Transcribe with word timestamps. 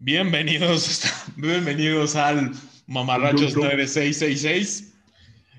Bienvenidos, 0.00 1.02
bienvenidos 1.36 2.14
al 2.14 2.52
Mamarrachos 2.86 3.56
9666. 3.56 4.92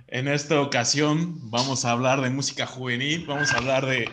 En 0.07 0.29
esta 0.29 0.61
ocasión 0.61 1.37
vamos 1.49 1.83
a 1.83 1.91
hablar 1.91 2.21
de 2.21 2.29
música 2.29 2.65
juvenil, 2.65 3.25
vamos 3.27 3.51
a 3.51 3.57
hablar 3.57 3.85
de, 3.85 4.09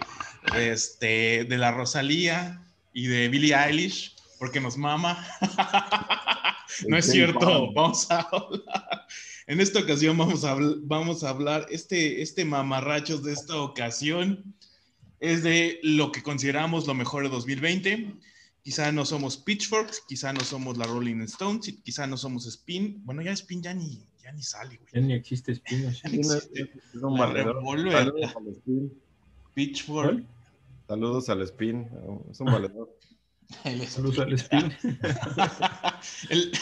de, 0.52 0.72
este, 0.72 1.44
de 1.44 1.58
la 1.58 1.70
Rosalía 1.70 2.60
y 2.92 3.06
de 3.06 3.28
Billie 3.28 3.54
Eilish, 3.54 4.16
porque 4.40 4.60
nos 4.60 4.76
mama. 4.76 5.24
no 6.88 6.96
es 6.96 7.08
cierto, 7.08 7.72
vamos 7.72 8.10
a 8.10 8.22
hablar. 8.22 9.06
En 9.46 9.60
esta 9.60 9.78
ocasión 9.78 10.18
vamos 10.18 10.42
a, 10.44 10.56
vamos 10.82 11.22
a 11.22 11.28
hablar, 11.28 11.68
este, 11.70 12.20
este 12.20 12.44
mamarrachos 12.44 13.22
de 13.22 13.32
esta 13.32 13.54
ocasión 13.58 14.56
es 15.20 15.44
de 15.44 15.78
lo 15.84 16.10
que 16.10 16.24
consideramos 16.24 16.88
lo 16.88 16.94
mejor 16.94 17.22
de 17.22 17.28
2020. 17.28 18.16
Quizá 18.66 18.90
no 18.90 19.04
somos 19.06 19.36
Pitchforks, 19.36 20.02
quizá 20.08 20.32
no 20.32 20.40
somos 20.40 20.76
la 20.76 20.86
Rolling 20.86 21.20
Stones, 21.20 21.72
quizá 21.84 22.04
no 22.08 22.16
somos 22.16 22.46
Spin. 22.46 23.00
Bueno, 23.04 23.22
ya 23.22 23.30
Spin 23.30 23.62
ya 23.62 23.72
ni, 23.72 24.04
ya 24.20 24.32
ni 24.32 24.42
sale, 24.42 24.76
güey. 24.78 24.90
Ya 24.92 25.00
ni 25.02 25.12
existe 25.14 25.52
Spin. 25.52 25.82
Ya 25.92 26.10
ni 26.10 26.16
existe. 26.18 26.62
Es 26.92 27.00
un. 27.00 27.16
Revolver. 27.16 27.92
Saludos 27.92 28.34
al 28.34 28.48
Spin. 28.48 28.92
Pitchfork. 29.54 30.24
Saludos 30.88 31.28
al 31.28 31.42
Spin. 31.42 31.88
Es 32.28 32.40
un 32.40 32.46
valedor. 32.46 32.98
El 33.62 33.86
Saludos 33.86 34.18
al 34.18 34.32
Spin. 34.32 34.76
El- 36.30 36.52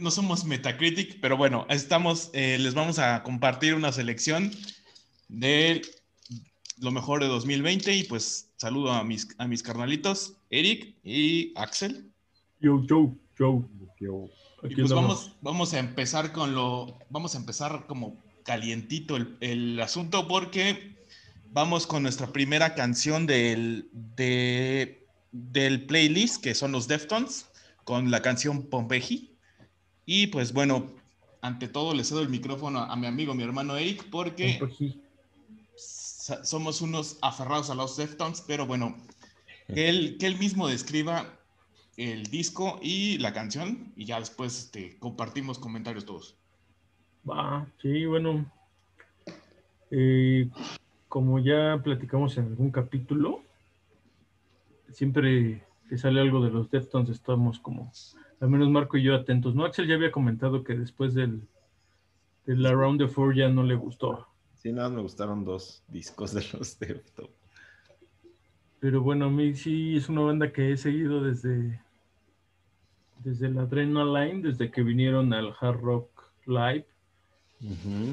no 0.00 0.10
somos 0.10 0.44
Metacritic, 0.44 1.18
pero 1.22 1.38
bueno, 1.38 1.64
estamos, 1.70 2.28
eh, 2.34 2.58
les 2.60 2.74
vamos 2.74 2.98
a 2.98 3.22
compartir 3.22 3.74
una 3.74 3.90
selección 3.90 4.52
de 5.28 5.80
lo 6.76 6.90
mejor 6.90 7.22
de 7.22 7.28
2020 7.28 7.96
y 7.96 8.04
pues 8.04 8.51
saludo 8.62 8.92
a 8.92 9.02
mis, 9.04 9.28
a 9.38 9.46
mis 9.46 9.62
carnalitos, 9.62 10.34
Eric 10.50 10.94
y 11.04 11.52
Axel. 11.56 12.10
Yo, 12.60 12.82
yo, 12.86 13.14
yo. 13.38 13.64
Yo- 14.00 14.28
Aquí 14.64 14.74
Y 14.74 14.76
pues 14.76 14.92
vamos, 14.92 15.32
vamos 15.40 15.74
a 15.74 15.78
empezar 15.80 16.32
con 16.32 16.54
lo, 16.54 16.96
vamos 17.10 17.34
a 17.34 17.38
empezar 17.38 17.86
como 17.88 18.16
calientito 18.44 19.16
el, 19.16 19.36
el 19.40 19.80
asunto 19.80 20.28
porque 20.28 20.94
vamos 21.50 21.86
con 21.88 22.02
nuestra 22.04 22.28
primera 22.28 22.74
canción 22.76 23.26
del, 23.26 23.88
de- 23.92 25.04
del 25.32 25.84
playlist 25.86 26.40
que 26.42 26.54
son 26.54 26.70
los 26.72 26.86
Deftones 26.86 27.46
con 27.84 28.10
la 28.12 28.22
canción 28.22 28.62
Pompeji. 28.62 29.32
Y 30.06 30.28
pues 30.28 30.52
bueno, 30.52 30.92
ante 31.40 31.66
todo 31.66 31.92
le 31.94 32.04
cedo 32.04 32.20
el 32.20 32.28
micrófono 32.28 32.78
a, 32.80 32.92
a 32.92 32.96
mi 32.96 33.06
amigo, 33.08 33.34
mi 33.34 33.42
hermano 33.42 33.76
Eric, 33.76 34.04
porque. 34.10 34.58
Somos 36.22 36.80
unos 36.80 37.18
aferrados 37.20 37.70
a 37.70 37.74
los 37.74 37.96
Deftones, 37.96 38.42
pero 38.46 38.66
bueno, 38.66 38.96
que 39.66 39.88
él, 39.88 40.16
que 40.20 40.26
él 40.26 40.38
mismo 40.38 40.68
describa 40.68 41.26
el 41.96 42.24
disco 42.24 42.78
y 42.80 43.18
la 43.18 43.32
canción 43.32 43.92
y 43.96 44.04
ya 44.04 44.20
después 44.20 44.58
este, 44.58 44.98
compartimos 44.98 45.58
comentarios 45.58 46.06
todos. 46.06 46.36
Va, 47.28 47.66
sí, 47.80 48.06
bueno. 48.06 48.50
Eh, 49.90 50.48
como 51.08 51.38
ya 51.38 51.78
platicamos 51.82 52.38
en 52.38 52.46
algún 52.46 52.70
capítulo, 52.70 53.42
siempre 54.90 55.62
que 55.88 55.98
sale 55.98 56.20
algo 56.20 56.42
de 56.42 56.50
los 56.50 56.70
Deftones 56.70 57.10
estamos 57.10 57.58
como, 57.58 57.92
al 58.40 58.48
menos 58.48 58.70
Marco 58.70 58.96
y 58.96 59.02
yo 59.02 59.14
atentos, 59.14 59.54
¿no? 59.54 59.66
Axel 59.66 59.86
ya 59.86 59.96
había 59.96 60.10
comentado 60.10 60.64
que 60.64 60.74
después 60.74 61.12
del, 61.12 61.46
del 62.46 62.64
Around 62.64 63.00
the 63.00 63.08
Four 63.08 63.34
ya 63.34 63.50
no 63.50 63.62
le 63.62 63.74
gustó. 63.74 64.31
Sí, 64.62 64.72
nada, 64.72 64.88
más 64.88 64.96
me 64.96 65.02
gustaron 65.02 65.44
dos 65.44 65.82
discos 65.88 66.32
de 66.32 66.46
los 66.52 66.78
Deftones. 66.78 67.32
Pero 68.78 69.02
bueno, 69.02 69.24
a 69.24 69.28
mí 69.28 69.56
sí 69.56 69.96
es 69.96 70.08
una 70.08 70.20
banda 70.20 70.52
que 70.52 70.70
he 70.70 70.76
seguido 70.76 71.20
desde, 71.20 71.80
desde 73.24 73.50
la 73.50 73.62
Adrenaline, 73.62 74.40
desde 74.40 74.70
que 74.70 74.84
vinieron 74.84 75.32
al 75.32 75.52
Hard 75.60 75.80
Rock 75.80 76.32
Live, 76.46 76.86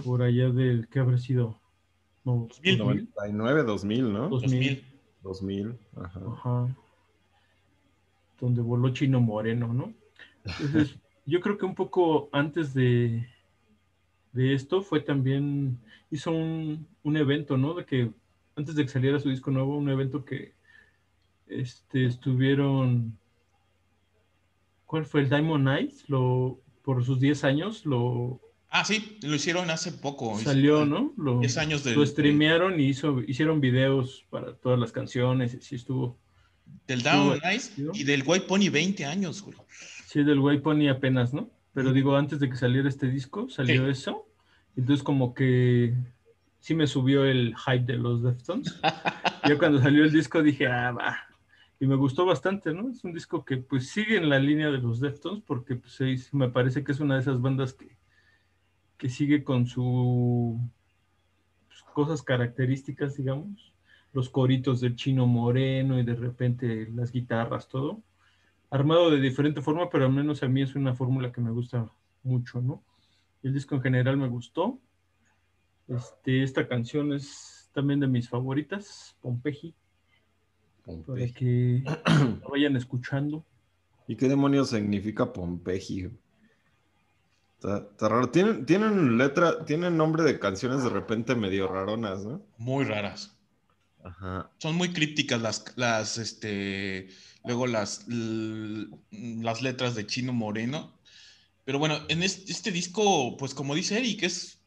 por 0.04 0.24
allá 0.24 0.50
del, 0.50 0.88
¿qué 0.88 0.98
habrá 0.98 1.20
sido? 1.20 1.60
No, 2.26 2.48
2000. 2.50 2.80
99, 2.80 3.64
2000, 3.64 4.14
¿no? 4.14 4.30
2000. 4.30 4.84
2000. 5.22 5.80
Ajá. 5.98 6.22
Ajá. 6.34 6.76
Donde 8.40 8.62
voló 8.62 8.90
Chino 8.92 9.22
Moreno, 9.22 9.72
¿no? 9.72 9.94
Entonces, 10.44 10.96
yo 11.28 11.42
creo 11.42 11.60
que 11.60 11.66
un 11.66 11.76
poco 11.76 12.28
antes 12.32 12.74
de, 12.74 13.28
de 14.40 14.54
esto 14.54 14.82
fue 14.82 15.02
también, 15.02 15.78
hizo 16.10 16.32
un, 16.32 16.88
un 17.04 17.18
evento, 17.18 17.58
¿no? 17.58 17.74
De 17.74 17.86
que 17.86 18.12
antes 18.56 18.76
de 18.76 18.84
que 18.84 18.90
saliera 18.90 19.20
su 19.20 19.30
disco 19.30 19.52
nuevo, 19.52 19.78
un 19.78 19.90
evento 19.90 20.24
que 20.24 20.54
este, 21.48 22.06
estuvieron, 22.06 23.18
¿cuál 24.86 25.06
fue? 25.06 25.22
El 25.22 25.30
Diamond 25.30 25.68
Eyes, 25.68 26.06
lo, 26.10 26.62
por 26.84 27.04
sus 27.04 27.20
10 27.20 27.44
años, 27.44 27.86
lo 27.86 28.40
Ah, 28.72 28.86
sí, 28.86 29.18
lo 29.24 29.34
hicieron 29.34 29.72
hace 29.72 29.92
poco. 29.92 30.38
salió, 30.40 30.86
¿no? 30.86 31.12
Lo, 31.18 31.40
10 31.40 31.58
años 31.58 31.84
del, 31.84 31.96
lo 31.96 32.06
streamearon 32.06 32.80
y 32.80 32.86
hizo, 32.86 33.20
hicieron 33.28 33.60
videos 33.60 34.26
para 34.30 34.54
todas 34.56 34.80
las 34.80 34.92
canciones, 34.92 35.54
y 35.56 35.58
así 35.58 35.76
estuvo. 35.76 36.18
del 36.88 37.00
Ice 37.56 37.82
¿no? 37.82 37.92
y 37.96 38.04
del 38.04 38.24
White 38.26 38.46
Pony 38.46 38.70
20 38.72 39.06
años, 39.06 39.42
güey. 39.42 39.58
Sí, 40.06 40.24
del 40.24 40.40
White 40.40 40.62
Pony 40.62 40.88
apenas, 40.88 41.34
¿no? 41.34 41.50
Pero 41.74 41.94
digo, 41.94 42.16
antes 42.16 42.40
de 42.40 42.48
que 42.50 42.56
saliera 42.58 42.88
este 42.90 43.08
disco, 43.10 43.50
salió 43.50 43.86
Sí. 43.86 43.92
eso. 43.92 44.29
Entonces 44.76 45.04
como 45.04 45.34
que 45.34 45.94
sí 46.60 46.76
me 46.76 46.88
subió 46.88 47.26
el 47.26 47.56
hype 47.58 47.86
de 47.86 47.98
los 47.98 48.24
Deftones. 48.24 48.80
Yo 49.48 49.58
cuando 49.58 49.80
salió 49.82 50.04
el 50.04 50.12
disco 50.12 50.42
dije, 50.44 50.68
ah, 50.68 50.92
va. 50.92 51.18
Y 51.80 51.88
me 51.88 51.96
gustó 51.96 52.26
bastante, 52.26 52.74
¿no? 52.74 52.90
Es 52.90 53.04
un 53.04 53.14
disco 53.14 53.46
que 53.46 53.58
pues 53.58 53.90
sigue 53.90 54.18
en 54.18 54.30
la 54.30 54.40
línea 54.40 54.70
de 54.70 54.80
los 54.80 55.00
Deftones 55.00 55.44
porque 55.46 55.76
pues, 55.76 56.00
es- 56.02 56.34
me 56.34 56.50
parece 56.50 56.84
que 56.84 56.92
es 56.92 57.00
una 57.00 57.16
de 57.16 57.22
esas 57.22 57.42
bandas 57.42 57.74
que, 57.74 57.98
que 58.98 59.10
sigue 59.10 59.44
con 59.44 59.66
su 59.66 60.60
pues, 61.68 61.82
cosas 61.94 62.22
características, 62.22 63.16
digamos. 63.16 63.74
Los 64.12 64.30
coritos 64.30 64.82
del 64.82 64.96
chino 64.96 65.26
moreno 65.28 66.00
y 66.00 66.04
de 66.04 66.16
repente 66.16 66.90
las 66.94 67.12
guitarras, 67.12 67.68
todo 67.68 68.02
armado 68.72 69.10
de 69.10 69.20
diferente 69.20 69.62
forma, 69.62 69.90
pero 69.90 70.06
al 70.06 70.12
menos 70.14 70.44
a 70.44 70.48
mí 70.48 70.62
es 70.62 70.76
una 70.76 70.94
fórmula 70.94 71.32
que 71.32 71.42
me 71.42 71.52
gusta 71.52 71.90
mucho, 72.24 72.62
¿no? 72.62 72.84
El 73.44 73.54
disco 73.54 73.76
en 73.76 73.82
general 73.82 74.18
me 74.18 74.28
gustó. 74.28 74.80
Este, 75.88 76.44
esta 76.44 76.68
canción 76.68 77.14
es 77.14 77.70
también 77.74 78.00
de 78.00 78.08
mis 78.08 78.30
favoritas, 78.30 79.16
Pompeji, 79.22 79.74
para 80.86 80.98
Pompeji. 81.00 81.34
que 81.34 81.84
la 82.06 82.48
vayan 82.50 82.76
escuchando. 82.76 83.46
¿Y 84.08 84.16
qué 84.16 84.28
demonios 84.28 84.70
significa 84.70 85.32
Pompeji? 85.32 86.10
Está, 87.56 87.78
está 87.92 88.10
raro. 88.10 88.30
Tienen, 88.30 88.66
tienen 88.66 89.18
letra, 89.18 89.66
tienen 89.66 89.98
nombre 89.98 90.24
de 90.24 90.40
canciones 90.40 90.84
de 90.84 90.90
repente 90.90 91.36
medio 91.36 91.68
raronas, 91.68 92.26
¿no? 92.26 92.42
Muy 92.58 92.86
raras. 92.86 93.36
Ajá. 94.04 94.50
Son 94.58 94.76
muy 94.76 94.94
crípticas 94.94 95.42
las, 95.42 95.74
las, 95.76 96.18
este, 96.18 97.10
luego 97.44 97.68
las, 97.68 98.06
las 98.10 99.62
letras 99.62 99.96
de 99.96 100.06
Chino 100.06 100.34
Moreno. 100.34 100.94
Pero 101.70 101.78
bueno, 101.78 102.04
en 102.08 102.24
este, 102.24 102.52
este 102.52 102.72
disco, 102.72 103.38
pues 103.38 103.54
como 103.54 103.76
dice 103.76 104.00
Eric, 104.00 104.24
es, 104.24 104.58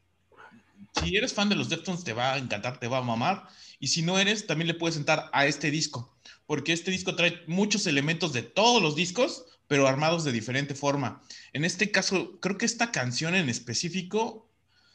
si 1.01 1.17
eres 1.17 1.35
fan 1.35 1.49
de 1.49 1.57
los 1.57 1.69
Deftones 1.69 2.05
te 2.05 2.13
va 2.13 2.35
a 2.35 2.39
encantar, 2.39 2.79
te 2.79 2.87
va 2.87 2.99
a 2.99 3.03
mamar. 3.03 3.49
Y 3.81 3.89
si 3.89 4.03
no 4.03 4.21
eres, 4.21 4.47
también 4.47 4.69
le 4.69 4.75
puedes 4.75 4.97
entrar 4.97 5.29
a 5.33 5.47
este 5.47 5.73
disco, 5.73 6.17
porque 6.47 6.73
este 6.73 6.93
disco 6.93 7.17
trae 7.17 7.43
muchos 7.49 7.89
elementos 7.89 8.33
de 8.33 8.43
todos 8.45 8.81
los 8.81 8.95
discos, 8.95 9.47
pero 9.67 9.89
armados 9.89 10.23
de 10.23 10.31
diferente 10.31 10.77
forma. 10.77 11.21
En 11.53 11.65
este 11.65 11.91
caso, 11.91 12.39
creo 12.39 12.57
que 12.57 12.67
esta 12.67 12.93
canción 12.93 13.35
en 13.35 13.49
específico 13.49 14.49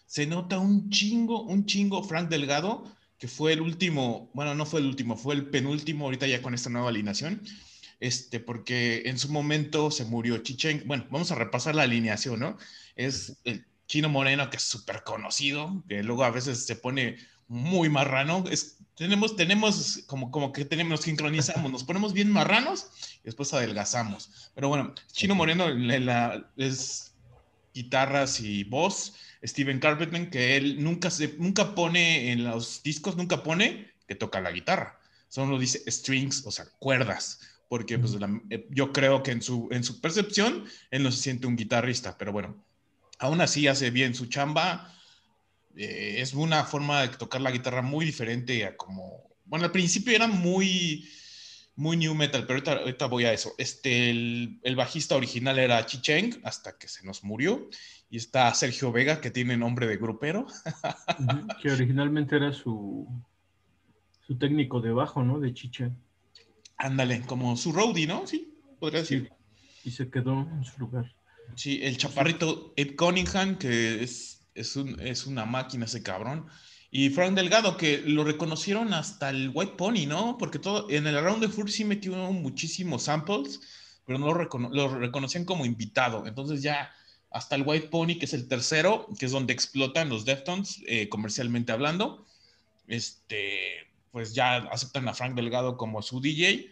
se 0.06 0.28
nota 0.28 0.60
un 0.60 0.90
chingo, 0.90 1.44
un 1.44 1.66
chingo 1.66 2.06
Frank 2.06 2.30
Delgado, 2.30 2.90
que 3.18 3.28
fue 3.28 3.52
el 3.52 3.60
último, 3.60 4.32
bueno, 4.34 4.56
no 4.56 4.66
fue 4.66 4.80
el 4.80 4.86
último, 4.86 5.18
fue 5.18 5.36
el 5.36 5.50
penúltimo 5.50 6.06
ahorita 6.06 6.26
ya 6.26 6.42
con 6.42 6.54
esta 6.54 6.70
nueva 6.70 6.88
alineación, 6.88 7.44
este, 8.00 8.40
porque 8.40 9.04
en 9.06 9.18
su 9.18 9.30
momento 9.30 9.92
se 9.92 10.06
murió 10.06 10.38
Chichen, 10.40 10.84
bueno, 10.86 11.06
vamos 11.10 11.32
a 11.32 11.36
repasar 11.36 11.76
la 11.76 11.84
alineación, 11.84 12.40
¿no? 12.40 12.58
Es 12.96 13.38
el 13.44 13.66
Chino 13.88 14.10
Moreno, 14.10 14.50
que 14.50 14.58
es 14.58 14.64
súper 14.64 15.04
conocido, 15.04 15.84
que 15.88 16.04
luego 16.04 16.24
a 16.24 16.32
veces 16.32 16.66
se 16.66 16.76
pone 16.76 17.18
muy 17.48 17.90
marrano, 17.90 18.44
es, 18.52 18.78
tenemos, 18.96 19.36
tenemos 19.38 20.04
como, 20.08 20.32
como 20.32 20.52
que 20.52 20.66
tenemos, 20.66 20.92
nos 20.92 21.02
sincronizamos, 21.02 21.72
nos 21.72 21.84
ponemos 21.86 22.12
bien 22.14 22.30
marranos 22.32 22.88
y 23.22 23.26
después 23.26 23.54
adelgazamos. 23.54 24.52
Pero 24.54 24.68
bueno, 24.68 24.94
Chino 25.14 25.34
Moreno 25.36 25.70
le- 25.70 26.02
la- 26.02 26.52
es 26.58 27.14
guitarras 27.74 28.40
y 28.42 28.64
voz, 28.66 29.14
Steven 29.44 29.80
Carpenter, 29.80 30.30
que 30.30 30.58
él 30.58 30.84
nunca, 30.84 31.10
se, 31.10 31.36
nunca 31.38 31.76
pone 31.76 32.32
en 32.32 32.44
los 32.44 32.82
discos, 32.84 33.16
nunca 33.16 33.44
pone 33.44 33.92
que 34.08 34.16
toca 34.16 34.42
la 34.42 34.52
guitarra. 34.52 35.00
Solo 35.30 35.60
dice 35.60 35.84
strings, 35.90 36.46
o 36.46 36.52
sea, 36.52 36.66
cuerdas. 36.80 37.40
Porque 37.70 38.00
pues, 38.00 38.14
la- 38.14 38.42
eh, 38.50 38.68
yo 38.72 38.94
creo 38.94 39.24
que 39.24 39.32
en 39.32 39.42
su, 39.42 39.68
en 39.72 39.84
su 39.84 40.00
percepción, 40.00 40.66
él 40.92 41.04
no 41.04 41.12
se 41.12 41.22
siente 41.22 41.48
un 41.48 41.56
guitarrista. 41.56 42.18
Pero 42.18 42.32
bueno, 42.32 42.64
aún 43.20 43.42
así 43.42 43.68
hace 43.68 43.92
bien 43.92 44.16
su 44.16 44.28
chamba. 44.28 44.94
Eh, 45.76 46.18
es 46.22 46.34
una 46.34 46.64
forma 46.64 47.02
de 47.02 47.10
tocar 47.10 47.42
la 47.42 47.52
guitarra 47.52 47.82
muy 47.82 48.06
diferente 48.06 48.66
a 48.66 48.76
como... 48.76 49.28
Bueno, 49.46 49.66
al 49.66 49.72
principio 49.72 50.14
era 50.14 50.28
muy 50.28 51.08
muy 51.78 51.96
new 51.96 52.16
metal, 52.16 52.46
pero 52.48 52.62
ahorita, 52.80 53.06
voy 53.06 53.26
a 53.26 53.34
eso. 53.34 53.54
Este, 53.58 54.10
el, 54.10 54.60
el, 54.64 54.76
bajista 54.76 55.16
original 55.16 55.60
era 55.60 55.86
Chicheng, 55.86 56.42
hasta 56.44 56.76
que 56.76 56.88
se 56.88 57.06
nos 57.06 57.24
murió. 57.24 57.70
Y 58.10 58.18
está 58.18 58.52
Sergio 58.56 58.92
Vega, 58.92 59.22
que 59.22 59.30
tiene 59.30 59.56
nombre 59.56 59.86
de 59.86 59.98
grupero. 59.98 60.48
que 61.62 61.72
originalmente 61.72 62.36
era 62.36 62.52
su, 62.52 63.08
su 64.22 64.38
técnico 64.38 64.82
de 64.82 64.92
bajo, 64.92 65.24
¿no? 65.24 65.40
De 65.40 65.54
Chicheng. 65.54 65.96
Ándale, 66.78 67.22
como 67.22 67.58
su 67.58 67.72
roadie, 67.72 68.08
¿no? 68.08 68.28
Sí, 68.28 68.54
podría 68.80 69.02
decir. 69.02 69.32
Y 69.84 69.92
se 69.92 70.10
quedó 70.10 70.42
en 70.42 70.64
su 70.64 70.80
lugar. 70.80 71.14
Sí, 71.56 71.80
el 71.82 71.98
chaparrito 71.98 72.74
Ed 72.76 72.96
Cunningham, 72.96 73.58
que 73.58 74.04
es, 74.04 74.46
es, 74.54 74.76
un, 74.76 75.00
es 75.00 75.26
una 75.26 75.46
máquina 75.46 75.86
ese 75.86 76.04
cabrón. 76.04 76.48
Y 76.90 77.10
Frank 77.10 77.34
Delgado, 77.34 77.78
que 77.78 78.00
lo 78.00 78.24
reconocieron 78.24 78.94
hasta 78.94 79.30
el 79.30 79.52
White 79.54 79.74
Pony, 79.78 80.06
¿no? 80.08 80.38
Porque 80.38 80.60
todo, 80.60 80.90
en 80.90 81.08
el 81.08 81.18
Around 81.18 81.42
the 81.42 81.50
Fur 81.50 81.70
sí 81.70 81.84
metió 81.84 82.16
muchísimos 82.32 83.04
samples, 83.04 83.60
pero 84.06 84.20
no 84.20 84.34
lo, 84.34 85.00
reconocían 85.00 85.46
como 85.46 85.66
invitado. 85.66 86.26
Entonces 86.28 86.62
ya 86.62 86.92
hasta 87.30 87.56
el 87.56 87.64
White 87.66 87.90
Pony, 87.90 88.18
que 88.20 88.26
es 88.26 88.34
el 88.34 88.48
tercero, 88.48 89.08
que 89.20 89.26
es 89.26 89.32
donde 89.32 89.54
explotan 89.54 90.10
los 90.10 90.24
Deftones, 90.26 90.82
eh, 90.88 91.10
comercialmente 91.10 91.74
hablando, 91.74 92.26
este, 92.88 93.87
pues 94.12 94.34
ya 94.34 94.58
aceptan 94.58 95.08
a 95.08 95.14
Frank 95.14 95.36
Delgado 95.36 95.78
como 95.78 96.02
su 96.02 96.22
DJ. 96.22 96.70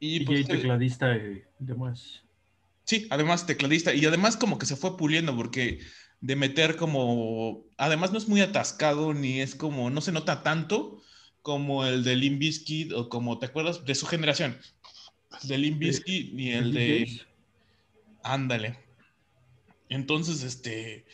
Y 0.00 0.20
pues, 0.24 0.46
tecladista 0.46 1.08
de, 1.08 1.44
de 1.58 1.74
más. 1.74 2.22
Sí, 2.84 3.06
además 3.10 3.46
tecladista. 3.46 3.94
Y 3.94 4.04
además 4.04 4.36
como 4.36 4.58
que 4.58 4.66
se 4.66 4.76
fue 4.76 4.96
puliendo 4.96 5.36
porque 5.36 5.80
de 6.22 6.36
meter 6.36 6.76
como, 6.76 7.64
además 7.76 8.12
no 8.12 8.18
es 8.18 8.28
muy 8.28 8.40
atascado 8.40 9.12
ni 9.12 9.40
es 9.40 9.54
como, 9.54 9.90
no 9.90 10.00
se 10.00 10.12
nota 10.12 10.42
tanto 10.42 11.02
como 11.42 11.84
el 11.84 12.04
de 12.04 12.14
Limp 12.14 12.42
o 12.94 13.08
como, 13.08 13.38
¿te 13.38 13.46
acuerdas? 13.46 13.84
De 13.84 13.96
su 13.96 14.06
generación. 14.06 14.56
El 15.42 15.48
de 15.48 15.58
Limp 15.58 15.82
ni 16.32 16.52
el 16.52 16.72
de... 16.72 17.22
Ándale. 18.22 18.78
Entonces, 19.88 20.44
este, 20.44 21.04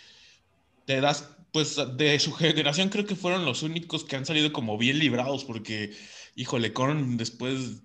te 0.85 1.01
das, 1.01 1.38
pues 1.59 1.77
de 1.97 2.21
su 2.21 2.33
generación 2.33 2.89
creo 2.89 3.05
que 3.05 3.17
fueron 3.17 3.45
los 3.45 3.65
únicos 3.65 4.05
que 4.05 4.15
han 4.15 4.25
salido 4.25 4.53
como 4.53 4.79
bien 4.79 5.01
librados 5.01 5.45
porque, 5.45 5.93
híjole, 6.37 6.73
con 6.73 7.17
después... 7.17 7.83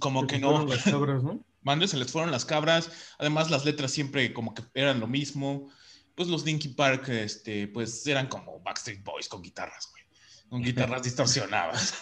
Como 0.00 0.26
que 0.26 0.40
no. 0.40 0.66
¿no? 0.66 1.44
Mande, 1.62 1.86
se 1.86 1.96
les 1.96 2.10
fueron 2.10 2.32
las 2.32 2.44
cabras. 2.44 3.14
Además, 3.20 3.52
las 3.52 3.64
letras 3.64 3.92
siempre 3.92 4.32
como 4.32 4.52
que 4.52 4.64
eran 4.74 4.98
lo 4.98 5.06
mismo. 5.06 5.70
Pues 6.16 6.28
los 6.28 6.44
Dinky 6.44 6.70
Park, 6.70 7.08
este, 7.10 7.68
pues 7.68 8.04
eran 8.08 8.26
como 8.26 8.58
Backstreet 8.58 9.04
Boys 9.04 9.28
con 9.28 9.42
guitarras, 9.42 9.92
güey. 9.92 10.02
Con 10.48 10.62
guitarras 10.64 11.04
distorsionadas. 11.04 12.00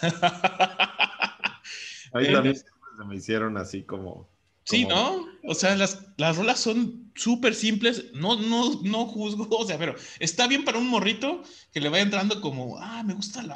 Ahí 2.11 2.31
también 2.33 2.55
se 2.55 3.05
me 3.05 3.15
hicieron 3.17 3.55
así 3.57 3.83
como 3.83 4.30
Sí, 4.71 4.85
¿no? 4.85 5.27
O 5.43 5.55
sea, 5.55 5.75
las, 5.75 5.99
las 6.17 6.37
rolas 6.37 6.59
son 6.59 7.11
súper 7.15 7.55
simples, 7.55 8.05
no, 8.13 8.35
no, 8.35 8.81
no 8.83 9.05
juzgo, 9.05 9.47
o 9.57 9.67
sea, 9.67 9.77
pero 9.77 9.95
está 10.19 10.47
bien 10.47 10.63
para 10.63 10.77
un 10.77 10.87
morrito 10.87 11.43
que 11.73 11.81
le 11.81 11.89
vaya 11.89 12.03
entrando 12.03 12.41
como, 12.41 12.77
ah, 12.79 13.03
me 13.03 13.13
gustan 13.13 13.51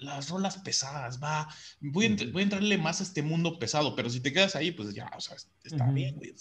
las 0.00 0.28
rolas 0.28 0.58
pesadas, 0.58 1.22
va, 1.22 1.48
voy 1.80 2.06
a, 2.06 2.30
voy 2.32 2.42
a, 2.42 2.44
entrarle 2.44 2.78
más 2.78 3.00
a 3.00 3.04
este 3.04 3.22
mundo 3.22 3.58
pesado, 3.58 3.94
pero 3.94 4.10
si 4.10 4.20
te 4.20 4.32
quedas 4.32 4.56
ahí, 4.56 4.72
pues 4.72 4.94
ya, 4.94 5.10
o 5.16 5.20
sea, 5.20 5.36
está 5.64 5.86
bien, 5.90 6.16
güey. 6.16 6.34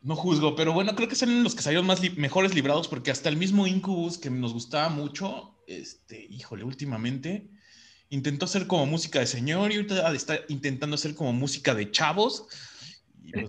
No 0.00 0.16
juzgo, 0.16 0.56
pero 0.56 0.72
bueno, 0.72 0.96
creo 0.96 1.08
que 1.08 1.14
son 1.14 1.44
los 1.44 1.54
que 1.54 1.62
salieron 1.62 1.86
más 1.86 2.00
mejores 2.16 2.54
librados 2.54 2.88
porque 2.88 3.12
hasta 3.12 3.28
el 3.28 3.36
mismo 3.36 3.68
Incubus, 3.68 4.18
que 4.18 4.30
nos 4.30 4.52
gustaba 4.52 4.88
mucho, 4.88 5.62
este, 5.68 6.26
híjole, 6.28 6.64
últimamente 6.64 7.48
intentó 8.12 8.44
hacer 8.44 8.66
como 8.66 8.84
música 8.84 9.20
de 9.20 9.26
señor 9.26 9.72
y 9.72 9.76
ahorita 9.76 10.12
está 10.12 10.40
intentando 10.48 10.96
hacer 10.96 11.14
como 11.14 11.32
música 11.32 11.74
de 11.74 11.90
chavos. 11.90 12.46
Y 13.24 13.32
pues, 13.32 13.48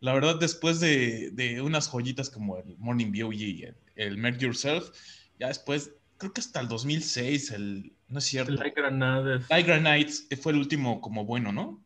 la, 0.00 0.12
verdad, 0.12 0.36
después 0.40 0.80
de, 0.80 1.60
unas 1.62 1.88
joyitas 1.88 2.30
como 2.30 2.58
el 2.58 2.76
Morning 2.78 3.10
View 3.10 3.32
y 3.32 3.64
el, 3.64 3.76
el 3.96 4.18
Make 4.18 4.38
Yourself, 4.38 4.90
ya 5.38 5.48
después, 5.48 5.92
creo 6.18 6.32
que 6.32 6.40
hasta 6.40 6.60
el 6.60 6.68
2006, 6.68 7.50
el, 7.52 7.92
no 8.08 8.18
es 8.18 8.24
cierto. 8.24 8.52
Like 8.52 8.80
Granades. 8.80 9.48
Like 9.48 9.68
Granades 9.68 10.28
fue 10.40 10.52
el 10.52 10.58
último 10.58 11.00
como 11.00 11.24
bueno, 11.24 11.52
¿no? 11.52 11.82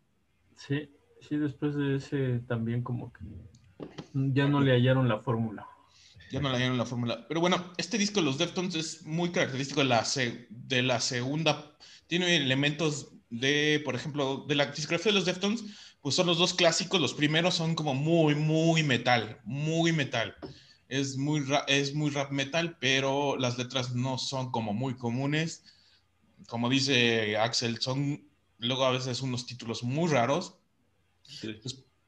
Sí, 0.57 0.91
sí, 1.21 1.37
después 1.37 1.75
de 1.75 1.97
ese 1.97 2.41
también 2.47 2.83
como 2.83 3.13
que 3.13 3.21
ya 4.15 4.49
no 4.49 4.61
le 4.61 4.73
hallaron 4.73 5.09
la 5.09 5.21
fórmula 5.21 5.67
ya 6.31 6.41
no 6.41 6.51
la 6.51 6.59
dieron 6.59 6.79
la 6.79 6.87
fórmula. 6.87 7.27
Pero 7.29 7.41
bueno, 7.41 7.73
este 7.77 7.99
disco 7.99 8.21
de 8.21 8.27
los 8.27 8.39
Deftones 8.39 8.75
es 8.75 9.03
muy 9.05 9.31
característico 9.31 9.81
de 9.81 9.87
la, 9.87 10.05
de 10.49 10.83
la 10.83 11.01
segunda. 11.01 11.77
Tiene 12.07 12.37
elementos 12.37 13.13
de, 13.31 13.81
por 13.85 13.95
ejemplo, 13.95 14.45
de 14.49 14.55
la 14.55 14.67
discografía 14.67 15.13
de 15.13 15.19
los 15.19 15.27
Deftones, 15.27 15.65
pues 16.07 16.15
son 16.15 16.29
los 16.29 16.39
dos 16.39 16.55
clásicos. 16.55 17.01
Los 17.01 17.15
primeros 17.15 17.57
son 17.57 17.75
como 17.75 17.93
muy, 17.93 18.37
muy 18.37 18.85
metal, 18.85 19.41
muy 19.43 19.91
metal. 19.91 20.37
Es 20.89 21.17
muy, 21.17 21.45
es 21.67 21.97
muy 21.97 22.11
rap 22.11 22.31
metal, 22.31 22.77
pero 22.79 23.37
las 23.37 23.59
letras 23.59 23.93
no 23.93 24.17
son 24.17 24.53
como 24.53 24.73
muy 24.73 24.95
comunes. 24.95 25.65
Como 26.47 26.69
dice 26.69 27.37
Axel, 27.37 27.81
son 27.81 28.25
luego 28.59 28.85
a 28.85 28.93
veces 28.93 29.21
unos 29.21 29.47
títulos 29.47 29.83
muy 29.83 30.09
raros. 30.09 30.55
Sí. 31.25 31.57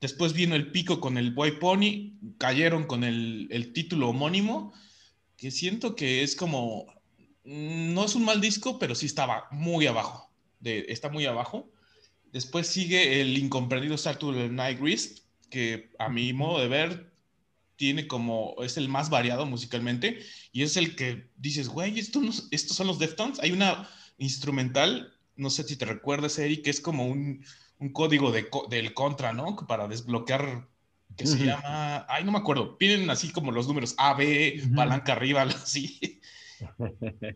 Después 0.00 0.32
vino 0.32 0.54
el 0.54 0.70
pico 0.70 1.00
con 1.00 1.18
el 1.18 1.32
Boy 1.32 1.58
Pony, 1.58 2.12
cayeron 2.38 2.84
con 2.84 3.02
el, 3.02 3.72
título 3.74 4.10
homónimo, 4.10 4.72
que 5.36 5.50
siento 5.50 5.96
que 5.96 6.22
es 6.22 6.36
como, 6.36 6.86
mm, 7.42 7.94
no 7.94 8.04
es 8.04 8.14
un 8.14 8.24
mal 8.24 8.40
disco, 8.40 8.78
pero 8.78 8.94
sí 8.94 9.06
estaba 9.06 9.48
muy 9.50 9.88
abajo, 9.88 10.30
de, 10.60 10.86
está 10.88 11.08
muy 11.08 11.26
abajo. 11.26 11.68
Después 12.32 12.66
sigue 12.66 13.20
el 13.20 13.36
incomprendido 13.36 13.96
Saturday 13.96 14.48
Night 14.48 14.80
Wrist, 14.80 15.20
que 15.50 15.90
a 15.98 16.08
mi 16.08 16.32
modo 16.32 16.60
de 16.60 16.68
ver 16.68 17.12
tiene 17.76 18.08
como, 18.08 18.56
es 18.62 18.76
el 18.76 18.88
más 18.88 19.08
variado 19.08 19.46
musicalmente, 19.46 20.18
y 20.52 20.62
es 20.62 20.76
el 20.76 20.96
que 20.96 21.30
dices, 21.36 21.68
güey, 21.68 21.98
estos, 21.98 22.48
estos 22.50 22.76
son 22.76 22.88
los 22.88 22.98
Deftones. 22.98 23.38
Hay 23.40 23.52
una 23.52 23.88
instrumental, 24.18 25.14
no 25.36 25.48
sé 25.48 25.62
si 25.62 25.76
te 25.76 25.84
recuerdas, 25.84 26.38
Eric, 26.38 26.64
que 26.64 26.70
es 26.70 26.80
como 26.80 27.06
un 27.06 27.44
un 27.78 27.90
código 27.90 28.32
de, 28.32 28.48
del 28.68 28.94
contra, 28.94 29.32
¿no? 29.32 29.56
Para 29.66 29.88
desbloquear, 29.88 30.68
que 31.16 31.26
se 31.26 31.38
llama, 31.38 32.06
ay, 32.08 32.24
no 32.24 32.32
me 32.32 32.38
acuerdo, 32.38 32.76
piden 32.78 33.08
así 33.10 33.30
como 33.30 33.50
los 33.50 33.66
números 33.66 33.94
A, 33.98 34.14
B, 34.14 34.62
palanca 34.74 35.12
arriba, 35.12 35.42
así. 35.62 36.17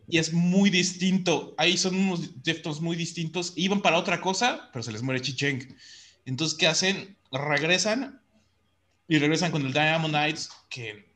Y 0.07 0.17
es 0.17 0.33
muy 0.33 0.69
distinto. 0.69 1.53
Ahí 1.57 1.77
son 1.77 1.95
unos 1.95 2.43
Deftones 2.43 2.81
muy 2.81 2.95
distintos. 2.95 3.53
Iban 3.55 3.81
para 3.81 3.97
otra 3.97 4.21
cosa, 4.21 4.69
pero 4.71 4.83
se 4.83 4.91
les 4.91 5.01
muere 5.01 5.21
Chicheng. 5.21 5.75
Entonces, 6.25 6.57
¿qué 6.57 6.67
hacen? 6.67 7.17
Regresan 7.31 8.21
y 9.07 9.19
regresan 9.19 9.51
con 9.51 9.65
el 9.65 9.73
Diamond 9.73 10.13
Knights, 10.13 10.49
que 10.69 11.13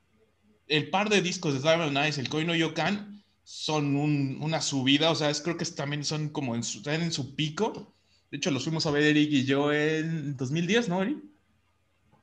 el 0.68 0.90
par 0.90 1.10
de 1.10 1.22
discos 1.22 1.54
de 1.54 1.60
Diamond 1.60 1.92
Knights, 1.92 2.18
el 2.18 2.30
Koino 2.30 2.54
Yokan, 2.54 3.24
son 3.44 3.96
una 3.96 4.62
subida, 4.62 5.10
o 5.10 5.16
sea, 5.16 5.30
es, 5.30 5.40
creo 5.42 5.56
que 5.56 5.64
también 5.66 6.04
son 6.04 6.30
como 6.30 6.54
en 6.54 6.64
su, 6.64 6.80
están 6.80 7.02
en 7.02 7.14
su 7.14 7.34
pico 7.34 7.94
de 8.30 8.38
hecho, 8.38 8.52
los 8.52 8.64
fuimos 8.64 8.86
a 8.86 8.92
ver 8.92 9.04
Eric 9.04 9.32
y 9.32 9.46
yo 9.46 9.72
en 9.72 10.36
2010, 10.36 10.90
¿no, 10.90 11.02
Eric? 11.02 11.18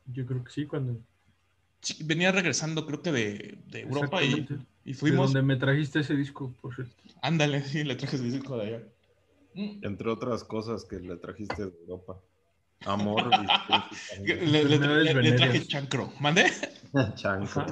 Yo 0.07 0.27
creo 0.27 0.45
que 0.45 0.53
sí, 0.53 0.67
cuando... 0.67 1.01
Sí, 1.81 1.97
venía 2.05 2.31
regresando, 2.31 2.87
creo 2.87 3.03
que 3.03 3.13
de, 3.13 3.59
de 3.67 3.81
Europa 3.81 4.23
y, 4.23 4.47
y, 4.85 4.95
fuimos... 4.95 5.33
De 5.33 5.41
donde 5.41 5.55
me 5.55 5.61
trajiste 5.61 6.01
ese 6.01 6.15
disco, 6.15 6.55
por 6.61 6.75
cierto. 6.75 6.95
Ándale, 7.23 7.63
sí, 7.63 7.85
le 7.85 7.97
traje 7.97 8.17
ese 8.17 8.25
disco 8.25 8.57
de 8.59 8.67
allá. 8.67 8.83
Mm. 9.55 9.85
Entre 9.85 10.11
otras 10.11 10.45
cosas 10.45 10.85
que 10.85 10.97
le 10.97 11.17
trajiste 11.17 11.67
de 11.67 11.73
Europa. 11.81 12.21
Amor. 12.87 13.31
y... 14.23 14.27
le, 14.27 14.65
le, 14.65 15.15
le, 15.15 15.33
traje 15.33 15.67
chancro. 15.67 16.13
¿Mande? 16.21 16.51
chancro. 17.15 17.67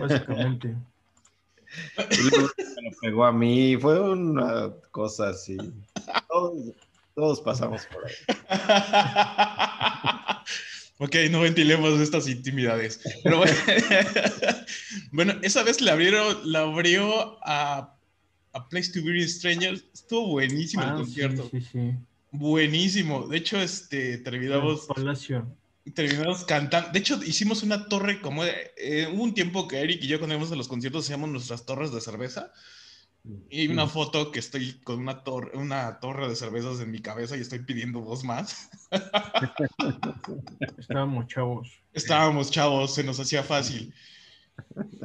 Básicamente. 0.00 0.74
Y 2.10 2.30
luego 2.30 2.48
me 2.56 2.82
lo 2.82 2.90
pegó 3.00 3.24
a 3.24 3.32
mí. 3.32 3.76
Fue 3.76 4.00
una 4.00 4.70
cosa 4.90 5.30
así. 5.30 5.56
Todos, 7.14 7.40
pasamos 7.40 7.86
por 7.86 8.06
ahí. 8.06 8.14
ok, 11.02 11.16
no 11.30 11.40
ventilemos 11.40 12.00
estas 12.00 12.28
intimidades. 12.28 13.00
Pero 13.24 13.42
bueno, 15.12 15.34
esa 15.42 15.64
vez 15.64 15.80
le 15.80 15.90
abrieron, 15.90 16.38
la 16.44 16.60
abrió 16.60 17.38
a, 17.44 17.96
a 18.52 18.68
Place 18.68 18.92
to 18.92 19.04
Be 19.04 19.26
Strangers. 19.26 19.84
Estuvo 19.92 20.28
buenísimo 20.28 20.84
el 20.84 20.88
ah, 20.90 20.94
concierto. 20.94 21.48
Sí, 21.50 21.60
sí, 21.60 21.94
Buenísimo. 22.30 23.26
De 23.26 23.38
hecho, 23.38 23.60
este, 23.60 24.18
terminamos. 24.18 24.86
Terminamos 25.94 26.44
cantando. 26.44 26.90
De 26.92 27.00
hecho, 27.00 27.20
hicimos 27.24 27.64
una 27.64 27.88
torre 27.88 28.20
como. 28.20 28.44
Eh, 28.44 29.08
hubo 29.12 29.24
un 29.24 29.34
tiempo 29.34 29.66
que 29.66 29.80
Eric 29.80 30.04
y 30.04 30.06
yo, 30.06 30.18
cuando 30.18 30.36
íbamos 30.36 30.52
a 30.52 30.56
los 30.56 30.68
conciertos, 30.68 31.04
hacíamos 31.04 31.28
nuestras 31.30 31.66
torres 31.66 31.92
de 31.92 32.00
cerveza. 32.00 32.52
Y 33.50 33.68
una 33.68 33.86
foto 33.86 34.32
que 34.32 34.40
estoy 34.40 34.72
con 34.82 34.98
una, 34.98 35.22
torre, 35.22 35.56
una 35.56 36.00
torre 36.00 36.28
de 36.28 36.34
cervezas 36.34 36.80
en 36.80 36.90
mi 36.90 37.00
cabeza 37.00 37.36
y 37.36 37.40
estoy 37.40 37.60
pidiendo 37.60 38.00
dos 38.00 38.24
más. 38.24 38.68
Estábamos 40.78 41.26
chavos. 41.28 41.68
Estábamos 41.92 42.50
chavos, 42.50 42.94
se 42.94 43.04
nos 43.04 43.20
hacía 43.20 43.42
fácil. 43.42 43.94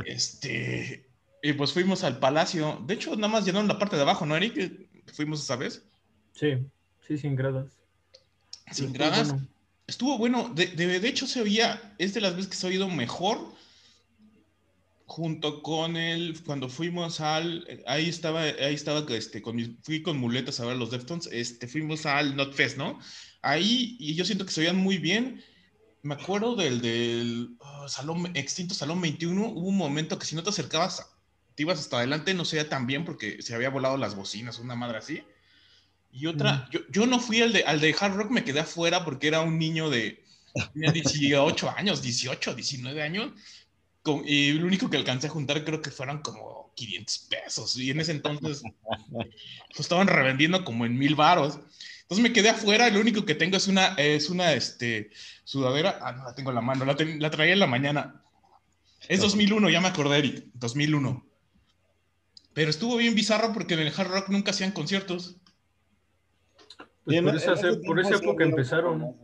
Este, 0.06 1.08
y 1.42 1.54
pues 1.54 1.74
fuimos 1.74 2.04
al 2.04 2.20
palacio. 2.20 2.82
De 2.86 2.96
hecho, 2.96 3.16
nada 3.16 3.28
más 3.28 3.46
llenaron 3.46 3.68
la 3.68 3.80
parte 3.80 3.96
de 3.96 4.02
abajo, 4.02 4.26
¿no, 4.26 4.36
Eric? 4.36 4.88
fuimos 5.14 5.42
esa 5.42 5.56
vez. 5.56 5.84
Sí, 6.34 6.58
sí, 7.08 7.18
sin 7.18 7.36
gradas. 7.36 7.72
Sin 8.72 8.86
Estuvo 8.88 8.94
gradas. 8.94 9.30
bueno. 9.30 9.48
Estuvo 9.88 10.18
bueno. 10.18 10.50
De, 10.54 10.68
de- 10.68 11.00
de 11.00 11.08
hecho, 11.08 11.28
se 11.28 11.42
oía, 11.42 11.96
es 11.98 12.14
de 12.14 12.22
las 12.22 12.36
veces 12.36 12.50
que 12.50 12.58
se 12.58 12.66
ha 12.68 12.70
oído 12.70 12.90
mejor. 12.90 13.40
Junto 15.10 15.62
con 15.64 15.96
el, 15.96 16.44
cuando 16.44 16.68
fuimos 16.68 17.22
al, 17.22 17.66
ahí 17.88 18.10
estaba, 18.10 18.42
ahí 18.42 18.74
estaba, 18.74 19.06
este, 19.16 19.42
con 19.42 19.56
mis- 19.56 19.72
fui 19.82 20.02
con 20.02 20.18
muletas 20.18 20.60
a 20.60 20.66
ver 20.66 20.76
los 20.76 20.92
Deftones, 20.92 21.28
este, 21.32 21.68
fuimos 21.68 22.06
al 22.06 22.36
Notfest, 22.36 22.78
¿no? 22.78 23.00
Ahí, 23.42 23.96
y 24.00 24.16
yo 24.16 24.26
siento 24.26 24.46
que 24.46 24.52
se 24.52 24.62
oían 24.62 24.76
muy 24.78 24.98
bien. 24.98 25.42
Me 26.04 26.16
acuerdo 26.16 26.56
del, 26.56 26.82
del 26.82 27.58
ah, 27.62 27.88
Salón, 27.90 28.32
extinto 28.36 28.74
Salón 28.76 29.02
21, 29.02 29.48
hubo 29.48 29.70
un 29.70 29.78
momento 29.78 30.20
que 30.20 30.26
si 30.26 30.36
no 30.36 30.44
te 30.44 30.50
acercabas, 30.50 31.10
te 31.56 31.64
ibas 31.64 31.80
hasta 31.80 31.98
adelante, 32.00 32.34
no 32.34 32.46
se 32.46 32.58
oía 32.60 32.70
tan 32.70 32.86
bien 32.88 33.06
porque 33.06 33.42
se 33.42 33.56
había 33.56 33.70
volado 33.70 33.98
las 33.98 34.16
bocinas, 34.16 34.60
una 34.60 34.76
madre 34.76 34.98
así. 35.00 35.24
Y 36.12 36.26
otra, 36.28 36.68
yo, 36.72 36.82
yo 36.90 37.06
no 37.06 37.20
fui 37.20 37.42
al 37.42 37.54
de, 37.54 37.64
al 37.64 37.80
de 37.82 37.96
Hard 38.00 38.16
Rock, 38.16 38.32
me 38.32 38.44
quedé 38.44 38.62
afuera 38.62 39.06
porque 39.06 39.28
era 39.28 39.42
un 39.42 39.58
niño 39.60 39.90
de 39.90 40.24
tenía 40.74 40.92
18 40.92 41.70
años, 41.70 42.02
18, 42.02 42.56
19 42.56 43.02
años. 43.04 43.32
Con- 44.04 44.24
y 44.26 44.54
lo 44.54 44.68
único 44.68 44.90
que 44.90 44.98
alcancé 44.98 45.28
a 45.28 45.32
juntar 45.32 45.64
creo 45.66 45.82
que 45.82 45.92
fueron 45.92 46.22
como 46.22 46.72
500 46.76 47.18
pesos. 47.30 47.78
Y 47.78 47.92
en 47.92 48.00
ese 48.00 48.12
entonces 48.14 48.62
lo 49.12 49.20
estaban 49.80 50.08
revendiendo 50.08 50.64
como 50.64 50.86
en 50.86 50.98
mil 50.98 51.16
varos. 51.16 51.60
Entonces 52.04 52.24
me 52.24 52.32
quedé 52.34 52.50
afuera. 52.50 52.90
Lo 52.90 53.00
único 53.02 53.26
que 53.26 53.36
tengo 53.36 53.58
es 53.58 53.68
una, 53.68 53.88
es 53.96 54.30
una 54.30 54.54
este, 54.54 55.12
sudadera. 55.44 56.00
Ah, 56.02 56.14
no 56.14 56.24
la 56.24 56.36
tengo 56.36 56.52
en 56.52 56.56
la 56.56 56.62
mano. 56.62 56.86
La, 56.86 56.96
ten- 56.96 57.22
la 57.22 57.30
traía 57.30 57.54
en 57.54 57.60
la 57.60 57.68
mañana. 57.68 58.22
Es 59.10 59.20
2001, 59.22 59.70
ya 59.70 59.82
me 59.82 59.88
acordé, 59.90 60.18
Eric. 60.20 60.46
2001. 60.54 61.26
Pero 62.54 62.70
estuvo 62.70 62.98
bien 62.98 63.14
bizarro 63.14 63.54
porque 63.54 63.76
en 63.76 63.82
el 63.82 63.94
Hard 63.96 64.08
Rock 64.10 64.30
nunca 64.30 64.52
hacían 64.52 64.72
conciertos. 64.72 65.36
Pues 67.06 67.22
por, 67.22 67.36
esa, 67.36 67.56
por 67.86 68.00
esa 68.00 68.16
época 68.16 68.44
empezaron. 68.44 69.16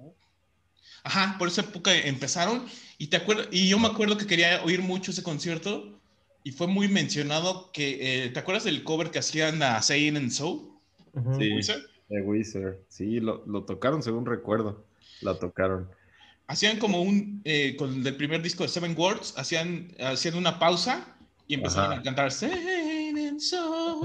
Ajá, 1.04 1.36
por 1.38 1.48
esa 1.50 1.62
época 1.62 1.94
empezaron 1.94 2.66
y 2.98 3.08
te 3.08 3.18
acuerdas 3.18 3.48
y 3.52 3.68
yo 3.68 3.80
me 3.80 3.88
acuerdo 3.88 4.18
que 4.18 4.28
quería 4.28 4.64
oír 4.64 4.82
mucho 4.82 5.12
ese 5.12 5.24
concierto 5.24 6.00
y 6.44 6.52
fue 6.52 6.68
muy 6.68 6.88
mencionado 6.88 7.72
que 7.72 8.26
eh, 8.26 8.30
¿te 8.30 8.40
acuerdas 8.40 8.66
del 8.66 8.84
cover 8.84 9.12
que 9.12 9.20
hacían 9.20 9.62
a 9.64 9.82
Saying 9.82 10.18
and 10.18 10.32
So? 10.32 10.80
Ujú. 11.14 11.40
Sí. 11.40 11.54
Wizard? 11.54 11.82
De 12.10 12.22
Wizard. 12.22 12.78
Sí, 12.90 13.20
lo, 13.20 13.44
lo 13.46 13.64
tocaron 13.64 14.04
según 14.04 14.26
recuerdo. 14.26 14.86
La 15.22 15.36
tocaron. 15.40 15.90
Hacían 16.48 16.78
como 16.78 17.02
un 17.02 17.42
eh, 17.46 17.76
con 17.78 17.94
el 17.94 18.04
del 18.04 18.16
primer 18.18 18.42
disco 18.42 18.64
de 18.64 18.70
Seven 18.70 18.96
Words, 18.98 19.34
hacían 19.38 19.96
hacían 20.00 20.36
una 20.36 20.60
pausa 20.60 21.16
y 21.48 21.56
empezaron 21.56 21.94
Ajá. 21.94 22.02
a 22.02 22.04
cantar 22.04 22.32
Saying 22.32 23.18
and 23.18 23.40
So. 23.40 24.02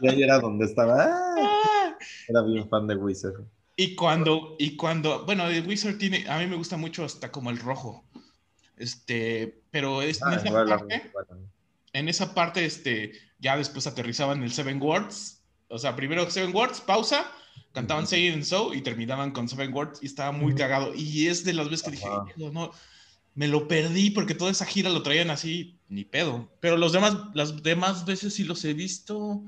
y 0.00 0.08
ahí 0.08 0.22
era 0.22 0.38
donde 0.38 0.66
estaba. 0.66 1.22
Era 2.28 2.42
bien 2.42 2.68
fan 2.68 2.86
de 2.86 2.94
Wizard. 2.94 3.42
Y 3.76 3.94
cuando, 3.94 4.56
y 4.58 4.74
cuando, 4.76 5.24
bueno, 5.26 5.46
el 5.48 5.66
Wizard 5.66 5.98
tiene, 5.98 6.26
a 6.28 6.38
mí 6.38 6.46
me 6.46 6.56
gusta 6.56 6.76
mucho 6.78 7.04
hasta 7.04 7.30
como 7.30 7.50
el 7.50 7.58
rojo. 7.58 8.04
Este, 8.76 9.62
pero 9.70 10.02
es, 10.02 10.20
en 10.22 10.28
Ah, 10.28 10.34
esa 10.36 10.48
igual 10.48 10.68
la- 10.68 10.78
parte, 10.78 11.10
bueno. 11.12 11.42
en 11.92 12.08
esa 12.08 12.34
parte, 12.34 12.64
este, 12.64 13.12
ya 13.38 13.56
después 13.56 13.86
aterrizaban 13.86 14.42
el 14.42 14.52
Seven 14.52 14.80
Words. 14.80 15.42
O 15.68 15.78
sea, 15.78 15.94
primero 15.96 16.28
Seven 16.30 16.54
Words, 16.54 16.80
pausa, 16.80 17.30
cantaban 17.72 18.04
Ujú. 18.04 18.10
Say 18.10 18.28
It 18.28 18.34
and 18.34 18.44
So 18.44 18.72
y 18.74 18.80
terminaban 18.82 19.32
con 19.32 19.48
Seven 19.48 19.72
Words 19.74 20.02
y 20.02 20.06
estaba 20.06 20.32
muy 20.32 20.52
Ujú. 20.52 20.58
cagado. 20.58 20.94
Y 20.94 21.26
es 21.26 21.44
de 21.44 21.52
las 21.52 21.68
veces 21.68 21.82
que 21.84 21.90
dije, 21.92 22.06
Ajá. 22.06 22.24
"Hijo, 22.36 22.50
no, 22.52 22.70
me 23.34 23.48
lo 23.48 23.68
perdí 23.68 24.10
porque 24.10 24.34
toda 24.34 24.50
esa 24.50 24.64
gira 24.64 24.88
lo 24.88 25.02
traían 25.02 25.28
así, 25.30 25.78
ni 25.88 26.04
pedo. 26.04 26.50
Pero 26.60 26.78
los 26.78 26.92
demás, 26.92 27.14
las 27.34 27.62
demás 27.62 28.06
veces 28.06 28.32
sí 28.34 28.44
los 28.44 28.64
he 28.64 28.72
visto, 28.72 29.42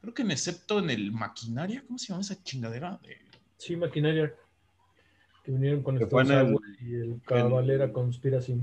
creo 0.00 0.14
que 0.14 0.22
en 0.22 0.32
excepto 0.32 0.80
en 0.80 0.90
el 0.90 1.12
Maquinaria, 1.12 1.84
¿cómo 1.86 1.98
se 1.98 2.08
llama 2.08 2.22
esa 2.22 2.42
chingadera? 2.42 2.98
De- 3.02 3.27
Sí, 3.58 3.76
Maquinaria. 3.76 4.34
Que 5.44 5.52
vinieron 5.52 5.82
con 5.82 5.98
Que 5.98 6.04
el 6.04 6.56
y 6.80 6.94
el 6.94 7.20
Cabalera 7.24 7.92
Conspiracy. 7.92 8.60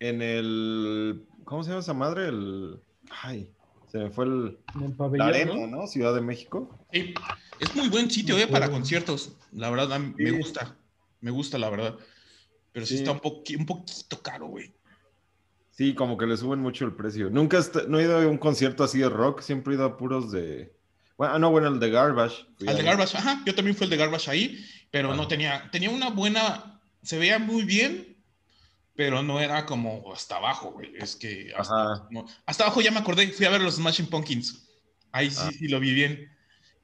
En 0.00 0.22
el. 0.22 1.24
¿Cómo 1.44 1.62
se 1.62 1.70
llama 1.70 1.80
esa 1.80 1.94
madre? 1.94 2.28
El. 2.28 2.80
Ay, 3.22 3.50
se 3.88 3.98
me 3.98 4.10
fue 4.10 4.24
el. 4.24 4.58
El 4.74 4.90
La 4.90 4.96
pabellón, 4.96 5.28
arena, 5.28 5.54
¿no? 5.54 5.66
¿no? 5.66 5.86
Ciudad 5.86 6.14
de 6.14 6.20
México. 6.20 6.78
Sí, 6.92 7.14
es 7.60 7.76
muy 7.76 7.88
buen 7.88 8.10
sitio 8.10 8.36
eh, 8.38 8.46
para 8.46 8.70
conciertos. 8.70 9.36
La 9.52 9.70
verdad, 9.70 9.98
me 10.00 10.30
gusta. 10.32 10.76
Me 11.20 11.30
gusta, 11.30 11.58
la 11.58 11.70
verdad. 11.70 11.96
Pero 12.72 12.86
sí, 12.86 12.96
Sí. 12.96 13.02
está 13.02 13.12
un, 13.12 13.20
un 13.60 13.66
poquito 13.66 14.22
caro, 14.22 14.46
güey. 14.46 14.72
Sí, 15.70 15.94
como 15.94 16.16
que 16.18 16.26
le 16.26 16.36
suben 16.36 16.60
mucho 16.60 16.84
el 16.84 16.94
precio. 16.94 17.30
Nunca 17.30 17.60
no 17.88 17.98
he 17.98 18.02
ido 18.02 18.18
a 18.18 18.26
un 18.26 18.38
concierto 18.38 18.84
así 18.84 18.98
de 18.98 19.08
rock, 19.08 19.40
siempre 19.40 19.72
he 19.72 19.76
ido 19.76 19.84
a 19.86 19.96
puros 19.96 20.30
de. 20.32 20.74
Bueno, 21.22 21.36
ah, 21.36 21.38
no, 21.38 21.52
bueno, 21.52 21.68
el 21.68 21.78
de 21.78 21.88
Garbage. 21.88 22.34
Fui 22.58 22.66
Al 22.66 22.76
de. 22.76 22.82
Garbage, 22.82 23.16
ajá, 23.16 23.42
yo 23.46 23.54
también 23.54 23.76
fui 23.76 23.84
el 23.84 23.90
de 23.90 23.96
Garbage 23.96 24.28
ahí, 24.28 24.66
pero 24.90 25.14
no 25.14 25.20
Ajá. 25.22 25.28
tenía, 25.28 25.68
tenía 25.70 25.88
una 25.90 26.10
buena, 26.10 26.80
se 27.00 27.16
veía 27.16 27.38
muy 27.38 27.62
bien, 27.62 28.16
pero 28.96 29.22
no 29.22 29.38
era 29.38 29.64
como 29.64 30.12
hasta 30.12 30.38
abajo, 30.38 30.72
güey. 30.72 30.92
Es 30.96 31.14
que 31.14 31.52
hasta, 31.56 31.92
Ajá. 31.92 32.08
no, 32.10 32.26
hasta 32.44 32.64
abajo 32.64 32.80
ya 32.80 32.90
me 32.90 32.98
acordé, 32.98 33.28
fui 33.28 33.46
a 33.46 33.50
ver 33.50 33.60
los 33.60 33.76
Smashing 33.76 34.06
Pumpkins. 34.06 34.68
Ahí 35.12 35.30
sí, 35.30 35.36
Ah. 35.40 35.50
sí 35.56 35.68
lo 35.68 35.78
vi 35.78 35.94
bien. 35.94 36.28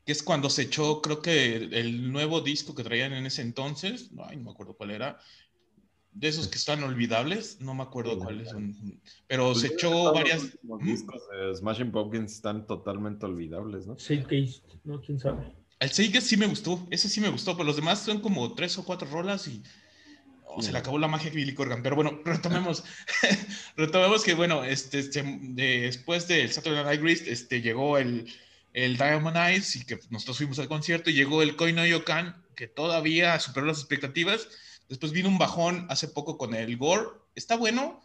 Que 0.07 0.13
es 0.13 0.23
cuando 0.23 0.49
se 0.51 0.63
echó, 0.63 1.03
creo 1.03 1.21
que 1.21 1.57
el, 1.57 1.75
el 1.75 2.13
nuevo 2.13 2.41
disco 2.41 2.77
que 2.77 2.85
traían 2.85 3.15
en 3.15 3.27
ese 3.27 3.43
entonces, 3.43 4.11
ay, 4.25 4.37
no 4.37 4.45
me 4.45 4.51
acuerdo 4.53 4.75
cuál 4.77 4.93
era. 4.93 5.19
De 6.19 6.27
esos 6.29 6.49
que 6.49 6.57
están 6.59 6.83
olvidables, 6.83 7.61
no 7.61 7.75
me 7.75 7.85
acuerdo 7.85 8.15
Sí. 8.15 8.19
cuáles 8.23 8.49
son. 8.51 8.75
Pero 9.29 9.53
Pues 9.53 9.61
se 9.61 9.69
echó 9.69 10.13
varias. 10.13 10.49
Los 10.65 10.81
discos 10.83 11.23
de 11.31 11.55
Smashing 11.55 11.93
Pumpkins 11.93 12.33
están 12.35 12.67
totalmente 12.67 13.25
olvidables, 13.27 13.87
¿no? 13.87 13.97
Showcase, 13.97 14.63
¿no? 14.85 15.01
¿Quién 15.01 15.21
sabe? 15.21 15.53
El 15.79 15.91
Seiges 15.91 16.25
sí 16.25 16.37
me 16.37 16.47
gustó, 16.49 16.85
ese 16.91 17.09
sí 17.09 17.21
me 17.21 17.29
gustó, 17.29 17.53
pero 17.53 17.65
los 17.67 17.77
demás 17.77 18.01
son 18.01 18.21
como 18.21 18.53
tres 18.55 18.77
o 18.79 18.85
cuatro 18.85 19.07
rolas 19.09 19.47
y 19.47 19.63
oh, 20.45 20.61
se 20.61 20.73
le 20.73 20.79
acabó 20.79 20.99
la 20.99 21.07
magia 21.07 21.31
a 21.31 21.35
Billy 21.35 21.55
Corgan. 21.55 21.85
Pero 21.85 21.95
bueno, 21.95 22.21
retomemos, 22.25 22.83
retomemos 23.77 24.25
que 24.25 24.35
bueno, 24.35 24.65
este, 24.65 24.99
este, 24.99 25.23
de- 25.23 25.83
después 25.83 26.27
del 26.27 26.51
Saturday 26.51 26.83
Night 26.85 27.01
Gris, 27.01 27.23
este, 27.29 27.63
llegó 27.63 27.97
el, 27.97 28.27
el 28.73 28.97
Diamond 28.97 29.37
Eyes 29.37 29.77
y 29.77 29.85
que 29.85 30.01
nosotros 30.11 30.39
fuimos 30.39 30.59
al 30.59 30.67
concierto 30.67 31.11
y 31.11 31.15
llegó 31.15 31.43
el 31.43 31.55
Koi 31.55 31.73
no 31.73 31.87
Yokan, 31.87 32.43
que 32.57 32.67
todavía 32.67 33.39
superó 33.39 33.67
las 33.67 33.79
expectativas. 33.79 34.49
Después 34.89 35.13
vino 35.13 35.29
un 35.29 35.39
bajón 35.39 35.87
hace 35.91 36.09
poco 36.09 36.39
con 36.39 36.55
el 36.55 36.77
Gore, 36.77 37.07
está 37.35 37.57
bueno, 37.57 38.01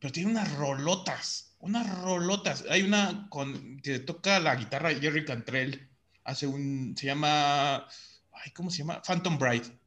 pero 0.00 0.12
tiene 0.12 0.30
unas 0.30 0.52
rolotas, 0.56 1.56
unas 1.60 1.88
rolotas. 2.02 2.64
Hay 2.68 2.82
una 2.82 3.28
con 3.30 3.78
que 3.80 4.00
toca 4.00 4.40
la 4.40 4.56
guitarra 4.56 4.94
Jerry 4.94 5.24
Cantrell 5.24 5.88
hace 6.24 6.46
un, 6.46 6.94
se 6.96 7.06
llama, 7.06 7.86
ay, 8.32 8.50
¿cómo 8.54 8.70
se 8.70 8.78
llama? 8.78 9.00
Phantom 9.02 9.38
Bride, 9.38 9.78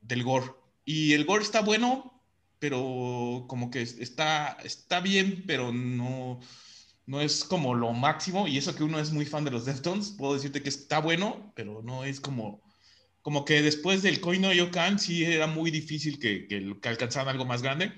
del 0.00 0.22
Gore. 0.22 0.52
Y 0.84 1.12
el 1.12 1.24
Gore 1.24 1.42
está 1.42 1.60
bueno, 1.60 2.22
pero 2.58 3.44
como 3.46 3.70
que 3.70 3.82
está, 3.82 4.56
está 4.64 5.00
bien, 5.00 5.44
pero 5.46 5.72
no, 5.72 6.40
no 7.06 7.20
es 7.20 7.44
como 7.44 7.74
lo 7.74 7.92
máximo. 7.92 8.48
Y 8.48 8.58
eso 8.58 8.74
que 8.74 8.84
uno 8.84 8.98
es 8.98 9.12
muy 9.12 9.26
fan 9.26 9.44
de 9.44 9.50
los 9.50 9.66
Deftones, 9.66 10.14
puedo 10.16 10.34
decirte 10.34 10.62
que 10.62 10.68
está 10.68 10.98
bueno, 10.98 11.52
pero 11.54 11.82
no 11.82 12.04
es 12.04 12.20
como, 12.20 12.62
como 13.24 13.44
que 13.44 13.60
después 13.62 14.02
del 14.02 14.20
Koino 14.20 14.52
Yokan 14.52 14.98
sí 15.00 15.24
era 15.24 15.46
muy 15.48 15.70
difícil 15.72 16.20
que, 16.20 16.46
que, 16.46 16.76
que 16.80 16.88
alcanzaran 16.88 17.28
algo 17.30 17.44
más 17.44 17.62
grande. 17.62 17.90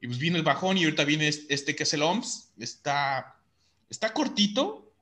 Y 0.00 0.08
pues 0.08 0.18
viene 0.18 0.36
el 0.36 0.42
bajón 0.44 0.76
y 0.76 0.82
ahorita 0.84 1.04
viene 1.04 1.28
este 1.28 1.74
que 1.74 1.84
es 1.84 1.94
el 1.94 2.02
OMS. 2.02 2.50
Está, 2.58 3.36
está 3.88 4.12
cortito, 4.12 4.92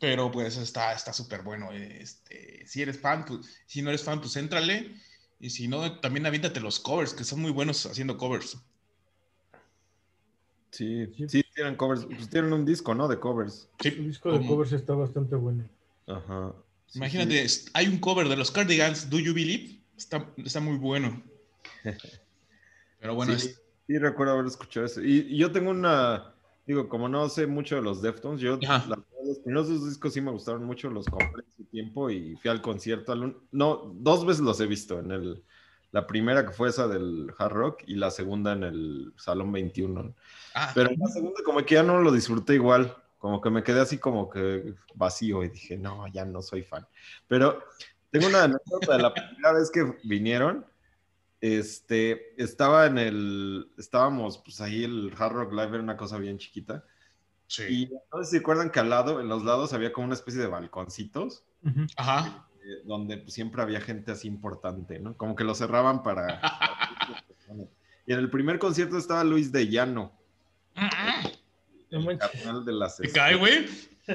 pero 0.00 0.32
pues 0.32 0.56
está 0.56 0.94
está 0.94 1.12
súper 1.12 1.42
bueno. 1.42 1.70
Este, 1.72 2.66
si 2.66 2.80
eres 2.82 2.98
fan, 2.98 3.24
pues, 3.26 3.40
si 3.66 3.82
no 3.82 3.90
eres 3.90 4.02
fan, 4.02 4.20
pues 4.20 4.34
éntrale. 4.36 4.94
Y 5.38 5.50
si 5.50 5.68
no, 5.68 6.00
también 6.00 6.24
aviéntate 6.24 6.58
los 6.60 6.80
covers, 6.80 7.12
que 7.14 7.24
son 7.24 7.40
muy 7.42 7.50
buenos 7.52 7.84
haciendo 7.86 8.16
covers. 8.16 8.56
Sí, 10.70 11.06
Sí. 11.18 11.28
sí, 11.28 11.44
tienen 11.54 11.76
covers. 11.76 12.06
Pues 12.06 12.30
tienen 12.30 12.52
un 12.54 12.64
disco, 12.64 12.94
¿no? 12.94 13.06
De 13.08 13.18
covers. 13.20 13.68
El 13.84 13.92
Sí, 13.92 13.98
disco 14.00 14.32
de 14.32 14.38
como- 14.38 14.48
covers 14.50 14.72
está 14.72 14.94
bastante 14.94 15.36
bueno. 15.36 15.68
Ajá. 16.06 16.54
Imagínate, 16.94 17.48
sí. 17.48 17.68
hay 17.74 17.88
un 17.88 17.98
cover 17.98 18.28
de 18.28 18.36
los 18.36 18.50
Cardigans, 18.50 19.08
Do 19.10 19.18
You 19.18 19.32
Believe? 19.34 19.80
Está, 19.96 20.26
está 20.38 20.60
muy 20.60 20.76
bueno. 20.78 21.22
Pero 23.00 23.14
bueno, 23.14 23.38
sí, 23.38 23.46
es- 23.48 23.62
sí, 23.86 23.98
recuerdo 23.98 24.34
haber 24.34 24.46
escuchado 24.46 24.86
eso. 24.86 25.02
Y, 25.02 25.26
y 25.30 25.38
yo 25.38 25.50
tengo 25.50 25.70
una, 25.70 26.34
digo, 26.66 26.88
como 26.88 27.08
no 27.08 27.28
sé 27.28 27.46
mucho 27.46 27.76
de 27.76 27.82
los 27.82 28.02
Deftones, 28.02 28.40
yo 28.40 28.58
la 28.60 29.02
los 29.24 29.38
primeros 29.38 29.68
dos 29.68 29.88
discos 29.88 30.12
sí 30.12 30.20
me 30.20 30.32
gustaron 30.32 30.64
mucho, 30.64 30.90
los 30.90 31.06
compré 31.06 31.44
en 31.44 31.52
su 31.52 31.64
tiempo 31.64 32.10
y 32.10 32.34
fui 32.36 32.50
al 32.50 32.60
concierto. 32.60 33.12
al 33.12 33.22
un- 33.22 33.48
no, 33.52 33.92
dos 33.94 34.26
veces 34.26 34.42
los 34.42 34.60
he 34.60 34.66
visto, 34.66 34.98
en 34.98 35.12
el, 35.12 35.44
la 35.92 36.06
primera 36.06 36.44
que 36.44 36.52
fue 36.52 36.68
esa 36.70 36.88
del 36.88 37.32
Hard 37.38 37.52
Rock 37.52 37.82
y 37.86 37.94
la 37.94 38.10
segunda 38.10 38.52
en 38.52 38.64
el 38.64 39.12
Salón 39.16 39.52
21. 39.52 40.14
ah, 40.54 40.72
Pero 40.74 40.90
en 40.90 40.98
la 40.98 41.06
segunda 41.06 41.40
como 41.44 41.64
que 41.64 41.74
ya 41.76 41.82
no 41.84 42.00
lo 42.00 42.10
disfruté 42.10 42.54
igual, 42.54 42.96
como 43.22 43.40
que 43.40 43.50
me 43.50 43.62
quedé 43.62 43.78
así 43.78 43.98
como 43.98 44.28
que 44.28 44.74
vacío 44.96 45.44
y 45.44 45.48
dije, 45.48 45.78
no, 45.78 46.08
ya 46.08 46.24
no 46.24 46.42
soy 46.42 46.64
fan. 46.64 46.84
Pero 47.28 47.62
tengo 48.10 48.26
una 48.26 48.42
anécdota 48.42 48.96
de 48.96 49.02
la 49.02 49.14
primera 49.14 49.52
vez 49.52 49.70
que 49.70 49.96
vinieron. 50.02 50.66
Este, 51.40 52.34
estaba 52.42 52.86
en 52.86 52.98
el, 52.98 53.70
estábamos, 53.78 54.38
pues 54.38 54.60
ahí 54.60 54.82
el 54.82 55.14
Hard 55.16 55.34
Rock 55.34 55.52
Live 55.52 55.68
era 55.68 55.78
una 55.78 55.96
cosa 55.96 56.18
bien 56.18 56.38
chiquita. 56.38 56.84
Sí. 57.46 57.62
Y 57.68 57.90
no 58.12 58.24
sé 58.24 58.30
si 58.32 58.38
recuerdan 58.38 58.70
que 58.70 58.80
al 58.80 58.90
lado, 58.90 59.20
en 59.20 59.28
los 59.28 59.44
lados 59.44 59.72
había 59.72 59.92
como 59.92 60.06
una 60.06 60.14
especie 60.14 60.40
de 60.40 60.48
balconcitos, 60.48 61.44
Ujú. 61.64 61.86
Ajá. 61.96 62.48
eh, 62.56 62.82
donde 62.84 63.18
pues, 63.18 63.34
siempre 63.34 63.62
había 63.62 63.80
gente 63.80 64.10
así 64.10 64.26
importante, 64.26 64.98
¿no? 64.98 65.16
Como 65.16 65.36
que 65.36 65.44
lo 65.44 65.54
cerraban 65.54 66.02
para... 66.02 66.40
y 68.04 68.12
en 68.12 68.18
el 68.18 68.30
primer 68.30 68.58
concierto 68.58 68.98
estaba 68.98 69.22
Luis 69.22 69.52
de 69.52 69.68
Llano, 69.68 70.12
No 70.74 71.41
el 71.92 72.18
carnal 72.18 72.64
de 72.64 72.72
las 72.72 72.96
¿Te 72.96 73.10
cae, 73.10 73.36
güey? 73.36 73.66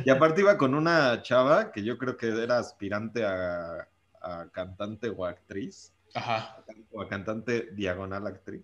Y 0.06 0.10
aparte 0.10 0.42
iba 0.42 0.58
con 0.58 0.74
una 0.74 1.22
chava 1.22 1.72
que 1.72 1.84
yo 1.84 1.98
creo 1.98 2.18
que 2.18 2.28
era 2.28 2.58
aspirante 2.58 3.24
a, 3.24 3.88
a 4.22 4.50
cantante 4.52 5.10
o 5.10 5.26
actriz, 5.26 5.94
Ajá. 6.14 6.64
o 6.92 7.02
a 7.02 7.08
cantante 7.08 7.70
diagonal 7.74 8.28
actriz. 8.28 8.62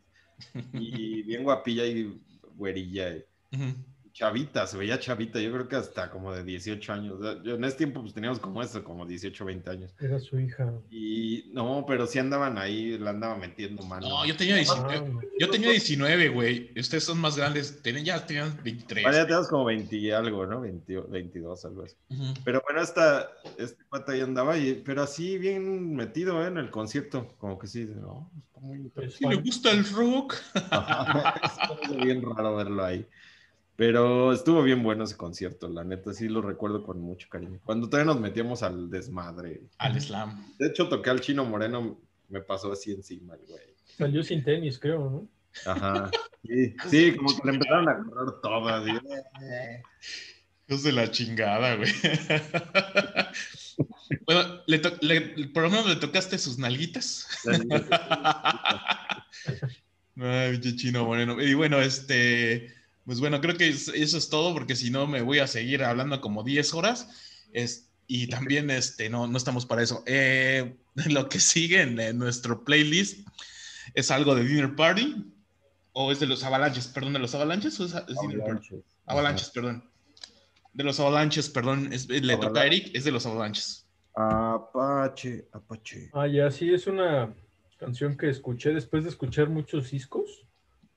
Y 0.73 1.21
bien 1.23 1.43
guapilla 1.43 1.85
y 1.85 2.19
güerilla. 2.55 3.15
y 3.15 3.25
Ujú. 3.53 3.75
Chavita, 4.13 4.67
se 4.67 4.77
veía 4.77 4.99
chavita, 4.99 5.39
yo 5.39 5.51
creo 5.51 5.67
que 5.67 5.75
hasta 5.75 6.11
como 6.11 6.31
de 6.31 6.43
18 6.43 6.93
años. 6.93 7.19
Yo 7.43 7.55
en 7.55 7.63
ese 7.63 7.77
tiempo 7.77 7.99
pues 7.99 8.13
teníamos 8.13 8.37
como 8.37 8.61
eso, 8.61 8.83
como 8.83 9.07
18, 9.07 9.43
20 9.43 9.69
años. 9.71 9.95
Era 9.99 10.19
su 10.19 10.39
hija. 10.39 10.71
Y 10.91 11.49
no, 11.51 11.83
pero 11.87 12.05
sí 12.05 12.19
andaban 12.19 12.59
ahí, 12.59 12.95
la 12.99 13.09
andaba 13.09 13.35
metiendo 13.35 13.81
mano. 13.81 14.07
No, 14.07 14.25
yo 14.25 14.37
tenía 14.37 14.55
19. 14.57 14.97
Ah, 14.97 15.21
Yo 15.39 15.49
tenía 15.49 15.71
19, 15.71 16.29
güey. 16.29 16.71
Ustedes 16.79 17.05
son 17.05 17.19
más 17.19 17.37
grandes. 17.37 17.81
Tienen, 17.81 18.05
ya 18.05 18.23
tenían 18.23 18.55
23. 18.63 19.03
Ahora 19.03 19.17
ya 19.17 19.23
teníamos 19.23 19.47
como 19.47 19.65
20 19.65 19.95
y 19.95 20.11
algo, 20.11 20.45
¿no? 20.45 20.61
20 20.61 21.01
22, 21.09 21.65
algo 21.65 21.83
así. 21.83 21.95
Ujú. 22.09 22.33
Pero 22.45 22.61
bueno, 22.61 22.81
esta, 22.83 23.31
este 23.57 23.83
pata 23.89 24.11
ahí 24.11 24.21
andaba, 24.21 24.55
y, 24.59 24.75
pero 24.85 25.01
así 25.01 25.39
bien 25.39 25.95
metido 25.95 26.43
¿eh? 26.43 26.49
en 26.49 26.59
el 26.59 26.69
concierto. 26.69 27.33
Como 27.39 27.57
que 27.57 27.65
sí, 27.65 27.89
no, 27.99 28.29
está 28.45 28.59
muy 28.59 28.77
pues, 28.89 29.15
Sí, 29.15 29.25
le 29.27 29.37
gusta 29.37 29.71
el 29.71 29.83
rock. 29.89 30.35
Estuvo 30.53 31.97
bien 32.03 32.21
raro 32.21 32.57
verlo 32.57 32.85
ahí. 32.85 33.07
Pero 33.75 34.31
estuvo 34.33 34.61
bien 34.61 34.83
bueno 34.83 35.03
ese 35.03 35.17
concierto, 35.17 35.67
la 35.67 35.83
neta, 35.83 36.13
sí 36.13 36.27
lo 36.29 36.41
recuerdo 36.41 36.83
con 36.83 37.01
mucho 37.01 37.27
cariño. 37.29 37.59
Cuando 37.65 37.89
todavía 37.89 38.13
nos 38.13 38.21
metíamos 38.21 38.61
al 38.61 38.89
desmadre. 38.89 39.61
Al 39.79 39.99
slam. 39.99 40.53
De 40.59 40.67
hecho, 40.67 40.87
toqué 40.89 41.09
al 41.09 41.21
chino 41.21 41.43
moreno, 41.43 41.99
me 42.29 42.41
pasó 42.41 42.71
así 42.71 42.91
encima 42.91 43.33
el 43.33 43.41
güey. 43.47 43.63
Salió 43.97 44.21
sin 44.23 44.43
tenis, 44.43 44.77
creo, 44.77 45.09
¿no? 45.09 45.27
Ajá. 45.71 46.11
Sí, 46.43 46.75
sí, 46.89 47.15
como 47.15 47.29
que 47.35 47.47
le 47.47 47.53
empezaron 47.55 47.89
a 47.89 47.97
correr 48.03 48.33
todas. 48.43 48.83
Es 50.67 50.83
de 50.83 50.91
la 50.91 51.09
chingada, 51.11 51.75
güey. 51.75 51.91
bueno, 54.25 54.61
le 54.67 54.79
to- 54.79 54.97
le- 55.01 55.47
por 55.49 55.63
lo 55.63 55.69
menos 55.71 55.87
le 55.89 55.95
tocaste 55.95 56.37
sus 56.37 56.57
nalguitas. 56.59 57.27
Ay, 60.15 60.59
chino 60.75 61.05
moreno. 61.05 61.41
Y 61.41 61.53
bueno, 61.55 61.81
este, 61.81 62.71
pues 63.05 63.19
bueno, 63.19 63.41
creo 63.41 63.55
que 63.57 63.69
es- 63.69 63.89
eso 63.89 64.17
es 64.17 64.29
todo, 64.29 64.53
porque 64.53 64.75
si 64.75 64.89
no 64.89 65.07
me 65.07 65.21
voy 65.21 65.39
a 65.39 65.47
seguir 65.47 65.83
hablando 65.83 66.21
como 66.21 66.43
10 66.43 66.73
horas. 66.73 67.09
Es, 67.53 67.89
y 68.07 68.27
también, 68.27 68.69
este, 68.69 69.09
no, 69.09 69.27
no 69.27 69.37
estamos 69.37 69.65
para 69.65 69.81
eso. 69.83 70.03
Eh, 70.05 70.75
lo 71.07 71.29
que 71.29 71.39
sigue 71.39 71.81
en, 71.81 71.99
en 71.99 72.17
nuestro 72.17 72.63
playlist 72.63 73.27
es 73.93 74.11
algo 74.11 74.35
de 74.35 74.43
Dinner 74.45 74.75
Party, 74.75 75.25
o 75.93 76.11
es 76.11 76.19
de 76.19 76.25
los 76.27 76.43
Avalanches, 76.43 76.87
perdón, 76.87 77.13
de 77.13 77.19
los 77.19 77.35
Avalanches, 77.35 77.79
o 77.79 77.85
es, 77.85 77.93
es? 77.93 78.17
Avalanches. 78.17 78.79
Avalanches, 79.05 79.49
perdón. 79.51 79.89
De 80.73 80.83
los 80.83 80.99
Avalanches, 80.99 81.49
perdón. 81.49 81.93
es- 81.93 82.07
le 82.09 82.37
toca 82.37 82.61
a 82.61 82.65
Eric, 82.65 82.89
es 82.95 83.03
de 83.03 83.11
los 83.11 83.25
Avalanches. 83.25 83.85
Apache, 84.15 85.47
Apache. 85.51 86.09
Ah, 86.13 86.27
ya, 86.27 86.49
sí, 86.51 86.73
es 86.73 86.87
una 86.87 87.33
canción 87.77 88.15
que 88.17 88.29
escuché 88.29 88.71
después 88.73 89.03
de 89.03 89.09
escuchar 89.09 89.49
muchos 89.49 89.91
discos 89.91 90.45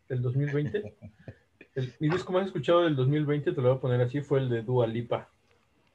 del 0.08 0.22
2020. 0.22 0.94
El- 1.76 1.94
mi 2.00 2.08
disco 2.08 2.32
más 2.32 2.46
escuchado 2.46 2.82
del 2.82 2.96
2020, 2.96 3.52
te 3.52 3.60
lo 3.60 3.68
voy 3.68 3.76
a 3.76 3.80
poner 3.80 4.00
así, 4.00 4.20
fue 4.20 4.40
el 4.40 4.48
de 4.48 4.62
Dua 4.62 4.86
Lipa. 4.86 5.28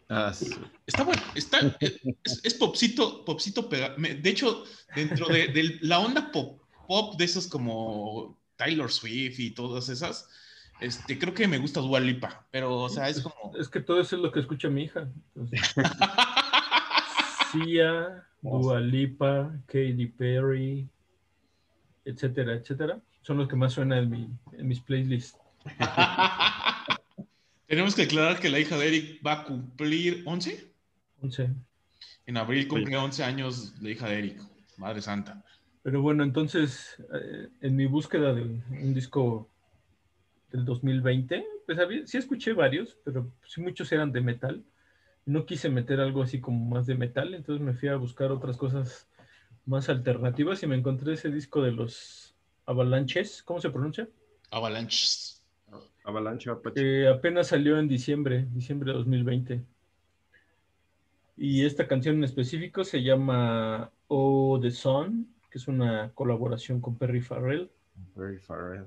Ah, 0.08 0.32
sí. 0.34 0.50
Está 0.86 1.04
bueno, 1.04 1.22
está, 1.36 1.60
es, 1.80 2.00
es 2.44 2.54
popcito, 2.54 3.24
popcito 3.26 3.68
pega- 3.70 3.96
me- 3.98 4.14
De 4.16 4.30
hecho, 4.30 4.64
dentro 4.96 5.28
de, 5.28 5.48
de 5.48 5.78
la 5.82 6.00
onda 6.00 6.32
pop, 6.32 6.62
pop 6.88 7.16
de 7.18 7.26
esos 7.26 7.48
como 7.48 8.38
Taylor 8.58 8.92
Swift 8.92 9.40
y 9.40 9.52
todas 9.52 9.88
esas, 9.90 10.30
este, 10.82 11.18
creo 11.18 11.34
que 11.34 11.48
me 11.48 11.58
gusta 11.60 11.80
Dua 11.80 12.00
Lipa, 12.00 12.46
pero, 12.52 12.76
o 12.78 12.90
sea, 12.90 13.08
es 13.10 13.22
como... 13.22 13.56
Es 13.58 13.70
que 13.70 13.80
todo 13.80 14.02
eso 14.02 14.16
es 14.18 14.22
lo 14.22 14.32
que 14.32 14.42
escucha 14.42 14.68
mi 14.70 14.84
hija. 14.84 15.08
Entonces, 15.36 15.62
Sia, 17.52 18.26
Dua 18.42 18.80
Lipa, 18.80 19.52
Katy 19.68 20.06
Perry, 20.08 20.88
etcétera, 22.06 22.54
etcétera. 22.56 23.00
Son 23.24 23.38
los 23.38 23.48
que 23.48 23.56
más 23.56 23.74
suenan 23.74 24.00
en, 24.00 24.10
mi, 24.10 24.30
en 24.58 24.68
mis 24.68 24.80
playlists. 24.80 25.38
Tenemos 27.68 27.96
que 27.96 28.04
aclarar 28.04 28.40
que 28.40 28.50
la 28.50 28.60
hija 28.60 28.78
de 28.78 28.88
Eric 28.88 29.26
va 29.26 29.34
a 29.34 29.44
cumplir 29.44 30.24
11. 30.26 30.72
11. 31.22 31.50
En 32.26 32.38
abril 32.38 32.68
cumple 32.68 32.98
11 32.98 33.24
años 33.24 33.74
la 33.82 33.90
hija 33.90 34.10
de 34.10 34.20
Eric. 34.20 34.42
Madre 34.78 35.02
Santa. 35.02 35.44
Pero 35.84 36.02
bueno, 36.02 36.24
entonces, 36.24 36.96
eh, 37.14 37.48
en 37.62 37.76
mi 37.76 37.86
búsqueda 37.86 38.34
de 38.34 38.44
un 38.44 38.94
disco 38.94 39.50
del 40.52 40.66
2020, 40.66 41.46
pues 41.66 41.80
había- 41.80 42.06
sí 42.06 42.18
escuché 42.18 42.54
varios, 42.54 42.98
pero 43.04 43.32
sí 43.48 43.62
muchos 43.62 43.92
eran 43.92 44.12
de 44.12 44.22
metal. 44.22 44.64
No 45.26 45.46
quise 45.46 45.70
meter 45.70 46.00
algo 46.00 46.24
así 46.24 46.40
como 46.40 46.66
más 46.66 46.86
de 46.88 46.96
metal, 46.96 47.34
entonces 47.34 47.66
me 47.66 47.74
fui 47.74 47.90
a 47.90 47.96
buscar 47.96 48.32
otras 48.32 48.58
cosas 48.58 49.08
más 49.66 49.90
alternativas 49.90 50.62
y 50.64 50.68
me 50.68 50.76
encontré 50.76 51.14
ese 51.14 51.30
disco 51.30 51.62
de 51.62 51.72
los 51.72 52.36
Avalanches, 52.66 53.44
¿cómo 53.44 53.62
se 53.62 53.70
pronuncia? 53.70 54.08
Avalanches. 54.52 55.41
Avalanche, 56.12 56.50
Apache. 56.50 56.76
Que 56.76 57.08
apenas 57.08 57.48
salió 57.48 57.78
en 57.80 57.88
diciembre, 57.88 58.46
diciembre 58.54 58.92
de 58.92 58.98
2020. 58.98 59.62
Y 61.38 61.66
esta 61.66 61.88
canción 61.88 62.18
en 62.18 62.24
específico 62.24 62.84
se 62.84 63.02
llama 63.02 63.92
Oh 64.08 64.60
the 64.62 64.72
Sun, 64.72 65.28
que 65.50 65.58
es 65.58 65.68
una 65.68 66.12
colaboración 66.14 66.80
con 66.82 66.98
Perry 66.98 67.22
Farrell. 67.22 67.70
Very 68.16 68.38
Farrell. 68.38 68.86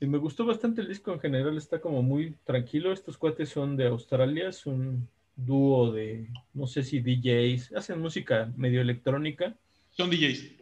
Y 0.00 0.06
me 0.06 0.18
gustó 0.18 0.44
bastante 0.46 0.80
el 0.80 0.88
disco 0.88 1.12
en 1.12 1.20
general, 1.20 1.56
está 1.56 1.80
como 1.80 2.02
muy 2.02 2.34
tranquilo. 2.44 2.92
Estos 2.92 3.16
cuates 3.18 3.48
son 3.50 3.76
de 3.76 3.86
Australia, 3.86 4.48
es 4.48 4.66
un 4.66 5.08
dúo 5.36 5.92
de, 5.92 6.28
no 6.54 6.66
sé 6.66 6.82
si 6.82 7.00
DJs, 7.00 7.72
hacen 7.74 8.00
música 8.00 8.52
medio 8.56 8.80
electrónica. 8.80 9.54
Son 9.90 10.10
DJs. 10.10 10.52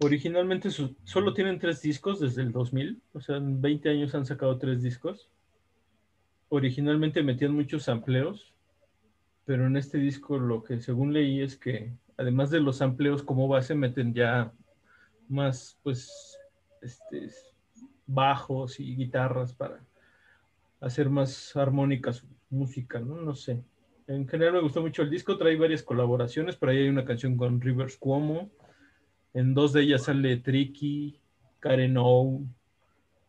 Originalmente 0.00 0.70
su- 0.70 0.94
solo 1.04 1.34
tienen 1.34 1.58
tres 1.58 1.82
discos 1.82 2.20
desde 2.20 2.42
el 2.42 2.52
2000, 2.52 3.00
o 3.14 3.20
sea, 3.20 3.36
en 3.36 3.60
20 3.60 3.88
años 3.88 4.14
han 4.14 4.26
sacado 4.26 4.56
tres 4.58 4.82
discos. 4.82 5.28
Originalmente 6.48 7.22
metían 7.22 7.54
muchos 7.54 7.84
sampleos, 7.84 8.54
pero 9.44 9.66
en 9.66 9.76
este 9.76 9.98
disco 9.98 10.38
lo 10.38 10.62
que 10.62 10.80
según 10.80 11.12
leí 11.12 11.40
es 11.40 11.56
que 11.56 11.92
además 12.16 12.50
de 12.50 12.60
los 12.60 12.76
sampleos 12.78 13.22
como 13.22 13.48
base 13.48 13.74
meten 13.74 14.14
ya 14.14 14.52
más 15.28 15.78
pues 15.82 16.38
este, 16.82 17.28
bajos 18.06 18.80
y 18.80 18.96
guitarras 18.96 19.52
para 19.52 19.80
hacer 20.80 21.10
más 21.10 21.54
armónica 21.56 22.12
su 22.12 22.26
música, 22.50 22.98
¿no? 22.98 23.20
No 23.20 23.34
sé. 23.34 23.62
En 24.06 24.26
general 24.26 24.54
me 24.54 24.62
gustó 24.62 24.80
mucho 24.80 25.02
el 25.02 25.10
disco, 25.10 25.36
trae 25.36 25.56
varias 25.56 25.82
colaboraciones, 25.82 26.56
por 26.56 26.70
ahí 26.70 26.78
hay 26.78 26.88
una 26.88 27.04
canción 27.04 27.36
con 27.36 27.60
Rivers 27.60 27.98
Cuomo, 27.98 28.50
en 29.34 29.52
dos 29.52 29.74
de 29.74 29.82
ellas 29.82 30.04
sale 30.04 30.38
Tricky, 30.38 31.20
Karen 31.60 31.96
O, 31.98 32.42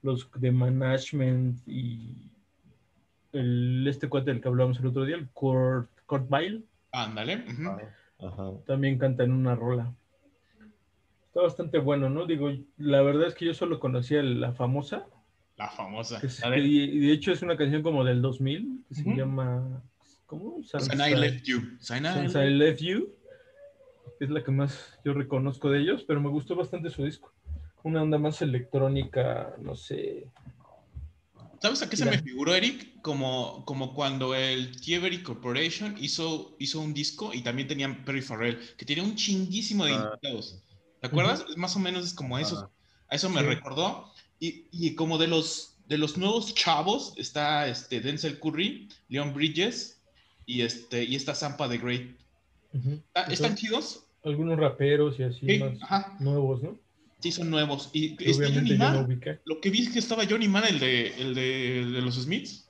los 0.02 0.30
de 0.36 0.52
Management 0.52 1.60
y 1.68 2.29
el, 3.34 3.86
este 3.88 4.10
cuate 4.10 4.32
del 4.32 4.42
que 4.42 4.48
hablamos 4.48 4.80
el 4.80 4.88
otro 4.88 5.06
día, 5.06 5.16
el 5.16 5.30
Kurt, 5.30 5.90
Kurt 6.06 6.30
Vile, 6.30 6.64
Ándale. 6.92 7.44
Ajá. 8.20 8.52
también 8.66 8.98
canta 8.98 9.24
en 9.24 9.32
una 9.32 9.56
rola. 9.56 9.94
Está 11.28 11.42
bastante 11.42 11.78
bueno, 11.78 12.10
¿no? 12.10 12.26
Digo, 12.26 12.50
la 12.78 13.02
verdad 13.02 13.28
es 13.28 13.36
que 13.36 13.46
yo 13.46 13.54
solo 13.54 13.80
conocía 13.80 14.24
la 14.24 14.52
famosa, 14.54 15.06
La 15.58 15.70
famosa. 15.70 16.20
es- 16.24 16.42
y, 16.58 16.60
y 16.84 17.00
de 17.00 17.14
hecho 17.14 17.32
es 17.32 17.42
una 17.44 17.56
canción 17.56 17.84
como 17.84 18.04
del 18.04 18.22
2000, 18.22 18.84
que 18.90 18.96
se 18.96 19.04
llama, 19.16 19.82
¿cómo? 20.26 20.62
Since 20.64 20.96
I 21.10 21.16
left 21.16 21.46
you. 21.46 21.62
Since 21.80 22.48
I 22.48 22.50
Left 22.50 22.82
You, 22.82 23.14
es 24.20 24.30
la 24.30 24.44
que 24.44 24.52
más 24.52 25.00
yo 25.06 25.14
reconozco 25.14 25.70
de 25.70 25.80
ellos, 25.82 26.04
pero 26.08 26.20
me 26.20 26.30
gustó 26.30 26.56
bastante 26.56 26.90
su 26.90 27.04
disco. 27.06 27.32
Una 27.84 28.02
onda 28.02 28.18
más 28.18 28.42
electrónica, 28.42 29.54
no 29.62 29.76
sé. 29.76 30.28
¿Sabes 31.62 31.82
a 31.82 31.90
qué 31.90 31.98
se 31.98 32.06
me 32.06 32.18
figuró, 32.22 32.54
Eric? 32.56 33.02
Como, 33.02 33.64
como 33.66 33.94
cuando 33.94 34.34
el 34.36 34.80
Thievery 34.80 35.22
Corporation 35.24 35.96
hizo, 36.00 36.56
hizo 36.60 36.80
un 36.80 36.94
disco 36.94 37.34
y 37.34 37.42
también 37.42 37.68
tenían 37.68 38.06
Perry 38.06 38.22
Farrell, 38.22 38.58
que 38.78 38.86
tenía 38.86 39.04
un 39.04 39.16
chinguísimo 39.16 39.86
de 39.86 39.94
Ah. 39.94 40.10
invitados. 40.14 40.62
¿Te 41.02 41.08
acuerdas? 41.08 41.46
Más 41.58 41.76
o 41.76 41.80
menos 41.80 42.06
es 42.06 42.14
como 42.14 42.38
eso. 42.40 42.58
Ajá. 42.58 42.70
A 43.10 43.16
eso 43.16 43.30
me 43.30 43.42
Sí. 43.42 43.48
recordó. 43.48 44.12
Y, 44.40 44.68
y 44.72 44.96
como 44.96 45.18
de 45.18 45.28
los, 45.28 45.76
de 45.88 45.98
los 45.98 46.18
nuevos 46.18 46.54
chavos 46.56 47.14
está 47.18 47.68
este 47.68 48.00
Denzel 48.00 48.40
Curry, 48.40 48.88
Leon 49.10 49.34
Bridges 49.34 50.02
y, 50.46 50.62
este, 50.62 51.04
y 51.04 51.16
esta 51.16 51.36
Zampa 51.36 51.68
de 51.68 51.78
Great. 51.78 52.16
Ah, 53.16 53.24
¿Están 53.30 53.56
chidos? 53.56 54.06
Algunos 54.24 54.58
raperos 54.60 55.20
y 55.20 55.24
así 55.24 55.40
Sí, 55.46 55.60
más 55.90 56.22
nuevos, 56.22 56.62
¿no? 56.62 56.78
Sí, 57.20 57.32
son 57.32 57.50
nuevos. 57.50 57.90
Y 57.94 58.14
obviamente 58.32 58.78
Johnny 58.78 58.78
yo 58.78 59.02
ubiqué. 59.02 59.40
Lo 59.46 59.60
que 59.60 59.70
vi 59.70 59.82
es 59.82 59.90
que 59.90 60.00
estaba 60.00 60.26
Johnny 60.26 60.48
Mann, 60.48 60.66
el 60.66 60.80
de, 60.80 61.08
el 61.22 61.36
de, 61.36 61.86
de 61.86 62.02
los 62.02 62.16
Smiths. 62.16 62.70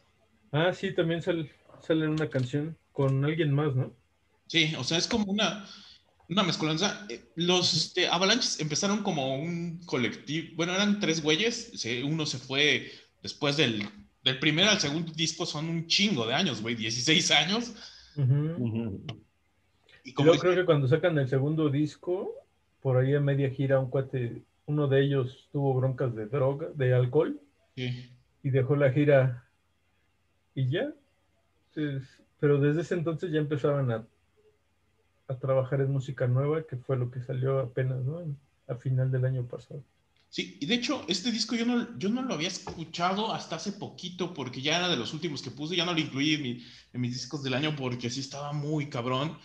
Ah, 0.52 0.74
sí, 0.74 0.94
también 0.94 1.22
sale, 1.22 1.52
sale 1.82 2.08
una 2.08 2.30
canción 2.30 2.78
con 2.92 3.24
alguien 3.24 3.54
más, 3.54 3.76
¿no? 3.76 3.94
Sí, 4.48 4.74
o 4.78 4.84
sea, 4.84 4.98
es 4.98 5.08
como 5.08 5.26
una, 5.26 5.66
una 6.28 6.44
mezcolanza. 6.44 7.06
Eh, 7.10 7.22
Los 7.36 7.74
este, 7.74 8.08
Avalanches 8.08 8.60
empezaron 8.60 9.04
como 9.04 9.36
un 9.36 9.80
colectivo, 9.86 10.50
bueno, 10.56 10.74
eran 10.74 11.00
tres 11.00 11.22
güeyes, 11.22 11.72
uno 12.04 12.26
se 12.26 12.40
fue 12.40 12.92
después 13.22 13.58
del, 13.58 13.88
del 14.24 14.40
primer 14.40 14.68
al 14.68 14.80
segundo 14.80 15.12
disco, 15.14 15.46
son 15.46 15.70
un 15.70 15.88
chingo 15.88 16.26
de 16.26 16.34
años, 16.34 16.62
güey, 16.62 16.76
16 16.76 17.32
años. 17.32 17.74
Ujú. 18.16 19.06
Y 20.04 20.10
Y 20.10 20.14
como 20.14 20.28
luego 20.28 20.42
creo 20.42 20.56
que 20.56 20.66
cuando 20.66 20.88
sacan 20.88 21.18
el 21.20 21.28
segundo 21.30 21.70
disco, 21.70 22.34
por 22.82 22.98
ahí 22.98 23.14
a 23.16 23.20
media 23.20 23.50
gira, 23.50 23.80
un 23.80 23.90
cuate, 23.90 24.44
uno 24.66 24.88
de 24.88 25.04
ellos 25.04 25.48
tuvo 25.52 25.74
broncas 25.74 26.16
de 26.16 26.26
droga, 26.28 26.68
de 26.76 26.94
alcohol, 26.94 27.40
Sí. 27.76 28.10
y 28.44 28.50
dejó 28.50 28.76
la 28.76 28.92
gira 28.92 29.46
y 30.56 30.70
ya. 30.70 30.92
Pues, 31.74 32.04
pero 32.40 32.60
desde 32.60 32.82
ese 32.82 32.96
entonces 32.96 33.32
ya 33.32 33.40
empezaban 33.40 33.92
a, 33.92 34.06
a 35.28 35.36
trabajar 35.38 35.82
en 35.82 35.92
música 35.92 36.28
nueva, 36.28 36.64
que 36.64 36.78
fue 36.78 36.98
lo 36.98 37.12
que 37.12 37.22
salió 37.22 37.60
apenas, 37.60 38.00
¿no? 38.04 38.22
A 38.68 38.76
final 38.76 39.12
del 39.12 39.26
año 39.26 39.46
pasado. 39.46 39.84
Sí, 40.30 40.58
y 40.62 40.66
de 40.68 40.76
hecho, 40.76 41.04
este 41.08 41.32
disco 41.32 41.56
yo 41.56 41.66
no, 41.66 41.98
yo 41.98 42.10
no 42.10 42.22
lo 42.22 42.36
había 42.36 42.50
escuchado 42.50 43.34
hasta 43.34 43.56
hace 43.56 43.72
poquito, 43.74 44.34
porque 44.34 44.62
ya 44.62 44.78
era 44.78 44.88
de 44.90 44.96
los 44.98 45.14
últimos 45.14 45.42
que 45.42 45.50
puse, 45.52 45.76
ya 45.76 45.86
no 45.86 45.94
lo 45.94 46.00
incluí 46.00 46.36
en, 46.36 46.42
mi- 46.44 46.64
en 46.94 47.02
mis 47.02 47.14
discos 47.14 47.42
del 47.44 47.56
año, 47.56 47.76
porque 47.76 48.10
sí 48.12 48.20
estaba 48.20 48.54
muy 48.54 48.90
cabrón. 48.90 49.38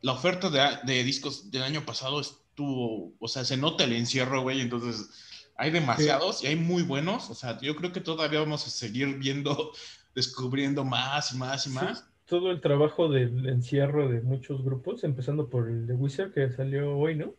La 0.00 0.12
oferta 0.12 0.48
de, 0.48 0.60
de 0.90 1.04
discos 1.04 1.50
del 1.50 1.62
año 1.62 1.84
pasado 1.84 2.22
estuvo, 2.50 3.14
o 3.18 3.28
sea, 3.28 3.44
se 3.44 3.56
nota 3.56 3.84
el 3.84 3.92
encierro, 3.92 4.42
güey, 4.42 4.60
entonces 4.60 5.08
hay 5.56 5.70
demasiados 5.70 6.42
y 6.42 6.48
hay 6.48 6.56
muy 6.56 6.82
buenos, 6.82 7.30
o 7.30 7.34
sea, 7.34 7.58
yo 7.60 7.76
creo 7.76 7.92
que 7.92 8.00
todavía 8.00 8.40
vamos 8.40 8.66
a 8.66 8.70
seguir 8.70 9.16
viendo, 9.18 9.72
descubriendo 10.14 10.84
más 10.84 11.32
y 11.32 11.38
más 11.38 11.66
y 11.66 11.70
Sí, 11.70 11.74
más. 11.76 12.04
todo 12.26 12.50
el 12.50 12.60
trabajo 12.60 13.08
del 13.08 13.48
encierro 13.48 14.08
de 14.08 14.20
muchos 14.20 14.62
grupos, 14.64 15.04
empezando 15.04 15.48
por 15.48 15.68
el 15.68 15.86
de 15.86 15.94
Wizard 15.94 16.32
que 16.32 16.50
salió 16.50 16.96
hoy, 16.96 17.14
¿no? 17.16 17.34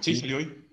Sí, 0.00 0.14
salió 0.16 0.38
hoy. 0.38 0.64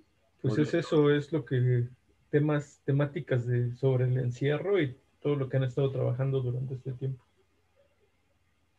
Pues 0.41 0.57
es 0.57 0.73
eso, 0.73 1.12
es 1.12 1.31
lo 1.31 1.45
que 1.45 1.88
temas, 2.29 2.81
temáticas 2.86 3.45
de 3.45 3.75
sobre 3.75 4.05
el 4.05 4.17
encierro 4.17 4.81
y 4.81 4.97
todo 5.21 5.36
lo 5.36 5.49
que 5.49 5.57
han 5.57 5.63
estado 5.63 5.91
trabajando 5.91 6.41
durante 6.41 6.73
este 6.75 6.93
tiempo. 6.93 7.23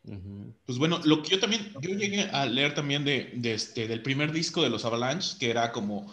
Pues 0.05 0.79
bueno, 0.79 1.01
lo 1.05 1.23
que 1.23 1.31
yo 1.31 1.41
también, 1.41 1.73
yo 1.81 1.91
llegué 1.91 2.23
a 2.23 2.45
leer 2.47 2.75
también 2.75 3.05
de, 3.05 3.33
de 3.37 3.55
este, 3.55 3.87
del 3.87 4.03
primer 4.03 4.33
disco 4.33 4.63
de 4.63 4.71
los 4.71 4.85
Avalanche, 4.85 5.39
que 5.39 5.49
era 5.49 5.71
como, 5.71 5.99
o 6.07 6.13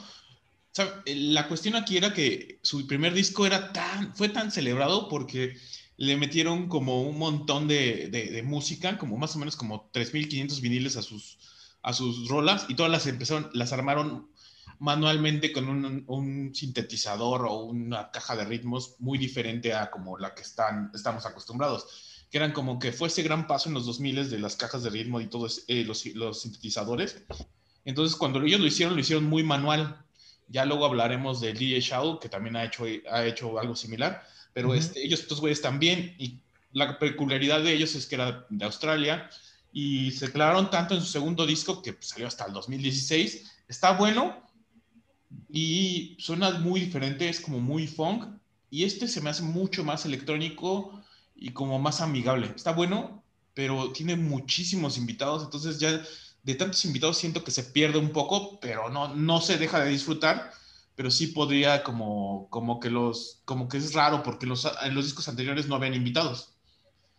sea, 0.72 1.02
la 1.08 1.48
cuestión 1.48 1.76
aquí 1.76 1.98
era 1.98 2.14
que 2.14 2.60
su 2.62 2.86
primer 2.86 3.14
disco 3.14 3.48
era 3.48 3.74
tan, 3.74 4.16
fue 4.16 4.30
tan 4.30 4.52
celebrado 4.52 5.10
porque 5.10 5.58
le 5.98 6.18
metieron 6.18 6.70
como 6.70 7.02
un 7.02 7.18
montón 7.18 7.68
de, 7.68 8.10
de, 8.10 8.30
de 8.30 8.44
música, 8.44 8.98
como 9.00 9.18
más 9.18 9.36
o 9.36 9.40
menos 9.40 9.56
como 9.56 9.92
3.500 9.92 10.62
viniles 10.62 10.96
a 10.96 11.02
sus, 11.02 11.40
a 11.82 11.92
sus 11.92 12.28
rolas 12.28 12.68
y 12.70 12.76
todas 12.76 12.92
las 12.92 13.08
empezaron, 13.08 13.50
las 13.54 13.74
armaron 13.74 14.30
manualmente 14.78 15.52
con 15.52 15.68
un, 15.68 16.04
un 16.08 16.56
sintetizador 16.56 17.48
o 17.48 17.64
una 17.64 18.12
caja 18.12 18.36
de 18.36 18.46
ritmos 18.46 18.96
muy 19.00 19.18
diferente 19.18 19.74
a 19.74 19.90
como 19.90 20.18
la 20.18 20.36
que 20.36 20.44
están, 20.44 20.92
estamos 20.94 21.26
acostumbrados 21.26 22.19
que 22.30 22.38
eran 22.38 22.52
como 22.52 22.80
que 22.80 22.92
fue 22.92 23.08
ese 23.08 23.24
gran 23.24 23.48
paso 23.48 23.70
en 23.70 23.76
los 23.76 23.86
2000 23.86 24.30
de 24.30 24.40
las 24.40 24.56
cajas 24.56 24.84
de 24.84 24.90
ritmo 24.90 25.20
y 25.20 25.28
todos 25.28 25.64
eh, 25.68 25.84
los, 25.84 26.06
los, 26.08 26.42
sintetizadores. 26.42 27.24
Entonces, 27.86 28.16
cuando 28.16 28.42
ellos 28.42 28.60
lo 28.60 28.68
hicieron, 28.68 28.96
lo 28.96 29.02
hicieron 29.02 29.26
muy 29.26 29.44
manual. 29.44 29.98
Ya 30.48 30.66
luego 30.66 30.86
hablaremos 30.86 31.42
de 31.42 31.54
DJ 31.54 31.82
Shadow, 31.82 32.20
que 32.20 32.30
también 32.30 32.56
ha 32.56 32.64
hecho, 32.66 32.86
ha 33.12 33.26
hecho 33.26 33.60
algo 33.60 33.76
similar, 33.76 34.24
pero 34.54 34.70
uh 34.70 34.74
-huh. 34.74 34.78
este, 34.78 35.04
ellos, 35.04 35.22
estos 35.22 35.40
güeyes 35.40 35.62
también, 35.62 36.16
y 36.18 36.40
la 36.72 37.00
peculiaridad 37.00 37.64
de 37.64 37.74
ellos 37.74 37.96
es 37.96 38.06
que 38.06 38.16
era 38.16 38.46
de 38.50 38.66
Australia, 38.66 39.30
y 39.72 40.12
se 40.12 40.32
clavaron 40.32 40.70
tanto 40.70 40.96
en 40.96 41.02
su 41.02 41.08
segundo 41.08 41.46
disco 41.46 41.82
que 41.82 41.96
salió 42.00 42.28
hasta 42.28 42.46
el 42.46 42.54
2016. 42.54 43.52
Está 43.68 43.92
bueno 43.94 44.44
y 45.52 46.16
suena 46.20 46.52
muy 46.52 46.80
diferente, 46.82 47.30
es 47.30 47.40
como 47.40 47.60
muy 47.60 47.88
funk, 47.88 48.26
y 48.72 48.84
este 48.84 49.08
se 49.08 49.22
me 49.22 49.30
hace 49.30 49.44
mucho 49.44 49.84
más 49.84 50.06
electrónico 50.06 51.00
y 51.40 51.52
como 51.52 51.80
más 51.80 52.02
amigable. 52.02 52.52
Está 52.56 52.74
bueno, 52.74 53.24
pero 53.54 53.92
tiene 53.92 54.16
muchísimos 54.16 54.98
invitados, 54.98 55.44
entonces 55.44 55.80
ya 55.80 56.02
de 56.44 56.56
tantos 56.56 56.84
invitados 56.86 57.18
siento 57.18 57.44
que 57.44 57.52
se 57.52 57.64
pierde 57.64 57.98
un 57.98 58.12
poco, 58.12 58.60
pero 58.60 58.90
no, 58.90 59.16
no 59.16 59.42
se 59.42 59.58
deja 59.58 59.84
de 59.84 59.90
disfrutar, 59.90 60.52
pero 60.96 61.12
sí 61.12 61.28
podría 61.28 61.84
como, 61.84 62.48
como 62.50 62.80
que 62.80 62.90
los, 62.90 63.42
como 63.46 63.68
que 63.68 63.78
es 63.78 63.94
raro 63.94 64.24
porque 64.24 64.46
los, 64.46 64.68
en 64.84 64.96
los 64.96 65.06
discos 65.06 65.28
anteriores 65.28 65.68
no 65.68 65.76
habían 65.76 65.94
invitados. 65.94 66.56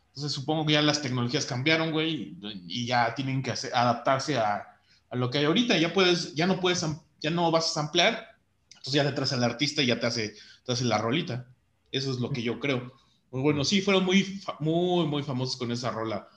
Entonces 0.08 0.32
supongo 0.32 0.66
que 0.66 0.74
ya 0.74 0.82
las 0.82 1.02
tecnologías 1.02 1.46
cambiaron, 1.46 1.92
güey, 1.92 2.36
y 2.66 2.86
ya 2.86 3.14
tienen 3.14 3.42
que 3.42 3.52
hacer, 3.52 3.74
adaptarse 3.74 4.38
a, 4.38 4.66
a, 5.08 5.16
lo 5.16 5.30
que 5.30 5.38
hay 5.38 5.44
ahorita. 5.44 5.78
Ya 5.78 5.92
puedes, 5.92 6.34
ya 6.34 6.46
no 6.46 6.60
puedes, 6.60 6.84
ya 7.20 7.30
no 7.30 7.50
vas 7.50 7.66
a 7.66 7.74
samplear, 7.74 8.36
entonces 8.70 8.92
ya 8.92 9.04
te 9.04 9.12
traes 9.12 9.32
al 9.32 9.44
artista 9.44 9.82
y 9.82 9.86
ya 9.86 10.00
te 10.00 10.06
hace, 10.06 10.34
te 10.64 10.72
hace 10.72 10.84
la 10.84 10.98
rolita. 10.98 11.46
Eso 11.92 12.10
es 12.10 12.18
lo 12.18 12.30
que 12.30 12.42
yo 12.42 12.58
creo. 12.60 12.92
Pues 13.30 13.42
bueno, 13.42 13.64
sí, 13.64 13.80
fueron 13.80 14.04
muy, 14.04 14.40
muy, 14.58 15.06
muy 15.06 15.22
famosos 15.22 15.56
con 15.56 15.70
esa 15.70 15.90
rola. 15.90 16.28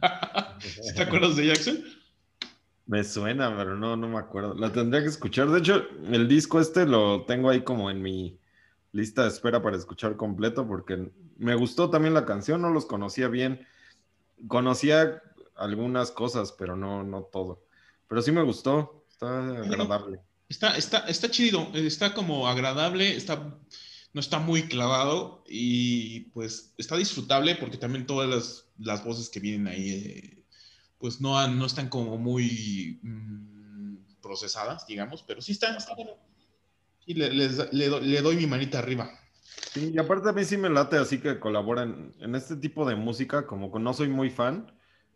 ¿Te 0.96 1.02
acuerdas 1.02 1.36
de 1.36 1.46
Jackson? 1.46 1.84
Me 2.86 3.04
suena, 3.04 3.56
pero 3.56 3.76
no, 3.76 3.96
no 3.96 4.08
me 4.08 4.18
acuerdo. 4.18 4.54
La 4.54 4.72
tendría 4.72 5.02
que 5.02 5.08
escuchar. 5.08 5.48
De 5.48 5.60
hecho, 5.60 5.86
el 6.10 6.26
disco 6.26 6.58
este 6.60 6.86
lo 6.86 7.24
tengo 7.24 7.50
ahí 7.50 7.62
como 7.62 7.88
en 7.88 8.02
mi 8.02 8.36
lista 8.90 9.22
de 9.22 9.28
espera 9.28 9.62
para 9.62 9.76
escuchar 9.76 10.16
completo, 10.16 10.66
porque 10.66 11.12
me 11.36 11.54
gustó 11.54 11.88
también 11.88 12.14
la 12.14 12.26
canción, 12.26 12.60
no 12.62 12.70
los 12.70 12.86
conocía 12.86 13.28
bien. 13.28 13.64
Conocía 14.48 15.22
algunas 15.54 16.10
cosas, 16.10 16.50
pero 16.52 16.76
no, 16.76 17.04
no 17.04 17.22
todo. 17.22 17.62
Pero 18.08 18.22
sí 18.22 18.32
me 18.32 18.42
gustó, 18.42 19.04
está 19.08 19.38
agradable. 19.38 20.18
Está, 20.48 20.76
está, 20.76 20.98
está 21.06 21.30
chido, 21.30 21.70
está 21.74 22.12
como 22.12 22.48
agradable, 22.48 23.14
está 23.14 23.56
no 24.12 24.20
está 24.20 24.38
muy 24.38 24.64
clavado 24.64 25.44
y 25.48 26.20
pues 26.32 26.74
está 26.78 26.96
disfrutable 26.96 27.54
porque 27.56 27.76
también 27.76 28.06
todas 28.06 28.28
las, 28.28 28.66
las 28.78 29.04
voces 29.04 29.28
que 29.28 29.40
vienen 29.40 29.68
ahí 29.68 29.90
eh, 29.90 30.44
pues 30.98 31.20
no, 31.20 31.46
no 31.48 31.66
están 31.66 31.88
como 31.88 32.18
muy 32.18 33.00
mmm, 33.02 33.96
procesadas, 34.20 34.86
digamos, 34.86 35.22
pero 35.22 35.40
sí 35.40 35.52
está, 35.52 35.76
está 35.76 35.94
bueno. 35.94 36.12
Y 37.06 37.14
le, 37.14 37.32
les, 37.32 37.72
le, 37.72 37.88
do, 37.88 38.00
le, 38.00 38.20
doy 38.20 38.36
mi 38.36 38.46
manita 38.46 38.78
arriba. 38.78 39.10
Sí, 39.72 39.92
y 39.94 39.98
aparte 39.98 40.28
a 40.28 40.32
mí 40.32 40.44
sí 40.44 40.56
me 40.56 40.68
late 40.68 40.96
así 40.96 41.18
que 41.18 41.40
colaboran 41.40 42.14
en 42.20 42.34
este 42.34 42.56
tipo 42.56 42.86
de 42.86 42.96
música, 42.96 43.46
como 43.46 43.72
que 43.72 43.78
no 43.78 43.94
soy 43.94 44.08
muy 44.08 44.30
fan. 44.30 44.70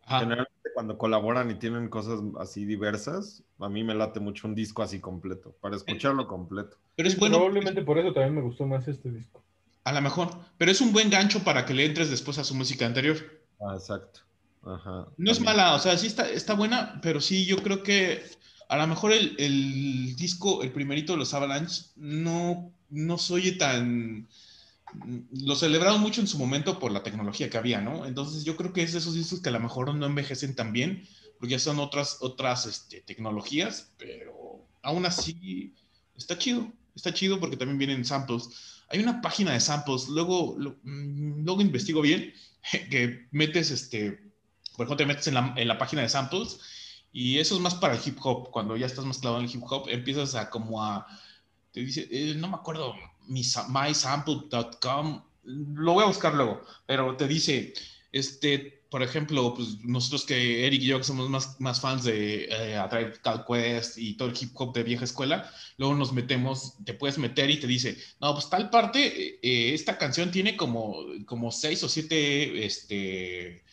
Ajá. 0.05 0.19
Generalmente 0.19 0.69
cuando 0.73 0.97
colaboran 0.97 1.49
y 1.51 1.55
tienen 1.55 1.89
cosas 1.89 2.19
así 2.39 2.65
diversas, 2.65 3.43
a 3.59 3.69
mí 3.69 3.83
me 3.83 3.95
late 3.95 4.19
mucho 4.19 4.47
un 4.47 4.55
disco 4.55 4.83
así 4.83 4.99
completo, 4.99 5.55
para 5.61 5.75
escucharlo 5.75 6.27
completo. 6.27 6.77
Pero 6.95 7.09
es 7.09 7.17
bueno. 7.17 7.37
Probablemente 7.37 7.81
por 7.81 7.97
eso 7.97 8.13
también 8.13 8.35
me 8.35 8.41
gustó 8.41 8.65
más 8.65 8.87
este 8.87 9.09
disco. 9.11 9.43
A 9.83 9.93
lo 9.93 10.01
mejor, 10.01 10.29
pero 10.57 10.71
es 10.71 10.81
un 10.81 10.91
buen 10.91 11.09
gancho 11.09 11.43
para 11.43 11.65
que 11.65 11.73
le 11.73 11.85
entres 11.85 12.09
después 12.09 12.37
a 12.37 12.43
su 12.43 12.55
música 12.55 12.85
anterior. 12.85 13.17
Ah, 13.59 13.75
exacto. 13.75 14.21
Ajá. 14.63 14.89
No 14.89 15.05
también. 15.05 15.31
es 15.31 15.41
mala, 15.41 15.75
o 15.75 15.79
sea, 15.79 15.97
sí 15.97 16.07
está, 16.07 16.29
está 16.29 16.55
buena, 16.55 16.99
pero 17.01 17.21
sí, 17.21 17.45
yo 17.45 17.57
creo 17.57 17.83
que 17.83 18.23
a 18.67 18.77
lo 18.77 18.87
mejor 18.87 19.11
el, 19.11 19.35
el 19.37 20.15
disco, 20.15 20.63
el 20.63 20.71
primerito 20.71 21.13
de 21.13 21.19
los 21.19 21.33
Avalanche, 21.33 21.83
no, 21.95 22.71
no 22.89 23.17
se 23.17 23.33
oye 23.33 23.51
tan. 23.53 24.27
Lo 25.31 25.55
celebraron 25.55 26.01
mucho 26.01 26.21
en 26.21 26.27
su 26.27 26.37
momento 26.37 26.79
por 26.79 26.91
la 26.91 27.03
tecnología 27.03 27.49
que 27.49 27.57
había, 27.57 27.81
¿no? 27.81 28.05
Entonces 28.05 28.43
yo 28.43 28.55
creo 28.55 28.73
que 28.73 28.83
es 28.83 28.93
de 28.93 28.99
esos 28.99 29.13
discos 29.13 29.41
que 29.41 29.49
a 29.49 29.53
lo 29.53 29.59
mejor 29.59 29.93
no 29.93 30.05
envejecen 30.05 30.55
tan 30.55 30.73
bien, 30.73 31.07
porque 31.39 31.53
ya 31.53 31.59
son 31.59 31.79
otras, 31.79 32.17
otras 32.21 32.65
este, 32.65 33.01
tecnologías, 33.01 33.93
pero 33.97 34.65
aún 34.81 35.05
así 35.05 35.73
está 36.15 36.37
chido, 36.37 36.71
está 36.95 37.13
chido 37.13 37.39
porque 37.39 37.57
también 37.57 37.77
vienen 37.77 38.05
samples. 38.05 38.83
Hay 38.89 38.99
una 38.99 39.21
página 39.21 39.53
de 39.53 39.59
samples, 39.59 40.07
luego, 40.07 40.55
lo, 40.57 40.77
luego 40.83 41.61
investigo 41.61 42.01
bien, 42.01 42.33
que 42.89 43.27
metes, 43.31 43.71
este, 43.71 44.11
por 44.75 44.85
ejemplo, 44.85 44.97
te 44.97 45.05
metes 45.05 45.27
en 45.27 45.33
la, 45.33 45.53
en 45.57 45.67
la 45.67 45.77
página 45.77 46.01
de 46.01 46.09
samples 46.09 46.59
y 47.11 47.39
eso 47.39 47.55
es 47.55 47.61
más 47.61 47.75
para 47.75 47.95
el 47.95 48.01
hip 48.05 48.17
hop, 48.21 48.51
cuando 48.51 48.75
ya 48.75 48.85
estás 48.85 49.05
más 49.05 49.19
clavado 49.19 49.41
en 49.41 49.49
el 49.49 49.55
hip 49.55 49.63
hop, 49.69 49.87
empiezas 49.87 50.35
a 50.35 50.49
como 50.49 50.83
a, 50.83 51.07
te 51.71 51.79
dice, 51.79 52.07
eh, 52.11 52.35
no 52.35 52.49
me 52.49 52.55
acuerdo, 52.55 52.93
mysample.com, 53.27 55.23
lo 55.43 55.93
voy 55.93 56.03
a 56.03 56.07
buscar 56.07 56.33
luego, 56.33 56.61
pero 56.85 57.15
te 57.15 57.27
dice, 57.27 57.73
este, 58.11 58.83
por 58.89 59.03
ejemplo, 59.03 59.53
pues 59.53 59.83
nosotros 59.83 60.25
que 60.25 60.65
Eric 60.65 60.81
y 60.81 60.85
yo 60.85 60.97
que 60.97 61.03
somos 61.03 61.29
más, 61.29 61.59
más 61.59 61.81
fans 61.81 62.03
de 62.03 62.45
eh, 62.45 62.77
A 62.77 62.87
Tribe 62.87 63.13
Called 63.21 63.43
Quest 63.45 63.97
y 63.97 64.15
todo 64.15 64.29
el 64.29 64.37
hip 64.39 64.51
hop 64.53 64.73
de 64.73 64.83
vieja 64.83 65.03
escuela, 65.03 65.51
luego 65.77 65.95
nos 65.95 66.13
metemos, 66.13 66.75
te 66.85 66.93
puedes 66.93 67.17
meter 67.17 67.49
y 67.49 67.59
te 67.59 67.67
dice, 67.67 67.97
no, 68.21 68.33
pues 68.33 68.49
tal 68.49 68.69
parte, 68.69 69.39
eh, 69.41 69.73
esta 69.73 69.97
canción 69.97 70.31
tiene 70.31 70.55
como, 70.55 70.95
como 71.25 71.51
seis 71.51 71.83
o 71.83 71.89
siete, 71.89 72.65
este, 72.65 73.65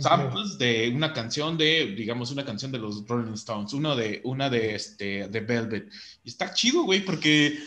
samples 0.00 0.58
de 0.58 0.90
una 0.94 1.12
canción 1.12 1.58
de, 1.58 1.94
digamos, 1.94 2.30
una 2.30 2.44
canción 2.44 2.72
de 2.72 2.78
los 2.78 3.06
Rolling 3.06 3.34
Stones, 3.34 3.72
uno 3.72 3.94
de, 3.94 4.20
una 4.24 4.48
de, 4.48 4.74
este, 4.74 5.28
de 5.28 5.40
Velvet. 5.40 5.90
Y 6.24 6.28
está 6.28 6.54
chido, 6.54 6.84
güey, 6.84 7.04
porque 7.04 7.58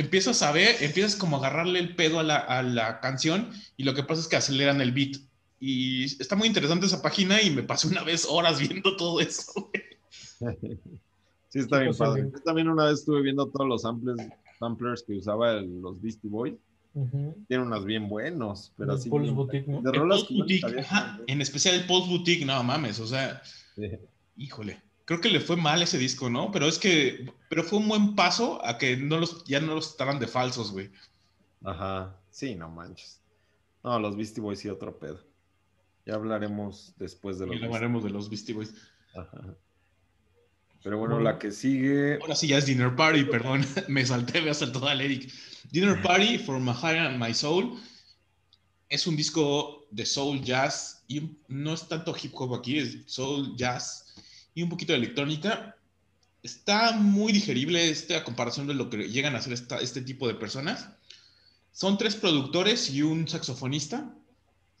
empiezas 0.00 0.42
a 0.42 0.52
ver, 0.52 0.76
empiezas 0.82 1.16
como 1.16 1.36
a 1.36 1.38
agarrarle 1.40 1.78
el 1.78 1.94
pedo 1.96 2.20
a 2.20 2.22
la, 2.22 2.36
a 2.36 2.62
la 2.62 3.00
canción 3.00 3.50
y 3.76 3.84
lo 3.84 3.94
que 3.94 4.02
pasa 4.02 4.20
es 4.20 4.28
que 4.28 4.36
aceleran 4.36 4.80
el 4.80 4.92
beat. 4.92 5.16
Y 5.60 6.04
está 6.22 6.36
muy 6.36 6.46
interesante 6.46 6.86
esa 6.86 7.02
página 7.02 7.42
y 7.42 7.50
me 7.50 7.62
pasé 7.64 7.88
una 7.88 8.02
vez 8.04 8.26
horas 8.28 8.58
viendo 8.60 8.96
todo 8.96 9.20
eso. 9.20 9.70
Sí, 11.48 11.60
está 11.60 11.80
bien 11.80 11.94
padre. 11.96 12.28
Yo 12.32 12.40
también 12.42 12.68
una 12.68 12.84
vez 12.86 13.00
estuve 13.00 13.22
viendo 13.22 13.48
todos 13.48 13.66
los 13.66 13.82
samplers, 13.82 14.22
samplers 14.58 15.02
que 15.02 15.14
usaba 15.14 15.52
el- 15.52 15.80
los 15.80 16.00
Beastie 16.00 16.28
Boys. 16.30 16.54
Tiene 17.46 17.62
unos 17.62 17.84
bien 17.84 18.08
buenos, 18.08 18.72
pero 18.76 18.92
El 18.92 18.98
así. 18.98 19.08
Bien- 19.10 19.34
Boutique, 19.34 19.68
¿no? 19.68 19.80
De 19.82 19.90
El 19.90 19.96
rolas 19.96 20.26
Boutique, 20.28 20.80
ajá, 20.80 21.20
en 21.28 21.40
especial 21.40 21.76
el 21.76 21.86
Pulse 21.86 22.08
Boutique, 22.08 22.44
no 22.44 22.60
mames, 22.64 22.98
o 22.98 23.06
sea, 23.06 23.40
Sí. 23.76 23.82
híjole. 24.36 24.80
Creo 25.08 25.22
que 25.22 25.30
le 25.30 25.40
fue 25.40 25.56
mal 25.56 25.80
ese 25.80 25.96
disco, 25.96 26.28
¿no? 26.28 26.52
Pero 26.52 26.66
es 26.68 26.78
que, 26.78 27.32
pero 27.48 27.64
fue 27.64 27.78
un 27.78 27.88
buen 27.88 28.14
paso 28.14 28.62
a 28.62 28.76
que 28.76 28.94
no 28.94 29.16
los, 29.16 29.42
ya 29.44 29.58
no 29.58 29.74
los 29.74 29.88
estaban 29.92 30.18
de 30.18 30.26
falsos, 30.26 30.70
güey. 30.70 30.90
Ajá, 31.64 32.14
sí, 32.28 32.54
no 32.54 32.68
manches. 32.68 33.18
No, 33.82 33.98
los 33.98 34.16
Beastie 34.16 34.42
Boys 34.42 34.58
sí, 34.58 34.68
otro 34.68 34.98
pedo. 34.98 35.18
Ya 36.04 36.14
hablaremos 36.16 36.92
después 36.98 37.38
de 37.38 37.46
los 37.46 37.54
Y 37.54 37.58
Beastie 37.58 37.74
hablaremos 37.74 38.04
de 38.04 38.10
los 38.10 38.28
Beastie 38.28 38.54
Boys. 38.54 38.74
Ajá. 39.14 39.56
Pero 40.82 40.98
bueno, 40.98 41.14
Bueno. 41.14 41.30
la 41.30 41.38
que 41.38 41.52
sigue. 41.52 42.18
Ahora 42.20 42.36
sí 42.36 42.46
ya 42.46 42.58
es 42.58 42.66
Dinner 42.66 42.94
Party, 42.94 43.24
perdón. 43.24 43.64
Me 43.88 44.04
salté, 44.04 44.42
me 44.42 44.52
saltó 44.52 44.86
al 44.86 45.00
Eric. 45.00 45.32
Dinner 45.70 46.02
Party 46.02 46.36
for 46.36 46.60
My 46.60 46.74
Heart 46.74 46.98
and 46.98 47.18
My 47.18 47.32
Soul 47.32 47.80
es 48.90 49.06
un 49.06 49.16
disco 49.16 49.86
de 49.90 50.04
soul 50.04 50.42
jazz 50.42 51.02
y 51.08 51.38
no 51.48 51.72
es 51.72 51.88
tanto 51.88 52.14
hip 52.22 52.32
hop 52.34 52.54
aquí, 52.54 52.78
es 52.78 52.98
soul 53.06 53.56
jazz 53.56 54.04
y 54.58 54.62
un 54.64 54.70
poquito 54.70 54.92
de 54.92 54.98
electrónica. 54.98 55.76
Está 56.42 56.90
muy 56.90 57.32
digerible 57.32 57.90
este 57.90 58.16
a 58.16 58.24
comparación 58.24 58.66
de 58.66 58.74
lo 58.74 58.90
que 58.90 59.08
llegan 59.08 59.36
a 59.36 59.38
hacer 59.38 59.52
este 59.52 60.02
tipo 60.02 60.26
de 60.26 60.34
personas. 60.34 60.88
Son 61.70 61.96
tres 61.96 62.16
productores 62.16 62.90
y 62.90 63.02
un 63.02 63.28
saxofonista. 63.28 64.12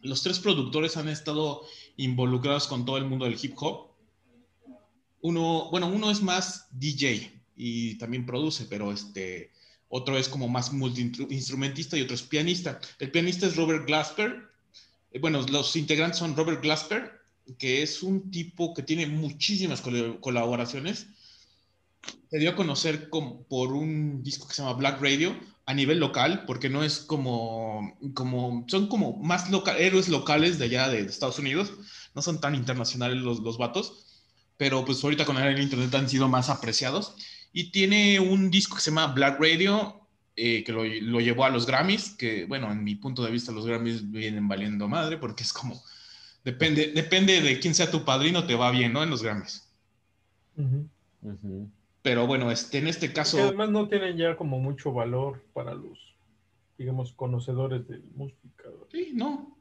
Los 0.00 0.24
tres 0.24 0.40
productores 0.40 0.96
han 0.96 1.08
estado 1.08 1.62
involucrados 1.96 2.66
con 2.66 2.84
todo 2.84 2.96
el 2.96 3.04
mundo 3.04 3.24
del 3.24 3.38
hip 3.40 3.54
hop. 3.58 3.92
Uno, 5.20 5.68
bueno, 5.70 5.86
uno 5.86 6.10
es 6.10 6.22
más 6.22 6.66
DJ 6.72 7.30
y 7.54 7.98
también 7.98 8.26
produce, 8.26 8.64
pero 8.64 8.90
este 8.90 9.52
otro 9.88 10.18
es 10.18 10.28
como 10.28 10.48
más 10.48 10.72
multi-instrumentista 10.72 11.96
y 11.96 12.02
otro 12.02 12.16
es 12.16 12.22
pianista. 12.22 12.80
El 12.98 13.12
pianista 13.12 13.46
es 13.46 13.54
Robert 13.54 13.86
Glasper. 13.86 14.42
Eh, 15.12 15.20
Bueno, 15.20 15.40
los 15.42 15.76
integrantes 15.76 16.18
son 16.18 16.36
Robert 16.36 16.60
Glasper, 16.60 17.17
que 17.58 17.82
es 17.82 18.02
un 18.02 18.30
tipo 18.30 18.74
que 18.74 18.82
tiene 18.82 19.06
muchísimas 19.06 19.80
col- 19.80 20.18
colaboraciones. 20.20 21.06
Se 22.30 22.38
dio 22.38 22.50
a 22.50 22.56
conocer 22.56 23.08
com- 23.08 23.44
por 23.48 23.72
un 23.72 24.22
disco 24.22 24.46
que 24.46 24.54
se 24.54 24.62
llama 24.62 24.74
Black 24.74 25.00
Radio 25.00 25.34
a 25.66 25.74
nivel 25.74 25.98
local, 25.98 26.44
porque 26.46 26.68
no 26.68 26.82
es 26.82 26.98
como, 27.00 27.96
como 28.14 28.64
son 28.68 28.88
como 28.88 29.16
más 29.18 29.50
loca- 29.50 29.76
héroes 29.76 30.08
locales 30.08 30.58
de 30.58 30.66
allá 30.66 30.88
de 30.88 31.00
Estados 31.00 31.38
Unidos, 31.38 31.72
no 32.14 32.22
son 32.22 32.40
tan 32.40 32.54
internacionales 32.54 33.18
los, 33.18 33.40
los 33.40 33.58
vatos, 33.58 34.04
pero 34.56 34.84
pues 34.84 35.02
ahorita 35.04 35.24
con 35.24 35.36
el 35.38 35.60
internet 35.60 35.94
han 35.94 36.08
sido 36.08 36.28
más 36.28 36.48
apreciados. 36.48 37.14
Y 37.52 37.70
tiene 37.70 38.20
un 38.20 38.50
disco 38.50 38.76
que 38.76 38.82
se 38.82 38.90
llama 38.90 39.08
Black 39.08 39.40
Radio, 39.40 40.00
eh, 40.36 40.62
que 40.64 40.72
lo, 40.72 40.84
lo 40.84 41.20
llevó 41.20 41.44
a 41.44 41.50
los 41.50 41.66
Grammys, 41.66 42.10
que 42.10 42.44
bueno, 42.46 42.70
en 42.70 42.84
mi 42.84 42.94
punto 42.94 43.22
de 43.24 43.30
vista 43.30 43.52
los 43.52 43.66
Grammys 43.66 44.10
vienen 44.10 44.46
valiendo 44.48 44.86
madre, 44.88 45.16
porque 45.18 45.42
es 45.42 45.52
como, 45.52 45.82
depende, 46.48 46.92
depende 46.94 47.42
de 47.42 47.60
quién 47.60 47.74
sea 47.74 47.90
tu 47.90 48.06
padrino, 48.06 48.46
te 48.46 48.54
va 48.54 48.70
bien, 48.70 48.94
¿no? 48.94 49.02
En 49.02 49.10
los 49.10 49.22
Grammys. 49.22 49.68
Pero 52.00 52.26
bueno, 52.26 52.50
este, 52.50 52.78
en 52.78 52.88
este 52.88 53.08
Que 53.08 53.12
caso, 53.12 53.38
además 53.42 53.68
no 53.70 53.86
tienen 53.86 54.16
ya 54.16 54.34
como 54.34 54.58
mucho 54.58 54.90
valor 54.92 55.44
para 55.52 55.74
los, 55.74 56.14
digamos, 56.78 57.12
conocedores 57.12 57.86
de 57.86 58.00
música. 58.14 58.64
sí, 58.90 59.10
no, 59.12 59.58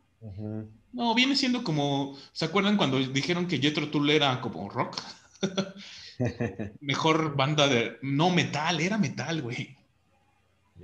no, 0.94 1.14
viene 1.14 1.36
siendo 1.36 1.62
como, 1.62 2.18
¿se 2.32 2.46
acuerdan 2.46 2.78
cuando 2.78 3.00
dijeron 3.00 3.48
que 3.48 3.60
Jethro 3.60 3.90
Tull 3.90 4.10
era 4.10 4.40
como 4.40 4.70
rock? 4.70 4.98
Mejor 6.80 7.36
banda 7.36 7.68
de, 7.68 7.98
no 8.02 8.30
metal, 8.30 8.80
era 8.80 8.98
metal, 8.98 9.42
güey. 9.42 9.76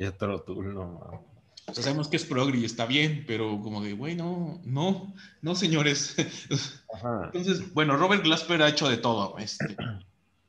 Otro 0.06 0.42
tú, 0.42 0.62
no 0.62 1.00
mames. 1.00 1.33
O 1.66 1.74
sea, 1.74 1.84
sabemos 1.84 2.10
que 2.10 2.18
es 2.18 2.26
progre 2.26 2.60
y 2.60 2.66
está 2.66 2.86
bien, 2.86 3.24
pero 3.26 3.60
como 3.62 3.82
de, 3.82 3.94
güey, 3.94 4.16
no, 4.16 4.60
no, 4.66 5.14
no, 5.42 5.56
señores. 5.56 6.16
Ajá. 6.94 7.32
Entonces, 7.34 7.74
bueno, 7.74 7.96
Robert 7.96 8.24
Glasper 8.24 8.62
ha 8.62 8.70
hecho 8.70 8.90
de 8.90 8.98
todo, 8.98 9.38
este, 9.38 9.76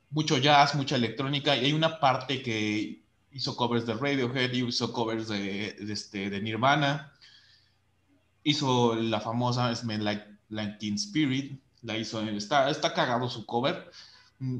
mucho 0.09 0.37
jazz, 0.37 0.75
mucha 0.75 0.97
electrónica, 0.97 1.55
y 1.55 1.65
hay 1.65 1.73
una 1.73 1.99
parte 1.99 2.41
que 2.41 3.01
hizo 3.31 3.55
covers 3.55 3.85
de 3.85 3.93
Radiohead, 3.93 4.51
hizo 4.51 4.91
covers 4.91 5.27
de, 5.29 5.73
de, 5.79 5.93
este, 5.93 6.29
de 6.29 6.41
Nirvana, 6.41 7.13
hizo 8.43 8.95
la 8.95 9.21
famosa 9.21 9.73
Smell 9.73 10.03
Like, 10.03 10.25
like 10.49 10.77
Teen 10.79 10.95
Spirit, 10.95 11.59
la 11.81 11.97
hizo, 11.97 12.21
está, 12.21 12.69
está 12.69 12.93
cagado 12.93 13.29
su 13.29 13.45
cover, 13.45 13.89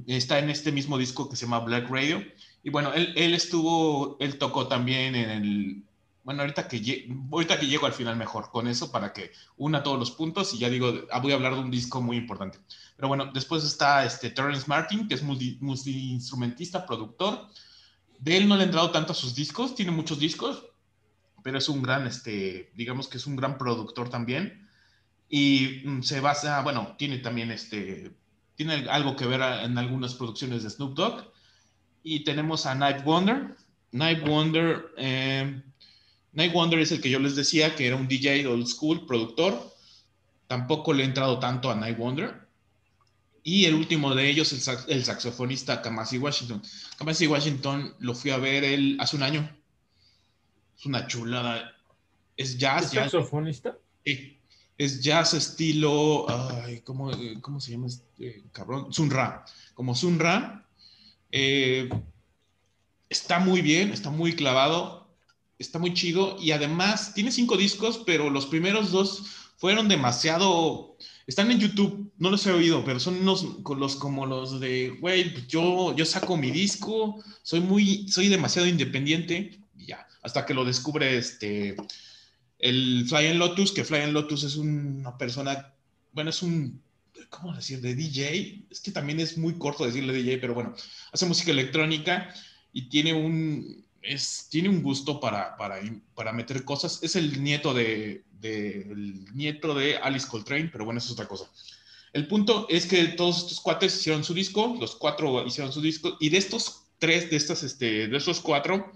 está 0.07 0.39
en 0.39 0.49
este 0.49 0.71
mismo 0.71 0.97
disco 0.97 1.29
que 1.29 1.35
se 1.35 1.45
llama 1.45 1.59
Black 1.59 1.89
Radio, 1.89 2.23
y 2.63 2.69
bueno, 2.69 2.93
él, 2.93 3.13
él 3.15 3.33
estuvo, 3.33 4.17
él 4.19 4.37
tocó 4.37 4.67
también 4.67 5.15
en 5.15 5.29
el, 5.29 5.83
bueno, 6.25 6.41
ahorita 6.41 6.67
que, 6.67 7.07
ahorita 7.31 7.59
que 7.59 7.67
llego 7.67 7.85
al 7.85 7.93
final 7.93 8.15
mejor 8.17 8.49
con 8.49 8.67
eso 8.67 8.91
para 8.91 9.13
que 9.13 9.31
una 9.57 9.83
todos 9.83 9.99
los 9.99 10.09
puntos 10.09 10.53
y 10.55 10.57
ya 10.57 10.69
digo, 10.71 10.91
ah, 11.11 11.19
voy 11.19 11.31
a 11.31 11.35
hablar 11.35 11.53
de 11.53 11.59
un 11.59 11.69
disco 11.69 12.01
muy 12.01 12.17
importante. 12.17 12.57
Pero 12.95 13.07
bueno, 13.07 13.27
después 13.31 13.63
está 13.63 14.03
este 14.03 14.31
Terrence 14.31 14.65
Martin, 14.67 15.07
que 15.07 15.13
es 15.13 15.23
multi- 15.23 15.59
multi-instrumentista, 15.61 16.83
productor. 16.88 17.47
De 18.19 18.38
él 18.38 18.47
no 18.47 18.55
le 18.55 18.63
he 18.63 18.65
entrado 18.65 18.89
tanto 18.89 19.11
a 19.11 19.15
sus 19.15 19.35
discos, 19.35 19.75
tiene 19.75 19.91
muchos 19.91 20.17
discos, 20.17 20.65
pero 21.43 21.59
es 21.59 21.69
un 21.69 21.83
gran, 21.83 22.07
este, 22.07 22.71
digamos 22.75 23.07
que 23.07 23.17
es 23.17 23.27
un 23.27 23.35
gran 23.35 23.59
productor 23.59 24.09
también. 24.09 24.67
Y 25.29 25.83
mm, 25.85 26.01
se 26.01 26.21
basa, 26.21 26.59
bueno, 26.63 26.95
tiene 26.97 27.19
también 27.19 27.51
este, 27.51 28.15
tiene 28.55 28.89
algo 28.89 29.15
que 29.15 29.27
ver 29.27 29.41
en 29.63 29.77
algunas 29.77 30.15
producciones 30.15 30.63
de 30.63 30.71
Snoop 30.71 30.95
Dogg. 30.95 31.31
Y 32.01 32.23
tenemos 32.23 32.65
a 32.65 32.73
Night 32.73 33.03
Wonder. 33.03 33.55
Night 33.91 34.27
Wonder, 34.27 34.91
eh, 34.97 35.61
Night 36.35 36.53
Wonder 36.53 36.79
es 36.79 36.91
el 36.91 37.01
que 37.01 37.09
yo 37.09 37.19
les 37.19 37.35
decía 37.35 37.75
que 37.75 37.87
era 37.87 37.95
un 37.95 38.07
DJ 38.07 38.45
old 38.47 38.67
school, 38.67 39.05
productor. 39.05 39.73
Tampoco 40.47 40.93
le 40.93 41.03
he 41.03 41.05
entrado 41.05 41.39
tanto 41.39 41.71
a 41.71 41.75
Night 41.75 41.97
Wonder. 41.97 42.45
Y 43.43 43.65
el 43.65 43.75
último 43.75 44.13
de 44.15 44.29
ellos, 44.29 44.51
el, 44.53 44.59
sax- 44.59 44.85
el 44.87 45.03
saxofonista 45.05 45.81
Kamasi 45.81 46.17
Washington. 46.17 46.61
Kamasi 46.97 47.27
Washington 47.27 47.95
lo 47.99 48.13
fui 48.15 48.31
a 48.31 48.37
ver 48.37 48.63
él 48.63 48.97
hace 48.99 49.15
un 49.15 49.23
año. 49.23 49.57
Es 50.77 50.85
una 50.85 51.07
chulada. 51.07 51.71
Es 52.35 52.57
jazz, 52.57 52.85
¿Es 52.87 52.91
jazz. 52.91 53.11
saxofonista? 53.11 53.77
Sí. 54.03 54.37
Es 54.77 55.01
jazz 55.01 55.33
estilo. 55.35 56.25
Ay, 56.63 56.81
¿cómo, 56.81 57.11
cómo 57.41 57.61
se 57.61 57.71
llama 57.71 57.87
este 57.87 58.43
cabrón? 58.51 58.91
Sun 58.91 59.09
Ra. 59.09 59.45
Como 59.73 59.95
Sun 59.95 60.19
Ra. 60.19 60.67
eh, 61.31 61.87
está 63.09 63.39
muy 63.39 63.61
bien, 63.61 63.91
está 63.91 64.09
muy 64.09 64.35
clavado, 64.35 65.04
está 65.59 65.79
muy 65.79 65.93
chido. 65.93 66.37
Y 66.41 66.51
además 66.51 67.13
tiene 67.13 67.31
cinco 67.31 67.57
discos, 67.57 68.01
pero 68.05 68.29
los 68.29 68.45
primeros 68.45 68.91
dos 68.91 69.23
fueron 69.57 69.87
demasiado. 69.87 70.97
Están 71.27 71.51
en 71.51 71.59
YouTube, 71.59 72.11
no 72.17 72.29
los 72.29 72.45
he 72.45 72.51
oído, 72.51 72.83
pero 72.85 72.99
son 72.99 73.15
unos 73.15 73.45
los, 73.77 73.95
como 73.95 74.25
los 74.25 74.59
de, 74.59 74.89
güey, 74.99 75.47
yo, 75.47 75.95
yo 75.95 76.05
saco 76.05 76.37
mi 76.37 76.51
disco, 76.51 77.23
soy 77.41 77.61
muy, 77.61 78.07
soy 78.09 78.27
demasiado 78.27 78.67
independiente, 78.67 79.59
y 79.75 79.87
ya, 79.87 80.07
hasta 80.21 80.45
que 80.45 80.53
lo 80.53 80.63
descubre 80.65 81.17
este, 81.17 81.75
el 82.59 83.05
Flying 83.07 83.39
Lotus, 83.39 83.71
que 83.71 83.83
Flying 83.83 84.13
Lotus 84.13 84.43
es 84.43 84.55
una 84.55 85.17
persona, 85.17 85.73
bueno, 86.11 86.29
es 86.29 86.43
un, 86.43 86.79
¿cómo 87.29 87.55
decir? 87.55 87.81
De 87.81 87.95
DJ, 87.95 88.67
es 88.69 88.79
que 88.79 88.91
también 88.91 89.19
es 89.19 89.35
muy 89.35 89.57
corto 89.57 89.85
decirle 89.85 90.13
DJ, 90.13 90.37
pero 90.37 90.53
bueno, 90.53 90.75
hace 91.11 91.25
música 91.25 91.49
electrónica 91.49 92.31
y 92.71 92.89
tiene 92.89 93.13
un, 93.13 93.84
es, 94.05 94.47
tiene 94.49 94.69
un 94.69 94.81
gusto 94.81 95.19
para, 95.19 95.55
para, 95.57 95.79
para 96.13 96.33
meter 96.33 96.63
cosas. 96.63 97.01
Es 97.03 97.15
el 97.15 97.41
nieto 97.43 97.73
de, 97.73 98.23
de, 98.39 98.81
el 98.81 99.35
nieto 99.35 99.73
de 99.73 99.97
Alice 99.97 100.27
Coltrane, 100.27 100.69
pero 100.71 100.85
bueno, 100.85 100.99
eso 100.99 101.07
es 101.07 101.13
otra 101.13 101.27
cosa. 101.27 101.49
El 102.13 102.27
punto 102.27 102.67
es 102.69 102.85
que 102.85 103.03
todos 103.09 103.39
estos 103.39 103.59
cuates 103.59 103.95
hicieron 103.95 104.23
su 104.23 104.33
disco, 104.33 104.77
los 104.79 104.95
cuatro 104.95 105.45
hicieron 105.45 105.73
su 105.73 105.81
disco, 105.81 106.15
y 106.19 106.29
de 106.29 106.37
estos 106.37 106.85
tres, 106.97 107.29
de 107.29 107.35
estas, 107.35 107.63
este, 107.63 108.07
de 108.07 108.17
estos 108.17 108.39
cuatro, 108.39 108.91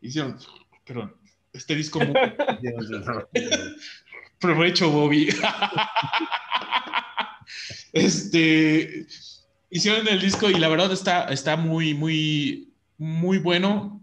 hicieron, 0.00 0.38
perdón, 0.84 1.16
este 1.52 1.74
disco 1.74 1.98
muy, 1.98 2.14
Provecho, 4.38 4.90
Bobby. 4.90 5.28
este, 7.92 9.06
hicieron 9.70 10.06
el 10.06 10.20
disco 10.20 10.48
y 10.48 10.54
la 10.54 10.68
verdad 10.68 10.92
está, 10.92 11.24
está 11.24 11.56
muy, 11.56 11.94
muy, 11.94 12.72
muy 12.98 13.38
bueno. 13.38 13.97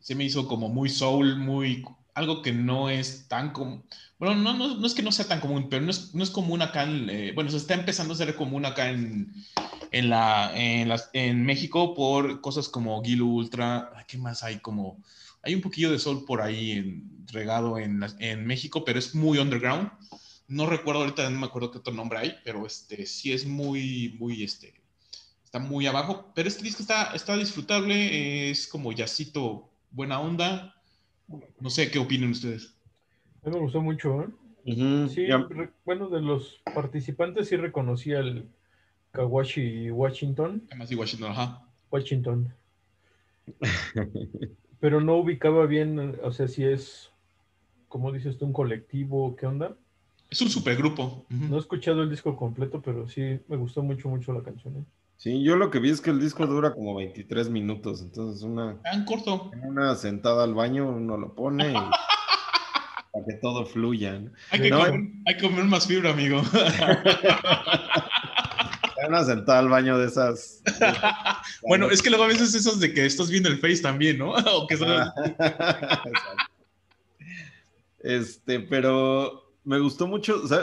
Se 0.00 0.14
me 0.14 0.24
hizo 0.24 0.46
como 0.48 0.68
muy 0.68 0.88
soul, 0.88 1.36
muy, 1.36 1.84
algo 2.14 2.42
que 2.42 2.52
no 2.52 2.90
es 2.90 3.28
tan 3.28 3.52
común. 3.52 3.84
Bueno, 4.18 4.34
no, 4.34 4.54
no, 4.54 4.76
no 4.76 4.86
es 4.86 4.94
que 4.94 5.02
no 5.02 5.12
sea 5.12 5.28
tan 5.28 5.40
común, 5.40 5.68
pero 5.70 5.84
no 5.84 5.90
es, 5.90 6.14
no 6.14 6.24
es 6.24 6.30
común 6.30 6.60
acá 6.62 6.82
en, 6.82 7.08
eh, 7.08 7.32
bueno, 7.34 7.50
se 7.50 7.56
está 7.56 7.74
empezando 7.74 8.14
a 8.14 8.16
ser 8.16 8.34
común 8.34 8.64
acá 8.64 8.90
en, 8.90 9.32
en, 9.92 10.10
la, 10.10 10.50
en, 10.54 10.88
las, 10.88 11.10
en 11.12 11.44
México 11.44 11.94
por 11.94 12.40
cosas 12.40 12.68
como 12.68 13.02
Gil 13.02 13.22
Ultra, 13.22 13.92
¿qué 14.08 14.18
más 14.18 14.42
hay? 14.42 14.58
Como, 14.58 15.00
hay 15.42 15.54
un 15.54 15.60
poquillo 15.60 15.92
de 15.92 15.98
sol 15.98 16.24
por 16.24 16.40
ahí 16.40 17.04
regado 17.32 17.78
en, 17.78 18.04
en 18.18 18.46
México, 18.46 18.84
pero 18.84 18.98
es 18.98 19.14
muy 19.14 19.38
underground. 19.38 19.90
No 20.48 20.66
recuerdo 20.66 21.02
ahorita, 21.02 21.28
no 21.30 21.38
me 21.38 21.46
acuerdo 21.46 21.70
qué 21.70 21.78
otro 21.78 21.92
nombre 21.92 22.18
hay, 22.18 22.34
pero 22.42 22.66
este, 22.66 23.06
sí 23.06 23.32
es 23.32 23.46
muy, 23.46 24.16
muy, 24.18 24.42
este, 24.42 24.74
está 25.44 25.58
muy 25.58 25.86
abajo. 25.86 26.32
Pero 26.34 26.48
este 26.48 26.62
disco 26.62 26.82
está, 26.82 27.12
está 27.14 27.36
disfrutable, 27.36 28.50
es 28.50 28.66
como 28.66 28.92
yacito, 28.92 29.67
buena 29.90 30.20
onda. 30.20 30.74
No 31.60 31.70
sé 31.70 31.90
qué 31.90 31.98
opinan 31.98 32.30
ustedes. 32.30 32.74
A 33.42 33.48
mí 33.48 33.54
me 33.54 33.60
gustó 33.60 33.80
mucho, 33.80 34.22
¿eh? 34.22 34.28
sí, 35.08 35.26
bueno, 35.84 36.08
de 36.08 36.20
los 36.20 36.60
participantes 36.74 37.48
sí 37.48 37.56
reconocí 37.56 38.12
al 38.14 38.48
Kawashi 39.12 39.90
Washington. 39.90 40.66
Kawashi 40.68 40.94
Washington, 40.94 41.30
ajá. 41.30 41.68
Washington. 41.90 42.54
Pero 44.80 45.00
no 45.00 45.16
ubicaba 45.16 45.66
bien, 45.66 46.18
o 46.22 46.30
sea, 46.32 46.48
si 46.48 46.64
es, 46.64 47.10
como 47.88 48.12
dices 48.12 48.38
tú, 48.38 48.46
un 48.46 48.52
colectivo, 48.52 49.34
¿qué 49.36 49.46
onda? 49.46 49.76
Es 50.30 50.42
un 50.42 50.50
supergrupo. 50.50 51.24
No 51.30 51.56
he 51.56 51.58
escuchado 51.58 52.02
el 52.02 52.10
disco 52.10 52.36
completo, 52.36 52.82
pero 52.82 53.08
sí 53.08 53.40
me 53.48 53.56
gustó 53.56 53.82
mucho, 53.82 54.08
mucho 54.08 54.32
la 54.32 54.42
canción. 54.42 54.76
¿eh? 54.76 54.84
Sí, 55.18 55.42
yo 55.42 55.56
lo 55.56 55.70
que 55.70 55.80
vi 55.80 55.90
es 55.90 56.00
que 56.00 56.10
el 56.10 56.20
disco 56.20 56.46
dura 56.46 56.72
como 56.72 56.94
23 56.94 57.50
minutos, 57.50 58.02
entonces 58.02 58.44
una... 58.44 58.80
Tan 58.82 59.04
corto. 59.04 59.50
Una 59.64 59.96
sentada 59.96 60.44
al 60.44 60.54
baño 60.54 60.88
uno 60.88 61.16
lo 61.16 61.34
pone 61.34 61.72
y... 61.72 61.74
para 63.12 63.24
que 63.26 63.34
todo 63.42 63.66
fluya. 63.66 64.22
Hay, 64.50 64.60
que 64.60 64.70
comer, 64.70 65.64
más 65.64 65.88
fibra, 65.88 66.10
amigo. 66.10 66.40
una 69.08 69.24
sentada 69.24 69.58
al 69.58 69.68
baño 69.68 69.98
de 69.98 70.06
esas. 70.06 70.62
bueno, 71.66 71.90
es 71.90 72.00
que 72.00 72.10
luego 72.10 72.22
a 72.22 72.28
veces 72.28 72.54
esos 72.54 72.78
de 72.78 72.94
que 72.94 73.04
estás 73.04 73.28
viendo 73.28 73.48
el 73.48 73.58
Face 73.58 73.82
también, 73.82 74.18
¿no? 74.18 74.30
o 74.34 74.68
que 74.68 74.78
este, 78.00 78.60
pero 78.60 79.47
me 79.68 79.78
gustó 79.78 80.06
mucho, 80.06 80.40
o 80.42 80.46
sea, 80.46 80.60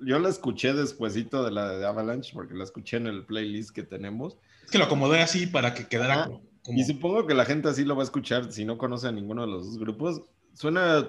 yo 0.00 0.18
la 0.18 0.30
escuché 0.30 0.72
despuesito 0.72 1.44
de 1.44 1.50
la 1.50 1.76
de 1.76 1.86
Avalanche, 1.86 2.32
porque 2.32 2.54
la 2.54 2.64
escuché 2.64 2.96
en 2.96 3.06
el 3.06 3.26
playlist 3.26 3.70
que 3.70 3.82
tenemos. 3.82 4.38
Es 4.64 4.70
que 4.70 4.78
lo 4.78 4.84
acomodé 4.84 5.20
así 5.20 5.46
para 5.46 5.74
que 5.74 5.88
quedara 5.88 6.24
como... 6.24 6.40
Y 6.64 6.84
supongo 6.84 7.26
que 7.26 7.34
la 7.34 7.44
gente 7.44 7.68
así 7.68 7.84
lo 7.84 7.96
va 7.96 8.02
a 8.02 8.04
escuchar 8.04 8.50
si 8.50 8.64
no 8.64 8.78
conoce 8.78 9.08
a 9.08 9.12
ninguno 9.12 9.42
de 9.42 9.48
los 9.48 9.66
dos 9.66 9.78
grupos. 9.78 10.22
Suena, 10.54 11.06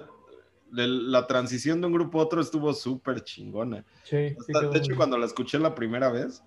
la 0.72 1.26
transición 1.26 1.80
de 1.80 1.86
un 1.86 1.94
grupo 1.94 2.20
a 2.20 2.24
otro 2.24 2.38
estuvo 2.38 2.70
súper 2.74 3.24
chingona. 3.24 3.82
Sí, 4.02 4.16
de 4.16 4.34
hecho, 4.74 4.94
cuando 4.94 5.16
la 5.16 5.24
escuché 5.24 5.58
la 5.58 5.74
primera 5.74 6.10
vez, 6.10 6.42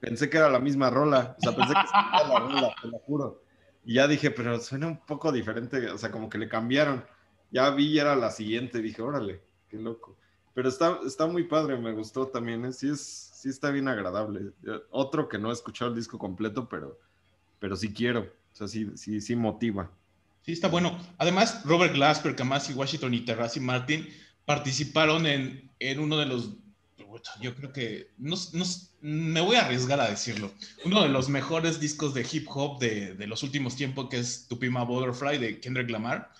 pensé 0.00 0.28
que 0.28 0.36
era 0.36 0.50
la 0.50 0.60
misma 0.60 0.90
rola. 0.90 1.34
O 1.38 1.40
sea, 1.40 1.56
pensé 1.56 1.72
que 1.72 1.80
era 1.80 2.28
la 2.28 2.38
rola, 2.40 2.74
te 2.82 2.88
lo 2.88 2.98
juro. 2.98 3.42
Y 3.86 3.94
ya 3.94 4.06
dije, 4.06 4.30
pero 4.30 4.60
suena 4.60 4.86
un 4.86 4.98
poco 4.98 5.32
diferente, 5.32 5.88
o 5.88 5.96
sea, 5.96 6.10
como 6.10 6.28
que 6.28 6.36
le 6.36 6.46
cambiaron. 6.46 7.06
Ya 7.50 7.70
vi 7.70 7.86
y 7.86 7.98
era 7.98 8.14
la 8.16 8.30
siguiente, 8.30 8.82
dije, 8.82 9.00
órale 9.00 9.48
qué 9.70 9.78
loco. 9.78 10.16
Pero 10.54 10.68
está, 10.68 10.98
está 11.06 11.26
muy 11.26 11.44
padre, 11.44 11.76
me 11.78 11.92
gustó 11.92 12.26
también. 12.26 12.64
¿eh? 12.64 12.72
Sí, 12.72 12.88
es, 12.88 13.00
sí 13.34 13.48
está 13.48 13.70
bien 13.70 13.88
agradable. 13.88 14.52
Otro 14.90 15.28
que 15.28 15.38
no 15.38 15.50
he 15.50 15.52
escuchado 15.52 15.90
el 15.90 15.96
disco 15.96 16.18
completo, 16.18 16.68
pero, 16.68 16.98
pero 17.58 17.76
sí 17.76 17.92
quiero. 17.92 18.20
O 18.20 18.56
sea, 18.56 18.68
sí, 18.68 18.90
sí, 18.96 19.20
sí 19.20 19.36
motiva. 19.36 19.90
Sí, 20.42 20.52
está 20.52 20.68
bueno. 20.68 20.98
Además, 21.18 21.62
Robert 21.64 21.94
Glasper, 21.94 22.34
Kamasi 22.34 22.72
Washington 22.72 23.14
y 23.14 23.24
Terrasi 23.24 23.60
Martin 23.60 24.08
participaron 24.44 25.26
en, 25.26 25.70
en 25.78 26.00
uno 26.00 26.16
de 26.18 26.26
los 26.26 26.50
yo 27.40 27.54
creo 27.56 27.72
que 27.72 28.10
no, 28.18 28.36
no, 28.52 28.64
me 29.00 29.40
voy 29.40 29.56
a 29.56 29.64
arriesgar 29.64 30.00
a 30.00 30.08
decirlo. 30.08 30.52
Uno 30.84 31.02
de 31.02 31.08
los 31.08 31.28
mejores 31.28 31.80
discos 31.80 32.14
de 32.14 32.26
hip 32.30 32.46
hop 32.48 32.78
de, 32.78 33.14
de 33.14 33.26
los 33.26 33.42
últimos 33.42 33.76
tiempos, 33.76 34.08
que 34.08 34.18
es 34.18 34.46
Tupima 34.48 34.84
Butterfly 34.84 35.38
de 35.38 35.60
Kendrick 35.60 35.90
Lamar. 35.90 36.30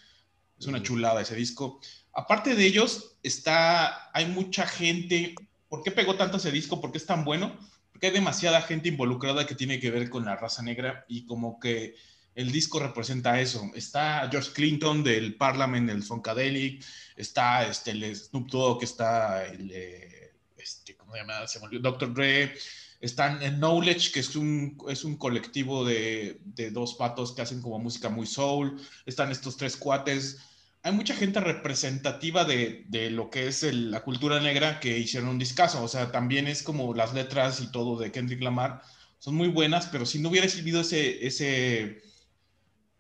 Es 0.58 0.66
una 0.66 0.82
chulada 0.82 1.22
ese 1.22 1.34
disco. 1.34 1.80
Aparte 2.12 2.54
de 2.54 2.66
ellos, 2.66 3.16
está, 3.22 4.10
hay 4.12 4.26
mucha 4.26 4.66
gente. 4.66 5.34
¿Por 5.68 5.82
qué 5.82 5.90
pegó 5.90 6.16
tanto 6.16 6.38
ese 6.38 6.50
disco? 6.50 6.80
¿Por 6.80 6.92
qué 6.92 6.98
es 6.98 7.06
tan 7.06 7.24
bueno? 7.24 7.56
Porque 7.92 8.08
hay 8.08 8.12
demasiada 8.12 8.62
gente 8.62 8.88
involucrada 8.88 9.46
que 9.46 9.54
tiene 9.54 9.78
que 9.78 9.90
ver 9.90 10.10
con 10.10 10.24
la 10.24 10.36
raza 10.36 10.62
negra 10.62 11.04
y 11.08 11.26
como 11.26 11.60
que 11.60 11.94
el 12.34 12.52
disco 12.52 12.78
representa 12.78 13.40
eso. 13.40 13.70
Está 13.74 14.28
George 14.30 14.52
Clinton 14.52 15.02
del 15.02 15.36
Parliament, 15.36 15.90
el 15.90 16.02
Funkadelic, 16.02 16.84
está 17.16 17.66
este, 17.66 17.90
el 17.92 18.16
Snoop 18.16 18.50
Dogg, 18.50 18.82
está 18.82 19.44
el, 19.46 19.70
eh, 19.72 20.32
este, 20.56 20.96
¿cómo 20.96 21.12
se 21.12 21.18
llama? 21.18 21.46
Se 21.46 21.60
Dr. 21.60 22.14
Dre, 22.14 22.54
están 23.00 23.42
en 23.42 23.58
Knowledge, 23.58 24.12
que 24.12 24.20
es 24.20 24.36
un, 24.36 24.78
es 24.88 25.04
un 25.04 25.16
colectivo 25.16 25.84
de, 25.84 26.40
de 26.44 26.70
dos 26.70 26.94
patos 26.94 27.32
que 27.32 27.42
hacen 27.42 27.62
como 27.62 27.78
música 27.78 28.08
muy 28.08 28.26
soul, 28.26 28.80
están 29.06 29.30
estos 29.30 29.56
tres 29.56 29.76
cuates, 29.76 30.38
hay 30.82 30.92
mucha 30.92 31.14
gente 31.14 31.40
representativa 31.40 32.44
de, 32.44 32.84
de 32.88 33.10
lo 33.10 33.30
que 33.30 33.46
es 33.48 33.62
la 33.62 34.02
cultura 34.02 34.40
negra 34.40 34.80
que 34.80 34.98
hicieron 34.98 35.28
un 35.28 35.38
discazo. 35.38 35.82
O 35.82 35.88
sea, 35.88 36.10
también 36.10 36.46
es 36.46 36.62
como 36.62 36.94
las 36.94 37.12
letras 37.12 37.60
y 37.60 37.70
todo 37.70 37.98
de 37.98 38.10
Kendrick 38.10 38.42
Lamar 38.42 38.82
son 39.18 39.34
muy 39.34 39.48
buenas, 39.48 39.86
pero 39.86 40.06
si 40.06 40.18
no 40.18 40.30
hubiera 40.30 40.48
sido 40.48 40.80
ese, 40.80 41.26
ese, 41.26 42.02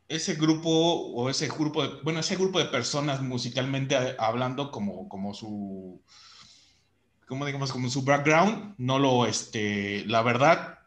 ese 0.06 0.34
grupo 0.34 0.68
o 0.68 1.30
ese 1.30 1.48
grupo 1.48 1.82
de, 1.82 2.02
bueno, 2.02 2.20
ese 2.20 2.36
grupo 2.36 2.58
de 2.58 2.66
personas 2.66 3.22
musicalmente 3.22 3.96
hablando 4.18 4.70
como, 4.70 5.08
como 5.08 5.32
su, 5.32 6.02
como 7.26 7.46
digamos, 7.46 7.72
como 7.72 7.88
su 7.88 8.02
background, 8.02 8.74
no 8.76 8.98
lo, 8.98 9.24
este, 9.24 10.04
la 10.06 10.20
verdad, 10.20 10.79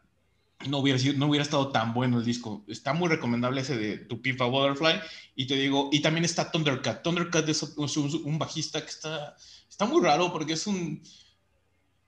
no 0.68 0.78
hubiera, 0.78 0.98
sido, 0.98 1.14
no 1.14 1.26
hubiera 1.26 1.44
estado 1.44 1.70
tan 1.70 1.94
bueno 1.94 2.18
el 2.18 2.24
disco. 2.24 2.64
Está 2.68 2.92
muy 2.92 3.08
recomendable 3.08 3.60
ese 3.60 3.76
de 3.76 3.98
Tu 3.98 4.20
Pipa 4.20 4.46
Butterfly. 4.46 5.00
Y 5.34 5.46
te 5.46 5.56
digo, 5.56 5.90
y 5.92 6.00
también 6.00 6.24
está 6.24 6.50
Thundercat. 6.50 7.02
Thundercat 7.02 7.48
es 7.48 7.62
un, 7.62 8.38
bajista 8.38 8.80
que 8.80 8.90
está, 8.90 9.36
está 9.68 9.86
muy 9.86 10.02
raro 10.02 10.32
porque 10.32 10.54
es 10.54 10.66
un. 10.66 11.02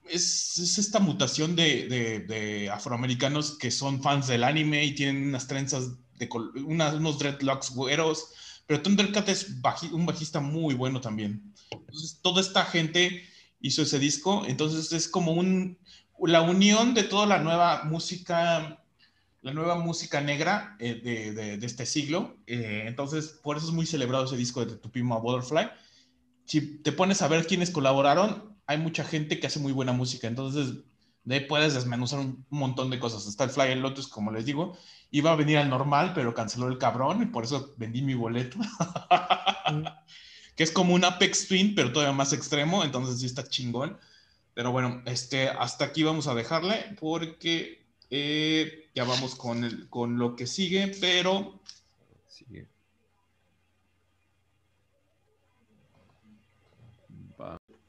Es, 0.08 0.58
es 0.58 0.78
esta 0.78 1.00
mutación 1.00 1.56
de, 1.56 2.24
de, 2.28 2.70
afroamericanos 2.70 3.58
que 3.58 3.72
son 3.72 4.00
fans 4.00 4.28
del 4.28 4.44
anime 4.44 4.84
y 4.84 4.94
tienen 4.94 5.28
unas 5.28 5.48
trenzas, 5.48 5.90
de 6.14 6.28
unos 6.64 7.18
dreadlocks 7.18 7.70
güeros. 7.70 8.28
Pero 8.66 8.82
Thundercat 8.82 9.28
es 9.28 9.48
un 9.92 10.06
bajista 10.06 10.40
muy 10.40 10.74
bueno 10.74 11.00
también. 11.00 11.52
Entonces, 11.70 12.20
toda 12.22 12.40
esta 12.40 12.64
gente 12.64 13.24
hizo 13.60 13.82
ese 13.82 13.98
disco. 13.98 14.44
Entonces, 14.46 14.92
es 14.92 15.08
como 15.08 15.32
un 15.32 15.78
la 16.22 16.42
unión 16.42 16.94
de 16.94 17.04
toda 17.04 17.26
la 17.26 17.38
nueva 17.38 17.84
música, 17.84 18.82
la 19.42 19.52
nueva 19.52 19.76
música 19.76 20.20
negra 20.20 20.76
eh, 20.78 21.00
de, 21.02 21.56
de, 21.56 21.66
este 21.66 21.86
siglo. 21.86 22.36
Eh, 22.46 22.84
entonces, 22.86 23.38
por 23.42 23.56
eso 23.56 23.66
es 23.66 23.72
muy 23.72 23.86
celebrado 23.86 24.24
ese 24.24 24.36
disco 24.36 24.64
de 24.64 24.76
Tupima 24.76 25.18
Butterfly. 25.18 25.68
Si 26.44 26.78
te 26.78 26.92
pones 26.92 27.22
a 27.22 27.28
ver 27.28 27.46
quiénes 27.46 27.70
colaboraron, 27.70 28.56
hay 28.66 28.78
mucha 28.78 29.04
gente 29.04 29.38
que 29.38 29.46
hace 29.46 29.60
muy 29.60 29.72
buena 29.72 29.92
música. 29.92 30.26
Entonces, 30.26 30.84
de 31.24 31.34
ahí 31.34 31.40
puedes 31.46 31.74
desmenuzar 31.74 32.20
un, 32.20 32.46
montón 32.50 32.90
de 32.90 32.98
cosas. 32.98 33.26
Está 33.26 33.44
el 33.44 33.50
Fly 33.50 33.74
Lotus, 33.76 34.08
como 34.08 34.30
les 34.30 34.46
digo. 34.46 34.76
Iba 35.10 35.32
a 35.32 35.36
venir 35.36 35.58
al 35.58 35.68
normal, 35.68 36.12
pero 36.14 36.34
canceló 36.34 36.68
el 36.68 36.78
cabrón 36.78 37.22
y 37.22 37.26
por 37.26 37.44
eso 37.44 37.74
vendí 37.76 38.00
mi 38.02 38.14
boleto. 38.14 38.58
que 40.56 40.62
es 40.62 40.70
como 40.70 40.94
un 40.94 41.04
Apex 41.04 41.48
Twin, 41.48 41.74
pero 41.74 41.92
todavía 41.92 42.14
más 42.14 42.32
extremo. 42.32 42.84
Entonces, 42.84 43.20
sí 43.20 43.26
está 43.26 43.44
chingón. 43.44 43.98
Pero 44.56 44.72
bueno, 44.72 45.02
este, 45.04 45.50
hasta 45.50 45.84
aquí 45.84 46.02
vamos 46.02 46.28
a 46.28 46.34
dejarle 46.34 46.96
porque 46.98 47.84
eh, 48.08 48.88
ya 48.94 49.04
vamos 49.04 49.34
con, 49.34 49.64
el, 49.64 49.90
con 49.90 50.18
lo 50.18 50.34
que 50.34 50.46
sigue, 50.46 50.92
pero... 50.98 51.60
Sigue. 52.26 52.66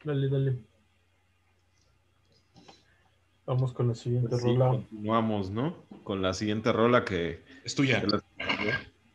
Dale, 0.04 0.28
dale. 0.28 0.58
Vamos 3.46 3.72
con 3.72 3.88
la 3.88 3.94
siguiente 3.94 4.28
pues 4.28 4.42
rola. 4.42 4.68
Continuamos, 4.68 5.48
¿no? 5.48 5.74
Con 6.04 6.20
la 6.20 6.34
siguiente 6.34 6.70
rola 6.70 7.02
que... 7.02 7.42
Es 7.64 7.74
tuya. 7.74 8.04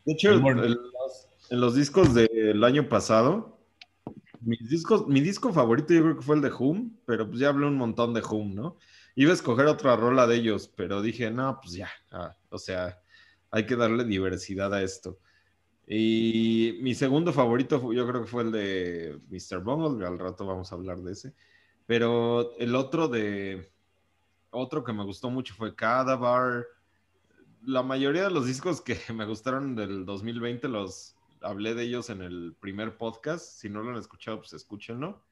de 0.04 0.12
hecho, 0.12 0.32
en 0.32 1.60
los 1.60 1.76
discos 1.76 2.14
del 2.14 2.64
año 2.64 2.88
pasado, 2.88 3.53
mis 4.44 4.68
discos, 4.68 5.06
mi 5.08 5.20
disco 5.20 5.52
favorito 5.52 5.94
yo 5.94 6.02
creo 6.02 6.16
que 6.16 6.22
fue 6.22 6.36
el 6.36 6.42
de 6.42 6.52
Hum, 6.52 6.96
pero 7.06 7.28
pues 7.28 7.40
ya 7.40 7.48
hablé 7.48 7.66
un 7.66 7.76
montón 7.76 8.14
de 8.14 8.22
Hum, 8.22 8.54
¿no? 8.54 8.76
Iba 9.16 9.30
a 9.30 9.34
escoger 9.34 9.66
otra 9.66 9.96
rola 9.96 10.26
de 10.26 10.36
ellos, 10.36 10.68
pero 10.76 11.02
dije, 11.02 11.30
no, 11.30 11.60
pues 11.62 11.74
ya, 11.74 11.88
ah, 12.10 12.36
o 12.50 12.58
sea, 12.58 13.00
hay 13.50 13.66
que 13.66 13.76
darle 13.76 14.04
diversidad 14.04 14.72
a 14.74 14.82
esto. 14.82 15.18
Y 15.86 16.78
mi 16.82 16.94
segundo 16.94 17.32
favorito 17.32 17.92
yo 17.92 18.06
creo 18.06 18.22
que 18.22 18.28
fue 18.28 18.42
el 18.44 18.52
de 18.52 19.20
Mr. 19.28 19.62
Bungle, 19.62 20.06
al 20.06 20.18
rato 20.18 20.46
vamos 20.46 20.72
a 20.72 20.76
hablar 20.76 20.98
de 20.98 21.12
ese. 21.12 21.34
Pero 21.86 22.56
el 22.58 22.74
otro 22.74 23.08
de, 23.08 23.70
otro 24.50 24.84
que 24.84 24.92
me 24.92 25.04
gustó 25.04 25.30
mucho 25.30 25.54
fue 25.54 25.74
Cadavar. 25.74 26.66
La 27.62 27.82
mayoría 27.82 28.24
de 28.24 28.30
los 28.30 28.46
discos 28.46 28.80
que 28.80 28.98
me 29.14 29.26
gustaron 29.26 29.74
del 29.74 30.04
2020 30.06 30.68
los 30.68 31.13
hablé 31.44 31.74
de 31.74 31.84
ellos 31.84 32.10
en 32.10 32.22
el 32.22 32.54
primer 32.58 32.96
podcast. 32.96 33.44
Si 33.44 33.68
no 33.68 33.82
lo 33.82 33.90
han 33.90 33.98
escuchado, 33.98 34.38
pues 34.38 34.52
escúchenlo. 34.54 35.22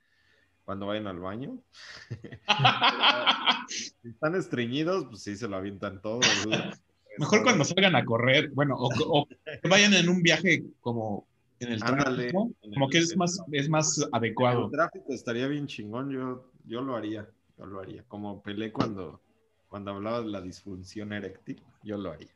cuando 0.64 0.86
vayan 0.86 1.06
al 1.06 1.18
baño. 1.18 1.58
si 3.68 4.08
están 4.08 4.34
estreñidos, 4.34 5.06
pues 5.06 5.22
sí, 5.22 5.36
se 5.36 5.48
lo 5.48 5.56
avientan 5.56 6.00
todo. 6.00 6.20
Mejor 7.18 7.42
cuando 7.42 7.64
salgan 7.64 7.96
a 7.96 8.04
correr, 8.04 8.50
bueno, 8.50 8.76
o, 8.78 9.26
vayan 9.68 9.92
en 9.94 10.08
un 10.08 10.22
viaje 10.22 10.64
como 10.80 11.26
en 11.58 11.72
el 11.72 11.80
tráfico, 11.80 12.50
como 12.74 12.88
que 12.88 12.98
es 12.98 13.16
más, 13.16 13.38
es 13.52 13.68
más 13.68 14.08
adecuado. 14.12 14.66
el 14.66 14.70
tráfico 14.70 15.12
estaría 15.12 15.46
bien 15.46 15.66
chingón, 15.66 16.10
yo, 16.10 16.50
yo 16.64 16.80
lo 16.80 16.96
haría, 16.96 17.28
yo 17.58 17.66
lo 17.66 17.80
haría. 17.80 18.02
Como 18.08 18.42
peleé 18.42 18.72
cuando, 18.72 19.20
cuando 19.68 19.92
hablaba 19.92 20.22
de 20.22 20.28
la 20.28 20.40
disfunción 20.40 21.12
eréctil, 21.12 21.62
yo 21.82 21.98
lo 21.98 22.12
haría. 22.12 22.32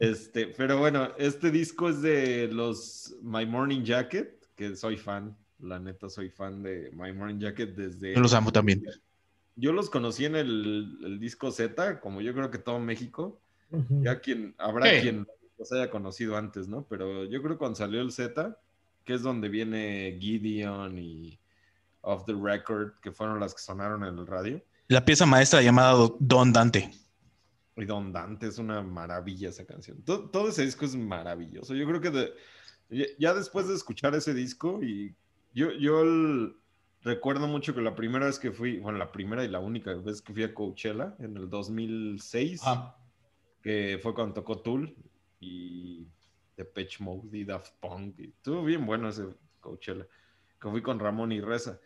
Este, 0.00 0.46
pero 0.56 0.78
bueno, 0.78 1.10
este 1.18 1.50
disco 1.50 1.88
es 1.88 2.02
de 2.02 2.48
los 2.48 3.16
My 3.22 3.46
Morning 3.46 3.82
Jacket, 3.82 4.46
que 4.54 4.76
soy 4.76 4.96
fan, 4.96 5.36
la 5.58 5.78
neta 5.78 6.08
soy 6.08 6.30
fan 6.30 6.62
de 6.62 6.90
My 6.92 7.12
Morning 7.12 7.38
Jacket 7.38 7.74
desde... 7.74 8.14
Yo 8.14 8.20
los 8.20 8.34
amo 8.34 8.52
también. 8.52 8.84
Yo 9.56 9.72
los 9.72 9.90
conocí 9.90 10.24
en 10.24 10.36
el, 10.36 11.18
disco 11.20 11.50
Z, 11.50 12.00
como 12.00 12.20
yo 12.20 12.32
creo 12.32 12.50
que 12.50 12.58
todo 12.58 12.78
México. 12.78 13.40
Ya 14.02 14.20
quien, 14.20 14.54
habrá 14.56 15.00
quien 15.00 15.26
los 15.58 15.72
haya 15.72 15.90
conocido 15.90 16.36
antes, 16.36 16.68
¿no? 16.68 16.86
Pero 16.88 17.24
yo 17.24 17.42
creo 17.42 17.54
que 17.54 17.58
cuando 17.58 17.76
salió 17.76 18.00
el 18.00 18.12
Z, 18.12 18.56
que 19.04 19.14
es 19.14 19.22
donde 19.22 19.48
viene 19.48 20.16
Gideon 20.20 20.98
y 20.98 21.38
Off 22.02 22.24
the 22.24 22.34
Record, 22.40 22.92
que 23.02 23.10
fueron 23.10 23.40
las 23.40 23.54
que 23.54 23.60
sonaron 23.60 24.04
en 24.04 24.18
el 24.18 24.26
radio. 24.26 24.62
La 24.86 25.04
pieza 25.04 25.26
maestra 25.26 25.60
llamada 25.60 26.08
Don 26.18 26.52
Dante. 26.52 26.90
Y 27.78 27.84
Don 27.84 28.12
Dante 28.12 28.48
es 28.48 28.58
una 28.58 28.82
maravilla 28.82 29.50
esa 29.50 29.64
canción. 29.64 30.02
Todo, 30.02 30.48
ese 30.48 30.64
disco 30.64 30.84
es 30.84 30.96
maravilloso. 30.96 31.74
Yo 31.74 31.86
creo 31.86 32.00
que 32.00 32.34
ya 33.18 33.34
después 33.34 33.68
de 33.68 33.74
escuchar 33.74 34.14
ese 34.14 34.34
disco 34.34 34.82
y 34.82 35.14
yo, 35.54 35.70
yo 35.72 36.02
recuerdo 37.02 37.46
mucho 37.46 37.74
que 37.74 37.80
la 37.80 37.94
primera 37.94 38.26
vez 38.26 38.38
que 38.38 38.50
fui, 38.50 38.78
bueno, 38.78 38.98
la 38.98 39.12
primera 39.12 39.44
y 39.44 39.48
la 39.48 39.60
única 39.60 39.94
vez 39.94 40.20
que 40.20 40.32
fui 40.32 40.42
a 40.42 40.52
Coachella 40.52 41.14
en 41.20 41.36
el 41.36 41.48
2006, 41.48 42.62
que 43.62 44.00
fue 44.02 44.14
cuando 44.14 44.34
tocó 44.34 44.60
Tool 44.60 44.94
y 45.40 46.06
Depeche 46.56 47.02
Mode 47.04 47.38
y 47.38 47.44
Daft 47.44 47.74
Punk. 47.80 48.18
Y 48.18 48.30
estuvo 48.30 48.64
bien 48.64 48.84
bueno 48.86 49.08
ese 49.08 49.26
Coachella, 49.60 50.06
que 50.60 50.68
fui 50.68 50.82
con 50.82 50.98
Ramón 50.98 51.30
y 51.30 51.40
Reza. 51.40 51.78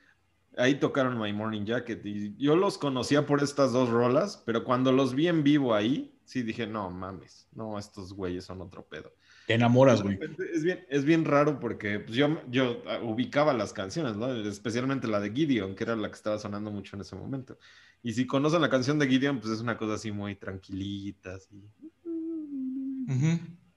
Ahí 0.56 0.74
tocaron 0.74 1.18
My 1.18 1.32
Morning 1.32 1.64
Jacket 1.64 2.04
y 2.04 2.36
yo 2.36 2.56
los 2.56 2.76
conocía 2.76 3.24
por 3.26 3.42
estas 3.42 3.72
dos 3.72 3.88
rolas, 3.88 4.42
pero 4.44 4.64
cuando 4.64 4.92
los 4.92 5.14
vi 5.14 5.28
en 5.28 5.42
vivo 5.42 5.74
ahí, 5.74 6.14
sí 6.24 6.42
dije, 6.42 6.66
no 6.66 6.90
mames, 6.90 7.48
no, 7.52 7.78
estos 7.78 8.12
güeyes 8.12 8.44
son 8.44 8.60
otro 8.60 8.86
pedo. 8.86 9.14
Te 9.46 9.54
enamoras, 9.54 10.02
güey. 10.02 10.18
Es 10.54 10.62
bien, 10.62 10.86
es 10.88 11.04
bien 11.04 11.24
raro 11.24 11.58
porque 11.58 12.00
pues, 12.00 12.16
yo, 12.16 12.40
yo 12.48 12.82
ah, 12.86 13.00
ubicaba 13.02 13.52
las 13.52 13.72
canciones, 13.72 14.16
¿no? 14.16 14.32
Especialmente 14.34 15.08
la 15.08 15.20
de 15.20 15.32
Gideon, 15.32 15.74
que 15.74 15.84
era 15.84 15.96
la 15.96 16.08
que 16.08 16.14
estaba 16.14 16.38
sonando 16.38 16.70
mucho 16.70 16.96
en 16.96 17.02
ese 17.02 17.16
momento. 17.16 17.58
Y 18.02 18.12
si 18.12 18.26
conocen 18.26 18.60
la 18.60 18.70
canción 18.70 18.98
de 18.98 19.08
Gideon, 19.08 19.40
pues 19.40 19.52
es 19.52 19.60
una 19.60 19.76
cosa 19.76 19.94
así 19.94 20.12
muy 20.12 20.36
tranquilita, 20.36 21.34
así. 21.34 21.62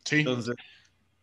Sí. 0.03 0.17
Entonces, 0.17 0.55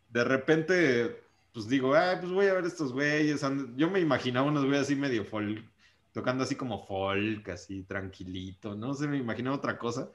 de 0.08 0.24
repente, 0.24 1.22
pues 1.52 1.68
digo, 1.68 1.94
ay, 1.94 2.16
pues 2.20 2.32
voy 2.32 2.46
a 2.46 2.54
ver 2.54 2.64
estos 2.64 2.92
güeyes. 2.92 3.42
Yo 3.76 3.90
me 3.90 4.00
imaginaba 4.00 4.48
unos 4.48 4.64
güeyes 4.64 4.82
así 4.82 4.96
medio 4.96 5.24
folk, 5.24 5.62
tocando 6.12 6.44
así 6.44 6.54
como 6.54 6.86
folk, 6.86 7.48
así 7.48 7.82
tranquilito, 7.82 8.74
no 8.74 8.94
sé, 8.94 9.06
me 9.06 9.18
imaginaba 9.18 9.56
otra 9.56 9.78
cosa. 9.78 10.08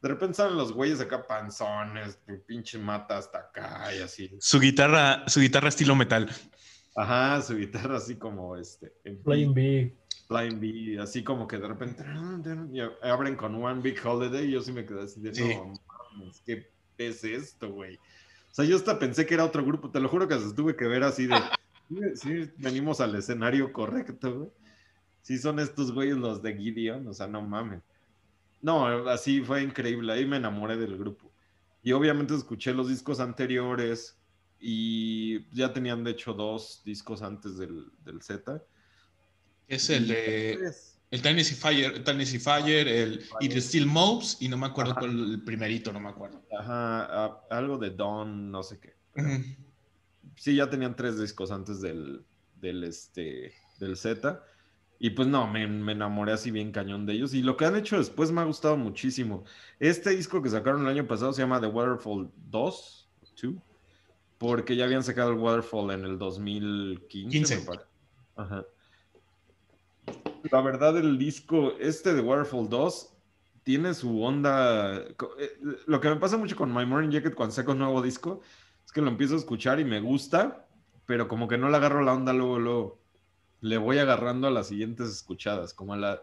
De 0.00 0.08
repente 0.08 0.34
salen 0.34 0.56
los 0.56 0.72
güeyes 0.72 1.00
acá 1.00 1.26
panzones, 1.26 2.18
pinche 2.46 2.78
mata 2.78 3.16
hasta 3.16 3.38
acá 3.38 3.94
y 3.94 4.02
así. 4.02 4.36
Su 4.38 4.60
guitarra, 4.60 5.24
su 5.26 5.40
guitarra 5.40 5.68
estilo 5.68 5.96
metal. 5.96 6.30
Ajá, 6.94 7.40
su 7.42 7.56
guitarra 7.56 7.96
así 7.96 8.16
como 8.16 8.56
este. 8.56 8.92
Flying 9.24 9.54
B. 9.54 9.96
Flying 10.28 10.60
B, 10.60 10.98
así 11.00 11.24
como 11.24 11.48
que 11.48 11.58
de 11.58 11.68
repente 11.68 12.04
abren 13.02 13.34
con 13.36 13.54
One 13.62 13.82
Big 13.82 13.98
Holiday 14.04 14.46
y 14.46 14.52
yo 14.52 14.62
sí 14.62 14.72
me 14.72 14.84
quedé 14.86 15.02
así 15.02 15.20
de 15.20 15.32
no 15.32 15.72
¿qué 16.44 16.70
es 16.98 17.24
esto, 17.24 17.70
güey? 17.72 17.98
O 18.54 18.56
sea, 18.56 18.64
yo 18.64 18.76
hasta 18.76 19.00
pensé 19.00 19.26
que 19.26 19.34
era 19.34 19.44
otro 19.44 19.64
grupo, 19.64 19.90
te 19.90 19.98
lo 19.98 20.08
juro 20.08 20.28
que 20.28 20.38
se 20.38 20.54
tuve 20.54 20.76
que 20.76 20.84
ver 20.84 21.02
así 21.02 21.26
de. 21.26 21.34
sí, 22.14 22.48
venimos 22.56 23.00
al 23.00 23.16
escenario 23.16 23.72
correcto, 23.72 24.38
güey. 24.38 24.50
Sí, 25.22 25.38
son 25.38 25.58
estos 25.58 25.90
güeyes 25.90 26.16
los 26.16 26.40
de 26.40 26.56
Gideon, 26.56 27.04
o 27.08 27.12
sea, 27.12 27.26
no 27.26 27.42
mames. 27.42 27.82
No, 28.62 29.08
así 29.08 29.40
fue 29.40 29.60
increíble. 29.60 30.12
Ahí 30.12 30.24
me 30.24 30.36
enamoré 30.36 30.76
del 30.76 30.96
grupo. 30.96 31.32
Y 31.82 31.90
obviamente 31.90 32.32
escuché 32.36 32.72
los 32.72 32.88
discos 32.88 33.18
anteriores 33.18 34.20
y 34.60 35.44
ya 35.52 35.72
tenían 35.72 36.04
de 36.04 36.12
hecho 36.12 36.32
dos 36.32 36.80
discos 36.84 37.22
antes 37.22 37.56
del, 37.58 37.90
del 38.04 38.22
Z. 38.22 38.62
Es 39.66 39.90
el 39.90 40.06
de 40.06 40.72
el 41.14 41.22
Tennessee 41.22 41.54
Fire, 41.54 41.94
el 41.94 42.02
Tennessee 42.02 42.40
Fire, 42.40 42.88
el 42.88 43.24
It 43.38 43.52
Still 43.58 43.86
Moves 43.86 44.36
y 44.40 44.48
no 44.48 44.56
me 44.56 44.66
acuerdo 44.66 44.96
cuál 44.96 45.10
el 45.34 45.44
primerito, 45.44 45.92
no 45.92 46.00
me 46.00 46.08
acuerdo. 46.08 46.42
Ajá, 46.58 47.38
algo 47.50 47.78
de 47.78 47.90
Dawn, 47.90 48.50
no 48.50 48.64
sé 48.64 48.80
qué. 48.80 48.96
Sí, 50.34 50.56
ya 50.56 50.68
tenían 50.68 50.96
tres 50.96 51.20
discos 51.20 51.52
antes 51.52 51.80
del, 51.80 52.24
del, 52.60 52.82
este, 52.82 53.54
del 53.78 53.96
Z. 53.96 54.42
Y 54.98 55.10
pues 55.10 55.28
no, 55.28 55.46
me, 55.46 55.62
enamoré 55.62 56.32
así 56.32 56.50
bien 56.50 56.72
cañón 56.72 57.06
de 57.06 57.12
ellos. 57.12 57.32
Y 57.32 57.42
lo 57.42 57.56
que 57.56 57.66
han 57.66 57.76
hecho 57.76 57.96
después 57.96 58.32
me 58.32 58.40
ha 58.40 58.44
gustado 58.44 58.76
muchísimo. 58.76 59.44
Este 59.78 60.10
disco 60.10 60.42
que 60.42 60.50
sacaron 60.50 60.82
el 60.82 60.88
año 60.88 61.06
pasado 61.06 61.32
se 61.32 61.42
llama 61.42 61.60
The 61.60 61.68
Waterfall 61.68 62.28
2, 62.50 63.08
2 63.40 63.54
porque 64.38 64.74
ya 64.74 64.84
habían 64.84 65.04
sacado 65.04 65.30
el 65.30 65.38
Waterfall 65.38 65.92
en 65.92 66.04
el 66.06 66.18
2015. 66.18 67.66
Ajá. 68.34 68.66
La 70.50 70.60
verdad, 70.60 70.96
el 70.98 71.18
disco, 71.18 71.72
este 71.78 72.14
de 72.14 72.20
Waterfall 72.20 72.68
2, 72.68 73.14
tiene 73.62 73.94
su 73.94 74.22
onda. 74.22 74.96
Eh, 74.98 75.58
lo 75.86 76.00
que 76.00 76.08
me 76.08 76.16
pasa 76.16 76.36
mucho 76.36 76.56
con 76.56 76.72
My 76.72 76.84
Morning 76.84 77.10
Jacket 77.10 77.34
cuando 77.34 77.54
saco 77.54 77.72
un 77.72 77.78
nuevo 77.78 78.02
disco 78.02 78.40
es 78.84 78.92
que 78.92 79.00
lo 79.00 79.08
empiezo 79.08 79.34
a 79.34 79.38
escuchar 79.38 79.80
y 79.80 79.84
me 79.84 80.00
gusta, 80.00 80.66
pero 81.06 81.28
como 81.28 81.48
que 81.48 81.58
no 81.58 81.70
le 81.70 81.76
agarro 81.76 82.02
la 82.02 82.12
onda 82.12 82.32
luego, 82.32 82.58
luego 82.58 82.98
le 83.60 83.78
voy 83.78 83.98
agarrando 83.98 84.46
a 84.46 84.50
las 84.50 84.68
siguientes 84.68 85.08
escuchadas, 85.08 85.72
como 85.72 85.94
a 85.94 85.96
la 85.96 86.22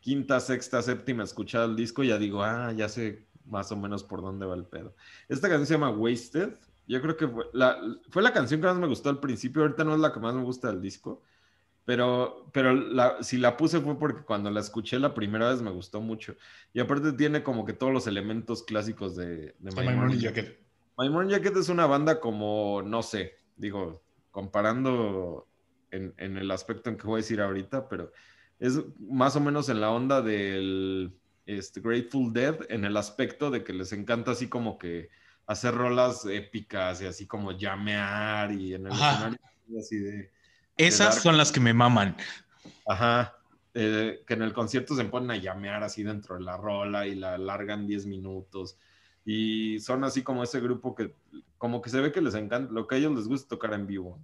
quinta, 0.00 0.38
sexta, 0.38 0.80
séptima 0.80 1.24
escuchada 1.24 1.66
del 1.66 1.76
disco, 1.76 2.04
ya 2.04 2.18
digo, 2.18 2.44
ah, 2.44 2.72
ya 2.72 2.88
sé 2.88 3.26
más 3.44 3.72
o 3.72 3.76
menos 3.76 4.04
por 4.04 4.22
dónde 4.22 4.46
va 4.46 4.54
el 4.54 4.64
pedo. 4.64 4.94
Esta 5.28 5.48
canción 5.48 5.66
se 5.66 5.74
llama 5.74 5.90
Wasted. 5.90 6.54
Yo 6.86 7.02
creo 7.02 7.16
que 7.16 7.26
fue 7.26 7.46
la, 7.52 7.78
fue 8.08 8.22
la 8.22 8.32
canción 8.32 8.60
que 8.60 8.66
más 8.68 8.76
me 8.76 8.86
gustó 8.86 9.10
al 9.10 9.18
principio, 9.18 9.62
ahorita 9.62 9.84
no 9.84 9.94
es 9.94 10.00
la 10.00 10.12
que 10.12 10.20
más 10.20 10.34
me 10.34 10.42
gusta 10.42 10.68
del 10.68 10.80
disco, 10.80 11.22
pero, 11.88 12.50
pero 12.52 12.74
la, 12.74 13.22
si 13.22 13.38
la 13.38 13.56
puse 13.56 13.80
fue 13.80 13.98
porque 13.98 14.22
cuando 14.22 14.50
la 14.50 14.60
escuché 14.60 14.98
la 14.98 15.14
primera 15.14 15.48
vez 15.48 15.62
me 15.62 15.70
gustó 15.70 16.02
mucho. 16.02 16.36
Y 16.74 16.80
aparte 16.80 17.14
tiene 17.14 17.42
como 17.42 17.64
que 17.64 17.72
todos 17.72 17.94
los 17.94 18.06
elementos 18.06 18.62
clásicos 18.62 19.16
de, 19.16 19.54
de 19.58 19.70
My, 19.74 19.96
Morning 19.96 20.18
Jacket. 20.18 20.60
My 20.98 21.08
Morning 21.08 21.30
Jacket 21.30 21.56
es 21.56 21.70
una 21.70 21.86
banda 21.86 22.20
como, 22.20 22.82
no 22.82 23.02
sé, 23.02 23.36
digo, 23.56 24.02
comparando 24.30 25.48
en, 25.90 26.12
el 26.18 26.50
aspecto 26.50 26.90
en 26.90 26.98
que 26.98 27.06
voy 27.06 27.20
a 27.20 27.24
decir 27.24 27.40
ahorita, 27.40 27.88
pero 27.88 28.12
es 28.58 28.80
más 28.98 29.34
o 29.36 29.40
menos 29.40 29.70
en 29.70 29.80
la 29.80 29.90
onda 29.90 30.20
del 30.20 31.14
este, 31.46 31.80
Grateful 31.80 32.34
Dead, 32.34 32.66
en 32.68 32.84
el 32.84 32.98
aspecto 32.98 33.50
de 33.50 33.64
que 33.64 33.72
les 33.72 33.94
encanta 33.94 34.32
así 34.32 34.46
como 34.46 34.76
que 34.76 35.08
hacer 35.46 35.74
rolas 35.74 36.26
épicas 36.26 37.00
y 37.00 37.06
así 37.06 37.26
como 37.26 37.52
llamear 37.52 38.52
y 38.52 38.74
en 38.74 38.88
el 38.88 38.92
escenario 38.92 39.38
así 39.80 39.96
de... 39.96 40.37
Esas 40.78 41.22
son 41.22 41.36
las 41.36 41.52
que 41.52 41.60
me 41.60 41.74
maman. 41.74 42.16
Ajá. 42.86 43.34
Eh, 43.74 44.24
que 44.26 44.34
en 44.34 44.42
el 44.42 44.52
concierto 44.52 44.96
se 44.96 45.04
ponen 45.04 45.30
a 45.30 45.36
llamear 45.36 45.82
así 45.82 46.02
dentro 46.02 46.36
de 46.36 46.42
la 46.42 46.56
rola 46.56 47.06
y 47.06 47.14
la 47.14 47.36
largan 47.36 47.86
10 47.86 48.06
minutos. 48.06 48.78
Y 49.24 49.78
son 49.80 50.04
así 50.04 50.22
como 50.22 50.42
ese 50.42 50.60
grupo 50.60 50.94
que 50.94 51.14
como 51.58 51.82
que 51.82 51.90
se 51.90 52.00
ve 52.00 52.12
que 52.12 52.22
les 52.22 52.34
encanta, 52.34 52.72
lo 52.72 52.86
que 52.86 52.94
a 52.94 52.98
ellos 52.98 53.14
les 53.14 53.28
gusta 53.28 53.48
tocar 53.48 53.74
en 53.74 53.86
vivo. 53.86 54.18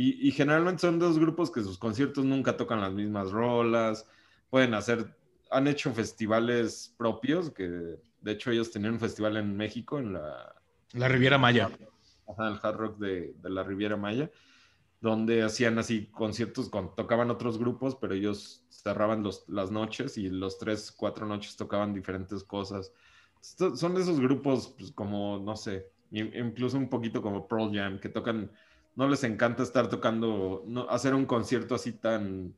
Y, 0.00 0.30
generalmente 0.30 0.82
son 0.82 1.00
dos 1.00 1.18
grupos 1.18 1.50
que 1.50 1.60
sus 1.60 1.76
conciertos 1.76 2.24
nunca 2.24 2.56
tocan 2.56 2.80
las 2.80 2.92
mismas 2.92 3.32
rolas, 3.32 4.06
pueden 4.48 4.74
hacer, 4.74 5.12
han 5.50 5.66
hecho 5.66 5.92
festivales 5.92 6.94
propios, 6.96 7.50
que 7.50 7.64
de 8.20 8.32
hecho 8.32 8.52
ellos 8.52 8.70
tenían 8.70 8.92
un 8.92 9.00
festival 9.00 9.38
en 9.38 9.56
México, 9.56 9.98
en 9.98 10.12
la... 10.12 10.54
La 10.92 11.08
Riviera 11.08 11.36
Maya. 11.36 11.68
Ajá, 12.28 12.46
el 12.46 12.60
Hard 12.62 12.76
Rock 12.76 12.98
de, 12.98 13.34
la 13.42 13.64
Riviera 13.64 13.96
Maya, 13.96 14.30
donde 15.00 15.42
hacían 15.42 15.78
así 15.78 16.06
conciertos, 16.06 16.68
con, 16.68 16.94
tocaban 16.94 17.30
otros 17.30 17.58
grupos, 17.58 17.94
pero 17.94 18.14
ellos 18.14 18.64
cerraban 18.68 19.22
los, 19.22 19.48
las 19.48 19.70
noches 19.70 20.18
y 20.18 20.28
los 20.28 20.58
tres, 20.58 20.92
cuatro 20.92 21.26
noches 21.26 21.56
tocaban 21.56 21.94
diferentes 21.94 22.42
cosas. 22.42 22.92
son 23.40 23.94
de 23.94 24.02
esos 24.02 24.20
grupos 24.20 24.74
pues, 24.76 24.90
como, 24.92 25.38
no 25.38 25.56
sé, 25.56 25.86
incluso 26.10 26.76
un 26.76 26.88
poquito 26.88 27.22
como 27.22 27.46
Pearl 27.46 27.72
Jam, 27.72 27.98
que 28.00 28.08
tocan 28.08 28.50
no 28.98 29.06
les 29.06 29.22
encanta 29.22 29.62
estar 29.62 29.88
tocando, 29.88 30.64
no, 30.66 30.90
hacer 30.90 31.14
un 31.14 31.24
concierto 31.24 31.76
así 31.76 31.92
tan, 31.92 32.52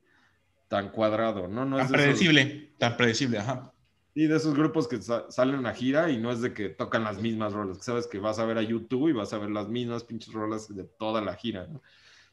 tan 0.68 0.88
cuadrado, 0.88 1.49
¿no? 1.49 1.66
no 1.66 1.76
tan 1.76 1.88
predecible, 1.88 2.72
tan 2.78 2.97
predecible, 2.97 3.38
ajá. 3.38 3.74
Y 4.14 4.26
de 4.26 4.36
esos 4.36 4.55
grupos 4.55 4.88
que 4.88 5.01
salen 5.03 5.66
a 5.66 5.74
gira 5.74 6.09
y 6.09 6.16
no 6.16 6.32
es 6.32 6.41
de 6.41 6.55
que 6.55 6.70
tocan 6.70 7.05
las 7.05 7.20
mismas 7.20 7.53
rolas, 7.53 7.76
que 7.76 7.84
sabes 7.84 8.07
que 8.07 8.18
vas 8.18 8.38
a 8.38 8.47
ver 8.47 8.57
a 8.57 8.62
YouTube 8.62 9.11
y 9.11 9.12
vas 9.12 9.34
a 9.34 9.38
ver 9.38 9.51
las 9.51 9.68
mismas 9.68 10.03
pinches 10.03 10.32
rolas 10.32 10.74
de 10.74 10.84
toda 10.84 11.20
la 11.20 11.34
gira, 11.34 11.66
¿no? 11.66 11.82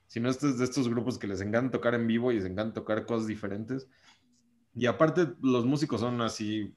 Sino 0.08 0.30
este 0.30 0.50
es 0.50 0.58
de 0.58 0.66
estos 0.66 0.90
grupos 0.90 1.18
que 1.18 1.28
les 1.28 1.42
encanta 1.42 1.72
tocar 1.72 1.94
en 1.94 2.08
vivo 2.08 2.32
y 2.32 2.36
les 2.36 2.46
encanta 2.46 2.74
tocar 2.74 3.06
cosas 3.06 3.28
diferentes. 3.28 3.88
Y 4.74 4.86
aparte, 4.86 5.34
los 5.42 5.66
músicos 5.66 6.02
son 6.02 6.22
así 6.22 6.76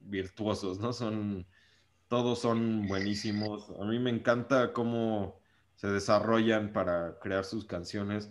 virtuosos, 0.00 0.78
¿no? 0.78 0.92
Son, 0.92 1.46
todos 2.08 2.38
son 2.40 2.86
buenísimos. 2.86 3.70
A 3.80 3.84
mí 3.84 3.98
me 3.98 4.10
encanta 4.10 4.72
cómo 4.72 5.40
se 5.76 5.88
desarrollan 5.88 6.72
para 6.72 7.18
crear 7.18 7.44
sus 7.44 7.64
canciones. 7.64 8.30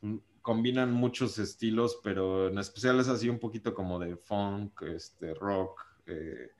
Mm, 0.00 0.16
combinan 0.42 0.92
muchos 0.92 1.38
estilos, 1.38 1.98
pero 2.02 2.48
en 2.48 2.58
especial 2.58 3.00
es 3.00 3.08
así 3.08 3.28
un 3.28 3.38
poquito 3.38 3.74
como 3.74 3.98
de 3.98 4.16
funk, 4.16 4.82
este, 4.82 5.34
rock. 5.34 5.84
Eh, 6.06 6.50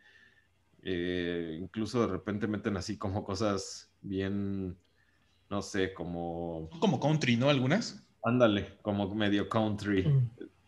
eh, 0.82 1.58
incluso 1.60 2.00
de 2.00 2.12
repente 2.12 2.46
meten 2.46 2.76
así 2.76 2.96
como 2.96 3.24
cosas 3.24 3.90
bien, 4.02 4.76
no 5.50 5.62
sé, 5.62 5.94
como... 5.94 6.68
Como 6.80 6.98
country, 6.98 7.36
¿no? 7.36 7.48
Algunas. 7.48 8.04
Ándale, 8.24 8.78
como 8.82 9.14
medio 9.14 9.48
country. 9.48 10.04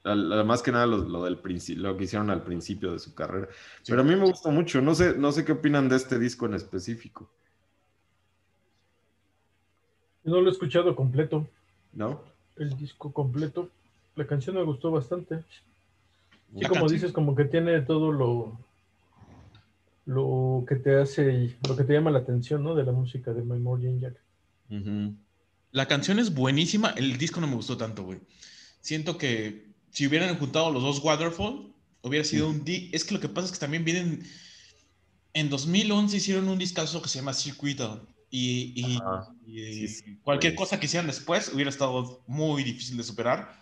Mm. 0.05 0.47
más 0.47 0.63
que 0.63 0.71
nada 0.71 0.87
lo, 0.87 1.25
del 1.25 1.39
lo 1.77 1.97
que 1.97 2.05
hicieron 2.05 2.31
al 2.31 2.45
principio 2.45 2.93
de 2.93 2.99
su 2.99 3.15
carrera. 3.15 3.49
Pero 3.87 4.01
a 4.01 4.05
mí 4.05 4.15
me 4.15 4.27
gusta 4.27 4.51
mucho. 4.51 4.81
No 4.81 4.95
sé, 4.95 5.19
no 5.19 5.33
sé 5.33 5.45
qué 5.45 5.53
opinan 5.53 5.89
de 5.89 5.97
este 5.97 6.19
disco 6.19 6.47
en 6.47 6.55
específico. 6.55 7.29
No 10.23 10.41
lo 10.41 10.49
he 10.49 10.53
escuchado 10.53 10.95
completo. 10.95 11.49
¿No? 11.93 12.23
El 12.57 12.77
disco 12.77 13.13
completo. 13.13 13.71
La 14.15 14.27
canción 14.27 14.57
me 14.57 14.63
gustó 14.63 14.91
bastante. 14.91 15.43
Sí, 16.55 16.67
como 16.67 16.89
dices, 16.89 17.13
como 17.13 17.35
que 17.35 17.45
tiene 17.45 17.81
todo 17.83 18.13
lo, 18.13 18.59
lo 20.07 20.65
que 20.67 20.77
te 20.77 20.97
hace, 20.97 21.57
lo 21.69 21.77
que 21.77 21.85
te 21.85 21.93
llama 21.93 22.11
la 22.11 22.21
atención, 22.21 22.63
¿no? 22.63 22.75
De 22.75 22.85
la 22.85 22.93
música 22.93 23.33
de 23.33 23.43
My 23.43 23.59
La 25.71 25.87
canción 25.87 26.19
es 26.19 26.35
buenísima, 26.35 26.91
el 26.97 27.19
disco 27.19 27.41
no 27.41 27.47
me 27.47 27.55
gustó 27.55 27.77
tanto, 27.77 28.05
güey. 28.05 28.21
Siento 28.81 29.19
que 29.19 29.69
si 29.91 30.07
hubieran 30.07 30.39
juntado 30.39 30.71
los 30.71 30.83
dos 30.83 31.01
Waterfall, 31.03 31.73
hubiera 32.03 32.25
sido 32.25 32.49
un... 32.49 32.65
Es 32.67 33.05
que 33.05 33.15
lo 33.15 33.21
que 33.21 33.29
pasa 33.29 33.47
es 33.47 33.53
que 33.53 33.59
también 33.59 33.85
vienen... 33.85 34.25
En 35.35 35.51
2011 35.51 36.17
hicieron 36.17 36.49
un 36.49 36.59
discazo 36.59 37.03
que 37.03 37.09
se 37.09 37.19
llama 37.19 37.35
Circuit 37.35 37.81
y, 38.31 38.99
cualquier 40.23 40.55
cosa 40.55 40.81
que 40.81 40.87
hicieran 40.87 41.07
después 41.07 41.53
hubiera 41.53 41.71
estado 41.71 42.23
muy 42.27 42.65
difícil 42.65 42.97
de 42.97 43.03
superar. 43.03 43.61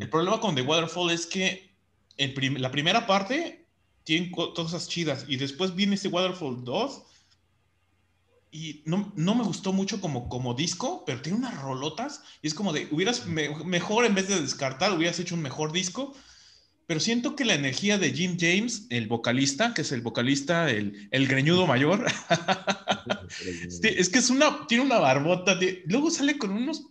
El 0.00 0.08
problema 0.08 0.40
con 0.40 0.54
The 0.54 0.62
Waterfall 0.62 1.10
es 1.10 1.26
que 1.26 1.74
la 2.16 2.70
primera 2.70 3.06
parte 3.06 3.66
tiene 4.04 4.30
cosas 4.30 4.88
chidas 4.88 5.24
y 5.28 5.36
después 5.36 5.74
viene 5.74 5.94
este 5.94 6.08
Waterfall 6.08 6.64
2 6.64 7.02
y 8.54 8.82
no, 8.84 9.10
no, 9.16 9.34
me 9.34 9.44
gustó 9.44 9.72
mucho 9.72 9.98
como, 10.02 10.28
como 10.28 10.52
disco, 10.52 11.04
pero 11.06 11.22
tiene 11.22 11.38
unas 11.38 11.58
rolotas 11.62 12.22
y 12.42 12.48
es 12.48 12.54
como 12.54 12.74
de, 12.74 12.86
hubieras 12.90 13.26
mejor 13.26 14.04
en 14.04 14.14
vez 14.14 14.28
de 14.28 14.42
descartar, 14.42 14.92
hubieras 14.92 15.18
hecho 15.18 15.34
un 15.34 15.40
mejor 15.40 15.72
disco. 15.72 16.14
Pero 16.86 17.00
siento 17.00 17.34
que 17.34 17.46
la 17.46 17.54
energía 17.54 17.96
de 17.96 18.12
Jim 18.12 18.36
James, 18.38 18.86
el 18.90 19.06
vocalista, 19.06 19.72
que 19.72 19.80
es 19.80 19.92
el 19.92 20.02
vocalista, 20.02 20.68
el, 20.68 21.08
el 21.12 21.26
greñudo 21.28 21.66
mayor, 21.66 22.04
es 23.82 24.08
que 24.10 24.18
es 24.18 24.28
una, 24.28 24.66
tiene 24.66 24.84
una 24.84 24.98
barbota, 24.98 25.58
luego 25.86 26.10
sale 26.10 26.36
con 26.36 26.50
unos, 26.50 26.88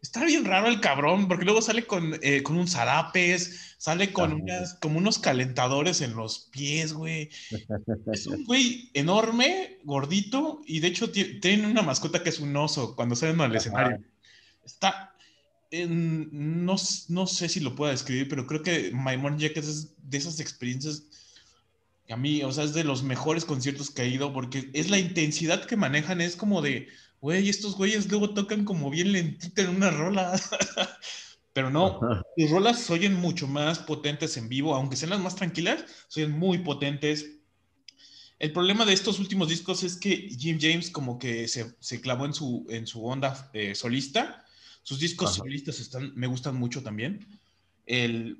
está 0.00 0.24
bien 0.24 0.46
raro 0.46 0.68
el 0.68 0.80
cabrón, 0.80 1.28
porque 1.28 1.44
luego 1.44 1.60
sale 1.60 1.84
con, 1.84 2.18
eh, 2.22 2.42
con 2.42 2.56
un 2.56 2.66
zarapes, 2.66 3.73
sale 3.84 4.14
con 4.14 4.32
unas, 4.32 4.76
como 4.80 4.96
unos 4.96 5.18
calentadores 5.18 6.00
en 6.00 6.16
los 6.16 6.48
pies, 6.50 6.94
güey. 6.94 7.28
Es 8.10 8.26
un 8.26 8.42
güey 8.46 8.88
enorme, 8.94 9.78
gordito, 9.84 10.62
y 10.64 10.80
de 10.80 10.88
hecho 10.88 11.10
tiene 11.10 11.66
una 11.66 11.82
mascota 11.82 12.22
que 12.22 12.30
es 12.30 12.40
un 12.40 12.56
oso 12.56 12.96
cuando 12.96 13.14
salen 13.14 13.42
al 13.42 13.54
escenario. 13.54 14.02
Está, 14.64 15.14
no, 15.70 16.76
no, 17.08 17.26
sé 17.26 17.48
si 17.50 17.60
lo 17.60 17.74
puedo 17.74 17.90
describir, 17.90 18.26
pero 18.26 18.46
creo 18.46 18.62
que 18.62 18.90
My 18.90 19.18
Morning 19.18 19.40
Jacket 19.40 19.64
es 19.64 19.92
de 19.98 20.16
esas 20.16 20.40
experiencias 20.40 21.02
que 22.06 22.14
a 22.14 22.16
mí, 22.16 22.42
o 22.42 22.50
sea, 22.52 22.64
es 22.64 22.72
de 22.72 22.84
los 22.84 23.02
mejores 23.02 23.44
conciertos 23.44 23.90
que 23.90 24.04
he 24.04 24.08
ido 24.08 24.32
porque 24.32 24.70
es 24.72 24.88
la 24.88 24.98
intensidad 24.98 25.66
que 25.66 25.76
manejan, 25.76 26.22
es 26.22 26.36
como 26.36 26.62
de, 26.62 26.88
güey, 27.20 27.50
estos 27.50 27.76
güeyes 27.76 28.10
luego 28.10 28.32
tocan 28.32 28.64
como 28.64 28.88
bien 28.88 29.12
lentita 29.12 29.60
en 29.60 29.76
una 29.76 29.90
rola. 29.90 30.40
pero 31.54 31.70
no, 31.70 31.98
sus 32.36 32.50
rolas 32.50 32.80
se 32.80 32.92
oyen 32.92 33.14
mucho 33.14 33.46
más 33.46 33.78
potentes 33.78 34.36
en 34.36 34.50
vivo, 34.50 34.74
aunque 34.74 34.96
sean 34.96 35.10
las 35.10 35.20
más 35.20 35.36
tranquilas, 35.36 35.84
se 36.08 36.22
oyen 36.22 36.38
muy 36.38 36.58
potentes. 36.58 37.30
El 38.38 38.52
problema 38.52 38.84
de 38.84 38.92
estos 38.92 39.18
últimos 39.18 39.48
discos 39.48 39.82
es 39.82 39.96
que 39.96 40.28
Jim 40.38 40.58
James 40.60 40.90
como 40.90 41.18
que 41.18 41.48
se, 41.48 41.74
se 41.80 42.02
clavó 42.02 42.26
en 42.26 42.34
su, 42.34 42.66
en 42.68 42.86
su 42.86 43.06
onda 43.06 43.48
eh, 43.54 43.74
solista 43.74 44.44
sus 44.84 45.00
discos 45.00 45.34
solistas 45.34 45.80
están, 45.80 46.12
me 46.14 46.26
gustan 46.26 46.56
mucho 46.56 46.82
también. 46.82 47.26
El, 47.86 48.38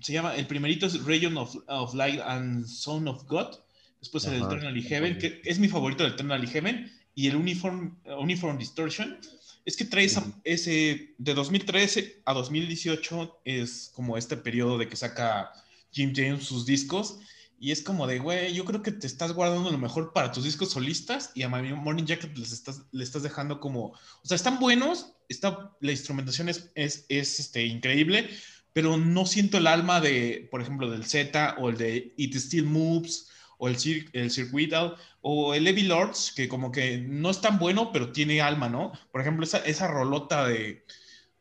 se 0.00 0.12
llama, 0.12 0.36
el 0.36 0.46
primerito 0.46 0.86
es 0.86 1.04
Region 1.04 1.36
of, 1.36 1.54
of 1.66 1.94
Light 1.94 2.20
and 2.20 2.64
Son 2.64 3.06
of 3.08 3.26
God. 3.26 3.56
Después 4.00 4.24
el 4.24 4.40
Eternally 4.40 4.82
Heaven, 4.82 5.18
que 5.18 5.42
es 5.44 5.58
mi 5.58 5.68
favorito 5.68 6.04
del 6.04 6.12
Eternally 6.12 6.46
Heaven. 6.46 6.90
Y 7.16 7.26
el 7.26 7.36
Uniform, 7.36 7.98
Uniform 8.18 8.56
Distortion. 8.56 9.18
Es 9.64 9.76
que 9.76 9.84
trae 9.84 10.08
ese, 10.44 11.14
de 11.18 11.34
2013 11.34 12.22
a 12.24 12.32
2018 12.32 13.40
es 13.44 13.90
como 13.94 14.16
este 14.16 14.36
periodo 14.36 14.78
de 14.78 14.88
que 14.88 14.96
saca 14.96 15.52
Jim 15.92 16.12
James 16.14 16.44
sus 16.44 16.66
discos. 16.66 17.18
Y 17.62 17.72
es 17.72 17.82
como 17.82 18.06
de, 18.06 18.18
güey, 18.18 18.54
yo 18.54 18.64
creo 18.64 18.82
que 18.82 18.90
te 18.90 19.06
estás 19.06 19.32
guardando 19.32 19.70
lo 19.70 19.76
mejor 19.76 20.14
para 20.14 20.32
tus 20.32 20.44
discos 20.44 20.70
solistas 20.70 21.30
y 21.34 21.42
a 21.42 21.48
My 21.50 21.74
Morning 21.74 22.04
Jacket 22.04 22.36
les 22.38 22.52
estás, 22.52 22.82
le 22.90 23.04
estás 23.04 23.22
dejando 23.22 23.60
como, 23.60 23.88
o 23.88 24.24
sea, 24.24 24.34
están 24.34 24.58
buenos, 24.58 25.12
está, 25.28 25.76
la 25.80 25.92
instrumentación 25.92 26.48
es, 26.48 26.70
es, 26.74 27.04
es 27.10 27.38
este, 27.38 27.66
increíble, 27.66 28.30
pero 28.72 28.96
no 28.96 29.26
siento 29.26 29.58
el 29.58 29.66
alma 29.66 30.00
de, 30.00 30.48
por 30.50 30.62
ejemplo, 30.62 30.90
del 30.90 31.04
Z 31.04 31.56
o 31.58 31.68
el 31.68 31.76
de 31.76 32.14
It 32.16 32.34
Still 32.34 32.64
Moves 32.64 33.29
o 33.60 33.68
el, 33.68 33.76
el 34.12 34.30
Circuital 34.30 34.96
o 35.20 35.54
el 35.54 35.64
Heavy 35.64 35.82
Lords, 35.82 36.32
que 36.34 36.48
como 36.48 36.72
que 36.72 36.98
no 36.98 37.30
es 37.30 37.40
tan 37.40 37.58
bueno, 37.58 37.92
pero 37.92 38.10
tiene 38.10 38.40
alma, 38.40 38.68
¿no? 38.68 38.92
Por 39.12 39.20
ejemplo, 39.20 39.44
esa, 39.44 39.58
esa 39.58 39.86
rolota 39.86 40.48
de 40.48 40.82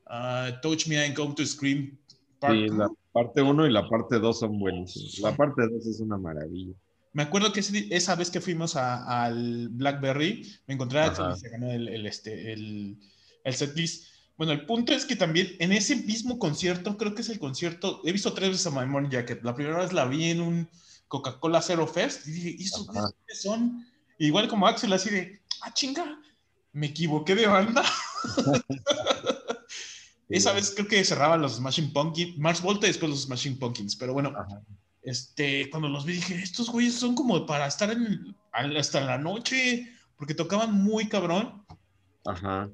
uh, 0.07 0.59
Touch 0.61 0.87
Me 0.87 1.03
and 1.03 1.15
Come 1.15 1.33
to 1.33 1.45
Scream. 1.45 1.97
sí, 2.41 2.67
la 2.67 2.89
parte 3.13 3.41
1 3.41 3.67
y 3.67 3.71
la 3.71 3.87
parte 3.87 4.19
2 4.19 4.39
son 4.39 4.59
buenísimas. 4.59 5.19
La 5.19 5.35
parte 5.35 5.61
2 5.67 5.87
es 5.87 5.99
una 6.01 6.17
maravilla. 6.17 6.73
Me 7.13 7.23
acuerdo 7.23 7.51
que 7.53 7.61
esa 7.61 8.15
vez 8.15 8.29
que 8.29 8.41
fuimos 8.41 8.75
al 8.75 9.69
Blackberry, 9.69 10.45
me 10.67 10.75
encontré 10.75 10.99
a 10.99 11.07
y 11.07 11.39
se 11.39 11.49
ganó 11.49 11.71
el, 11.71 11.87
el, 11.87 12.05
este, 12.05 12.53
el, 12.53 12.97
el 13.43 13.53
setlist. 13.53 14.07
Bueno, 14.37 14.53
el 14.53 14.65
punto 14.65 14.93
es 14.93 15.05
que 15.05 15.15
también 15.15 15.47
en 15.59 15.71
ese 15.71 15.95
mismo 15.95 16.37
concierto, 16.37 16.97
creo 16.97 17.15
que 17.15 17.21
es 17.21 17.29
el 17.29 17.39
concierto, 17.39 18.01
he 18.05 18.11
visto 18.11 18.33
tres 18.33 18.49
veces 18.49 18.67
a 18.67 18.71
My 18.71 18.85
Morning 18.85 19.09
Jacket. 19.09 19.43
La 19.43 19.55
primera 19.55 19.79
vez 19.79 19.91
la 19.91 20.05
vi 20.05 20.25
en 20.25 20.41
un 20.41 20.69
Coca-Cola 21.09 21.61
Zero 21.61 21.85
Fest 21.85 22.25
y 22.27 22.31
dije, 22.31 22.55
¿y 22.57 22.63
estos 22.63 22.87
qué 23.27 23.35
son? 23.35 23.85
Igual 24.17 24.47
como 24.47 24.67
Axel, 24.67 24.93
así 24.93 25.09
de, 25.09 25.41
ah, 25.61 25.73
chinga, 25.73 26.21
me 26.71 26.87
equivoqué 26.87 27.35
de 27.35 27.47
banda. 27.47 27.83
Esa 30.29 30.53
vez 30.53 30.71
creo 30.71 30.87
que 30.87 31.03
cerraban 31.03 31.41
los 31.41 31.55
Smashing 31.55 31.91
Pumpkins, 31.91 32.37
Mars 32.37 32.61
Volta 32.61 32.85
y 32.85 32.91
después 32.91 33.09
los 33.09 33.23
Smashing 33.23 33.59
Pumpkins, 33.59 33.95
pero 33.95 34.13
bueno, 34.13 34.33
este, 35.01 35.69
cuando 35.71 35.89
los 35.89 36.05
vi 36.05 36.13
dije, 36.13 36.35
estos 36.35 36.69
güeyes 36.69 36.93
son 36.93 37.15
como 37.15 37.45
para 37.45 37.67
estar 37.67 37.91
en, 37.91 38.35
hasta 38.53 39.01
la 39.01 39.17
noche, 39.17 39.91
porque 40.15 40.35
tocaban 40.35 40.71
muy 40.71 41.09
cabrón. 41.09 41.65
Ajá 42.25 42.69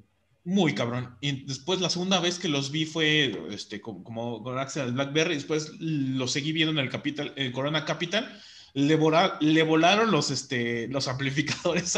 muy 0.46 0.76
cabrón. 0.76 1.18
Y 1.22 1.43
después 1.46 1.82
la 1.82 1.89
segunda 1.89 2.20
vez 2.20 2.39
que 2.39 2.48
los 2.48 2.72
vi 2.72 2.86
fue 2.86 3.38
este, 3.50 3.82
como, 3.82 4.41
con 4.43 4.58
Axel 4.58 4.93
Blackberry. 4.93 5.36
Después 5.36 5.72
los 5.80 6.32
seguí 6.32 6.54
viendo 6.54 6.72
en 6.72 6.86
el, 6.86 6.91
Capital, 6.91 7.34
el 7.36 7.52
Corona 7.52 7.84
Capital. 7.84 8.41
Le, 8.74 8.98
le, 9.41 9.64
volaron 9.64 10.12
los, 10.12 10.32
este, 10.32 10.88
los 10.89 11.08
amplificadores 11.10 11.98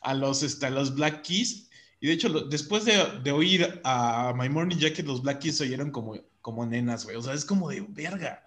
a, 0.00 0.14
los, 0.14 0.42
este, 0.42 0.70
los 0.70 0.94
Black 0.94 1.22
Keys. 1.22 1.68
Y 2.00 2.08
de 2.08 2.14
hecho, 2.14 2.28
después 2.28 2.84
de, 2.84 3.20
de, 3.22 3.30
oír 3.30 3.80
a 3.84 4.34
My 4.36 4.48
Morning 4.48 4.76
Jacket, 4.76 5.06
los 5.06 5.22
Black 5.22 5.40
Keys 5.40 5.58
se 5.58 5.64
oyeron 5.64 5.90
como, 5.90 6.18
como 6.40 6.66
nenas, 6.66 7.04
güey. 7.04 7.16
O 7.16 7.22
sea, 7.22 7.34
es 7.34 7.44
como 7.44 7.68
de 7.68 7.84
verga. 7.88 8.44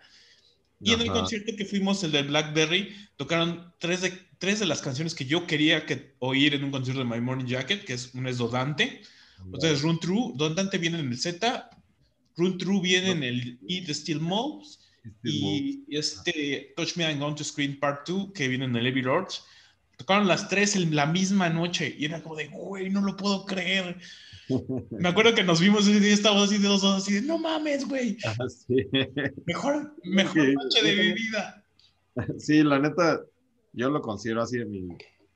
Y 0.81 0.91
en 0.93 1.01
el 1.01 1.11
concierto 1.11 1.53
que 1.57 1.65
fuimos, 1.65 2.03
el 2.03 2.11
de 2.11 2.23
Blackberry, 2.23 2.93
tocaron 3.15 3.73
tres 3.79 4.01
de, 4.01 4.11
tres 4.39 4.59
de 4.59 4.65
las 4.65 4.81
canciones 4.81 5.15
que 5.15 5.25
yo 5.25 5.47
quería 5.47 5.85
que, 5.85 6.15
oír 6.19 6.53
en 6.53 6.63
un 6.63 6.71
concierto 6.71 7.03
de 7.03 7.09
My 7.09 7.21
Morning 7.21 7.45
Jacket, 7.45 7.85
que 7.85 7.93
es 7.93 8.13
un 8.13 8.27
es 8.27 8.37
Dodante, 8.37 9.01
entonces, 9.43 9.81
Run 9.81 9.99
True, 9.99 10.33
Don 10.35 10.55
Dante 10.55 10.77
viene 10.77 10.99
en 10.99 11.09
el 11.09 11.17
Z, 11.17 11.69
Run 12.37 12.57
True 12.57 12.81
viene 12.81 13.11
en 13.11 13.23
el 13.23 13.59
E 13.67 13.81
de 13.81 13.93
Steel 13.93 14.19
Moves, 14.19 14.79
y, 15.23 15.85
este 15.89 16.73
Touch 16.75 16.95
Me 16.95 17.03
I'm 17.03 17.19
Going 17.19 17.35
to 17.35 17.43
Screen 17.43 17.79
Part 17.79 18.07
2, 18.07 18.31
que 18.33 18.47
viene 18.47 18.65
en 18.65 18.75
el 18.75 18.85
Heavy 18.85 19.01
Lords. 19.01 19.43
Tocaron 19.97 20.27
las 20.27 20.49
tres 20.49 20.75
en 20.75 20.93
la 20.95 21.05
misma 21.05 21.49
noche 21.49 21.95
y 21.97 22.05
era 22.05 22.21
como 22.21 22.35
de, 22.35 22.47
güey, 22.47 22.89
no 22.89 23.01
lo 23.01 23.15
puedo 23.15 23.45
creer. 23.45 23.97
Me 24.91 25.09
acuerdo 25.09 25.33
que 25.33 25.43
nos 25.43 25.61
vimos 25.61 25.87
y 25.87 25.95
estábamos 26.07 26.49
así 26.49 26.57
de 26.57 26.67
dos 26.67 26.83
así 26.83 27.13
de, 27.13 27.21
no 27.21 27.37
mames, 27.37 27.87
güey. 27.87 28.17
Ah, 28.25 28.35
mejor, 29.45 29.95
mejor 30.03 30.53
noche 30.53 30.83
de 30.83 30.95
mi 30.95 31.13
vida. 31.13 31.63
Sí, 32.37 32.63
la 32.63 32.79
neta, 32.79 33.21
yo 33.73 33.89
lo 33.89 34.01
considero 34.01 34.41
así 34.41 34.57
de 34.57 34.65
mi 34.65 34.81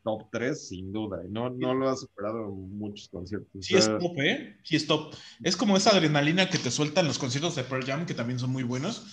top 0.03 0.29
3 0.31 0.67
sin 0.67 0.91
duda. 0.91 1.21
No, 1.29 1.49
no 1.49 1.73
lo 1.73 1.89
ha 1.89 1.95
superado 1.95 2.45
en 2.45 2.77
muchos 2.77 3.09
conciertos. 3.09 3.49
Sí, 3.65 3.75
es 3.75 3.85
top, 3.85 4.19
¿eh? 4.19 4.57
Sí, 4.63 4.75
es 4.75 4.87
top. 4.87 5.13
Es 5.43 5.55
como 5.55 5.77
esa 5.77 5.91
adrenalina 5.91 6.49
que 6.49 6.57
te 6.57 6.71
sueltan 6.71 7.07
los 7.07 7.19
conciertos 7.19 7.55
de 7.55 7.63
Pearl 7.63 7.85
Jam, 7.85 8.05
que 8.05 8.13
también 8.13 8.39
son 8.39 8.51
muy 8.51 8.63
buenos. 8.63 9.05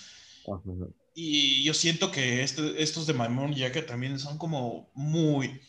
Y 1.13 1.63
yo 1.63 1.73
siento 1.73 2.11
que 2.11 2.43
este, 2.43 2.81
estos 2.81 3.07
de 3.07 3.13
My 3.13 3.27
Morning 3.27 3.55
Jacket 3.55 3.87
también 3.87 4.19
son 4.19 4.37
como 4.37 4.89
muy... 4.93 5.59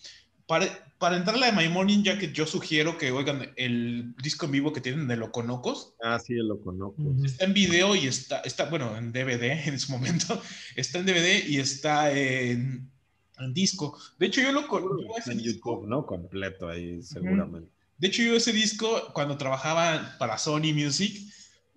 Para, 0.46 0.66
para 0.98 1.16
entrar 1.16 1.36
a 1.36 1.38
la 1.38 1.46
de 1.46 1.52
My 1.52 1.68
Morning 1.68 2.02
Jacket, 2.02 2.32
yo 2.32 2.46
sugiero 2.46 2.96
que 2.96 3.10
oigan 3.12 3.52
el 3.56 4.14
disco 4.22 4.46
en 4.46 4.52
vivo 4.52 4.72
que 4.72 4.80
tienen 4.80 5.06
de 5.06 5.16
Loconocos. 5.16 5.94
Ah, 6.02 6.18
sí, 6.18 6.32
el 6.34 6.48
Loconocos. 6.48 7.04
Está 7.24 7.44
en 7.44 7.54
video 7.54 7.94
y 7.94 8.06
está, 8.06 8.40
está, 8.40 8.64
bueno, 8.70 8.96
en 8.96 9.12
DVD 9.12 9.42
en 9.68 9.78
su 9.78 9.92
momento. 9.92 10.40
Está 10.76 10.98
en 10.98 11.06
DVD 11.06 11.46
y 11.46 11.58
está 11.58 12.12
en, 12.12 12.90
en 13.38 13.54
disco. 13.54 13.98
De 14.18 14.26
hecho, 14.26 14.40
yo 14.40 14.52
lo 14.52 14.66
conozco. 14.66 15.30
En 15.30 15.40
YouTube, 15.40 15.86
¿no? 15.86 16.06
Completo 16.06 16.68
ahí, 16.68 17.02
seguramente. 17.02 17.70
De 17.98 18.08
hecho, 18.08 18.22
yo 18.22 18.36
ese 18.36 18.52
disco, 18.52 19.12
cuando 19.12 19.36
trabajaba 19.36 20.16
para 20.18 20.38
Sony 20.38 20.72
Music, 20.72 21.20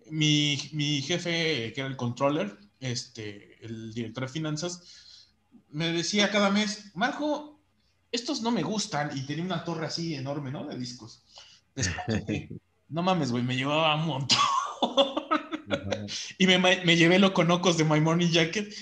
mi, 0.09 0.57
mi 0.73 1.01
jefe, 1.01 1.73
que 1.73 1.81
era 1.81 1.87
el 1.87 1.97
controller, 1.97 2.57
este, 2.79 3.57
el 3.65 3.93
director 3.93 4.25
de 4.25 4.33
finanzas, 4.33 5.27
me 5.69 5.91
decía 5.91 6.29
cada 6.29 6.49
mes, 6.49 6.91
Marco, 6.95 7.59
estos 8.11 8.41
no 8.41 8.51
me 8.51 8.61
gustan, 8.61 9.17
y 9.17 9.21
tenía 9.21 9.43
una 9.43 9.63
torre 9.63 9.85
así 9.85 10.15
enorme, 10.15 10.51
¿no? 10.51 10.65
De 10.65 10.77
discos. 10.77 11.23
no 12.89 13.03
mames, 13.03 13.31
güey, 13.31 13.43
me 13.43 13.55
llevaba 13.55 13.95
un 13.95 14.05
montón. 14.05 14.37
y 16.37 16.45
me, 16.45 16.59
me, 16.59 16.97
llevé 16.97 17.19
lo 17.19 17.33
conocos 17.33 17.77
de 17.77 17.85
My 17.85 18.01
Morning 18.01 18.29
Jacket, 18.29 18.73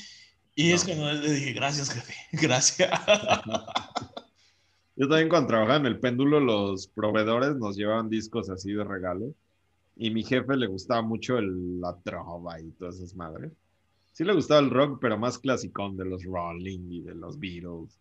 y 0.59 0.73
es 0.73 0.83
cuando 0.83 1.09
le 1.13 1.31
dije, 1.31 1.53
gracias, 1.53 1.89
jefe, 1.89 2.13
gracias. 2.45 2.91
Yo 4.97 5.07
también 5.07 5.29
cuando 5.29 5.47
trabajaba 5.47 5.77
en 5.77 5.85
el 5.85 5.99
péndulo, 6.01 6.41
los 6.41 6.87
proveedores 6.87 7.55
nos 7.55 7.77
llevaban 7.77 8.09
discos 8.09 8.49
así 8.49 8.73
de 8.73 8.83
regalo. 8.83 9.33
Y 9.95 10.11
mi 10.11 10.21
jefe 10.21 10.57
le 10.57 10.67
gustaba 10.67 11.01
mucho 11.01 11.37
el, 11.37 11.79
la 11.79 11.95
trova 12.03 12.59
y 12.59 12.71
todas 12.71 12.97
esas 12.97 13.15
madres. 13.15 13.53
Sí 14.11 14.25
le 14.25 14.33
gustaba 14.33 14.59
el 14.59 14.69
rock, 14.69 14.99
pero 14.99 15.17
más 15.17 15.39
clasicón 15.39 15.95
de 15.95 16.03
los 16.03 16.25
Rolling 16.25 16.91
y 16.91 17.01
de 17.03 17.15
los 17.15 17.39
Beatles. 17.39 17.97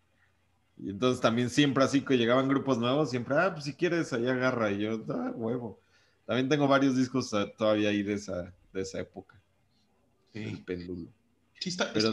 Y 0.79 0.91
entonces 0.91 1.21
también 1.21 1.51
siempre 1.51 1.85
así 1.85 2.01
que 2.01 2.19
llegaban 2.19 2.49
grupos 2.49 2.79
nuevos, 2.79 3.11
siempre, 3.11 3.37
ah, 3.39 3.53
pues 3.53 3.67
si 3.67 3.75
quieres, 3.75 4.13
ahí 4.13 4.27
agarra. 4.27 4.73
Y 4.73 4.79
yo, 4.79 5.05
ah, 5.11 5.31
huevo. 5.33 5.79
También 6.27 6.49
tengo 6.49 6.67
varios 6.67 6.97
discos 6.97 7.33
ah, 7.35 7.47
todavía 7.57 7.91
ahí 7.91 8.03
de 8.03 8.15
esa, 8.15 8.53
de 8.73 8.81
esa 8.81 8.99
época. 8.99 9.41
Sí. 10.33 10.43
El 10.43 10.65
péndulo. 10.65 11.09
Sí, 11.61 11.71
está, 11.71 11.93
Pero 11.93 12.13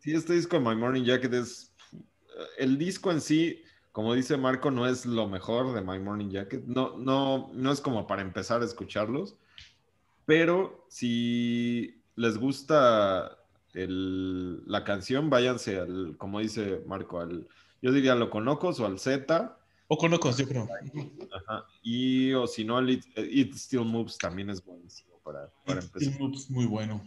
Sí, 0.00 0.12
este 0.14 0.32
disco 0.32 0.58
de 0.58 0.64
My 0.64 0.74
Morning 0.74 1.04
Jacket 1.04 1.32
es. 1.34 1.72
El 2.56 2.78
disco 2.78 3.10
en 3.10 3.20
sí, 3.20 3.62
como 3.92 4.14
dice 4.14 4.36
Marco, 4.38 4.70
no 4.70 4.86
es 4.86 5.04
lo 5.04 5.28
mejor 5.28 5.74
de 5.74 5.82
My 5.82 5.98
Morning 5.98 6.30
Jacket. 6.30 6.64
No, 6.64 6.96
no, 6.96 7.50
no 7.52 7.72
es 7.72 7.80
como 7.80 8.06
para 8.06 8.22
empezar 8.22 8.62
a 8.62 8.64
escucharlos. 8.64 9.36
Pero 10.24 10.86
si 10.88 12.02
les 12.16 12.38
gusta 12.38 13.36
la 13.74 14.84
canción, 14.84 15.28
váyanse 15.28 15.78
al, 15.78 16.16
como 16.16 16.40
dice 16.40 16.82
Marco, 16.86 17.20
al, 17.20 17.46
yo 17.82 17.92
diría 17.92 18.14
lo 18.14 18.30
Conocos 18.30 18.80
o 18.80 18.86
al 18.86 18.98
Z. 18.98 19.58
O 19.88 19.98
Conocos, 19.98 20.38
yo 20.38 20.48
creo. 20.48 20.68
Ajá. 21.32 21.66
Y 21.82 22.32
o 22.32 22.46
si 22.46 22.64
no, 22.64 22.78
al 22.78 22.90
It, 22.90 23.54
Still 23.54 23.84
Moves 23.84 24.16
también 24.16 24.48
es 24.48 24.64
buenísimo 24.64 25.20
para, 25.22 25.50
para 25.66 25.80
empezar. 25.80 26.12
Still 26.12 26.18
Moves, 26.18 26.50
muy 26.50 26.64
bueno. 26.64 27.02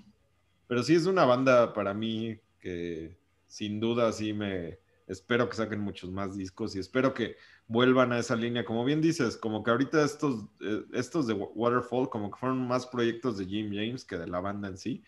Pero 0.67 0.83
sí 0.83 0.95
es 0.95 1.05
una 1.05 1.25
banda 1.25 1.73
para 1.73 1.93
mí 1.93 2.39
que 2.59 3.17
sin 3.47 3.79
duda 3.79 4.11
sí 4.11 4.33
me 4.33 4.79
espero 5.07 5.49
que 5.49 5.57
saquen 5.57 5.79
muchos 5.79 6.11
más 6.11 6.37
discos 6.37 6.75
y 6.75 6.79
espero 6.79 7.13
que 7.13 7.35
vuelvan 7.67 8.13
a 8.13 8.19
esa 8.19 8.35
línea. 8.35 8.65
Como 8.65 8.85
bien 8.85 9.01
dices, 9.01 9.37
como 9.37 9.63
que 9.63 9.71
ahorita 9.71 10.03
estos, 10.03 10.45
eh, 10.61 10.83
estos 10.93 11.27
de 11.27 11.33
Waterfall 11.33 12.09
como 12.09 12.31
que 12.31 12.39
fueron 12.39 12.67
más 12.67 12.87
proyectos 12.87 13.37
de 13.37 13.45
Jim 13.45 13.67
James 13.67 14.05
que 14.05 14.17
de 14.17 14.27
la 14.27 14.39
banda 14.39 14.67
en 14.67 14.77
sí 14.77 15.03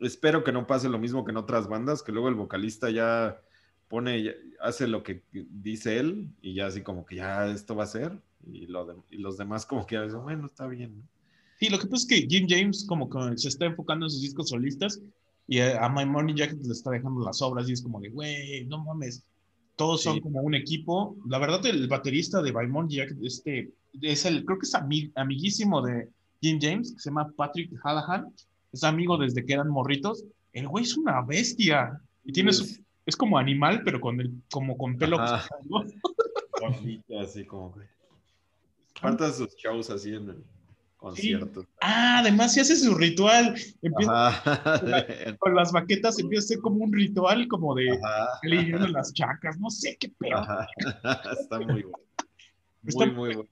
espero 0.00 0.42
que 0.42 0.52
no 0.52 0.66
pase 0.66 0.88
lo 0.88 0.98
mismo 0.98 1.24
que 1.24 1.30
en 1.30 1.36
otras 1.36 1.68
bandas, 1.68 2.02
que 2.02 2.12
luego 2.12 2.28
el 2.28 2.34
vocalista 2.34 2.90
ya 2.90 3.40
pone, 3.88 4.34
hace 4.60 4.88
lo 4.88 5.02
que 5.02 5.22
dice 5.32 5.98
él 5.98 6.30
y 6.40 6.54
ya 6.54 6.66
así 6.66 6.82
como 6.82 7.04
que 7.04 7.16
ya 7.16 7.46
esto 7.48 7.74
va 7.76 7.84
a 7.84 7.88
ser 7.88 8.18
y, 8.46 8.66
lo 8.66 9.04
y 9.10 9.18
los 9.18 9.36
demás 9.36 9.66
como 9.66 9.86
que 9.86 9.96
ya 9.96 10.02
dicen, 10.02 10.22
bueno, 10.22 10.46
está 10.46 10.66
bien. 10.66 11.08
Sí, 11.60 11.68
lo 11.68 11.78
que 11.78 11.86
pasa 11.86 12.02
es 12.02 12.06
que 12.06 12.26
Jim 12.26 12.46
James 12.48 12.86
como 12.88 13.08
que 13.08 13.36
se 13.36 13.48
está 13.48 13.66
enfocando 13.66 14.06
en 14.06 14.10
sus 14.10 14.22
discos 14.22 14.48
solistas 14.48 15.00
y 15.46 15.60
a 15.60 15.88
My 15.88 16.06
Morning 16.06 16.34
Jacket 16.34 16.64
le 16.64 16.72
está 16.72 16.90
dejando 16.90 17.24
las 17.24 17.42
obras 17.42 17.68
y 17.68 17.72
es 17.72 17.82
como 17.82 18.00
de, 18.00 18.08
güey, 18.08 18.64
no 18.66 18.82
mames, 18.82 19.22
todos 19.76 20.02
son 20.02 20.20
como 20.20 20.40
un 20.40 20.54
equipo. 20.54 21.16
La 21.28 21.38
verdad, 21.38 21.64
el 21.66 21.86
baterista 21.86 22.40
de 22.40 22.52
My 22.52 22.66
Morning 22.66 22.96
Jacket, 22.96 23.18
este, 23.22 23.70
es 24.00 24.24
el, 24.24 24.44
creo 24.46 24.58
que 24.58 24.66
es 24.66 24.74
amiguísimo 25.14 25.82
de 25.82 26.08
Jim 26.40 26.58
James, 26.60 26.92
que 26.92 27.00
se 27.00 27.10
llama 27.10 27.30
Patrick 27.36 27.70
Hallahan 27.84 28.32
es 28.72 28.84
amigo 28.84 29.18
desde 29.18 29.44
que 29.44 29.52
eran 29.52 29.68
morritos. 29.68 30.24
El 30.52 30.68
güey 30.68 30.84
es 30.84 30.96
una 30.96 31.20
bestia. 31.22 32.00
Y 32.24 32.32
tiene 32.32 32.52
es 33.06 33.16
como 33.16 33.38
animal, 33.38 33.82
pero 33.84 34.00
con 34.00 34.20
el, 34.20 34.32
como 34.50 34.76
con 34.76 34.96
pelo. 34.96 35.18
así 37.20 37.44
como 37.44 37.74
que. 37.74 37.80
Falta 39.00 39.32
sus 39.32 39.56
shows 39.56 39.90
así 39.90 40.14
en 40.14 40.30
el 40.30 40.44
concierto. 41.00 41.66
Ah, 41.80 42.18
además 42.20 42.52
si 42.52 42.60
hace 42.60 42.76
su 42.76 42.94
ritual. 42.94 43.54
Empieza 43.82 44.42
con 45.38 45.54
las 45.54 45.72
baquetas 45.72 46.18
empieza 46.18 46.44
a 46.44 46.48
ser 46.48 46.58
como 46.60 46.84
un 46.84 46.92
ritual, 46.92 47.48
como 47.48 47.74
de 47.74 47.98
leyendo 48.42 48.86
las 48.88 49.12
chacas, 49.14 49.58
no 49.58 49.70
sé 49.70 49.96
qué 49.98 50.10
pedo. 50.10 50.42
Está 51.40 51.58
muy 51.58 51.82
bueno. 51.82 51.90
Muy, 52.82 53.10
muy 53.10 53.34
bueno. 53.34 53.50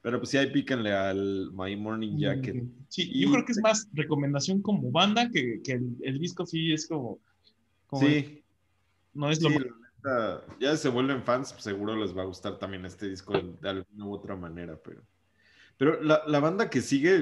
Pero 0.00 0.18
pues 0.18 0.30
sí, 0.30 0.38
ahí 0.38 0.50
pícanle 0.50 0.90
al 0.90 1.50
My 1.52 1.76
Morning 1.76 2.16
Jacket. 2.16 2.64
Sí, 2.88 3.10
yo 3.20 3.30
creo 3.30 3.44
que 3.44 3.52
es 3.52 3.58
más 3.60 3.88
recomendación 3.92 4.62
como 4.62 4.90
banda 4.90 5.28
que, 5.28 5.60
que 5.62 5.72
el, 5.72 6.18
disco 6.18 6.46
sí 6.46 6.72
es 6.72 6.86
como. 6.86 7.18
sí. 8.00 8.42
no 9.12 9.30
es 9.30 9.42
lo 9.42 9.50
sí, 9.50 9.56
Ya 10.60 10.76
se 10.78 10.88
vuelven 10.88 11.24
fans, 11.24 11.52
pues, 11.52 11.64
seguro 11.64 11.94
les 11.94 12.16
va 12.16 12.22
a 12.22 12.26
gustar 12.26 12.58
también 12.58 12.86
este 12.86 13.06
disco 13.06 13.34
de, 13.34 13.68
alguna 13.68 14.06
u 14.06 14.14
otra 14.14 14.34
manera, 14.34 14.78
pero. 14.82 15.02
Pero 15.78 16.02
la, 16.02 16.22
la 16.26 16.40
banda 16.40 16.70
que 16.70 16.80
sigue, 16.80 17.20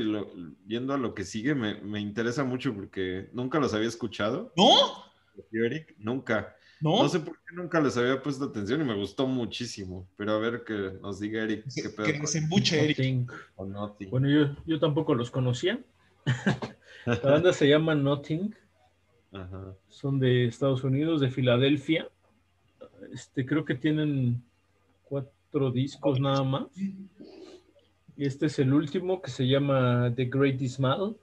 viendo 0.64 0.94
a 0.94 0.98
lo 0.98 1.14
que 1.14 1.24
sigue, 1.24 1.54
me, 1.54 1.80
me, 1.80 2.00
interesa 2.00 2.44
mucho 2.44 2.72
porque 2.72 3.28
nunca 3.32 3.58
los 3.58 3.74
había 3.74 3.88
escuchado. 3.88 4.52
¿No? 4.56 5.04
Eric, 5.52 5.94
nunca. 5.98 6.54
¿No? 6.80 7.08
sé 7.08 7.20
por 7.20 7.34
qué 7.34 7.54
nunca 7.54 7.80
les 7.80 7.96
había 7.96 8.22
puesto 8.22 8.44
atención 8.44 8.80
y 8.80 8.84
me 8.84 8.94
gustó 8.94 9.26
muchísimo. 9.26 10.06
Pero 10.16 10.32
a 10.32 10.38
ver 10.38 10.64
que 10.64 10.92
nos 11.00 11.18
diga 11.18 11.42
Eric. 11.42 11.64
¿qué 11.74 11.88
pedo 11.88 12.06
que 12.06 12.26
se 12.26 12.38
embuche 12.38 12.84
Eric. 12.84 13.32
Bueno, 13.56 14.28
yo, 14.28 14.54
yo 14.66 14.78
tampoco 14.78 15.14
los 15.14 15.30
conocía. 15.30 15.80
La 17.06 17.18
banda 17.18 17.52
se 17.52 17.68
llama 17.68 17.94
Nothing. 17.94 18.54
Son 19.88 20.18
de 20.20 20.46
Estados 20.46 20.84
Unidos, 20.84 21.20
de 21.20 21.30
Filadelfia. 21.30 22.08
Este, 23.12 23.44
creo 23.44 23.64
que 23.64 23.74
tienen 23.74 24.42
cuatro 25.04 25.70
discos 25.70 26.20
nada 26.20 26.42
más. 26.42 26.66
Y 28.16 28.26
este 28.26 28.46
es 28.46 28.58
el 28.58 28.72
último 28.72 29.20
que 29.20 29.30
se 29.30 29.46
llama 29.46 30.12
The 30.14 30.26
Great 30.26 30.60
Smile. 30.60 31.16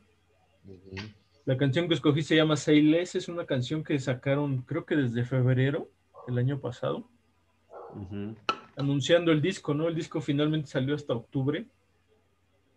La 1.46 1.58
canción 1.58 1.88
que 1.88 1.94
escogí 1.94 2.22
se 2.22 2.36
llama 2.36 2.58
Say 2.58 2.82
Less, 2.82 3.16
es 3.16 3.28
una 3.28 3.46
canción 3.46 3.84
que 3.84 3.98
sacaron 4.00 4.62
creo 4.62 4.86
que 4.86 4.96
desde 4.96 5.24
febrero 5.24 5.90
del 6.28 6.38
año 6.38 6.60
pasado, 6.60 7.08
anunciando 8.76 9.32
el 9.32 9.42
disco, 9.42 9.74
¿no? 9.74 9.88
El 9.88 9.96
disco 9.96 10.22
finalmente 10.22 10.68
salió 10.68 10.94
hasta 10.94 11.14
octubre, 11.14 11.66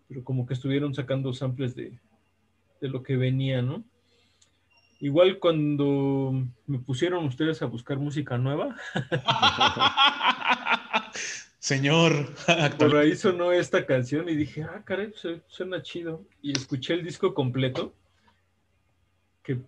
pero 0.09 0.23
como 0.23 0.47
que 0.47 0.55
estuvieron 0.55 0.95
sacando 0.95 1.33
samples 1.33 1.75
de, 1.75 1.99
de 2.81 2.89
lo 2.89 3.03
que 3.03 3.17
venía, 3.17 3.63
¿no? 3.63 3.85
Igual 5.01 5.39
cuando 5.39 6.33
me 6.67 6.79
pusieron 6.79 7.25
ustedes 7.27 7.61
a 7.63 7.67
buscar 7.67 7.99
música 7.99 8.39
nueva. 8.39 8.77
Señor. 11.65 12.29
Por 12.79 12.95
ahí 12.95 13.17
sonó 13.17 13.51
esta 13.51 13.87
canción 13.87 14.29
y 14.29 14.37
dije, 14.37 14.65
ah, 14.65 14.83
caray, 14.85 15.15
suena 15.47 15.81
chido. 15.81 16.23
Y 16.43 16.53
escuché 16.53 16.93
el 16.93 17.03
disco 17.03 17.33
completo 17.33 17.95
que, 19.43 19.63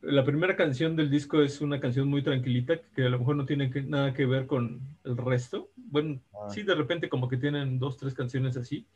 la 0.00 0.24
primera 0.24 0.56
canción 0.56 0.96
del 0.96 1.10
disco 1.10 1.42
es 1.42 1.60
una 1.60 1.80
canción 1.80 2.08
muy 2.08 2.22
tranquilita, 2.22 2.80
que 2.96 3.04
a 3.04 3.10
lo 3.10 3.18
mejor 3.18 3.36
no 3.36 3.44
tiene 3.44 3.70
nada 3.88 4.14
que 4.14 4.24
ver 4.24 4.46
con 4.46 4.80
el 5.04 5.18
resto. 5.18 5.68
Bueno, 5.76 6.18
ah. 6.32 6.48
sí, 6.48 6.62
de 6.62 6.74
repente 6.74 7.10
como 7.10 7.28
que 7.28 7.36
tienen 7.36 7.78
dos, 7.78 7.98
tres 7.98 8.14
canciones 8.14 8.56
así, 8.56 8.86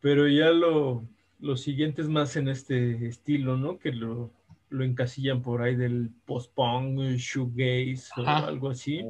pero 0.00 0.26
ya 0.28 0.50
lo, 0.50 1.04
lo 1.40 1.58
siguiente 1.58 2.00
es 2.00 2.08
más 2.08 2.36
en 2.36 2.48
este 2.48 3.06
estilo, 3.06 3.58
¿no? 3.58 3.78
Que 3.78 3.92
lo, 3.92 4.30
lo 4.70 4.82
encasillan 4.82 5.42
por 5.42 5.60
ahí 5.60 5.76
del 5.76 6.08
post-punk, 6.24 7.00
shoegaze 7.18 8.08
o 8.16 8.26
algo 8.26 8.70
así. 8.70 9.04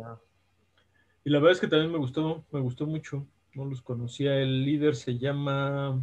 Y 1.29 1.31
la 1.31 1.41
verdad 1.41 1.57
es 1.57 1.61
que 1.61 1.68
también 1.68 1.93
me 1.93 1.99
gustó, 1.99 2.47
me 2.53 2.61
gustó 2.61 2.87
mucho. 2.87 3.26
No 3.53 3.66
los 3.66 3.83
conocía. 3.83 4.41
El 4.41 4.64
líder 4.64 4.97
se 4.97 5.18
llama 5.18 6.03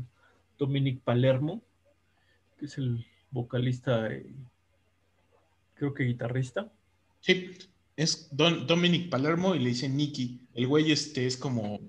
Dominic 0.59 1.01
Palermo 1.01 1.63
que 2.59 2.67
es 2.67 2.77
el 2.77 3.03
vocalista, 3.31 4.07
creo 5.73 5.95
que 5.95 6.03
guitarrista. 6.03 6.71
Sí. 7.21 7.53
es 7.95 8.27
Don, 8.37 8.67
Dominic 8.67 9.09
Palermo 9.09 9.55
y 9.55 9.59
le 9.59 9.69
dicen 9.69 9.97
Nicky. 9.97 10.41
El 10.53 10.67
güey 10.67 10.91
este 10.91 11.25
es 11.25 11.37
como, 11.37 11.79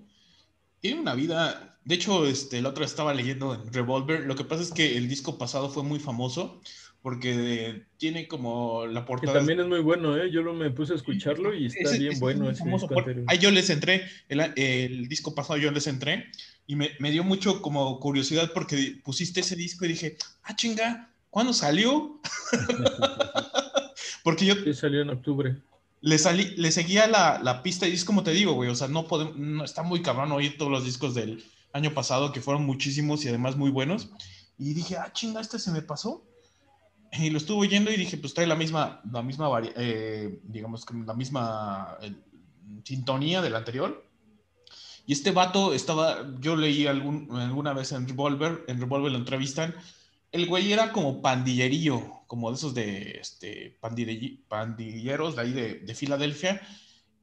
tiene 0.80 0.99
una 0.99 1.14
vida, 1.14 1.78
de 1.84 1.95
hecho, 1.95 2.26
este, 2.26 2.61
el 2.61 2.64
otro 2.64 2.87
estaba 2.87 3.12
leyendo 3.12 3.53
en 3.53 3.70
Revolver, 3.70 4.24
lo 4.24 4.34
que 4.34 4.45
pasa 4.45 4.62
es 4.62 4.72
que 4.72 4.97
el 4.97 5.11
disco 5.11 5.37
pasado 5.37 5.68
fue 5.68 5.82
muy 5.82 6.01
famoso 6.01 6.62
porque 7.07 7.86
tiene 7.98 8.26
como 8.26 8.84
la 8.84 9.04
portada. 9.04 9.34
Que 9.34 9.38
también 9.38 9.61
es 9.61 9.66
muy 9.66 9.78
bueno, 9.78 10.16
¿eh? 10.16 10.28
Yo 10.32 10.42
lo 10.42 10.52
me 10.52 10.72
puse 10.72 10.92
a 10.92 10.96
escucharlo 10.96 11.54
y 11.54 11.66
está 11.66 11.92
bien 11.92 12.18
bueno. 12.18 12.50
Ese 12.50 12.64
ahí 13.28 13.38
yo 13.38 13.52
les 13.52 13.70
entré, 13.70 14.02
el, 14.28 14.40
el, 14.57 15.07
disco 15.07 15.32
pasado 15.32 15.57
yo 15.57 15.70
les 15.70 15.86
entré 15.86 16.26
y 16.66 16.74
me, 16.74 16.90
me, 16.98 17.12
dio 17.12 17.22
mucho 17.22 17.62
como 17.62 18.00
curiosidad 18.00 18.50
porque 18.52 18.98
pusiste 19.04 19.38
ese 19.38 19.54
disco 19.54 19.84
y 19.84 19.90
dije, 19.90 20.16
ah, 20.42 20.57
chinga, 20.57 21.12
¿cuándo 21.30 21.52
salió? 21.52 22.20
porque 24.24 24.46
yo... 24.46 24.57
Sí, 24.57 24.74
salió 24.74 25.02
en 25.02 25.11
octubre. 25.11 25.54
Le, 26.00 26.18
salí, 26.18 26.57
le 26.57 26.72
seguía 26.72 27.07
la, 27.07 27.38
la 27.40 27.62
pista 27.62 27.86
y 27.86 27.92
es 27.92 28.04
como 28.04 28.24
te 28.24 28.32
digo, 28.32 28.54
güey, 28.54 28.68
o 28.68 28.74
sea, 28.74 28.88
no 28.88 29.07
podemos, 29.07 29.36
no, 29.36 29.64
está 29.64 29.84
muy 29.84 30.02
cabrón 30.02 30.32
oír 30.32 30.59
todos 30.59 30.72
los 30.72 30.84
discos 30.84 31.14
del 31.14 31.44
año 31.72 31.94
pasado 31.94 32.32
que 32.32 32.40
fueron 32.40 32.66
muchísimos 32.66 33.24
y 33.24 33.28
además 33.28 33.54
muy 33.54 33.70
buenos. 33.70 34.09
Y 34.59 34.74
dije, 34.74 34.96
ah, 34.96 35.12
chinga, 35.12 35.40
este 35.40 35.61
se 35.61 35.70
me 35.70 35.82
pasó 35.82 36.24
y 37.18 37.30
lo 37.30 37.38
estuve 37.38 37.66
oyendo 37.66 37.90
y 37.90 37.96
dije, 37.96 38.16
pues 38.16 38.34
trae 38.34 38.46
la 38.46 38.54
misma, 38.54 39.00
la 39.10 39.22
misma, 39.22 39.48
eh, 39.76 40.40
digamos, 40.44 40.84
la 41.04 41.14
misma 41.14 41.98
sintonía 42.84 43.42
del 43.42 43.56
anterior. 43.56 44.04
Y 45.06 45.12
este 45.12 45.30
vato 45.30 45.72
estaba, 45.72 46.26
yo 46.40 46.56
leí 46.56 46.86
algún, 46.86 47.28
alguna 47.32 47.72
vez 47.72 47.92
en 47.92 48.08
Revolver, 48.08 48.64
en 48.66 48.80
Revolver 48.80 49.12
lo 49.12 49.18
entrevistan, 49.18 49.74
el 50.32 50.46
güey 50.46 50.72
era 50.72 50.92
como 50.92 51.22
pandillerillo, 51.22 52.02
como 52.26 52.50
de 52.50 52.56
esos 52.56 52.74
de 52.74 53.18
este, 53.20 53.78
pandilleros 53.80 55.36
de 55.36 55.42
ahí 55.42 55.52
de, 55.52 55.74
de 55.74 55.94
Filadelfia, 55.94 56.60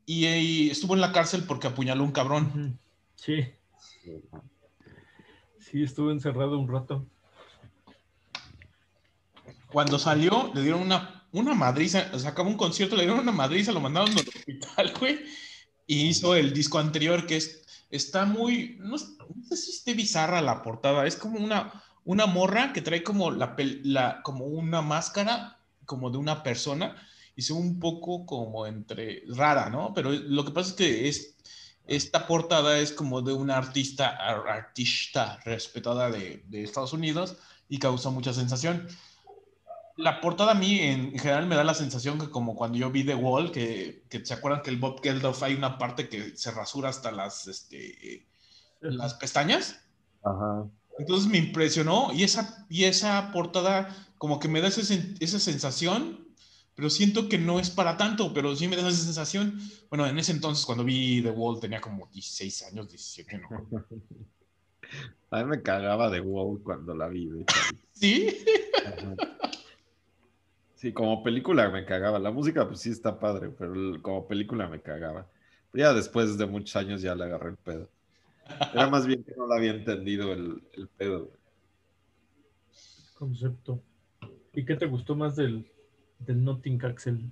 y, 0.05 0.69
estuvo 0.69 0.95
en 0.95 1.01
la 1.01 1.11
cárcel 1.11 1.43
porque 1.47 1.67
apuñaló 1.67 2.03
un 2.03 2.11
cabrón. 2.11 2.79
Sí. 3.15 3.45
Sí, 5.59 5.83
estuvo 5.83 6.11
encerrado 6.11 6.59
un 6.59 6.67
rato 6.67 7.05
cuando 9.74 9.97
salió, 9.97 10.51
le 10.53 10.61
dieron 10.61 10.82
una, 10.82 11.28
una 11.32 11.55
madriza, 11.55 12.09
o 12.13 12.19
sea, 12.19 12.30
acabó 12.30 12.49
un 12.49 12.57
concierto, 12.57 12.95
le 12.95 13.03
dieron 13.03 13.19
una 13.19 13.32
madriza, 13.32 13.71
lo 13.71 13.82
mandaron 13.82 14.11
al 14.11 14.19
hospital, 14.19 14.93
güey, 14.99 15.19
y 15.88 16.07
hizo 16.07 16.36
el 16.36 16.53
disco 16.53 16.78
anterior 16.78 17.26
que 17.26 17.38
es, 17.38 17.65
está 17.89 18.26
muy, 18.26 18.78
no, 18.80 18.97
sé 18.97 19.57
si 19.57 19.71
esté 19.71 19.95
bizarra 19.95 20.41
la 20.41 20.61
portada, 20.61 21.05
es 21.07 21.15
como 21.15 21.39
una, 21.39 21.84
una 22.05 22.28
morra 22.28 22.71
que 22.71 22.82
trae 22.82 23.03
como, 23.03 23.32
la, 23.32 23.55
la, 23.84 24.21
como 24.21 24.45
una 24.45 24.82
máscara, 24.84 25.59
como 25.86 26.11
de 26.11 26.19
una 26.19 26.43
persona, 26.43 26.95
y 27.36 27.41
se 27.41 27.53
un 27.53 27.80
poco 27.80 28.28
como 28.28 28.67
entre 28.67 29.24
rara, 29.28 29.71
¿no? 29.71 29.91
Pero 29.95 30.11
lo 30.11 30.45
que 30.45 30.51
pasa 30.51 30.69
es 30.69 30.76
que 30.76 31.07
es, 31.09 31.36
esta 31.88 32.28
portada 32.28 32.78
es 32.78 32.91
como 32.91 33.24
de 33.24 33.34
una 33.34 33.57
artista, 33.57 34.07
artista 34.07 35.39
respetada 35.43 36.11
de, 36.11 36.43
de 36.47 36.63
Estados 36.63 36.93
Unidos 36.93 37.38
y 37.67 37.80
causa 37.80 38.11
mucha 38.11 38.34
sensación 38.34 38.88
la 39.95 40.21
portada 40.21 40.51
a 40.51 40.55
mí 40.55 40.79
en 40.79 41.17
general 41.17 41.45
me 41.45 41.55
da 41.55 41.63
la 41.63 41.73
sensación 41.73 42.19
que 42.19 42.29
como 42.29 42.55
cuando 42.55 42.77
yo 42.77 42.91
vi 42.91 43.03
The 43.03 43.15
Wall, 43.15 43.51
que, 43.51 44.03
que 44.09 44.25
se 44.25 44.33
acuerdan 44.33 44.61
que 44.61 44.71
el 44.71 44.77
Bob 44.77 45.01
Geldof 45.01 45.43
hay 45.43 45.53
una 45.53 45.77
parte 45.77 46.09
que 46.09 46.35
se 46.35 46.51
rasura 46.51 46.89
hasta 46.89 47.11
las, 47.11 47.47
este, 47.47 48.25
las 48.81 49.13
pestañas. 49.15 49.79
Ajá. 50.23 50.65
Entonces 50.97 51.29
me 51.29 51.37
impresionó 51.37 52.11
y 52.13 52.23
esa, 52.23 52.65
y 52.69 52.85
esa 52.85 53.31
portada 53.31 53.95
como 54.17 54.39
que 54.39 54.47
me 54.47 54.61
da 54.61 54.67
esa 54.67 55.39
sensación, 55.39 56.27
pero 56.75 56.89
siento 56.89 57.29
que 57.29 57.37
no 57.37 57.59
es 57.59 57.69
para 57.69 57.97
tanto, 57.97 58.33
pero 58.33 58.55
sí 58.55 58.67
me 58.67 58.75
da 58.75 58.87
esa 58.87 59.03
sensación. 59.03 59.59
Bueno, 59.89 60.07
en 60.07 60.17
ese 60.17 60.31
entonces 60.31 60.65
cuando 60.65 60.83
vi 60.83 61.21
The 61.21 61.31
Wall 61.31 61.59
tenía 61.59 61.81
como 61.81 62.07
16 62.07 62.63
años, 62.63 62.89
17, 62.89 63.37
¿no? 63.39 63.69
A 65.31 65.43
mí 65.43 65.45
me 65.49 65.61
cagaba 65.63 66.11
The 66.11 66.21
Wall 66.21 66.61
cuando 66.61 66.93
la 66.93 67.07
vi. 67.07 67.27
¿Sí? 67.93 68.45
Sí, 70.84 70.91
como 70.91 71.23
película 71.23 71.69
me 71.69 71.86
cagaba. 71.86 72.19
La 72.19 72.29
música, 72.29 72.67
pues 72.67 72.81
sí 72.81 72.89
está 72.89 73.17
padre, 73.17 73.49
pero 73.57 73.73
como 74.01 74.27
película 74.27 74.67
me 74.67 74.81
cagaba. 74.81 75.25
ya 75.71 75.93
después 75.93 76.38
de 76.38 76.45
muchos 76.45 76.75
años 76.75 77.01
ya 77.01 77.15
le 77.15 77.23
agarré 77.23 77.51
el 77.51 77.55
pedo. 77.55 77.89
Era 78.73 78.89
más 78.89 79.07
bien 79.07 79.23
que 79.23 79.34
no 79.38 79.47
lo 79.47 79.53
había 79.53 79.71
entendido 79.71 80.34
el, 80.34 80.61
el 80.73 80.89
pedo. 80.89 81.31
Concepto. 83.17 83.81
¿Y 84.51 84.65
qué 84.65 84.75
te 84.75 84.88
gustó 84.88 85.15
más 85.15 85.38
del, 85.38 85.71
del 86.19 86.43
Notting 86.43 86.84
Axel? 86.84 87.31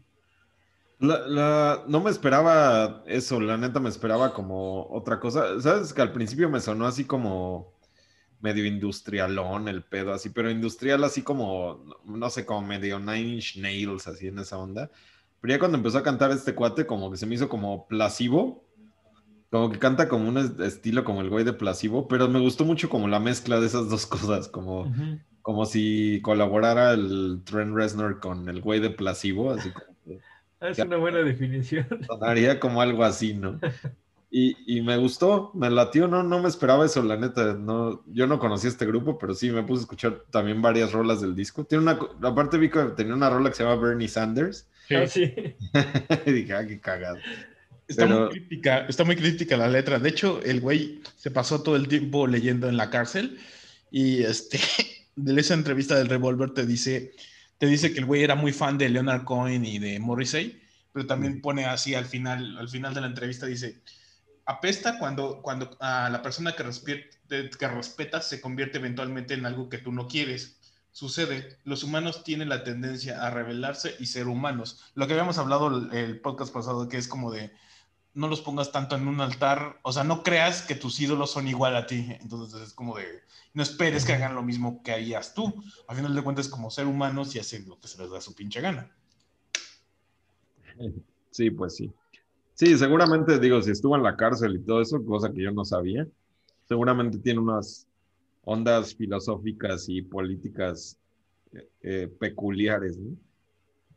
La, 1.00 1.84
no 1.90 2.00
me 2.00 2.10
esperaba 2.10 3.04
eso, 3.06 3.42
la 3.42 3.58
neta 3.58 3.82
me 3.82 3.90
esperaba 3.90 4.34
como 4.34 4.88
otra 4.92 5.20
cosa. 5.20 5.60
Sabes 5.60 5.94
que 5.94 6.02
al 6.02 6.14
principio 6.14 6.50
me 6.50 6.62
sonó 6.62 6.88
así 6.88 7.04
como 7.04 7.74
medio 8.42 8.66
industrialón 8.66 9.68
el 9.68 9.84
pedo, 9.84 10.14
así, 10.14 10.30
pero 10.30 10.50
industrial 10.50 11.04
así 11.04 11.22
como, 11.22 11.84
no 12.06 12.30
sé, 12.30 12.46
como 12.46 12.68
medio 12.68 13.00
Nine 13.00 13.36
Inch 13.36 13.58
Nails, 13.58 14.08
así 14.08 14.28
en 14.28 14.40
esa 14.40 14.58
onda. 14.58 14.90
Pero 15.40 15.54
ya 15.54 15.60
cuando 15.60 15.78
empezó 15.78 15.98
a 15.98 16.04
cantar 16.04 16.32
este 16.32 16.54
cuate, 16.54 16.86
como 16.86 17.12
que 17.12 17.18
se 17.18 17.26
me 17.26 17.36
hizo 17.36 17.50
como 17.50 17.88
plasivo, 17.88 18.64
como 19.50 19.70
que 19.70 19.80
canta 19.80 20.08
como 20.08 20.30
un 20.30 20.38
estilo 20.38 21.04
como 21.04 21.22
el 21.22 21.30
güey 21.30 21.44
de 21.44 21.54
plasivo, 21.54 22.08
pero 22.08 22.28
me 22.30 22.40
gustó 22.40 22.64
mucho 22.64 22.90
como 22.90 23.08
la 23.08 23.20
mezcla 23.20 23.60
de 23.60 23.68
esas 23.68 23.90
dos 23.90 24.06
cosas, 24.08 24.48
como, 24.48 24.92
como 25.42 25.66
si 25.66 26.22
colaborara 26.24 26.92
el 26.92 27.42
Trent 27.44 27.76
Reznor 27.76 28.20
con 28.20 28.48
el 28.50 28.62
güey 28.62 28.80
de 28.80 28.90
plasivo, 28.90 29.52
así 29.52 29.72
como... 29.72 29.92
Es 30.62 30.78
una 30.78 30.98
buena 30.98 31.24
definición. 31.24 31.88
Sonaría 32.06 32.60
como 32.60 32.84
algo 32.84 33.04
así, 33.04 33.34
¿no? 33.34 33.60
Y, 34.34 34.82
me 34.82 34.96
gustó, 34.96 35.52
me 35.56 35.70
latió, 35.70 36.08
no, 36.08 36.24
no 36.24 36.42
me 36.42 36.48
esperaba 36.48 36.86
eso, 36.86 37.04
la 37.04 37.18
neta. 37.18 37.54
No, 37.54 38.02
yo 38.08 38.28
no 38.28 38.40
conocía 38.40 38.70
este 38.70 38.86
grupo, 38.86 39.18
pero 39.18 39.36
sí 39.36 39.52
me 39.52 39.62
puse 39.64 39.82
a 39.82 39.84
escuchar 39.84 40.24
también 40.32 40.62
varias 40.62 40.94
rolas 40.94 41.20
del 41.20 41.36
disco. 41.36 41.66
Tiene 41.66 41.84
una, 41.84 42.00
aparte 42.22 42.58
vi 42.58 42.70
que 42.70 42.80
tenía 42.96 43.14
una 43.14 43.30
rola 43.30 43.50
que 43.50 43.58
se 43.58 43.64
llama 43.64 43.76
Bernie 43.76 44.08
Sanders. 44.08 44.70
Sí. 45.08 45.34
Ah, 45.74 46.22
y 46.26 46.32
dije, 46.32 46.54
ah, 46.54 46.66
qué 46.66 46.80
cagado. 46.80 47.18
Está, 47.90 48.08
muy 48.08 48.30
crítica, 48.30 48.86
está 48.88 49.04
muy 49.04 49.18
crítica 49.18 49.58
la 49.58 49.68
letra. 49.68 50.00
De 50.00 50.08
hecho, 50.08 50.42
el 50.44 50.62
güey 50.62 51.02
se 51.18 51.30
pasó 51.30 51.62
todo 51.62 51.76
el 51.76 51.90
tiempo 51.90 52.26
leyendo 52.26 52.70
en 52.70 52.78
la 52.78 52.90
cárcel 52.90 53.38
y 53.92 54.24
este, 54.24 54.60
de 55.18 55.42
esa 55.42 55.56
entrevista 55.56 55.98
del 55.98 56.08
Revolver 56.08 56.52
te 56.52 56.66
dice, 56.66 57.12
te 57.58 57.66
dice 57.66 57.92
que 57.92 58.00
el 58.00 58.06
güey 58.06 58.24
era 58.24 58.36
muy 58.36 58.54
fan 58.54 58.78
de 58.78 58.88
Leonard 58.88 59.26
Cohen 59.26 59.66
y 59.66 59.78
de 59.78 60.00
Morrissey, 60.00 60.62
pero 60.94 61.06
también 61.06 61.42
pone 61.42 61.66
así 61.66 61.96
al 61.96 62.06
final, 62.06 62.58
al 62.58 62.70
final 62.70 62.94
de 62.94 63.02
la 63.02 63.08
entrevista 63.08 63.46
dice, 63.46 63.82
apesta 64.52 65.00
cuando, 65.00 65.42
cuando 65.42 65.76
a 65.80 66.10
la 66.10 66.22
persona 66.22 66.56
que, 66.56 66.64
que 67.58 67.68
respetas 67.68 68.28
se 68.28 68.42
convierte 68.42 68.78
eventualmente 68.78 69.34
en 69.34 69.46
algo 69.46 69.70
que 69.70 69.78
tú 69.78 69.92
no 69.92 70.08
quieres. 70.08 70.58
Sucede, 70.92 71.58
los 71.64 71.84
humanos 71.84 72.24
tienen 72.24 72.50
la 72.50 72.64
tendencia 72.64 73.26
a 73.26 73.30
rebelarse 73.30 73.96
y 74.00 74.08
ser 74.08 74.28
humanos. 74.28 74.92
Lo 74.94 75.08
que 75.08 75.14
habíamos 75.14 75.38
hablado 75.38 75.90
el, 75.92 76.20
podcast 76.20 76.54
pasado, 76.54 76.90
que 76.90 76.98
es 76.98 77.08
como 77.08 77.32
de 77.32 77.52
no 78.14 78.28
los 78.28 78.42
pongas 78.42 78.74
tanto 78.74 78.98
en 78.98 79.08
un 79.08 79.22
altar, 79.22 79.80
o 79.84 79.94
sea, 79.94 80.04
no 80.04 80.22
creas 80.22 80.64
que 80.64 80.76
tus 80.76 81.00
ídolos 81.00 81.32
son 81.32 81.48
igual 81.48 81.78
a 81.78 81.88
ti. 81.88 82.08
Entonces 82.20 82.62
es 82.62 82.74
como 82.74 82.98
de, 82.98 83.06
no 83.54 83.64
esperes 83.64 84.04
que 84.04 84.14
hagan 84.14 84.36
lo 84.36 84.44
mismo 84.44 84.84
que 84.84 84.92
harías 84.92 85.34
tú. 85.34 85.64
A 85.88 85.96
final 85.96 86.14
de 86.14 86.22
cuentas, 86.22 86.50
como 86.50 86.70
ser 86.70 86.88
humanos 86.88 87.34
y 87.36 87.40
hacen 87.40 87.70
lo 87.70 87.80
que 87.80 87.88
se 87.88 87.98
les 87.98 88.12
da 88.12 88.20
su 88.20 88.36
pinche 88.36 88.60
gana. 88.60 88.92
Sí, 91.32 91.52
pues 91.52 91.78
sí. 91.78 91.94
Sí, 92.62 92.78
seguramente, 92.78 93.40
digo, 93.40 93.60
si 93.60 93.72
estuvo 93.72 93.96
en 93.96 94.04
la 94.04 94.16
cárcel 94.16 94.54
y 94.54 94.60
todo 94.60 94.84
eso, 94.84 95.04
cosa 95.04 95.34
que 95.34 95.42
yo 95.42 95.52
no 95.52 95.66
sabía, 95.66 96.06
seguramente 96.68 97.18
tiene 97.18 97.40
unas 97.40 97.88
ondas 98.44 98.94
filosóficas 98.94 99.90
y 99.90 100.04
políticas 100.04 100.96
eh, 101.54 101.68
eh, 101.82 102.08
peculiares, 102.20 103.00
¿no? 103.00 103.18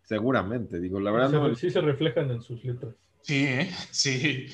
Seguramente, 0.04 0.80
digo, 0.80 0.98
la 0.98 1.10
verdad. 1.10 1.54
Sí, 1.56 1.70
se 1.70 1.82
reflejan 1.82 2.30
en 2.30 2.40
sus 2.40 2.64
letras. 2.64 2.94
Sí, 3.20 3.44
¿eh? 3.44 3.70
sí. 3.90 4.46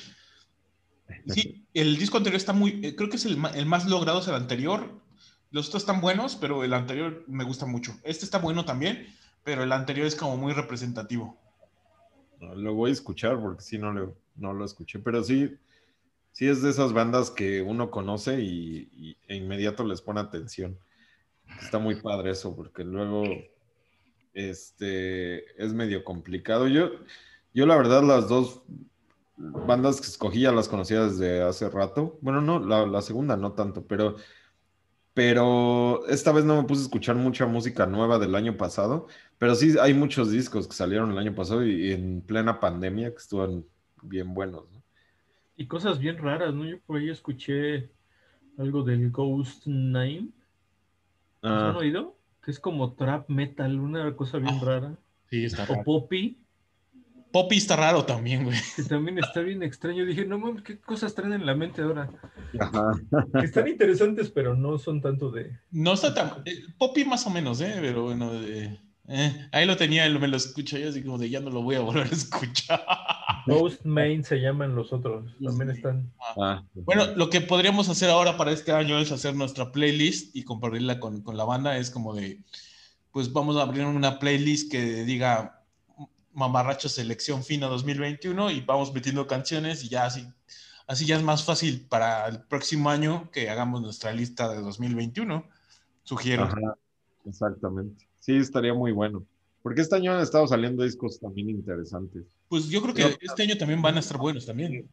Sí, 1.27 1.65
el 1.73 1.95
disco 1.95 2.17
anterior 2.17 2.37
está 2.37 2.51
muy, 2.51 2.93
creo 2.93 3.09
que 3.09 3.15
es 3.15 3.25
el, 3.25 3.37
el 3.55 3.65
más 3.65 3.87
logrado 3.89 4.19
es 4.19 4.27
el 4.27 4.35
anterior. 4.35 4.91
Los 5.51 5.69
otros 5.69 5.83
están 5.83 6.01
buenos, 6.01 6.35
pero 6.35 6.65
el 6.65 6.73
anterior 6.73 7.23
me 7.27 7.45
gusta 7.45 7.65
mucho. 7.65 7.93
Este 8.03 8.25
está 8.25 8.39
bueno 8.39 8.65
también, 8.65 9.07
pero 9.45 9.63
el 9.63 9.71
anterior 9.71 10.05
es 10.05 10.17
como 10.17 10.35
muy 10.35 10.51
representativo 10.51 11.39
lo 12.55 12.73
voy 12.73 12.89
a 12.89 12.93
escuchar 12.93 13.39
porque 13.39 13.61
sí 13.63 13.77
no 13.77 13.93
lo, 13.93 14.15
no 14.35 14.53
lo 14.53 14.65
escuché, 14.65 14.99
pero 14.99 15.23
sí, 15.23 15.55
sí 16.31 16.47
es 16.47 16.61
de 16.61 16.69
esas 16.69 16.93
bandas 16.93 17.31
que 17.31 17.61
uno 17.61 17.91
conoce 17.91 18.41
y, 18.41 19.17
e 19.27 19.35
inmediato 19.35 19.85
les 19.85 20.01
pone 20.01 20.19
atención. 20.19 20.77
Está 21.61 21.79
muy 21.79 21.95
padre 21.95 22.31
eso, 22.31 22.55
porque 22.55 22.83
luego 22.83 23.23
este, 24.33 25.63
es 25.63 25.73
medio 25.73 26.03
complicado. 26.03 26.67
Yo, 26.67 26.91
yo 27.53 27.65
la 27.65 27.75
verdad 27.75 28.03
las 28.03 28.27
dos 28.27 28.63
bandas 29.37 29.99
que 29.99 30.07
escogí 30.07 30.41
ya 30.41 30.51
las 30.51 30.69
conocía 30.69 31.05
desde 31.05 31.41
hace 31.41 31.69
rato. 31.69 32.17
Bueno, 32.21 32.41
no, 32.41 32.59
la, 32.59 32.85
la 32.85 33.01
segunda 33.01 33.35
no 33.35 33.53
tanto, 33.53 33.85
pero 33.85 34.15
pero 35.13 36.05
esta 36.07 36.31
vez 36.31 36.45
no 36.45 36.61
me 36.61 36.67
puse 36.67 36.81
a 36.81 36.85
escuchar 36.85 37.15
mucha 37.15 37.45
música 37.45 37.85
nueva 37.85 38.17
del 38.17 38.35
año 38.35 38.55
pasado, 38.55 39.07
pero 39.37 39.55
sí 39.55 39.75
hay 39.81 39.93
muchos 39.93 40.31
discos 40.31 40.67
que 40.67 40.73
salieron 40.73 41.11
el 41.11 41.17
año 41.17 41.35
pasado 41.35 41.65
y, 41.65 41.91
en 41.91 42.21
plena 42.21 42.59
pandemia 42.59 43.11
que 43.11 43.17
estuvieron 43.17 43.65
bien 44.01 44.33
buenos. 44.33 44.69
¿no? 44.71 44.81
Y 45.57 45.67
cosas 45.67 45.99
bien 45.99 46.17
raras, 46.17 46.53
¿no? 46.53 46.65
Yo 46.65 46.79
por 46.81 46.97
ahí 46.97 47.09
escuché 47.09 47.89
algo 48.57 48.83
del 48.83 49.11
Ghost 49.11 49.67
Name. 49.67 50.29
¿Has 51.41 51.75
ah. 51.75 51.77
oído? 51.77 52.15
Que 52.43 52.51
es 52.51 52.59
como 52.59 52.93
trap 52.93 53.29
metal, 53.29 53.79
una 53.79 54.15
cosa 54.15 54.37
bien 54.37 54.55
ah, 54.61 54.65
rara. 54.65 54.97
Sí, 55.29 55.45
está 55.45 55.65
O 55.71 55.83
Poppy. 55.83 56.40
Poppy 57.31 57.57
está 57.57 57.75
raro 57.75 58.03
también, 58.05 58.43
güey. 58.43 58.57
Que 58.75 58.83
también 58.83 59.17
está 59.19 59.41
bien 59.41 59.63
extraño. 59.63 60.05
Dije, 60.05 60.25
no 60.25 60.37
mames, 60.37 60.63
¿qué 60.63 60.79
cosas 60.79 61.13
traen 61.13 61.33
en 61.33 61.45
la 61.45 61.55
mente 61.55 61.81
ahora? 61.81 62.09
Ajá. 62.59 62.91
Están 63.43 63.67
interesantes, 63.67 64.29
pero 64.29 64.55
no 64.55 64.77
son 64.77 65.01
tanto 65.01 65.31
de. 65.31 65.57
No 65.71 65.93
está 65.93 66.13
tan. 66.13 66.41
Eh, 66.45 66.63
Poppy 66.77 67.05
más 67.05 67.25
o 67.25 67.29
menos, 67.29 67.61
¿eh? 67.61 67.77
Pero 67.79 68.03
bueno, 68.03 68.31
eh, 68.33 68.79
ahí 69.51 69.65
lo 69.65 69.77
tenía, 69.77 70.07
me 70.09 70.27
lo 70.27 70.37
escucho 70.37 70.77
y 70.77 70.83
así 70.83 71.03
como 71.03 71.17
de 71.17 71.29
ya 71.29 71.39
no 71.39 71.49
lo 71.49 71.61
voy 71.61 71.75
a 71.75 71.81
volver 71.81 72.07
a 72.07 72.15
escuchar. 72.15 72.83
Ghost 73.47 73.83
Main 73.85 74.23
se 74.23 74.37
llaman 74.37 74.75
los 74.75 74.93
otros, 74.93 75.25
también 75.43 75.71
están. 75.71 76.11
Ah, 76.37 76.63
bueno, 76.73 77.07
lo 77.15 77.29
que 77.29 77.41
podríamos 77.41 77.89
hacer 77.89 78.09
ahora 78.09 78.37
para 78.37 78.51
este 78.51 78.71
año 78.71 78.99
es 78.99 79.11
hacer 79.11 79.35
nuestra 79.35 79.71
playlist 79.71 80.35
y 80.35 80.43
compartirla 80.43 80.99
con, 80.99 81.21
con 81.21 81.37
la 81.37 81.43
banda. 81.43 81.77
Es 81.77 81.89
como 81.89 82.13
de, 82.13 82.41
pues 83.11 83.31
vamos 83.33 83.57
a 83.57 83.63
abrir 83.63 83.85
una 83.85 84.19
playlist 84.19 84.71
que 84.71 85.03
diga 85.03 85.60
Mamarracho 86.33 86.89
Selección 86.89 87.43
Fina 87.43 87.67
2021 87.67 88.51
y 88.51 88.61
vamos 88.61 88.93
metiendo 88.93 89.27
canciones 89.27 89.83
y 89.83 89.89
ya 89.89 90.05
así, 90.05 90.27
así 90.87 91.05
ya 91.05 91.17
es 91.17 91.23
más 91.23 91.43
fácil 91.43 91.85
para 91.89 92.27
el 92.27 92.41
próximo 92.43 92.89
año 92.89 93.29
que 93.31 93.49
hagamos 93.49 93.81
nuestra 93.81 94.11
lista 94.13 94.49
de 94.53 94.61
2021. 94.61 95.47
Sugiero. 96.03 96.49
exactamente. 97.25 98.07
Sí, 98.19 98.35
estaría 98.35 98.73
muy 98.73 98.91
bueno. 98.91 99.25
Porque 99.63 99.81
este 99.81 99.95
año 99.95 100.13
han 100.13 100.21
estado 100.21 100.47
saliendo 100.47 100.83
discos 100.83 101.19
también 101.19 101.49
interesantes. 101.49 102.23
Pues 102.47 102.67
yo 102.67 102.81
creo 102.81 102.93
que 102.93 103.17
este 103.21 103.43
año 103.43 103.57
también 103.57 103.81
van 103.81 103.97
a 103.97 103.99
estar 103.99 104.17
buenos 104.17 104.45
también. 104.45 104.89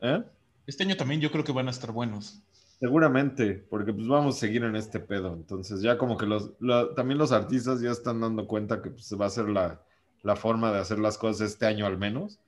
¿Eh? 0.00 0.22
Este 0.66 0.84
año 0.84 0.96
también 0.96 1.20
yo 1.20 1.30
creo 1.30 1.44
que 1.44 1.52
van 1.52 1.68
a 1.68 1.70
estar 1.70 1.90
buenos. 1.90 2.42
Seguramente, 2.80 3.54
porque 3.70 3.92
pues 3.92 4.06
vamos 4.08 4.36
a 4.36 4.40
seguir 4.40 4.64
en 4.64 4.76
este 4.76 5.00
pedo. 5.00 5.32
Entonces 5.32 5.80
ya 5.80 5.96
como 5.96 6.16
que 6.16 6.26
los, 6.26 6.52
también 6.94 7.18
los 7.18 7.32
artistas 7.32 7.80
ya 7.80 7.90
están 7.90 8.20
dando 8.20 8.46
cuenta 8.46 8.82
que 8.82 8.90
pues, 8.90 9.14
va 9.18 9.26
a 9.26 9.30
ser 9.30 9.48
la, 9.48 9.80
forma 10.36 10.72
de 10.72 10.80
hacer 10.80 10.98
las 10.98 11.16
cosas 11.18 11.52
este 11.52 11.66
año 11.66 11.86
al 11.86 11.98
menos. 11.98 12.40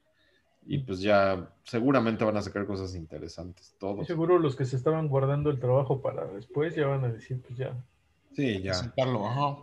Y 0.68 0.78
pues 0.78 1.00
ya 1.00 1.48
seguramente 1.62 2.24
van 2.24 2.36
a 2.36 2.42
sacar 2.42 2.66
cosas 2.66 2.96
interesantes, 2.96 3.76
todos. 3.78 4.04
Seguro 4.06 4.38
los 4.40 4.56
que 4.56 4.64
se 4.64 4.74
estaban 4.74 5.06
guardando 5.06 5.48
el 5.48 5.60
trabajo 5.60 6.02
para 6.02 6.26
después 6.26 6.74
ya 6.74 6.88
van 6.88 7.04
a 7.04 7.08
decir, 7.08 7.40
pues 7.40 7.56
ya. 7.56 7.72
Sí, 8.32 8.62
ya. 8.62 8.74
Sacarlo, 8.74 9.26
ajá. 9.26 9.58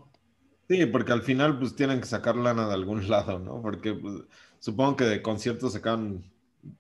Sí, 0.70 0.86
porque 0.86 1.12
al 1.12 1.22
final 1.22 1.60
pues 1.60 1.76
tienen 1.76 2.00
que 2.00 2.08
sacar 2.08 2.38
lana 2.38 2.68
de 2.68 2.74
algún 2.74 3.08
lado, 3.10 3.38
¿no? 3.40 3.62
Porque 3.62 3.94
pues, 3.94 4.24
supongo 4.60 4.96
que 4.96 5.04
de 5.04 5.22
conciertos 5.22 5.74
sacan 5.74 6.24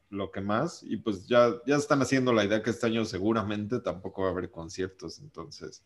lo 0.09 0.31
que 0.31 0.41
más 0.41 0.83
y 0.83 0.97
pues 0.97 1.27
ya, 1.27 1.53
ya 1.65 1.75
están 1.75 2.01
haciendo 2.01 2.33
la 2.33 2.45
idea 2.45 2.63
que 2.63 2.69
este 2.69 2.87
año 2.87 3.05
seguramente 3.05 3.79
tampoco 3.79 4.23
va 4.23 4.29
a 4.29 4.31
haber 4.31 4.49
conciertos, 4.49 5.19
entonces 5.19 5.83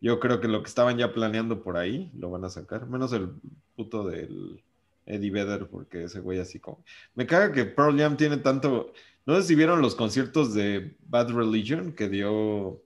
yo 0.00 0.18
creo 0.18 0.40
que 0.40 0.48
lo 0.48 0.62
que 0.62 0.68
estaban 0.68 0.96
ya 0.98 1.12
planeando 1.12 1.62
por 1.62 1.76
ahí 1.76 2.10
lo 2.14 2.30
van 2.30 2.44
a 2.44 2.50
sacar, 2.50 2.86
menos 2.86 3.12
el 3.12 3.30
puto 3.76 4.06
del 4.06 4.62
Eddie 5.06 5.30
Vedder, 5.30 5.68
porque 5.68 6.04
ese 6.04 6.20
güey 6.20 6.38
así 6.38 6.58
como... 6.58 6.82
Me 7.14 7.26
caga 7.26 7.52
que 7.52 7.64
Pearl 7.64 7.98
Jam 7.98 8.16
tiene 8.16 8.38
tanto... 8.38 8.92
No 9.26 9.36
sé 9.36 9.42
si 9.42 9.54
vieron 9.54 9.82
los 9.82 9.94
conciertos 9.94 10.54
de 10.54 10.96
Bad 11.06 11.30
Religion 11.32 11.92
que 11.92 12.08
dio... 12.08 12.82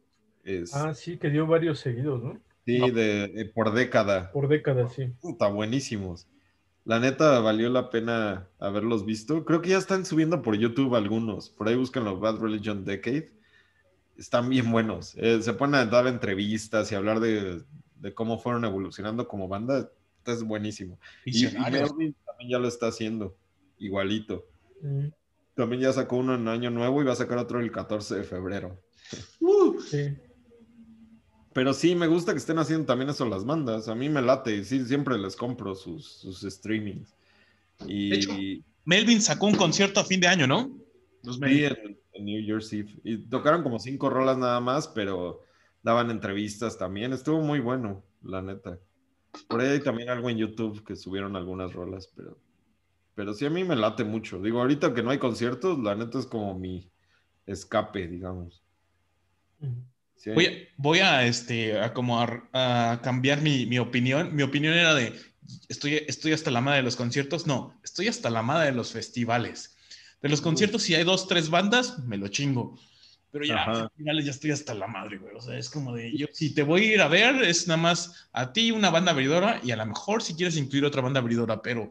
Ah, 0.75 0.93
sí, 0.95 1.17
que 1.17 1.31
dio 1.31 1.47
varios 1.47 1.79
seguidos, 1.79 2.23
¿no? 2.23 2.41
Sí, 2.67 2.79
de, 2.91 3.51
por 3.55 3.73
década. 3.73 4.31
Por 4.33 4.49
década, 4.49 4.89
sí. 4.89 5.13
Está 5.23 5.49
buenísimos. 5.49 6.27
La 6.85 7.01
neta 7.01 7.41
valió 7.41 7.71
la 7.71 7.89
pena 7.89 8.47
haberlos 8.59 9.07
visto. 9.07 9.45
Creo 9.45 9.63
que 9.63 9.71
ya 9.71 9.79
están 9.79 10.05
subiendo 10.05 10.43
por 10.43 10.57
YouTube 10.57 10.95
algunos. 10.95 11.49
Por 11.49 11.69
ahí 11.69 11.77
buscan 11.77 12.05
los 12.05 12.21
Bad 12.21 12.39
Religion 12.39 12.85
Decade. 12.85 13.33
Están 14.19 14.51
bien 14.51 14.71
buenos. 14.71 15.15
Eh, 15.17 15.41
se 15.43 15.55
ponen 15.55 15.77
a 15.77 15.87
dar 15.87 16.07
entrevistas 16.07 16.93
y 16.93 16.95
hablar 16.95 17.21
de, 17.21 17.65
cómo 18.15 18.39
fueron 18.39 18.67
evolucionando 18.67 19.27
como 19.27 19.49
banda. 19.49 19.91
Es 20.27 20.43
buenísimo. 20.43 20.99
Y, 21.25 21.47
Melvin 21.47 22.15
también 22.27 22.51
ya 22.51 22.59
lo 22.59 22.69
está 22.69 22.89
haciendo. 22.89 23.35
Igualito. 23.79 24.47
Mm. 24.83 25.07
También 25.55 25.83
ya 25.83 25.93
sacó 25.93 26.17
uno 26.17 26.35
en 26.35 26.49
Año 26.49 26.71
Nuevo 26.71 27.01
y 27.01 27.05
va 27.07 27.13
a 27.13 27.17
sacar 27.17 27.39
otro 27.39 27.61
el 27.61 27.73
14 27.73 28.17
de 28.17 28.25
febrero. 28.25 28.79
Uh, 29.41 29.81
sí. 29.81 30.17
Pero 31.55 31.73
sí, 31.73 31.95
me 31.95 32.09
gusta 32.09 32.33
que 32.33 32.39
estén 32.39 32.59
haciendo 32.59 32.85
también 32.85 33.11
eso 33.11 33.25
las 33.25 33.45
bandas. 33.45 33.89
A 33.89 33.95
mí 33.95 34.09
me 34.09 34.21
late 34.21 34.57
y 34.57 34.65
sí, 34.65 34.85
siempre 34.85 35.17
les 35.17 35.37
compro 35.37 35.75
sus, 35.75 36.05
sus 36.05 36.41
streamings. 36.41 37.15
Y... 37.87 38.11
De 38.11 38.17
hecho, 38.17 38.33
Melvin 38.85 39.23
sacó 39.23 39.47
un 39.47 39.55
concierto 39.55 40.01
a 40.01 40.05
fin 40.05 40.21
de 40.21 40.27
año, 40.27 40.47
¿no? 40.49 40.77
Sí, 41.23 41.65
en, 41.65 42.25
New 42.25 42.43
Year's 42.43 42.73
Eve. 42.73 42.93
Y 43.05 43.19
tocaron 43.19 43.63
como 43.63 43.79
cinco 43.79 44.11
rolas 44.11 44.37
nada 44.37 44.61
más, 44.61 44.89
pero 44.89 45.43
daban 45.83 46.11
entrevistas 46.11 46.77
también. 46.77 47.13
Estuvo 47.13 47.41
muy 47.41 47.61
bueno, 47.61 48.03
la 48.23 48.43
neta. 48.43 48.81
Por 49.49 49.61
ahí 49.61 49.69
hay 49.69 49.81
también 49.81 50.11
algo 50.11 50.29
en 50.31 50.39
YouTube 50.39 50.85
que 50.85 50.97
subieron 50.97 51.37
algunas 51.37 51.73
rolas, 51.73 52.11
pero, 52.15 52.37
pero 53.15 53.33
sí 53.33 53.47
a 53.47 53.51
mí 53.51 53.63
me 53.63 53.77
late 53.77 54.03
mucho. 54.03 54.41
Digo, 54.43 54.61
ahorita 54.61 54.93
que 54.93 55.03
no 55.05 55.11
hay 55.11 55.19
conciertos, 55.19 55.79
la 55.79 55.95
neta 55.95 56.19
es 56.19 56.27
como 56.27 56.59
mi 56.59 56.91
escape, 57.47 58.09
digamos. 58.09 58.63
Voy, 60.77 60.99
a, 61.01 61.27
este, 61.27 61.79
a 61.79 61.93
como 61.93 62.21
a, 62.21 63.01
cambiar 63.03 63.41
mi, 63.43 63.79
opinión. 63.79 64.35
Mi 64.35 64.43
opinión 64.43 64.75
era 64.75 64.95
de, 64.95 65.13
estoy, 65.69 65.95
estoy 66.07 66.33
hasta 66.33 66.51
la 66.51 66.61
madre 66.61 66.79
de 66.79 66.85
los 66.85 66.97
conciertos. 66.97 67.47
No, 67.47 67.79
estoy 67.83 68.09
hasta 68.09 68.31
la 68.31 68.43
madre 68.43 68.67
de 68.67 68.73
los 68.73 68.93
festivales. 68.93 69.77
De 70.23 70.29
los 70.29 70.41
conciertos, 70.41 70.83
si 70.83 70.95
hay 70.95 71.05
dos, 71.05 71.29
tres 71.29 71.51
bandas, 71.51 71.99
me 71.99 72.17
lo 72.17 72.29
chingo. 72.29 72.79
Pero 73.31 73.45
ya, 73.45 73.67
festivales 73.67 74.25
ya 74.25 74.31
estoy 74.31 74.53
hasta 74.53 74.75
la 74.75 74.87
madre, 74.87 75.19
güey. 75.19 75.35
O 75.35 75.41
sea, 75.41 75.59
es 75.59 75.69
como 75.69 75.93
de, 75.93 76.17
yo, 76.17 76.29
si 76.33 76.55
te 76.55 76.63
voy 76.63 76.83
a 76.83 76.95
ir 76.95 77.01
a 77.01 77.09
ver, 77.09 77.43
es 77.43 77.67
nada 77.67 77.83
más 77.83 78.29
a 78.33 78.53
ti 78.53 78.71
una 78.71 78.91
banda 78.91 79.11
abridora 79.11 79.61
y 79.63 79.73
a 79.73 79.77
lo 79.77 79.85
mejor 79.85 80.23
si 80.23 80.35
quieres 80.35 80.57
incluir 80.57 80.85
otra 80.85 81.03
banda 81.03 81.19
abridora, 81.19 81.61
pero, 81.61 81.91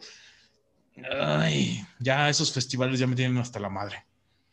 ay, 1.11 1.85
ya 1.99 2.29
esos 2.29 2.53
festivales 2.53 2.97
ya 2.97 3.07
me 3.07 3.15
tienen 3.17 3.37
hasta 3.37 3.59
la 3.59 3.67
madre. 3.67 4.05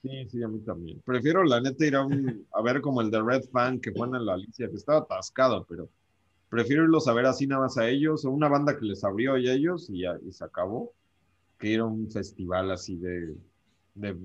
Sí, 0.02 0.26
sí, 0.30 0.42
a 0.42 0.48
mí 0.48 0.60
también. 0.60 1.02
Prefiero, 1.04 1.44
la 1.44 1.60
neta, 1.60 1.84
ir 1.84 1.94
a, 1.94 2.04
un, 2.04 2.46
a 2.54 2.62
ver 2.62 2.80
como 2.80 3.02
el 3.02 3.10
de 3.10 3.22
Red 3.22 3.44
Fan 3.52 3.80
que 3.80 3.92
pone 3.92 4.16
en 4.16 4.26
la 4.26 4.34
Alicia, 4.34 4.68
que 4.68 4.76
estaba 4.76 5.00
atascado, 5.00 5.66
pero 5.68 5.90
prefiero 6.48 6.84
irlos 6.84 7.06
a 7.06 7.12
ver 7.12 7.26
así 7.26 7.46
nada 7.46 7.62
más 7.62 7.76
a 7.76 7.88
ellos, 7.88 8.24
o 8.24 8.30
una 8.30 8.48
banda 8.48 8.78
que 8.78 8.86
les 8.86 9.04
abrió 9.04 9.36
y 9.36 9.48
a 9.48 9.52
ellos 9.52 9.90
y, 9.90 10.04
y 10.06 10.32
se 10.32 10.44
acabó, 10.44 10.92
que 11.58 11.68
ir 11.68 11.80
a 11.80 11.84
un 11.84 12.10
festival 12.10 12.70
así 12.70 12.96
de, 12.96 13.36
de, 13.94 14.16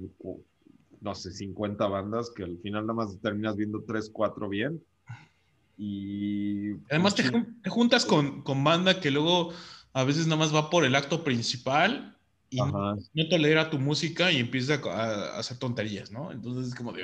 no 1.02 1.14
sé, 1.14 1.32
50 1.32 1.86
bandas, 1.88 2.32
que 2.34 2.44
al 2.44 2.58
final 2.60 2.88
nada 2.88 2.94
más 2.94 3.20
terminas 3.20 3.58
viendo 3.58 3.84
3, 3.84 4.10
4 4.14 4.48
bien. 4.48 4.82
Y. 5.78 6.72
Además, 6.90 7.16
te, 7.16 7.24
te 7.64 7.70
juntas 7.70 8.06
con, 8.06 8.44
con 8.44 8.64
banda 8.64 9.02
que 9.02 9.12
luego 9.12 9.52
a 9.92 10.06
veces 10.06 10.26
nada 10.26 10.40
más 10.40 10.56
va 10.56 10.70
por 10.70 10.86
el 10.86 10.96
acto 10.96 11.26
principal 11.26 12.15
y 12.56 13.24
no, 13.24 13.30
tolera 13.30 13.70
tu 13.70 13.80
música 13.80 14.32
y 14.32 14.38
empieza 14.38 14.76
a, 14.76 15.38
hacer 15.38 15.58
tonterías, 15.58 16.12
¿no? 16.12 16.32
Entonces 16.32 16.70
es 16.70 16.76
como 16.76 16.94
de... 16.94 17.04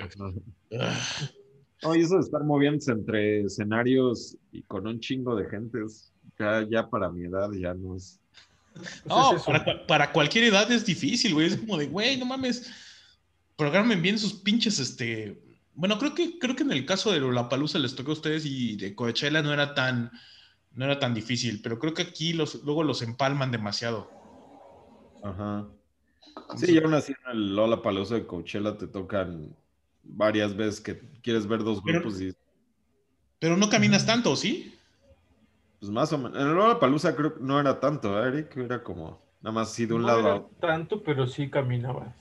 No, 1.83 1.95
y 1.95 2.01
eso 2.01 2.15
de 2.15 2.21
estar 2.21 2.43
moviéndose 2.43 2.91
entre 2.91 3.41
escenarios 3.41 4.37
y 4.51 4.61
con 4.63 4.85
un 4.85 4.99
chingo 4.99 5.35
de 5.35 5.49
gente, 5.49 5.79
ya, 6.37 6.65
ya 6.69 6.87
para 6.87 7.09
mi 7.09 7.25
edad 7.25 7.51
ya 7.51 7.73
no 7.73 7.95
es... 7.95 8.19
No, 9.05 9.35
para, 9.87 10.11
cualquier 10.11 10.45
edad 10.45 10.71
es 10.71 10.85
difícil, 10.85 11.33
güey. 11.33 11.47
Es 11.47 11.57
como 11.57 11.77
de, 11.77 11.87
güey, 11.87 12.17
no 12.17 12.25
mames, 12.25 12.71
programen 13.57 14.01
bien 14.01 14.19
sus 14.19 14.33
pinches, 14.33 14.79
este... 14.79 15.41
Bueno, 15.73 15.97
creo 15.97 16.13
que, 16.13 16.37
creo 16.37 16.55
que 16.55 16.63
en 16.63 16.71
el 16.71 16.85
caso 16.85 17.11
de 17.11 17.19
Lollapalooza 17.19 17.79
les 17.79 17.95
tocó 17.95 18.11
a 18.11 18.13
ustedes 18.13 18.45
y 18.45 18.75
de 18.75 18.93
Coachella 18.93 19.41
no 19.41 19.53
era 19.53 19.73
tan, 19.73 20.11
no 20.73 20.85
era 20.85 20.99
tan 20.99 21.13
difícil, 21.13 21.61
pero 21.61 21.79
creo 21.79 21.93
que 21.93 22.03
aquí 22.03 22.33
los, 22.33 22.63
luego 22.63 22.83
los 22.83 23.01
empalman 23.01 23.51
demasiado. 23.51 24.20
Ajá. 25.23 25.67
Sí, 26.55 26.73
y 26.73 26.77
aún 26.77 26.93
así 26.93 27.13
en 27.25 27.31
el 27.31 27.55
Lola 27.55 27.81
Paloso 27.81 28.15
de 28.15 28.25
Coachella 28.25 28.77
te 28.77 28.87
tocan 28.87 29.55
varias 30.03 30.55
veces 30.55 30.81
que 30.81 30.99
quieres 31.21 31.47
ver 31.47 31.63
dos 31.63 31.83
grupos 31.83 32.15
pero, 32.17 32.29
y... 32.29 32.35
Pero 33.39 33.57
no 33.57 33.69
caminas 33.69 34.05
tanto, 34.05 34.35
¿sí? 34.35 34.75
Pues 35.79 35.91
más 35.91 36.13
o 36.13 36.17
menos. 36.17 36.39
En 36.39 36.47
el 36.47 36.53
Lola 36.53 36.79
Palusa 36.79 37.15
creo 37.15 37.35
que 37.35 37.43
no 37.43 37.59
era 37.59 37.79
tanto, 37.79 38.23
¿eh, 38.23 38.27
Eric? 38.27 38.55
Era 38.57 38.83
como 38.83 39.19
nada 39.41 39.53
más 39.53 39.71
así 39.71 39.87
de 39.87 39.95
un 39.95 40.05
lado 40.05 40.29
a 40.29 40.47
tanto, 40.59 41.01
pero 41.01 41.25
sí 41.25 41.49
caminabas. 41.49 42.15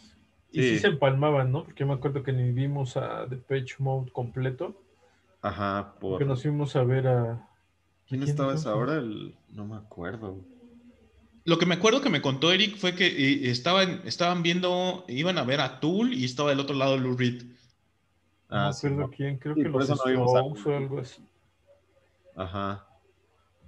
Y 0.51 0.63
sí. 0.63 0.79
se 0.79 0.89
empalmaban, 0.89 1.53
¿no? 1.53 1.65
Porque 1.65 1.85
me 1.85 1.93
acuerdo 1.93 2.23
que 2.23 2.33
ni 2.33 2.51
vimos 2.53 2.97
a 2.97 3.27
The 3.29 3.37
Page 3.37 3.77
Mode 3.79 4.11
completo. 4.13 4.83
Ajá, 5.43 5.95
por... 6.01 6.13
Porque 6.13 6.25
nos 6.25 6.43
fuimos 6.43 6.75
a 6.75 6.83
ver 6.83 7.07
a... 7.07 7.49
¿Quién, 8.09 8.23
estaba 8.23 8.55
esa 8.55 8.75
hora? 8.75 8.95
El... 8.95 9.37
No 9.51 9.67
me 9.67 9.77
acuerdo. 9.77 10.39
Lo 11.51 11.59
que 11.59 11.67
me 11.67 11.75
acuerdo 11.75 12.01
que 12.01 12.11
me 12.11 12.23
contó 12.23 12.53
Eric 12.53 12.77
fue 12.77 12.95
que 12.95 13.09
eh, 13.09 13.51
estaban, 13.51 14.03
estaban 14.05 14.45
viendo, 14.45 15.05
iban 15.09 15.37
a 15.37 15.43
ver 15.43 15.61
a 15.61 15.81
Tool 15.81 16.15
y 16.15 16.25
estaba 16.25 16.51
del 16.51 16.61
otro 16.61 16.77
lado 16.77 16.97
Lou 16.97 17.17
Reed. 17.17 17.43
no 17.43 17.49
Ah, 18.51 18.73
sí, 18.73 18.87
recuerdo 18.87 19.11
no. 19.11 19.17
quién, 19.17 19.37
creo 19.37 19.55
Sí, 19.57 19.65
que 19.65 19.69
por 19.71 19.81
los 19.81 19.91
eso 19.91 19.97
no 19.97 20.13
vimos 20.13 20.33
a- 20.33 20.77
algo 20.77 21.01
así. 21.01 21.29
Ajá. 22.37 22.87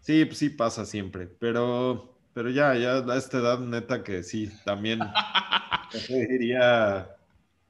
Sí, 0.00 0.24
pues 0.26 0.38
sí 0.38 0.50
pasa 0.50 0.84
siempre, 0.84 1.26
pero, 1.26 2.16
pero 2.32 2.50
ya, 2.50 2.76
ya 2.76 2.98
a 2.98 3.16
esta 3.16 3.38
edad, 3.38 3.58
neta 3.58 4.04
que 4.04 4.22
sí, 4.22 4.48
también 4.64 5.00
diría, 6.08 7.16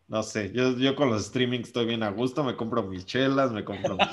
no 0.09 0.23
sé, 0.23 0.53
yo, 0.53 0.77
yo 0.77 0.95
con 0.95 1.09
los 1.09 1.25
streamings 1.25 1.69
estoy 1.69 1.87
bien 1.87 2.03
a 2.03 2.11
gusto, 2.11 2.45
me 2.45 2.55
compro 2.55 2.83
mis 2.83 3.07
chelas, 3.07 3.51
me 3.51 3.65
compro 3.65 3.97
mis... 3.97 4.09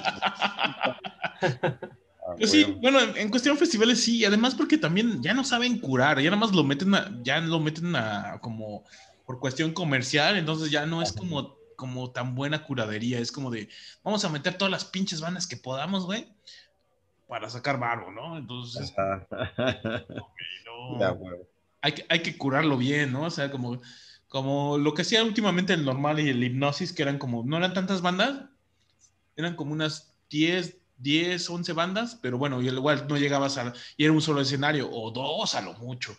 Sí, 2.48 2.64
bueno, 2.82 3.00
en, 3.00 3.18
en 3.18 3.30
cuestión 3.30 3.56
de 3.56 3.60
festivales 3.60 4.04
sí, 4.04 4.18
y 4.18 4.26
además 4.26 4.56
porque 4.56 4.78
también 4.78 5.22
ya 5.22 5.34
no 5.34 5.44
saben 5.44 5.80
curar, 5.80 6.20
ya 6.20 6.30
nada 6.30 6.40
más 6.40 6.56
lo 6.56 6.64
meten 6.64 6.96
a, 6.96 7.12
ya 7.22 7.40
lo 7.40 7.60
meten 7.60 7.96
a 7.96 8.40
como 8.42 8.84
por 9.30 9.40
cuestión 9.40 9.74
comercial, 9.74 10.38
entonces 10.38 10.72
ya 10.72 10.88
no 10.88 11.04
es 11.04 11.14
como, 11.14 11.56
como 11.76 12.10
tan 12.10 12.34
buena 12.34 12.64
curadería, 12.64 13.20
es 13.20 13.32
como 13.32 13.52
de, 13.52 13.70
vamos 14.04 14.26
a 14.26 14.30
meter 14.30 14.58
todas 14.58 14.72
las 14.72 14.86
pinches 14.86 15.22
bandas 15.22 15.46
que 15.46 15.56
podamos, 15.56 16.06
güey, 16.06 16.28
para 17.28 17.48
sacar 17.48 17.80
barro, 17.80 18.12
¿no? 18.12 18.40
Entonces, 18.40 18.92
no, 20.66 21.00
hay, 21.80 21.92
que, 21.92 22.06
hay 22.10 22.24
que 22.24 22.36
curarlo 22.40 22.76
bien, 22.76 23.12
¿no? 23.12 23.22
O 23.22 23.30
sea, 23.30 23.52
como, 23.52 23.80
como 24.28 24.80
lo 24.80 24.96
que 24.96 25.04
hacía 25.04 25.24
últimamente 25.24 25.74
el 25.74 25.86
normal 25.86 26.20
y 26.20 26.30
el 26.30 26.44
hipnosis, 26.44 26.92
que 26.92 27.04
eran 27.04 27.20
como, 27.20 27.44
no 27.44 27.56
eran 27.56 27.76
tantas 27.76 28.02
bandas, 28.02 28.46
eran 29.36 29.56
como 29.56 29.74
unas 29.74 30.16
10, 30.32 30.79
10, 31.00 31.50
11 31.50 31.74
bandas, 31.74 32.16
pero 32.22 32.38
bueno, 32.38 32.62
y 32.62 32.68
igual 32.68 33.06
no 33.08 33.18
llegabas 33.18 33.58
a, 33.58 33.74
y 33.98 34.04
era 34.04 34.14
un 34.14 34.22
solo 34.22 34.42
escenario, 34.42 34.90
o 34.92 35.12
dos 35.12 35.56
a 35.56 35.62
lo 35.62 35.74
mucho. 35.74 36.16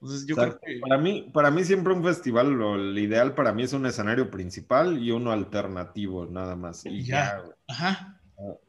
Entonces 0.00 0.26
yo 0.26 0.36
creo 0.36 0.58
que... 0.60 0.78
Para 0.80 0.98
mí, 0.98 1.30
para 1.32 1.50
mí 1.50 1.64
siempre 1.64 1.92
un 1.92 2.04
festival, 2.04 2.50
lo, 2.52 2.78
ideal 2.98 3.34
para 3.34 3.52
mí 3.52 3.64
es 3.64 3.72
un 3.72 3.86
escenario 3.86 4.30
principal 4.30 4.98
y 5.02 5.10
uno 5.10 5.32
alternativo, 5.32 6.26
nada 6.26 6.54
más. 6.54 6.86
Y 6.86 7.04
Ya. 7.04 7.42
Ajá, 7.66 8.20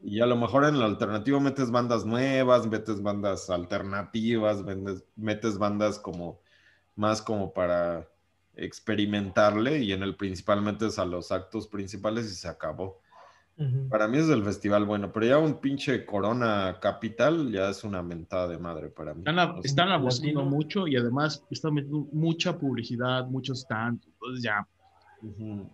Y 0.01 0.19
a 0.19 0.25
lo 0.25 0.35
mejor 0.35 0.65
en 0.65 0.75
el 0.75 0.81
alternativo 0.81 1.39
metes 1.39 1.69
bandas 1.69 2.05
nuevas, 2.05 2.65
metes 2.67 3.01
bandas 3.01 3.49
alternativas, 3.49 4.63
vendes- 4.65 5.03
metes 5.15 5.57
bandas 5.57 5.99
como 5.99 6.39
más 6.95 7.21
como 7.21 7.53
para 7.53 8.07
experimentarle 8.55 9.79
y 9.79 9.93
en 9.93 10.03
el 10.03 10.15
principal 10.15 10.61
metes 10.61 10.99
a 10.99 11.05
los 11.05 11.31
actos 11.31 11.67
principales 11.67 12.25
y 12.31 12.35
se 12.35 12.47
acabó. 12.47 12.99
Ujú. 13.59 13.89
Para 13.89 14.07
mí 14.07 14.17
es 14.17 14.29
el 14.29 14.43
festival 14.43 14.85
bueno, 14.85 15.11
pero 15.11 15.25
ya 15.25 15.37
un 15.37 15.59
pinche 15.59 16.05
Corona 16.05 16.77
Capital 16.81 17.51
ya 17.51 17.69
es 17.69 17.83
una 17.83 18.01
mentada 18.01 18.47
de 18.47 18.57
madre 18.57 18.89
para 18.89 19.13
mí. 19.13 19.19
están, 19.19 19.39
a- 19.39 19.51
O 19.51 19.61
sea, 19.61 19.61
están 19.69 19.89
abusando 19.89 20.45
mucho 20.45 20.87
y 20.87 20.95
además 20.95 21.43
están 21.49 21.73
metiendo 21.73 22.07
mucha 22.13 22.57
publicidad, 22.57 23.27
muchos 23.27 23.61
stands, 23.61 24.07
entonces 24.07 24.43
ya, 24.43 24.65
ujú. 25.21 25.69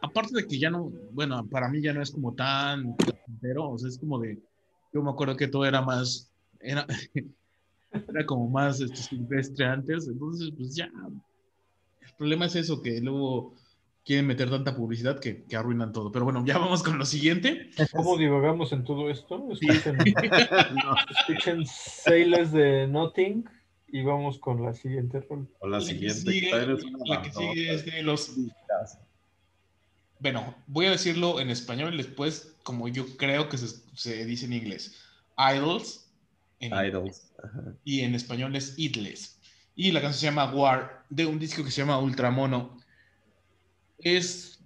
aparte 0.00 0.34
de 0.34 0.46
que 0.46 0.58
ya 0.58 0.70
no, 0.70 0.90
bueno, 1.12 1.46
para 1.48 1.68
mí 1.68 1.80
ya 1.80 1.92
no 1.92 2.02
es 2.02 2.10
como 2.10 2.34
tan 2.34 2.94
pero, 3.40 3.70
o 3.70 3.78
sea, 3.78 3.88
es 3.88 3.98
como 3.98 4.18
de, 4.18 4.38
yo 4.92 5.02
me 5.02 5.10
acuerdo 5.10 5.36
que 5.36 5.48
todo 5.48 5.64
era 5.64 5.82
más, 5.82 6.32
era, 6.60 6.86
era 7.92 8.26
como 8.26 8.48
más 8.48 8.80
este, 8.80 8.96
silvestre 8.96 9.64
antes, 9.66 10.08
entonces 10.08 10.50
pues 10.56 10.74
ya, 10.74 10.90
el 12.00 12.14
problema 12.16 12.46
es 12.46 12.56
eso, 12.56 12.82
que 12.82 13.00
luego 13.00 13.54
quieren 14.04 14.26
meter 14.26 14.50
tanta 14.50 14.76
publicidad 14.76 15.18
que, 15.18 15.44
que 15.44 15.56
arruinan 15.56 15.92
todo, 15.92 16.12
pero 16.12 16.24
bueno, 16.24 16.44
ya 16.46 16.58
vamos 16.58 16.82
con 16.82 16.98
lo 16.98 17.06
siguiente. 17.06 17.70
¿Cómo 17.92 18.16
divagamos 18.18 18.72
en 18.72 18.84
todo 18.84 19.08
esto? 19.10 19.48
Escuchen, 19.50 19.96
No, 20.84 20.94
escuchen 21.18 21.66
Sailors 21.66 22.52
de 22.52 22.86
Nothing 22.86 23.48
y 23.88 24.02
vamos 24.02 24.38
con 24.38 24.62
la 24.62 24.74
siguiente 24.74 25.20
rol. 25.20 25.48
o 25.60 25.68
la 25.68 25.78
que 25.78 25.84
siguiente. 25.86 26.20
sigue- 26.32 26.50
que 26.50 26.86
una 26.86 26.98
la 27.16 27.22
que 27.22 27.32
sigue 27.32 27.72
es 27.74 27.84
de 27.86 28.02
los 28.02 28.34
Bueno, 30.20 30.54
voy 30.66 30.86
a 30.86 30.90
decirlo 30.90 31.40
en 31.40 31.50
español 31.50 31.94
y 31.94 31.98
después, 31.98 32.56
como 32.62 32.88
yo 32.88 33.04
creo 33.16 33.48
que 33.48 33.58
se, 33.58 33.68
se 33.94 34.24
dice 34.24 34.46
en 34.46 34.54
inglés. 34.54 35.00
Idols. 35.36 36.08
en 36.60 36.72
Idols. 36.86 37.30
Ajá. 37.42 37.74
y 37.84 38.00
en 38.00 38.14
español 38.14 38.54
es 38.56 38.74
Idles. 38.78 39.38
Y 39.76 39.90
la 39.92 40.00
canción 40.00 40.20
se 40.20 40.26
llama 40.26 40.52
War, 40.54 41.04
de 41.10 41.26
un 41.26 41.38
disco 41.38 41.64
que 41.64 41.70
se 41.70 41.80
llama 41.82 41.98
Ultramono. 41.98 42.78
Es, 44.04 44.60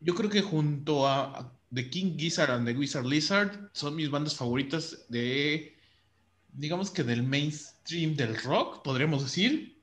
yo 0.00 0.14
creo 0.14 0.28
que 0.28 0.42
junto 0.42 1.08
a, 1.08 1.56
The 1.72 1.88
King 1.88 2.16
Gizzard 2.18 2.50
and 2.50 2.66
The 2.66 2.76
Wizard 2.76 3.06
Lizard 3.06 3.70
son 3.72 3.94
mis 3.94 4.10
bandas 4.10 4.34
favoritas 4.34 5.06
de, 5.08 5.76
digamos 6.52 6.90
que 6.90 7.04
del 7.04 7.22
mainstream 7.22 8.16
del 8.16 8.36
rock, 8.42 8.82
podríamos 8.82 9.22
decir. 9.22 9.78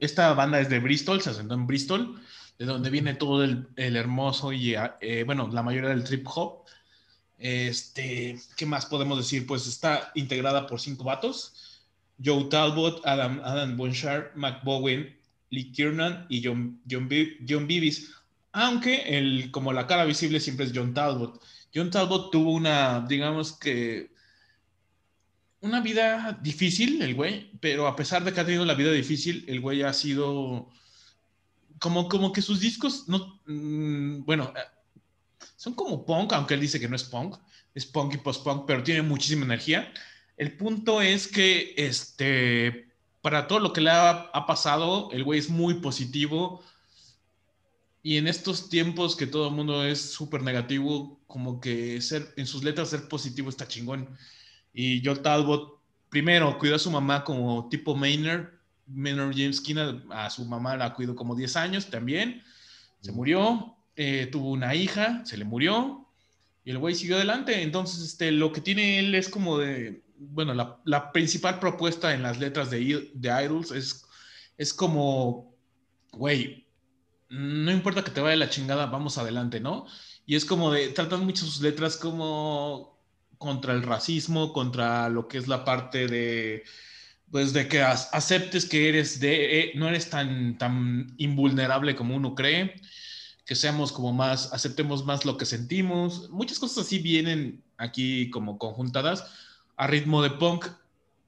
Esta 0.00 0.32
banda 0.34 0.60
es 0.60 0.68
de 0.68 0.78
Bristol, 0.78 1.20
se 1.20 1.30
asentó 1.30 1.54
en 1.54 1.66
Bristol, 1.66 2.20
de 2.58 2.64
donde 2.64 2.90
viene 2.90 3.14
todo 3.14 3.42
el, 3.44 3.68
el 3.76 3.96
hermoso 3.96 4.52
y, 4.52 4.74
eh, 5.00 5.24
bueno, 5.24 5.48
la 5.52 5.62
mayoría 5.62 5.90
del 5.90 6.04
trip 6.04 6.26
hop. 6.32 6.64
Este, 7.38 8.38
¿qué 8.56 8.66
más 8.66 8.86
podemos 8.86 9.18
decir? 9.18 9.46
Pues 9.46 9.66
está 9.66 10.12
integrada 10.14 10.66
por 10.66 10.80
cinco 10.80 11.04
vatos. 11.04 11.82
Joe 12.24 12.44
Talbot, 12.44 13.04
Adam, 13.04 13.40
Adam 13.42 13.76
Bonchar, 13.76 14.30
Mac 14.36 14.62
Bowen, 14.62 15.16
Lee 15.54 15.72
Kiernan 15.72 16.26
y 16.28 16.44
John, 16.44 16.80
John, 16.90 17.08
John 17.48 17.66
Beavis. 17.66 18.12
Aunque 18.52 19.18
el, 19.18 19.50
como 19.50 19.72
la 19.72 19.86
cara 19.86 20.04
visible 20.04 20.40
siempre 20.40 20.66
es 20.66 20.72
John 20.74 20.94
Talbot. 20.94 21.42
John 21.74 21.90
Talbot 21.90 22.30
tuvo 22.30 22.52
una, 22.52 23.04
digamos 23.08 23.52
que, 23.58 24.10
una 25.60 25.80
vida 25.80 26.38
difícil, 26.42 27.00
el 27.00 27.14
güey, 27.14 27.50
pero 27.60 27.86
a 27.86 27.96
pesar 27.96 28.22
de 28.22 28.32
que 28.32 28.40
ha 28.40 28.44
tenido 28.44 28.64
la 28.64 28.74
vida 28.74 28.92
difícil, 28.92 29.44
el 29.48 29.60
güey 29.60 29.82
ha 29.82 29.92
sido 29.92 30.68
como, 31.78 32.08
como 32.08 32.32
que 32.32 32.42
sus 32.42 32.60
discos, 32.60 33.08
no, 33.08 33.40
mm, 33.46 34.24
bueno, 34.24 34.52
eh, 34.56 34.60
son 35.56 35.74
como 35.74 36.04
punk, 36.04 36.32
aunque 36.34 36.54
él 36.54 36.60
dice 36.60 36.78
que 36.78 36.88
no 36.88 36.96
es 36.96 37.04
punk, 37.04 37.36
es 37.74 37.86
punk 37.86 38.14
y 38.14 38.18
post-punk, 38.18 38.64
pero 38.66 38.82
tiene 38.82 39.02
muchísima 39.02 39.44
energía. 39.44 39.92
El 40.36 40.56
punto 40.56 41.00
es 41.00 41.26
que, 41.28 41.74
este, 41.76 42.83
para 43.24 43.46
todo 43.48 43.58
lo 43.58 43.72
que 43.72 43.80
le 43.80 43.88
ha, 43.88 44.10
ha 44.34 44.44
pasado, 44.44 45.08
el 45.10 45.24
güey 45.24 45.38
es 45.40 45.48
muy 45.48 45.80
positivo. 45.80 46.62
Y 48.02 48.18
en 48.18 48.28
estos 48.28 48.68
tiempos 48.68 49.16
que 49.16 49.26
todo 49.26 49.48
el 49.48 49.54
mundo 49.54 49.82
es 49.82 50.12
súper 50.12 50.42
negativo, 50.42 51.18
como 51.26 51.58
que 51.58 52.02
ser, 52.02 52.34
en 52.36 52.46
sus 52.46 52.62
letras 52.62 52.90
ser 52.90 53.08
positivo 53.08 53.48
está 53.48 53.66
chingón. 53.66 54.14
Y 54.74 55.02
Joel 55.02 55.22
Talbot, 55.22 55.80
primero, 56.10 56.58
cuidó 56.58 56.76
a 56.76 56.78
su 56.78 56.90
mamá 56.90 57.24
como 57.24 57.66
tipo 57.70 57.96
Maynard, 57.96 58.50
Maynard 58.86 59.32
James 59.32 59.56
Skinner, 59.56 60.02
a 60.10 60.28
su 60.28 60.44
mamá 60.44 60.76
la 60.76 60.92
cuidó 60.92 61.16
como 61.16 61.34
10 61.34 61.56
años 61.56 61.86
también, 61.86 62.42
se 63.00 63.10
murió, 63.10 63.74
eh, 63.96 64.28
tuvo 64.30 64.50
una 64.50 64.74
hija, 64.74 65.24
se 65.24 65.38
le 65.38 65.46
murió, 65.46 66.06
y 66.62 66.72
el 66.72 66.78
güey 66.78 66.94
siguió 66.94 67.16
adelante. 67.16 67.62
Entonces, 67.62 68.04
este, 68.04 68.32
lo 68.32 68.52
que 68.52 68.60
tiene 68.60 68.98
él 68.98 69.14
es 69.14 69.30
como 69.30 69.56
de, 69.56 70.03
bueno, 70.18 70.54
la, 70.84 71.12
principal 71.12 71.58
propuesta 71.58 72.14
en 72.14 72.22
las 72.22 72.38
letras 72.38 72.70
de, 72.70 73.10
de 73.14 73.44
Idols 73.44 73.70
es, 73.70 74.06
es 74.56 74.72
como, 74.72 75.54
güey, 76.12 76.66
no 77.28 77.72
importa 77.72 78.04
que 78.04 78.10
te 78.10 78.20
vaya 78.20 78.36
la 78.36 78.50
chingada, 78.50 78.86
vamos 78.86 79.18
adelante, 79.18 79.60
¿no? 79.60 79.86
Y 80.26 80.36
es 80.36 80.44
como 80.44 80.70
de, 80.72 80.88
tratan 80.88 81.24
mucho 81.24 81.44
sus 81.44 81.60
letras 81.60 81.96
como 81.96 82.98
contra 83.38 83.72
el 83.74 83.82
racismo, 83.82 84.52
contra 84.52 85.08
lo 85.08 85.28
que 85.28 85.38
es 85.38 85.48
la 85.48 85.64
parte 85.64 86.06
de, 86.06 86.64
pues 87.30 87.52
de 87.52 87.68
que 87.68 87.82
aceptes 87.82 88.66
que 88.66 88.88
eres 88.88 89.20
de, 89.20 89.60
eh, 89.60 89.72
no 89.74 89.88
eres 89.88 90.08
tan, 90.10 90.56
tan 90.56 91.14
invulnerable 91.18 91.96
como 91.96 92.16
uno 92.16 92.34
cree, 92.34 92.80
que 93.44 93.54
seamos 93.54 93.92
como 93.92 94.12
más, 94.12 94.52
aceptemos 94.52 95.04
más 95.04 95.24
lo 95.24 95.36
que 95.36 95.44
sentimos. 95.44 96.30
Muchas 96.30 96.58
cosas 96.58 96.86
así 96.86 96.98
vienen 96.98 97.62
aquí 97.76 98.30
como 98.30 98.58
conjuntadas 98.58 99.24
a 99.76 99.86
ritmo 99.86 100.22
de 100.22 100.30
punk, 100.30 100.66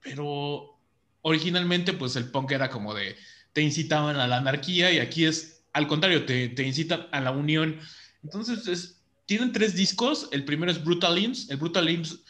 pero 0.03 0.79
originalmente 1.23 1.93
pues 1.93 2.17
el 2.17 2.31
punk 2.31 2.53
era 2.53 2.71
como 2.71 2.95
de, 2.95 3.17
te 3.53 3.63
incitaban 3.63 4.17
a 4.17 4.27
la 4.27 4.39
anarquía 4.39 4.93
y 4.93 4.99
aquí 4.99 5.25
es 5.25 5.57
al 5.77 5.89
contrario, 5.89 6.25
te, 6.25 6.49
te 6.49 6.63
incitan 6.63 7.07
a 7.13 7.21
la 7.21 7.33
unión. 7.33 7.79
Entonces, 8.25 8.67
es, 8.67 9.03
tienen 9.27 9.53
tres 9.53 9.75
discos. 9.75 10.27
El 10.33 10.47
primero 10.47 10.73
es 10.73 10.83
Brutal 10.83 11.15
Limbs. 11.15 11.51
El 11.51 11.59
Brutal 11.59 11.85
Limbs, 11.85 12.21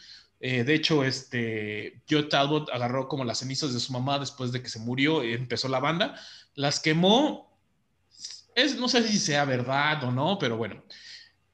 eh, 0.41 0.65
de 0.65 0.75
hecho, 0.75 1.05
este, 1.05 2.01
Joe 2.09 2.23
Talbot 2.23 2.69
agarró 2.71 3.07
como 3.07 3.23
las 3.23 3.39
cenizas 3.39 3.73
de 3.73 3.79
su 3.79 3.93
mamá 3.93 4.19
después 4.19 4.51
de 4.51 4.61
que 4.61 4.67
se 4.67 4.79
murió 4.79 5.23
y 5.23 5.31
empezó 5.31 5.69
la 5.69 5.79
banda. 5.79 6.19
Las 6.55 6.81
quemó. 6.81 7.57
Es, 8.53 8.75
no 8.75 8.89
sé 8.89 9.07
si 9.07 9.17
sea 9.17 9.45
verdad 9.45 10.03
o 10.03 10.11
no, 10.11 10.37
pero 10.39 10.57
bueno. 10.57 10.83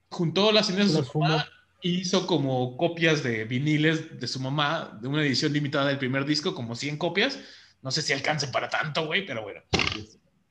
Juntó 0.09 0.51
las 0.51 0.66
cenizas 0.66 0.93
de 0.93 1.03
su 1.03 1.20
mamá 1.20 1.47
hizo 1.84 2.25
como 2.25 2.77
copias 2.77 3.21
de 3.23 3.43
viniles 3.45 4.19
de 4.19 4.27
su 4.27 4.39
mamá, 4.39 4.97
de 5.01 5.07
una 5.07 5.21
edición 5.23 5.53
limitada 5.53 5.88
del 5.88 5.97
primer 5.99 6.25
disco, 6.25 6.55
como 6.55 6.75
100 6.75 6.97
copias. 6.97 7.39
No 7.81 7.91
sé 7.91 8.01
si 8.01 8.13
alcance 8.13 8.47
para 8.47 8.69
tanto, 8.69 9.05
güey, 9.05 9.25
pero 9.25 9.43
bueno. 9.43 9.61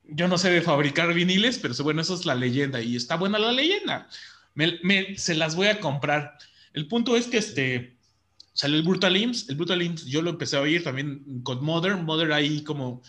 Yo 0.05 0.27
no 0.27 0.37
sé 0.37 0.51
de 0.51 0.61
fabricar 0.61 1.13
viniles, 1.13 1.57
pero 1.57 1.73
bueno, 1.83 2.01
eso 2.01 2.13
es 2.13 2.25
la 2.25 2.35
leyenda 2.35 2.81
y 2.81 2.95
está 2.95 3.15
buena 3.15 3.39
la 3.39 3.51
leyenda. 3.51 4.07
Me, 4.53 4.79
me- 4.83 5.17
se 5.17 5.33
las 5.33 5.55
voy 5.55 5.67
a 5.67 5.79
comprar. 5.79 6.37
El 6.73 6.87
punto 6.87 7.15
es 7.15 7.27
que 7.27 7.37
este, 7.37 7.97
salió 8.53 8.77
el 8.77 8.83
Brutal 8.83 9.13
Limbs. 9.13 9.49
El 9.49 9.55
Brutal 9.55 9.79
Limbs 9.79 10.05
yo 10.05 10.21
lo 10.21 10.29
empecé 10.29 10.57
a 10.57 10.61
oír 10.61 10.83
también 10.83 11.41
con 11.43 11.63
Mother. 11.63 11.95
Mother 11.95 12.31
ahí 12.33 12.63
como 12.63 13.01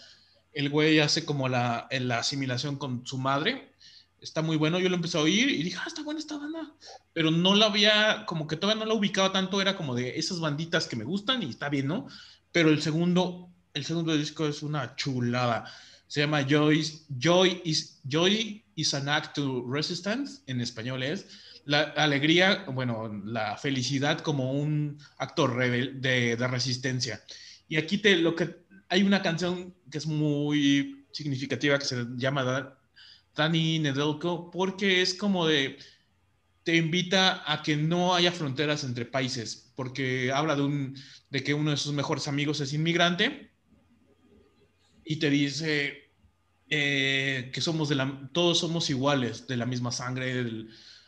el 0.53 0.71
güey 0.71 1.01
hace 1.01 1.25
como 1.25 1.49
la, 1.49 1.89
la 1.91 2.21
asimilación 2.21 2.77
con 2.77 3.05
su 3.07 3.19
madre. 3.19 3.74
Está 4.25 4.43
muy 4.43 4.57
bueno. 4.57 4.81
Yo 4.81 4.89
lo 4.89 4.97
empecé 4.97 5.19
a 5.19 5.21
oír 5.21 5.49
y 5.49 5.63
dije, 5.63 5.79
ah, 5.81 5.85
está 5.87 6.03
buena 6.03 6.19
esta 6.19 6.37
banda. 6.37 6.73
Pero 7.13 7.31
no 7.31 7.55
la 7.55 7.67
había, 7.67 8.25
como 8.27 8.47
que 8.47 8.57
todavía 8.57 8.85
no 8.85 8.89
la 8.89 8.95
ubicaba 8.95 9.33
tanto, 9.33 9.61
era 9.61 9.77
como 9.77 9.95
de 9.95 10.19
esas 10.19 10.41
banditas 10.41 10.87
que 10.87 10.97
me 10.97 11.05
gustan 11.05 11.43
y 11.43 11.51
está 11.51 11.69
bien, 11.69 11.87
¿no? 11.87 12.09
Pero 12.51 12.71
el 12.71 12.83
segundo, 12.83 13.51
el 13.75 13.85
segundo 13.85 14.17
disco 14.17 14.47
es 14.47 14.63
una 14.63 14.97
chulada. 14.97 15.65
Se 16.07 16.21
llama 16.21 16.47
Joy, 16.47 16.85
Joy, 17.19 17.61
is, 17.65 18.01
Joy 18.09 18.65
is 18.75 18.95
an 18.95 19.09
Act 19.09 19.37
to 19.37 19.65
Resistance, 19.69 20.43
en 20.47 20.61
español 20.61 21.03
es 21.03 21.27
la 21.67 21.83
alegría, 21.97 22.65
bueno, 22.69 23.11
la 23.25 23.57
felicidad 23.57 24.19
como 24.21 24.53
un 24.53 24.99
acto 25.17 25.49
de, 25.49 26.37
de, 26.37 26.49
resistencia. 26.49 27.23
Y 27.69 27.77
aquí 27.77 27.99
te, 27.99 28.17
lo 28.17 28.35
que, 28.35 28.65
hay 28.91 29.03
una 29.03 29.23
canción 29.23 29.75
que 29.91 29.99
es 29.99 30.07
muy 30.07 31.07
significativa 31.13 31.79
que 31.79 31.87
se 31.87 32.05
llama 32.17 32.77
Danny 33.35 33.79
Nedelko, 33.79 34.51
porque 34.51 35.03
es 35.03 35.15
como 35.15 35.47
de, 35.47 35.79
te 36.63 36.77
invita 36.77 37.51
a 37.51 37.63
que 37.63 37.77
no 37.77 38.15
haya 38.15 38.33
fronteras 38.33 38.85
entre 38.85 39.05
países, 39.05 39.73
porque 39.77 40.33
habla 40.33 40.57
de, 40.57 40.63
un, 40.63 40.97
de 41.31 41.43
que 41.43 41.55
uno 41.55 41.71
de 41.71 41.77
sus 41.77 41.93
mejores 41.93 42.29
amigos 42.29 42.61
es 42.61 42.73
inmigrante 42.73 43.51
y 45.05 45.17
te 45.17 45.31
dice 45.31 46.11
eh, 46.71 47.51
que 47.53 47.61
somos 47.61 47.89
de 47.89 47.97
la, 47.97 48.31
todos 48.33 48.59
somos 48.59 48.89
iguales, 48.89 49.47
de 49.47 49.57
la 49.57 49.67
misma 49.67 49.93
sangre, 49.93 50.67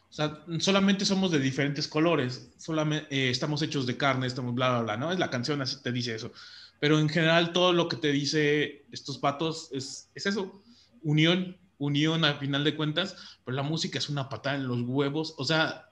o 0.08 0.12
sea, 0.12 0.44
solamente 0.58 1.04
somos 1.04 1.30
de 1.30 1.38
diferentes 1.38 1.88
colores, 1.88 2.50
solamente 2.58 3.06
eh, 3.10 3.30
estamos 3.30 3.62
hechos 3.62 3.86
de 3.86 3.96
carne, 3.96 4.26
estamos 4.26 4.54
bla, 4.54 4.70
bla, 4.70 4.82
bla, 4.82 4.96
¿no? 4.96 5.12
Es 5.12 5.18
la 5.18 5.30
canción 5.30 5.62
así 5.62 5.82
te 5.82 5.92
dice 5.92 6.14
eso. 6.14 6.32
Pero 6.78 6.98
en 6.98 7.08
general 7.08 7.52
todo 7.52 7.72
lo 7.72 7.88
que 7.88 7.96
te 7.96 8.12
dice 8.12 8.84
estos 8.92 9.18
patos 9.18 9.70
es, 9.72 10.10
es 10.14 10.26
eso, 10.26 10.62
unión, 11.02 11.56
unión 11.78 12.24
al 12.24 12.38
final 12.38 12.64
de 12.64 12.76
cuentas, 12.76 13.38
pero 13.44 13.56
la 13.56 13.62
música 13.62 13.98
es 13.98 14.08
una 14.08 14.28
patada 14.28 14.56
en 14.56 14.68
los 14.68 14.82
huevos, 14.82 15.34
o 15.38 15.44
sea, 15.44 15.90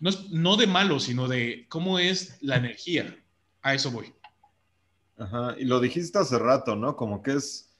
no, 0.00 0.10
es, 0.10 0.30
no 0.30 0.56
de 0.56 0.66
malo, 0.66 1.00
sino 1.00 1.28
de 1.28 1.66
cómo 1.68 1.98
es 1.98 2.38
la 2.42 2.56
energía. 2.56 3.16
A 3.62 3.74
eso 3.74 3.90
voy. 3.90 4.12
Ajá, 5.16 5.54
y 5.58 5.64
lo 5.64 5.78
dijiste 5.78 6.18
hace 6.18 6.38
rato, 6.38 6.74
¿no? 6.74 6.96
Como 6.96 7.22
que 7.22 7.34
es, 7.34 7.70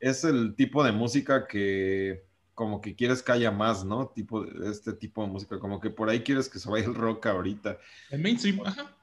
es 0.00 0.24
el 0.24 0.54
tipo 0.56 0.82
de 0.82 0.92
música 0.92 1.46
que 1.46 2.24
como 2.54 2.80
que 2.80 2.94
quieres 2.94 3.22
que 3.22 3.32
haya 3.32 3.50
más, 3.50 3.84
¿no? 3.84 4.08
Tipo 4.08 4.44
este 4.44 4.92
tipo 4.92 5.22
de 5.22 5.28
música, 5.28 5.58
como 5.58 5.80
que 5.80 5.90
por 5.90 6.08
ahí 6.08 6.20
quieres 6.20 6.48
que 6.48 6.58
se 6.58 6.70
vaya 6.70 6.86
el 6.86 6.94
rock 6.94 7.26
ahorita. 7.26 7.78
El 8.10 8.20
mainstream, 8.20 8.60
ajá. 8.64 8.96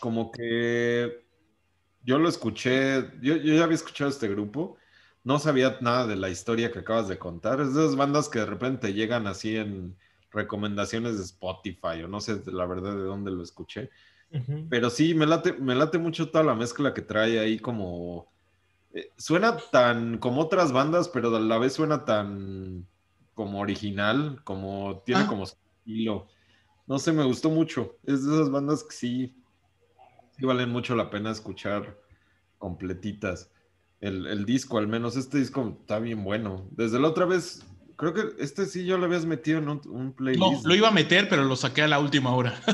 Como 0.00 0.32
que 0.32 1.24
yo 2.02 2.18
lo 2.18 2.28
escuché, 2.28 3.10
yo, 3.20 3.36
yo 3.36 3.54
ya 3.54 3.64
había 3.64 3.76
escuchado 3.76 4.10
este 4.10 4.28
grupo 4.28 4.76
no 5.24 5.38
sabía 5.38 5.78
nada 5.80 6.06
de 6.06 6.16
la 6.16 6.28
historia 6.28 6.70
que 6.70 6.80
acabas 6.80 7.08
de 7.08 7.18
contar. 7.18 7.60
Es 7.60 7.74
de 7.74 7.82
esas 7.82 7.96
bandas 7.96 8.28
que 8.28 8.40
de 8.40 8.46
repente 8.46 8.92
llegan 8.92 9.26
así 9.26 9.56
en 9.56 9.96
recomendaciones 10.30 11.16
de 11.16 11.24
Spotify 11.24 12.02
o 12.04 12.08
no 12.08 12.20
sé 12.20 12.42
la 12.46 12.66
verdad 12.66 12.94
de 12.94 13.02
dónde 13.02 13.30
lo 13.30 13.42
escuché. 13.42 13.90
Pero 14.68 14.90
sí, 14.90 15.14
me 15.14 15.26
late, 15.26 15.52
me 15.52 15.76
late 15.76 15.96
mucho 15.96 16.28
toda 16.28 16.42
la 16.44 16.54
mezcla 16.54 16.92
que 16.92 17.02
trae 17.02 17.38
ahí 17.38 17.58
como... 17.58 18.32
Eh, 18.92 19.12
suena 19.16 19.56
tan 19.56 20.18
como 20.18 20.40
otras 20.40 20.72
bandas, 20.72 21.08
pero 21.08 21.34
a 21.34 21.40
la 21.40 21.58
vez 21.58 21.72
suena 21.72 22.04
tan 22.04 22.86
como 23.32 23.60
original, 23.60 24.40
como 24.44 25.02
tiene 25.06 25.22
ah. 25.22 25.26
como 25.28 25.44
estilo. 25.44 26.26
No 26.86 26.98
sé, 26.98 27.12
me 27.12 27.24
gustó 27.24 27.48
mucho. 27.48 27.96
Es 28.04 28.24
de 28.24 28.34
esas 28.34 28.50
bandas 28.50 28.82
que 28.82 28.94
sí, 28.94 29.36
sí 30.36 30.44
valen 30.44 30.70
mucho 30.70 30.96
la 30.96 31.10
pena 31.10 31.30
escuchar 31.30 31.96
completitas 32.58 33.53
el, 34.04 34.44
disco, 34.44 34.78
al 34.78 34.86
menos 34.86 35.16
este 35.16 35.38
disco 35.38 35.76
está 35.80 35.98
bien 35.98 36.24
bueno. 36.24 36.68
Desde 36.72 37.00
la 37.00 37.08
otra 37.08 37.24
vez, 37.24 37.64
creo 37.96 38.12
que 38.12 38.22
este 38.38 38.66
sí 38.66 38.84
yo 38.84 38.98
lo 38.98 39.06
habías 39.06 39.24
metido 39.24 39.58
en 39.58 39.68
un, 39.68 40.12
playlist. 40.12 40.40
No, 40.40 40.68
lo 40.68 40.74
iba 40.74 40.88
a 40.88 40.92
meter, 40.92 41.28
pero 41.28 41.44
lo 41.44 41.56
saqué 41.56 41.82
a 41.82 41.88
la 41.88 41.98
última 41.98 42.34
hora. 42.34 42.60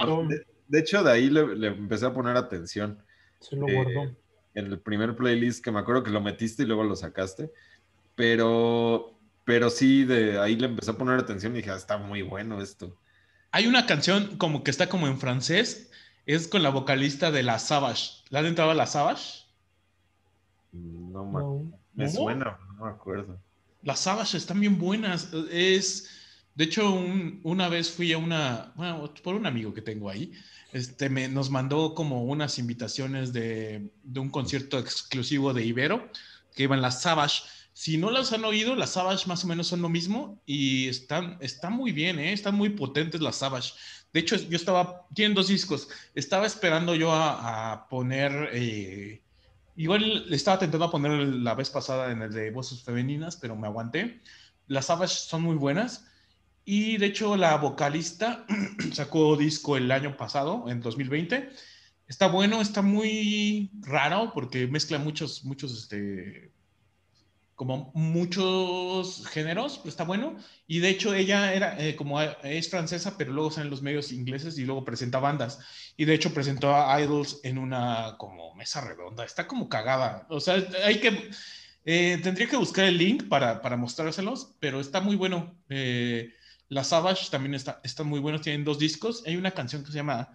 Ah, 0.00 0.26
de, 0.68 0.78
hecho, 0.80 1.02
de 1.02 1.10
ahí 1.10 1.30
le, 1.30 1.68
empecé 1.68 2.06
a 2.06 2.12
poner 2.12 2.36
atención. 2.36 2.98
Se 3.40 3.56
lo 3.56 3.66
guardó. 3.66 4.04
Eh, 4.04 4.16
en 4.54 4.66
el 4.66 4.80
primer 4.80 5.16
playlist 5.16 5.64
que 5.64 5.70
me 5.70 5.78
acuerdo 5.78 6.02
que 6.02 6.10
lo 6.10 6.20
metiste 6.20 6.64
y 6.64 6.66
luego 6.66 6.84
lo 6.84 6.96
sacaste. 6.96 7.52
Pero, 8.14 9.18
pero 9.44 9.70
sí, 9.70 10.04
de 10.04 10.38
ahí 10.38 10.56
le 10.56 10.66
empecé 10.66 10.90
a 10.90 10.98
poner 10.98 11.18
atención 11.18 11.52
y 11.52 11.58
dije, 11.58 11.70
ah, 11.70 11.76
está 11.76 11.96
muy 11.96 12.22
bueno 12.22 12.60
esto. 12.60 12.96
Hay 13.52 13.66
una 13.66 13.86
canción 13.86 14.36
como 14.36 14.64
que 14.64 14.70
está 14.70 14.88
como 14.88 15.06
en 15.06 15.18
francés, 15.18 15.90
es 16.26 16.48
con 16.48 16.62
la 16.62 16.70
vocalista 16.70 17.30
de 17.30 17.42
La 17.42 17.58
Savage. 17.58 18.24
¿La 18.28 18.40
has 18.40 18.46
entrado 18.46 18.72
a 18.72 18.74
La 18.74 18.86
Savage? 18.86 19.47
No, 20.72 21.70
me, 21.94 22.08
suena, 22.08 22.58
no 22.76 22.84
me 22.84 22.90
acuerdo. 22.90 23.38
Las 23.82 24.00
Savage 24.00 24.36
están 24.36 24.60
bien 24.60 24.78
buenas. 24.78 25.32
Es, 25.50 26.10
de 26.54 26.64
hecho, 26.64 26.92
una 27.42 27.68
vez 27.68 27.90
fui 27.90 28.12
a 28.12 28.18
una, 28.18 28.72
bueno, 28.76 29.12
por 29.22 29.34
un 29.34 29.46
amigo 29.46 29.72
que 29.72 29.82
tengo 29.82 30.10
ahí, 30.10 30.32
este, 30.72 31.08
me, 31.08 31.28
nos 31.28 31.50
mandó 31.50 31.94
como 31.94 32.24
unas 32.24 32.58
invitaciones 32.58 33.32
de, 33.32 33.90
de, 34.02 34.20
un 34.20 34.28
concierto 34.28 34.78
exclusivo 34.78 35.54
de 35.54 35.64
Ibero, 35.64 36.10
que 36.54 36.64
iban 36.64 36.82
las 36.82 37.02
Savage. 37.02 37.42
Si 37.72 37.96
no 37.96 38.10
las 38.10 38.32
han 38.32 38.44
oído, 38.44 38.74
las 38.74 38.90
Savage 38.90 39.26
más 39.28 39.44
o 39.44 39.46
menos 39.46 39.68
son 39.68 39.80
lo 39.80 39.88
mismo 39.88 40.42
y 40.44 40.88
están, 40.88 41.38
están 41.40 41.72
muy 41.72 41.92
bien, 41.92 42.18
¿eh? 42.18 42.32
están 42.32 42.56
muy 42.56 42.70
potentes 42.70 43.20
las 43.20 43.36
Savage. 43.36 43.72
De 44.12 44.20
hecho, 44.20 44.36
yo 44.36 44.56
estaba, 44.56 45.06
tienen 45.14 45.34
dos 45.34 45.48
discos, 45.48 45.88
estaba 46.14 46.46
esperando 46.46 46.94
yo 46.94 47.12
a, 47.12 47.86
poner... 47.88 48.50
Eh, 48.52 49.22
Igual 49.78 50.28
le 50.28 50.34
estaba 50.34 50.58
tentando 50.58 50.90
poner 50.90 51.12
la 51.12 51.54
vez 51.54 51.70
pasada 51.70 52.10
en 52.10 52.20
el 52.20 52.32
de 52.32 52.50
voces 52.50 52.82
femeninas, 52.82 53.36
pero 53.36 53.54
me 53.54 53.68
aguanté. 53.68 54.20
Las 54.66 54.86
Savage 54.86 55.14
son 55.14 55.42
muy 55.42 55.54
buenas. 55.54 56.04
Y 56.64 56.96
de 56.96 57.06
hecho, 57.06 57.36
la 57.36 57.56
vocalista 57.58 58.44
sacó 58.92 59.36
disco 59.36 59.76
el 59.76 59.92
año 59.92 60.16
pasado, 60.16 60.68
en 60.68 60.80
2020. 60.80 61.50
Está 62.08 62.26
bueno, 62.26 62.60
está 62.60 62.82
muy 62.82 63.70
raro 63.82 64.32
porque 64.34 64.66
mezcla 64.66 64.98
muchos, 64.98 65.44
muchos 65.44 65.72
este, 65.72 66.50
como 67.58 67.90
muchos 67.92 69.26
géneros, 69.26 69.82
está 69.84 70.04
bueno. 70.04 70.36
Y 70.68 70.78
de 70.78 70.90
hecho 70.90 71.12
ella 71.12 71.52
era 71.52 71.76
eh, 71.84 71.96
como 71.96 72.22
es 72.22 72.70
francesa, 72.70 73.18
pero 73.18 73.32
luego 73.32 73.50
salen 73.50 73.68
los 73.68 73.82
medios 73.82 74.12
ingleses 74.12 74.56
y 74.58 74.64
luego 74.64 74.84
presenta 74.84 75.18
bandas. 75.18 75.58
Y 75.96 76.04
de 76.04 76.14
hecho 76.14 76.32
presentó 76.32 76.72
a 76.72 77.02
Idols 77.02 77.40
en 77.42 77.58
una 77.58 78.14
como 78.16 78.54
mesa 78.54 78.80
redonda. 78.80 79.24
Está 79.24 79.48
como 79.48 79.68
cagada. 79.68 80.24
O 80.30 80.38
sea, 80.38 80.64
hay 80.84 81.00
que... 81.00 81.30
Eh, 81.84 82.20
tendría 82.22 82.48
que 82.48 82.56
buscar 82.56 82.84
el 82.84 82.96
link 82.96 83.28
para, 83.28 83.60
para 83.60 83.76
mostrárselos, 83.76 84.54
pero 84.60 84.78
está 84.78 85.00
muy 85.00 85.16
bueno. 85.16 85.58
Eh, 85.68 86.32
la 86.68 86.84
Savage 86.84 87.28
también 87.28 87.56
está, 87.56 87.80
está 87.82 88.04
muy 88.04 88.20
bueno. 88.20 88.40
Tienen 88.40 88.62
dos 88.62 88.78
discos. 88.78 89.24
Hay 89.26 89.34
una 89.34 89.50
canción 89.50 89.82
que 89.82 89.90
se 89.90 89.96
llama 89.96 90.28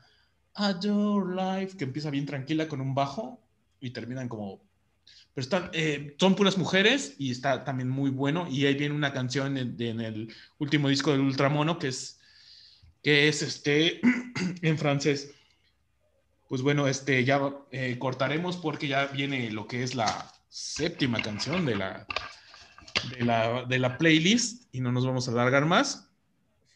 Adore 0.55 1.35
Life, 1.35 1.77
que 1.77 1.85
empieza 1.85 2.09
bien 2.09 2.25
tranquila 2.25 2.67
con 2.67 2.81
un 2.81 2.93
bajo 2.93 3.39
y 3.79 3.91
terminan 3.91 4.27
como 4.27 4.72
pero 5.33 5.43
están, 5.43 5.69
eh, 5.73 6.15
son 6.19 6.35
puras 6.35 6.57
mujeres 6.57 7.15
y 7.17 7.31
está 7.31 7.63
también 7.63 7.89
muy 7.89 8.11
bueno. 8.11 8.47
Y 8.49 8.65
ahí 8.65 8.75
viene 8.75 8.93
una 8.93 9.13
canción 9.13 9.57
en, 9.57 9.99
el 9.99 10.33
último 10.59 10.89
disco 10.89 11.11
del 11.11 11.21
Ultramono 11.21 11.79
que 11.79 11.87
es, 11.87 12.19
que 13.01 13.27
es 13.27 13.41
este, 13.41 13.99
en 14.61 14.77
francés. 14.77 15.33
Pues 16.47 16.61
bueno, 16.61 16.87
este, 16.87 17.23
ya 17.23 17.41
eh, 17.71 17.97
cortaremos 17.97 18.57
porque 18.57 18.87
ya 18.87 19.07
viene 19.07 19.49
lo 19.49 19.67
que 19.67 19.81
es 19.81 19.95
la 19.95 20.31
séptima 20.49 21.19
canción 21.19 21.65
de 21.65 21.77
la, 21.77 22.05
de 23.17 23.25
la, 23.25 23.65
de 23.65 23.79
la 23.79 23.97
playlist 23.97 24.67
y 24.71 24.81
no 24.81 24.91
nos 24.91 25.03
vamos 25.03 25.27
a 25.27 25.31
alargar 25.31 25.65
más. 25.65 26.11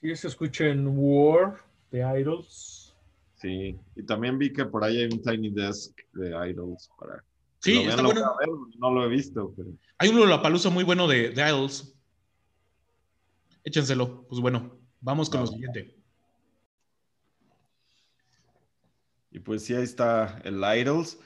Sí, 0.01 0.15
se 0.15 0.27
escucha 0.27 0.65
en 0.65 0.87
War 0.87 1.61
de 1.91 1.99
Idols. 1.99 2.95
Sí, 3.39 3.77
y 3.95 4.03
también 4.03 4.39
vi 4.39 4.51
que 4.51 4.65
por 4.65 4.83
ahí 4.83 4.97
hay 4.97 5.05
un 5.05 5.21
Tiny 5.21 5.51
Desk 5.51 5.95
de 6.13 6.49
Idols 6.49 6.89
para 6.99 7.23
Sí, 7.59 7.79
está 7.79 8.01
bueno. 8.01 8.35
no 8.77 8.91
lo 8.91 9.05
he 9.05 9.09
visto. 9.09 9.53
Hay 9.97 10.09
un 10.09 10.19
Lollapalooza 10.19 10.69
muy 10.69 10.83
bueno 10.83 11.07
de, 11.07 11.29
de 11.29 11.47
Idols. 11.47 11.95
Échenselo. 13.63 14.25
Pues 14.27 14.39
bueno, 14.39 14.79
vamos 15.01 15.29
con 15.29 15.41
lo 15.41 15.47
siguiente. 15.47 15.97
Y 19.31 19.39
pues 19.39 19.63
sí, 19.63 19.75
ahí 19.75 19.83
está 19.83 20.39
el 20.43 20.63
Idols. 20.63 21.19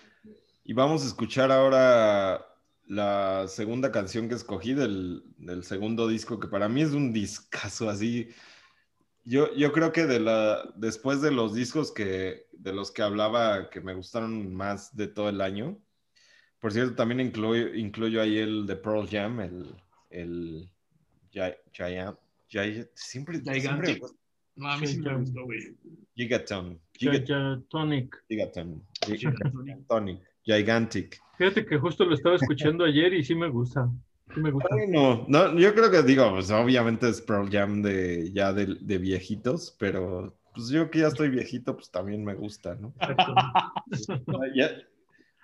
Y 0.63 0.73
vamos 0.73 1.03
a 1.03 1.07
escuchar 1.07 1.51
ahora 1.51 2.45
la 2.85 3.47
segunda 3.47 3.91
canción 3.91 4.27
que 4.27 4.35
escogí 4.35 4.73
del, 4.73 5.23
del 5.37 5.63
segundo 5.63 6.07
disco, 6.07 6.39
que 6.39 6.47
para 6.47 6.67
mí 6.67 6.81
es 6.81 6.91
un 6.91 7.13
discazo 7.13 7.89
así. 7.89 8.29
Yo, 9.23 9.53
yo 9.53 9.71
creo 9.71 9.91
que 9.91 10.05
de 10.05 10.19
la, 10.19 10.63
después 10.75 11.21
de 11.21 11.31
los 11.31 11.53
discos 11.53 11.91
que, 11.91 12.47
de 12.51 12.73
los 12.73 12.91
que 12.91 13.01
hablaba 13.01 13.69
que 13.69 13.81
me 13.81 13.93
gustaron 13.93 14.53
más 14.53 14.95
de 14.95 15.07
todo 15.07 15.29
el 15.29 15.41
año, 15.41 15.79
por 16.61 16.71
cierto, 16.71 16.95
también 16.95 17.19
incluyo, 17.19 17.73
incluyo 17.73 18.21
ahí 18.21 18.37
el 18.37 18.67
de 18.67 18.75
Pearl 18.75 19.07
Jam, 19.09 19.39
el, 19.41 19.75
el 20.11 20.69
Giant, 21.31 22.17
siempre, 22.93 23.41
siempre 23.41 23.99
no, 24.55 24.67
a 24.69 24.77
mí 24.77 24.85
sí 24.85 24.99
me 24.99 25.15
gustó, 25.17 25.43
güey. 25.45 25.59
Gigaton. 26.15 26.79
Gigatonic. 26.93 28.23
Gigaton. 28.27 28.83
Gigatonic. 29.05 30.19
Gigantic. 30.43 31.21
Fíjate 31.37 31.65
que 31.65 31.77
justo 31.77 32.05
lo 32.05 32.13
estaba 32.13 32.35
escuchando 32.35 32.83
ayer 32.83 33.13
y 33.13 33.23
sí 33.23 33.33
me 33.33 33.49
gusta. 33.49 33.89
me 34.35 34.51
gusta. 34.51 34.69
Bueno, 34.71 35.25
no, 35.27 35.57
yo 35.57 35.73
creo 35.73 35.89
que 35.89 36.03
digo, 36.03 36.29
pues 36.31 36.51
obviamente 36.51 37.09
es 37.09 37.21
Pearl 37.21 37.49
Jam 37.49 37.81
de 37.81 38.31
ya 38.33 38.53
de, 38.53 38.77
de 38.79 38.97
viejitos, 38.97 39.75
pero 39.79 40.37
pues 40.53 40.69
yo 40.69 40.89
que 40.91 40.99
ya 40.99 41.07
estoy 41.07 41.29
viejito, 41.29 41.75
pues 41.75 41.89
también 41.89 42.23
me 42.23 42.35
gusta, 42.35 42.75
¿no? 42.75 42.93
Ya- 44.55 44.71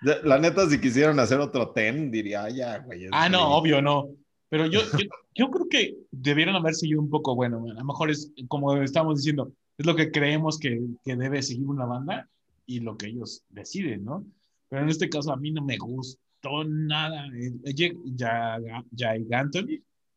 la 0.00 0.38
neta, 0.38 0.68
si 0.68 0.80
quisieran 0.80 1.18
hacer 1.18 1.38
otro 1.38 1.70
ten, 1.70 2.10
diría, 2.10 2.44
"Ah, 2.44 2.50
ya, 2.50 2.78
güey. 2.78 3.06
Ah, 3.12 3.28
no, 3.28 3.38
ridículo". 3.38 3.56
obvio, 3.56 3.82
no. 3.82 4.08
Pero 4.48 4.66
yo, 4.66 4.80
yo, 4.92 5.06
yo 5.34 5.50
creo 5.50 5.68
que 5.68 5.96
debieron 6.10 6.56
haber 6.56 6.74
seguido 6.74 7.00
un 7.00 7.10
poco, 7.10 7.34
bueno, 7.34 7.64
a 7.70 7.74
lo 7.74 7.84
mejor 7.84 8.10
es 8.10 8.32
como 8.48 8.74
estamos 8.76 9.18
diciendo, 9.18 9.52
es 9.76 9.86
lo 9.86 9.94
que 9.94 10.10
creemos 10.10 10.58
que, 10.58 10.80
que 11.04 11.16
debe 11.16 11.42
seguir 11.42 11.66
una 11.66 11.84
banda 11.84 12.28
y 12.66 12.80
lo 12.80 12.96
que 12.96 13.06
ellos 13.08 13.42
deciden, 13.50 14.04
¿no? 14.04 14.24
Pero 14.68 14.82
en 14.82 14.88
este 14.88 15.08
caso 15.08 15.32
a 15.32 15.36
mí 15.36 15.50
no 15.50 15.62
me 15.64 15.76
gustó 15.78 16.64
nada. 16.66 17.26
Ya, 17.64 18.58
ya, 18.60 18.84
ya 18.90 19.14
Ganton, 19.18 19.68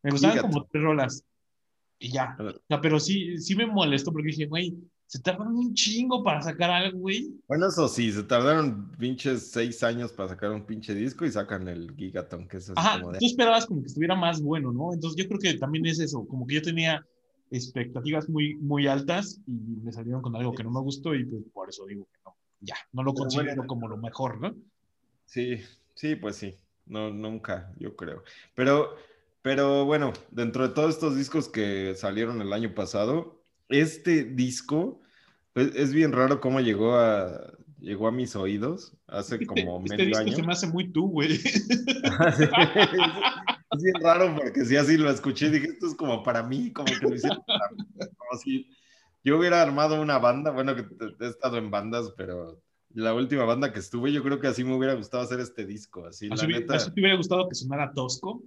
me 0.03 0.11
gustaban 0.11 0.39
como 0.39 0.65
tres 0.65 0.83
rolas 0.83 1.23
y 1.99 2.11
ya. 2.11 2.35
O 2.39 2.51
sea, 2.67 2.81
pero 2.81 2.99
sí, 2.99 3.37
sí 3.37 3.55
me 3.55 3.67
molestó 3.67 4.11
porque 4.11 4.29
dije, 4.29 4.47
güey, 4.47 4.73
se 5.11 5.19
tardaron 5.19 5.57
un 5.57 5.73
chingo 5.73 6.23
para 6.23 6.41
sacar 6.41 6.69
algo, 6.69 6.99
güey. 6.99 7.35
Bueno, 7.45 7.67
eso 7.67 7.89
sí, 7.89 8.13
se 8.13 8.23
tardaron 8.23 8.89
pinches 8.97 9.51
seis 9.51 9.83
años 9.83 10.13
para 10.13 10.29
sacar 10.29 10.51
un 10.51 10.65
pinche 10.65 10.95
disco 10.95 11.25
y 11.25 11.31
sacan 11.33 11.67
el 11.67 11.93
Gigaton, 11.97 12.47
que 12.47 12.55
es 12.55 12.71
Ajá, 12.77 13.01
como 13.01 13.11
de... 13.11 13.19
tú 13.19 13.25
esperabas 13.25 13.65
como 13.65 13.81
que 13.81 13.87
estuviera 13.87 14.15
más 14.15 14.41
bueno, 14.41 14.71
¿no? 14.71 14.93
Entonces 14.93 15.21
yo 15.21 15.27
creo 15.27 15.39
que 15.41 15.59
también 15.59 15.85
es 15.85 15.99
eso, 15.99 16.25
como 16.25 16.47
que 16.47 16.55
yo 16.55 16.61
tenía 16.61 17.05
expectativas 17.49 18.29
muy, 18.29 18.55
muy 18.55 18.87
altas 18.87 19.41
y 19.45 19.51
me 19.83 19.91
salieron 19.91 20.21
con 20.21 20.33
algo 20.37 20.53
que 20.53 20.63
no 20.63 20.71
me 20.71 20.79
gustó 20.79 21.13
y 21.13 21.25
pues 21.25 21.43
por 21.51 21.67
eso 21.67 21.85
digo 21.87 22.07
que 22.09 22.19
no, 22.23 22.37
ya, 22.61 22.75
no 22.93 23.03
lo 23.03 23.13
Pero 23.13 23.23
considero 23.23 23.47
bueno. 23.47 23.67
como 23.67 23.89
lo 23.89 23.97
mejor, 23.97 24.39
¿no? 24.39 24.55
Sí, 25.25 25.57
sí, 25.93 26.15
pues 26.15 26.37
sí. 26.37 26.55
No, 26.85 27.11
nunca, 27.11 27.73
yo 27.77 27.97
creo. 27.97 28.23
Pero, 28.55 28.95
pero 29.41 29.83
bueno, 29.83 30.13
dentro 30.29 30.65
de 30.65 30.73
todos 30.73 30.91
estos 30.95 31.17
discos 31.17 31.49
que 31.49 31.95
salieron 31.97 32.41
el 32.41 32.53
año 32.53 32.73
pasado, 32.73 33.43
este 33.67 34.23
disco 34.23 35.00
es, 35.55 35.75
es 35.75 35.93
bien 35.93 36.11
raro 36.11 36.39
cómo 36.39 36.59
llegó 36.61 36.95
a, 36.95 37.53
llegó 37.79 38.07
a 38.07 38.11
mis 38.11 38.35
oídos 38.35 38.93
hace 39.07 39.45
como 39.45 39.79
este 39.85 39.97
medio 39.97 40.05
disco 40.09 40.21
año. 40.23 40.35
se 40.35 40.43
me 40.43 40.53
hace 40.53 40.67
muy 40.67 40.91
tú, 40.91 41.07
güey. 41.09 41.37
Sí. 42.37 42.43
Es 43.73 43.81
bien 43.83 43.95
raro 44.03 44.35
porque 44.35 44.65
sí, 44.65 44.75
así 44.75 44.97
lo 44.97 45.09
escuché 45.09 45.49
dije, 45.49 45.67
esto 45.67 45.87
es 45.87 45.95
como 45.95 46.23
para 46.23 46.43
mí, 46.43 46.73
como 46.73 46.87
que 46.87 47.07
lo 47.07 47.15
hicieron 47.15 47.41
para 47.47 47.69
mí, 47.71 47.85
como 48.17 48.39
si 48.41 48.67
yo 49.23 49.37
hubiera 49.37 49.61
armado 49.61 50.01
una 50.01 50.17
banda, 50.17 50.51
bueno, 50.51 50.75
que 50.75 50.85
he 51.21 51.27
estado 51.29 51.57
en 51.57 51.71
bandas, 51.71 52.11
pero 52.17 52.61
la 52.93 53.13
última 53.13 53.45
banda 53.45 53.71
que 53.71 53.79
estuve, 53.79 54.11
yo 54.11 54.23
creo 54.23 54.41
que 54.41 54.47
así 54.47 54.65
me 54.65 54.75
hubiera 54.75 54.93
gustado 54.95 55.23
hacer 55.23 55.39
este 55.39 55.65
disco, 55.65 56.05
así, 56.05 56.27
la 56.27 56.35
Así, 56.35 56.45
hubiera- 56.47 56.59
neta. 56.61 56.75
así 56.75 56.91
te 56.93 56.99
hubiera 56.99 57.15
gustado 57.15 57.47
que 57.47 57.55
sonara 57.55 57.93
tosco. 57.93 58.43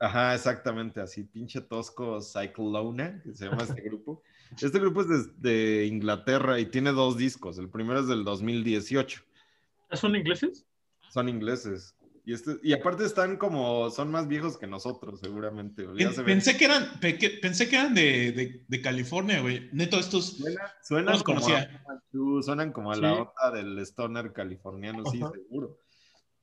Ajá, 0.00 0.34
exactamente, 0.34 1.00
así, 1.02 1.24
pinche 1.24 1.60
tosco 1.60 2.20
Cyclona, 2.22 3.20
que 3.22 3.34
se 3.34 3.44
llama 3.44 3.64
este 3.64 3.82
grupo. 3.82 4.22
Este 4.60 4.78
grupo 4.78 5.02
es 5.02 5.08
de, 5.40 5.50
de 5.50 5.86
Inglaterra 5.86 6.58
y 6.60 6.66
tiene 6.66 6.92
dos 6.92 7.16
discos, 7.16 7.58
el 7.58 7.68
primero 7.68 8.00
es 8.00 8.08
del 8.08 8.24
2018, 8.24 9.22
¿Son 9.92 10.16
ingleses? 10.16 10.64
son 11.10 11.28
ingleses. 11.28 11.94
Y, 12.24 12.32
este, 12.34 12.52
y 12.62 12.72
aparte 12.72 13.04
están 13.04 13.36
como, 13.36 13.90
son 13.90 14.10
más 14.12 14.28
viejos 14.28 14.56
que 14.56 14.68
nosotros, 14.68 15.18
seguramente. 15.20 15.84
Pen- 15.84 16.12
se. 16.14 16.22
Pensé 16.22 16.56
que 16.56 16.66
eran, 16.66 17.00
pe- 17.00 17.18
que- 17.18 17.30
pensé 17.30 17.68
que 17.68 17.74
eran 17.76 17.94
de, 17.94 18.30
de, 18.32 18.64
de 18.68 18.80
California, 18.80 19.40
güey. 19.40 19.68
Neto, 19.72 19.98
estos. 19.98 20.36
Suena- 20.36 20.72
suenan 20.84 21.16
No 21.16 21.22
como 21.24 21.40
conocía. 21.40 21.82
a 21.88 22.42
suenan 22.42 22.70
como 22.72 22.92
a 22.92 22.96
la 22.96 23.12
Sí. 23.14 23.20
onda 23.20 23.50
del 23.56 23.78
stoner 23.80 24.32
californiano, 24.32 25.04
sí, 25.10 25.18
seguro. 25.18 25.78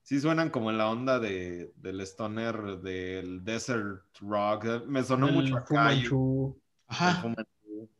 Sí 0.04 0.20
suenan 0.20 0.50
como 0.50 0.70
en 0.70 0.78
la 0.78 0.90
onda 0.90 1.18
de, 1.20 1.72
del 1.78 2.02
stoner, 2.02 2.80
del 2.82 3.44
desert 3.46 4.02
rock. 4.20 4.86
Me 4.86 5.02
sonó 5.04 5.30
El 5.30 5.36
mucho 5.36 5.56
a 5.58 5.62
Ajá. 6.88 7.22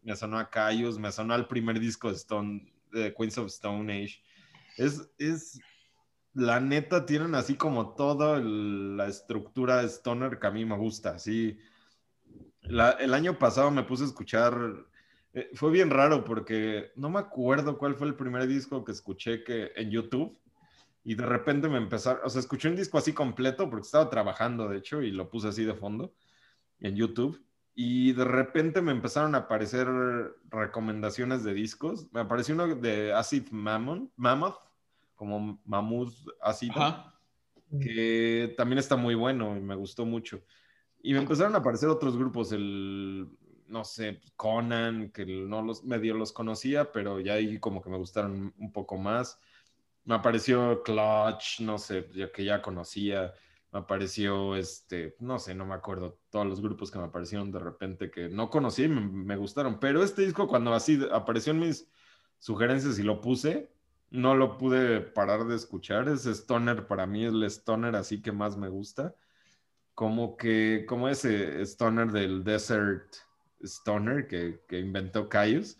Me 0.04 0.16
sonó 0.16 0.40
a 0.40 0.50
Cayus, 0.50 0.98
me 0.98 1.12
sonó 1.12 1.34
al 1.34 1.48
primer 1.48 1.80
disco 1.80 2.10
de 2.10 2.16
Stone, 2.16 2.74
de 2.92 3.14
Queens 3.14 3.38
of 3.38 3.48
Stone 3.48 3.92
Age. 3.92 4.22
Es, 4.78 5.10
es, 5.18 5.60
la 6.34 6.60
neta, 6.60 7.06
tienen 7.06 7.36
así 7.36 7.56
como 7.56 7.96
toda 7.96 8.40
la 8.40 9.08
estructura 9.08 9.84
stoner 9.84 10.40
que 10.40 10.48
a 10.48 10.52
mí 10.52 10.66
me 10.66 10.78
gusta, 10.78 11.12
así. 11.12 11.58
El 12.62 13.14
año 13.14 13.38
pasado 13.40 13.72
me 13.72 13.84
puse 13.84 14.04
a 14.04 14.08
escuchar, 14.08 14.56
eh, 15.34 15.50
fue 15.54 15.72
bien 15.72 15.90
raro 15.90 16.24
porque 16.24 16.92
no 16.96 17.10
me 17.10 17.20
acuerdo 17.20 17.78
cuál 17.78 17.96
fue 17.96 18.08
el 18.08 18.16
primer 18.16 18.48
disco 18.48 18.84
que 18.84 18.92
escuché 18.92 19.44
que, 19.44 19.72
en 19.76 19.90
YouTube 19.90 20.38
y 21.04 21.16
de 21.16 21.26
repente 21.26 21.68
me 21.68 21.78
empezaron, 21.78 22.22
o 22.24 22.30
sea, 22.30 22.40
escuché 22.40 22.70
un 22.70 22.76
disco 22.76 22.98
así 22.98 23.14
completo 23.14 23.70
porque 23.70 23.86
estaba 23.86 24.10
trabajando, 24.10 24.68
de 24.70 24.78
hecho, 24.78 25.02
y 25.02 25.12
lo 25.12 25.30
puse 25.30 25.48
así 25.48 25.64
de 25.64 25.74
fondo 25.74 26.14
en 26.80 26.96
YouTube 26.96 27.42
y 27.82 28.12
de 28.12 28.26
repente 28.26 28.82
me 28.82 28.92
empezaron 28.92 29.36
a 29.36 29.38
aparecer 29.38 29.88
recomendaciones 30.50 31.46
de 31.46 31.54
discos. 31.54 32.12
Me 32.12 32.20
apareció 32.20 32.54
uno 32.54 32.76
de 32.76 33.14
Acid 33.14 33.52
Mammon, 33.52 34.12
Mammoth, 34.18 34.58
como 35.16 35.62
ácido 36.42 36.74
Ajá. 36.76 37.18
que 37.80 38.54
también 38.58 38.80
está 38.80 38.98
muy 38.98 39.16
bueno 39.16 39.56
y 39.56 39.62
me 39.62 39.76
gustó 39.76 40.06
mucho. 40.06 40.44
Y 41.02 41.14
me 41.14 41.20
empezaron 41.20 41.56
a 41.56 41.60
aparecer 41.60 41.88
otros 41.88 42.18
grupos, 42.18 42.52
el, 42.52 43.30
no 43.68 43.86
sé, 43.86 44.20
Conan, 44.36 45.12
que 45.12 45.26
no 45.26 45.62
los, 45.62 45.86
medio 45.86 46.16
los 46.16 46.34
conocía, 46.34 46.92
pero 46.92 47.22
ya 47.22 47.36
ahí 47.36 47.62
como 47.62 47.82
que 47.82 47.90
me 47.90 47.98
gustaron 47.98 48.54
un 48.58 48.74
poco 48.74 48.98
más. 48.98 49.40
Me 50.04 50.16
apareció 50.16 50.84
Clutch, 50.84 51.62
no 51.62 51.78
sé, 51.78 52.10
ya 52.14 52.30
que 52.30 52.44
ya 52.44 52.62
conocía. 52.62 53.34
Me 53.72 53.80
apareció, 53.80 54.56
este, 54.56 55.16
no 55.20 55.38
sé, 55.38 55.54
no 55.54 55.66
me 55.66 55.76
acuerdo, 55.76 56.20
todos 56.30 56.48
los 56.48 56.62
grupos 56.62 56.90
que 56.90 56.98
me 56.98 57.06
aparecieron 57.06 57.52
de 57.52 57.60
repente 57.60 58.10
que 58.10 58.30
no 58.30 58.50
conocía 58.50 58.86
y 58.86 58.90
me, 58.90 59.02
me 59.02 59.36
gustaron. 59.36 59.80
Pero 59.80 60.04
este 60.04 60.24
disco, 60.24 60.48
cuando 60.48 60.74
así 60.74 61.00
apareció 61.12 61.54
en 61.54 61.60
mis 61.60 61.88
sugerencias 62.40 62.98
y 62.98 63.04
lo 63.04 63.22
puse, 63.22 63.72
no 64.12 64.36
lo 64.36 64.58
pude 64.58 65.02
parar 65.02 65.46
de 65.46 65.56
escuchar. 65.56 66.08
Es 66.10 66.26
Stoner, 66.26 66.88
para 66.88 67.06
mí 67.06 67.26
es 67.26 67.34
el 67.34 67.44
Stoner 67.44 67.96
así 67.96 68.22
que 68.22 68.32
más 68.32 68.58
me 68.58 68.70
gusta. 68.70 69.16
Como 69.94 70.38
que, 70.38 70.86
como 70.88 71.10
ese 71.10 71.62
Stoner 71.62 72.12
del 72.12 72.44
Desert 72.44 73.16
Stoner 73.62 74.28
que, 74.28 74.62
que 74.68 74.80
inventó 74.80 75.30
Caius. 75.30 75.78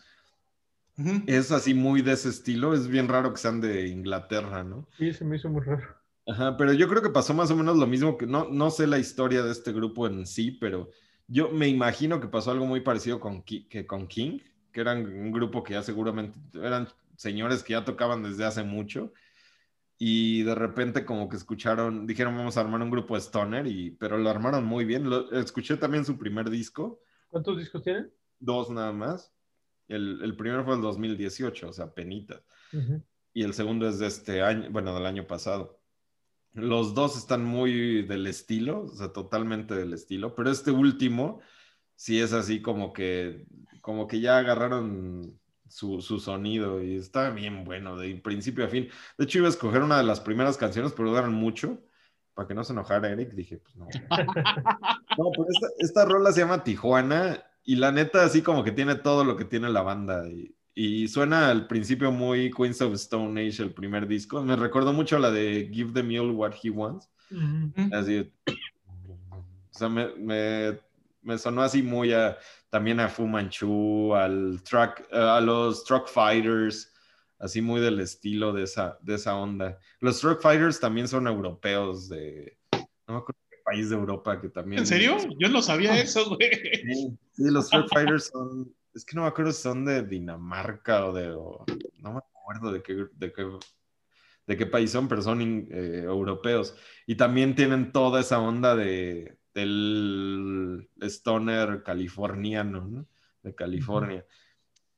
Es 1.26 1.50
así 1.50 1.72
muy 1.72 2.02
de 2.02 2.12
ese 2.12 2.28
estilo. 2.28 2.74
Es 2.74 2.86
bien 2.86 3.08
raro 3.08 3.32
que 3.32 3.38
sean 3.38 3.60
de 3.60 3.88
Inglaterra, 3.88 4.62
¿no? 4.62 4.86
Sí, 4.98 5.12
se 5.14 5.24
me 5.24 5.36
hizo 5.36 5.48
muy 5.48 5.62
raro. 5.62 5.99
Ajá, 6.30 6.56
pero 6.56 6.72
yo 6.72 6.88
creo 6.88 7.02
que 7.02 7.10
pasó 7.10 7.34
más 7.34 7.50
o 7.50 7.56
menos 7.56 7.76
lo 7.76 7.86
mismo 7.86 8.16
que 8.16 8.26
no, 8.26 8.48
no 8.48 8.70
sé 8.70 8.86
la 8.86 8.98
historia 8.98 9.42
de 9.42 9.50
este 9.50 9.72
grupo 9.72 10.06
en 10.06 10.26
sí, 10.26 10.52
pero 10.52 10.90
yo 11.26 11.48
me 11.50 11.66
imagino 11.68 12.20
que 12.20 12.28
pasó 12.28 12.50
algo 12.52 12.66
muy 12.66 12.80
parecido 12.80 13.18
con, 13.20 13.42
Ki- 13.42 13.66
que 13.68 13.86
con 13.86 14.06
King, 14.06 14.38
que 14.72 14.80
eran 14.80 15.06
un 15.06 15.32
grupo 15.32 15.62
que 15.64 15.74
ya 15.74 15.82
seguramente 15.82 16.38
eran 16.54 16.88
señores 17.16 17.62
que 17.62 17.72
ya 17.72 17.84
tocaban 17.84 18.22
desde 18.22 18.44
hace 18.44 18.62
mucho 18.62 19.12
y 19.98 20.42
de 20.44 20.54
repente 20.54 21.04
como 21.04 21.28
que 21.28 21.36
escucharon, 21.36 22.06
dijeron 22.06 22.36
vamos 22.36 22.56
a 22.56 22.60
armar 22.60 22.80
un 22.82 22.90
grupo 22.90 23.14
de 23.14 23.20
stoner, 23.20 23.66
y, 23.66 23.90
pero 23.92 24.16
lo 24.18 24.30
armaron 24.30 24.64
muy 24.64 24.84
bien. 24.84 25.10
Lo- 25.10 25.30
escuché 25.32 25.76
también 25.76 26.04
su 26.04 26.16
primer 26.18 26.48
disco, 26.50 27.00
¿Cuántos 27.28 27.58
discos 27.58 27.82
tienen? 27.82 28.12
dos 28.38 28.70
nada 28.70 28.92
más. 28.92 29.32
El, 29.88 30.20
el 30.22 30.36
primero 30.36 30.64
fue 30.64 30.74
el 30.76 30.80
2018, 30.82 31.68
o 31.68 31.72
sea, 31.72 31.92
penita 31.92 32.42
Ujú. 32.72 33.02
y 33.34 33.42
el 33.42 33.54
segundo 33.54 33.88
es 33.88 33.98
de 33.98 34.06
este 34.06 34.42
año, 34.42 34.70
bueno, 34.70 34.94
del 34.94 35.06
año 35.06 35.26
pasado. 35.26 35.79
Los 36.52 36.94
dos 36.94 37.16
están 37.16 37.44
muy 37.44 38.02
del 38.02 38.26
estilo, 38.26 38.82
o 38.84 38.88
sea, 38.88 39.12
totalmente 39.12 39.74
del 39.74 39.92
estilo, 39.92 40.34
pero 40.34 40.50
este 40.50 40.70
último 40.70 41.40
sí 41.94 42.20
es 42.20 42.32
así 42.32 42.60
como 42.60 42.92
que, 42.92 43.46
como 43.80 44.06
que 44.06 44.20
ya 44.20 44.38
agarraron 44.38 45.38
su, 45.68 46.00
su 46.02 46.18
sonido 46.18 46.82
y 46.82 46.96
está 46.96 47.30
bien 47.30 47.64
bueno, 47.64 47.96
de 47.96 48.16
principio 48.16 48.64
a 48.64 48.68
fin. 48.68 48.88
De 49.16 49.24
hecho, 49.24 49.38
iba 49.38 49.46
a 49.46 49.50
escoger 49.50 49.82
una 49.82 49.98
de 49.98 50.04
las 50.04 50.20
primeras 50.20 50.56
canciones, 50.56 50.92
pero 50.92 51.10
duran 51.10 51.32
mucho, 51.32 51.82
para 52.34 52.48
que 52.48 52.54
no 52.54 52.64
se 52.64 52.72
enojara 52.72 53.10
Eric, 53.10 53.32
dije, 53.32 53.58
pues 53.58 53.76
no. 53.76 53.86
No, 55.18 55.30
pero 55.32 55.46
esta, 55.50 55.66
esta 55.78 56.04
rola 56.04 56.32
se 56.32 56.40
llama 56.40 56.64
Tijuana 56.64 57.44
y 57.64 57.76
la 57.76 57.92
neta 57.92 58.24
así 58.24 58.42
como 58.42 58.64
que 58.64 58.72
tiene 58.72 58.94
todo 58.94 59.24
lo 59.24 59.36
que 59.36 59.44
tiene 59.44 59.68
la 59.68 59.82
banda 59.82 60.26
y, 60.28 60.54
y 60.82 61.08
suena 61.08 61.50
al 61.50 61.66
principio 61.66 62.10
muy 62.10 62.50
Queens 62.50 62.80
of 62.80 62.94
Stone 62.94 63.38
Age, 63.38 63.62
el 63.62 63.74
primer 63.74 64.08
disco. 64.08 64.42
Me 64.42 64.56
recordó 64.56 64.94
mucho 64.94 65.18
la 65.18 65.30
de 65.30 65.68
Give 65.70 65.92
the 65.92 66.02
Mule 66.02 66.32
What 66.32 66.54
He 66.62 66.70
Wants. 66.70 67.06
Así, 67.92 68.32
o 68.46 69.78
sea, 69.78 69.90
me, 69.90 70.08
me, 70.16 70.80
me 71.20 71.36
sonó 71.36 71.60
así 71.60 71.82
muy 71.82 72.14
a, 72.14 72.38
también 72.70 72.98
a 72.98 73.10
Fu 73.10 73.26
Manchu, 73.26 74.14
al 74.14 74.62
track, 74.62 75.06
a 75.12 75.38
los 75.42 75.84
Truck 75.84 76.08
Fighters, 76.08 76.90
así 77.38 77.60
muy 77.60 77.82
del 77.82 78.00
estilo 78.00 78.54
de 78.54 78.62
esa, 78.62 78.96
de 79.02 79.16
esa 79.16 79.36
onda. 79.36 79.78
Los 80.00 80.18
Truck 80.20 80.40
Fighters 80.40 80.80
también 80.80 81.08
son 81.08 81.26
europeos 81.26 82.08
de, 82.08 82.56
no 82.72 83.16
me 83.16 83.16
acuerdo 83.18 83.38
qué 83.50 83.58
país 83.62 83.90
de 83.90 83.96
Europa 83.96 84.40
que 84.40 84.48
también... 84.48 84.80
¿En 84.80 84.86
serio? 84.86 85.18
Yo 85.38 85.50
no 85.50 85.60
sabía 85.60 86.00
eso, 86.00 86.26
güey. 86.26 86.50
Sí, 86.50 87.18
sí, 87.32 87.50
los 87.50 87.66
Street 87.66 87.84
Fighters 87.92 88.30
son, 88.32 88.74
es 88.94 89.04
que 89.04 89.14
no 89.16 89.22
me 89.22 89.28
acuerdo 89.28 89.52
si 89.52 89.62
son 89.62 89.84
de 89.84 90.02
Dinamarca 90.02 91.06
o 91.06 91.12
de, 91.12 91.30
o- 91.30 91.64
no 91.98 92.12
me 92.12 92.18
acuerdo 92.18 92.72
de 92.72 92.82
qué, 92.82 93.06
de 93.12 93.32
qué, 93.32 93.46
de 94.46 94.56
qué 94.56 94.66
país 94.66 94.90
son, 94.90 95.08
pero 95.08 95.22
son 95.22 95.40
eh, 95.70 96.02
europeos. 96.04 96.74
Y 97.06 97.14
también 97.16 97.54
tienen 97.54 97.92
toda 97.92 98.20
esa 98.20 98.38
onda 98.40 98.74
de, 98.74 99.36
del 99.54 100.88
stoner 101.02 101.82
californiano, 101.84 102.86
¿no? 102.86 103.06
De 103.42 103.54
California. 103.54 104.24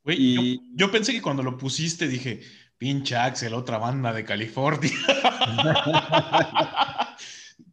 Güey, 0.05 0.17
Y- 0.19 0.57
yo, 0.57 0.63
yo 0.87 0.91
pensé 0.91 1.13
que 1.13 1.23
cuando 1.23 1.43
lo 1.43 1.57
pusiste 1.57 2.09
dije, 2.09 2.41
pinche 2.79 3.17
Axel, 3.17 3.55
otra 3.55 3.79
banda 3.79 4.13
de 4.13 4.25
California. 4.25 4.91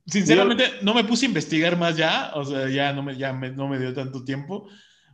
Sinceramente, 0.05 0.65
no 0.81 0.93
me 0.93 1.03
puse 1.03 1.25
a 1.25 1.29
investigar 1.29 1.77
más 1.77 1.95
ya, 1.95 2.31
o 2.33 2.43
sea, 2.43 2.67
ya 2.69 2.91
no 2.93 3.03
me, 3.03 3.15
ya 3.15 3.31
me- 3.31 3.51
no 3.51 3.67
me 3.67 3.79
dio 3.79 3.93
tanto 3.93 4.23
tiempo, 4.23 4.67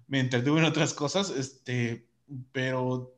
me 0.07 0.19
entretuve 0.19 0.59
en 0.59 0.65
otras 0.65 0.93
cosas, 0.93 1.29
este, 1.31 2.05
pero, 2.51 3.15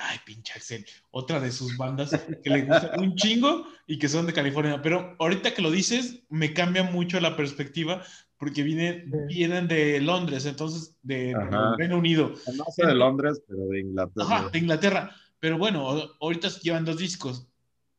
ay, 0.00 0.18
pinche 0.24 0.52
Axel, 0.54 0.84
otra 1.10 1.40
de 1.40 1.52
sus 1.52 1.76
bandas 1.76 2.10
que 2.42 2.50
le 2.50 2.62
gusta 2.62 2.92
un 2.98 3.14
chingo 3.14 3.66
y 3.86 3.98
que 3.98 4.08
son 4.08 4.26
de 4.26 4.32
California, 4.32 4.80
pero 4.82 5.16
ahorita 5.18 5.54
que 5.54 5.62
lo 5.62 5.70
dices, 5.70 6.20
me 6.28 6.52
cambia 6.52 6.82
mucho 6.82 7.20
la 7.20 7.36
perspectiva 7.36 8.02
porque 8.36 8.62
vienen, 8.62 9.10
vienen 9.26 9.66
de 9.66 10.00
Londres, 10.00 10.46
entonces, 10.46 10.94
de 11.02 11.34
Ajá. 11.34 11.74
Reino 11.76 11.98
Unido. 11.98 12.32
No 12.56 12.64
sé 12.74 12.86
de 12.86 12.94
Londres, 12.94 13.42
pero 13.48 13.66
de 13.66 13.80
Inglaterra. 13.80 14.26
Ajá, 14.26 14.48
de 14.50 14.58
Inglaterra. 14.58 15.10
Pero 15.40 15.58
bueno, 15.58 15.90
a- 15.90 16.08
ahorita 16.20 16.48
llevan 16.62 16.84
dos 16.84 16.98
discos. 16.98 17.48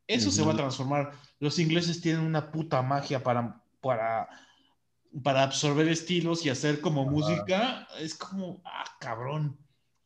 Eso 0.07 0.31
se 0.31 0.41
va 0.41 0.53
a 0.53 0.57
transformar. 0.57 1.11
Los 1.39 1.59
ingleses 1.59 1.99
tienen 2.01 2.21
una 2.23 2.51
puta 2.51 2.81
magia 2.81 3.21
para, 3.21 3.61
para, 3.81 4.27
para 5.23 5.43
absorber 5.43 5.87
estilos 5.87 6.45
y 6.45 6.49
hacer 6.49 6.81
como 6.81 7.05
música. 7.05 7.87
Es 7.99 8.15
como, 8.15 8.61
ah, 8.65 8.85
cabrón. 8.99 9.57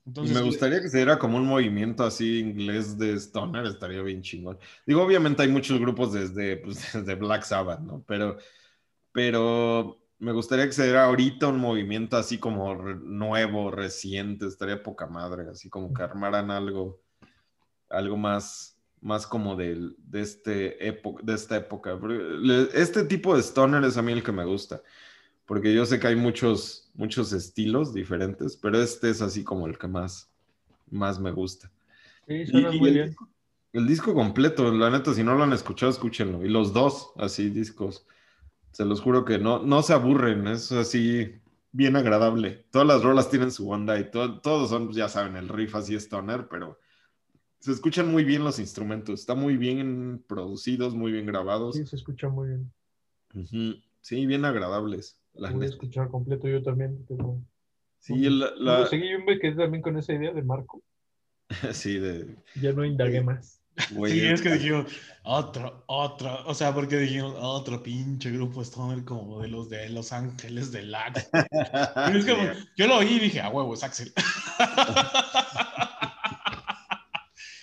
Entonces, 0.06 0.36
me 0.36 0.42
gustaría 0.42 0.82
que 0.82 0.90
se 0.90 0.98
diera 0.98 1.18
como 1.18 1.38
un 1.38 1.48
movimiento 1.48 2.04
así 2.04 2.40
inglés 2.40 2.98
de 2.98 3.14
Stoner, 3.14 3.66
estaría 3.66 4.02
bien 4.02 4.22
chingón. 4.22 4.60
Digo, 4.86 5.02
obviamente 5.02 5.44
hay 5.44 5.48
muchos 5.48 5.80
grupos 5.80 6.12
desde, 6.12 6.58
pues, 6.58 6.78
desde 6.94 7.16
Black 7.16 7.44
Sabbath, 7.44 7.80
¿no? 7.80 8.04
Pero, 8.06 8.38
pero 9.12 10.02
me 10.20 10.32
gustaría 10.32 10.66
que 10.66 10.74
se 10.74 10.84
diera 10.86 11.06
ahorita 11.06 11.48
un 11.48 11.60
movimiento 11.60 12.18
así 12.18 12.38
como 12.38 12.76
re- 12.76 12.96
nuevo, 12.96 13.72
reciente, 13.72 14.46
estaría 14.48 14.84
poca 14.84 15.08
madre, 15.08 15.50
así 15.50 15.70
como 15.70 15.94
que 15.94 16.04
armaran 16.04 16.52
algo, 16.52 17.02
algo 17.90 18.18
más, 18.18 18.73
más 19.04 19.28
como 19.28 19.56
del- 19.56 19.96
de, 20.00 20.22
este 20.22 20.88
época, 20.88 21.22
de 21.24 21.34
esta 21.36 21.58
época. 21.58 22.00
Le- 22.02 22.70
Este 22.74 23.04
tipo 23.06 23.36
de 23.36 23.42
Stoner 23.42 23.84
es 23.84 23.98
a 23.98 24.02
mí 24.02 24.12
el 24.12 24.24
que 24.24 24.32
me 24.32 24.46
gusta 24.46 24.82
porque 25.46 25.74
yo 25.74 25.86
sé 25.86 26.00
que 26.00 26.08
hay 26.08 26.16
muchos, 26.16 26.90
muchos 26.96 27.34
estilos 27.34 27.94
diferentes, 27.94 28.56
pero 28.58 28.82
este 28.82 29.10
es 29.10 29.22
así 29.22 29.44
como 29.44 29.68
el 29.68 29.78
que 29.78 29.88
más, 29.88 30.32
más 30.90 31.20
me 31.20 31.32
gusta. 31.32 31.70
Sí, 32.28 32.46
suena 32.48 32.72
Y- 32.72 32.76
y 32.78 32.80
muy 32.80 32.90
el, 32.90 33.06
disco- 33.08 33.30
el 33.74 33.88
disco 33.88 34.14
completo, 34.14 34.72
la 34.72 34.90
neta, 34.90 35.14
si 35.14 35.24
no 35.24 35.36
lo 35.36 35.44
han 35.44 35.54
escuchado, 35.54 35.92
escúchenlo. 35.92 36.46
Y 36.46 36.50
los 36.50 36.72
dos, 36.74 37.12
así, 37.18 37.50
discos. 37.50 38.08
Se 38.72 38.86
los 38.86 39.02
juro 39.02 39.26
que 39.26 39.38
no, 39.38 39.60
no 39.60 39.84
se 39.84 39.94
aburren, 39.94 40.48
es 40.48 40.72
así 40.72 41.36
bien 41.72 41.96
agradable. 41.96 42.66
Todas 42.72 42.88
las 42.88 43.04
rolas 43.04 43.30
tienen 43.30 43.52
su 43.52 43.70
onda 43.70 44.00
y 44.00 44.10
to- 44.10 44.40
todos 44.40 44.70
son, 44.70 44.92
ya 44.94 45.10
saben, 45.10 45.36
el 45.36 45.50
riff 45.50 45.76
así 45.76 45.94
stoner, 45.96 46.48
pero 46.48 46.80
se 47.64 47.72
escuchan 47.72 48.12
muy 48.12 48.26
bien 48.26 48.44
los 48.44 48.60
instrumentos. 48.60 49.22
Están 49.22 49.40
muy 49.40 49.56
bien 49.56 50.22
producidos, 50.28 50.96
muy 50.96 51.14
bien 51.14 51.26
grabados. 51.26 51.78
Sí, 51.78 51.86
se 51.88 51.96
escucha 51.96 52.28
muy 52.28 52.50
bien. 52.50 52.74
Sí, 54.02 54.26
bien 54.26 54.44
agradables. 54.44 55.18
La 55.34 55.50
Voy 55.50 55.66
a 55.66 55.70
escuchar 55.70 56.10
completo 56.10 56.50
yo 56.50 56.62
también. 56.62 57.06
Pero... 57.08 57.40
Sí, 58.00 58.26
el- 58.26 58.40
la- 58.58 58.86
seguí, 58.88 59.10
yo 59.10 59.20
me 59.26 59.40
quedé 59.40 59.56
también 59.56 59.82
con 59.82 59.98
esa 59.98 60.12
idea 60.12 60.34
de 60.34 60.44
Marco. 60.44 60.84
sí, 61.72 62.00
de 62.00 62.36
Ya 62.62 62.74
no 62.74 62.84
indagué 62.84 63.22
más. 63.22 63.62
güey, 63.92 64.12
sí, 64.12 64.26
es 64.26 64.42
que 64.42 64.52
dijimos, 64.52 64.88
otro, 65.24 65.86
otro, 65.88 66.46
o 66.46 66.54
sea, 66.54 66.74
porque 66.74 66.98
dijimos, 66.98 67.34
otro 67.40 67.82
pinche 67.82 68.30
grupo 68.30 68.62
Stoner 68.62 69.06
como 69.06 69.42
de 69.42 69.48
los 69.48 69.70
de 69.70 69.88
Los 69.88 70.12
Ángeles 70.12 70.74
del 70.74 70.94
Axe. 70.94 71.30
Pero 71.32 71.48
es 72.20 72.26
como, 72.26 72.44
yo 72.76 72.88
lo 72.88 72.98
oí 72.98 73.14
y 73.14 73.20
dije, 73.20 73.40
a 73.40 73.48
huevo, 73.48 73.74
es 73.74 73.84
Axel. 73.86 74.12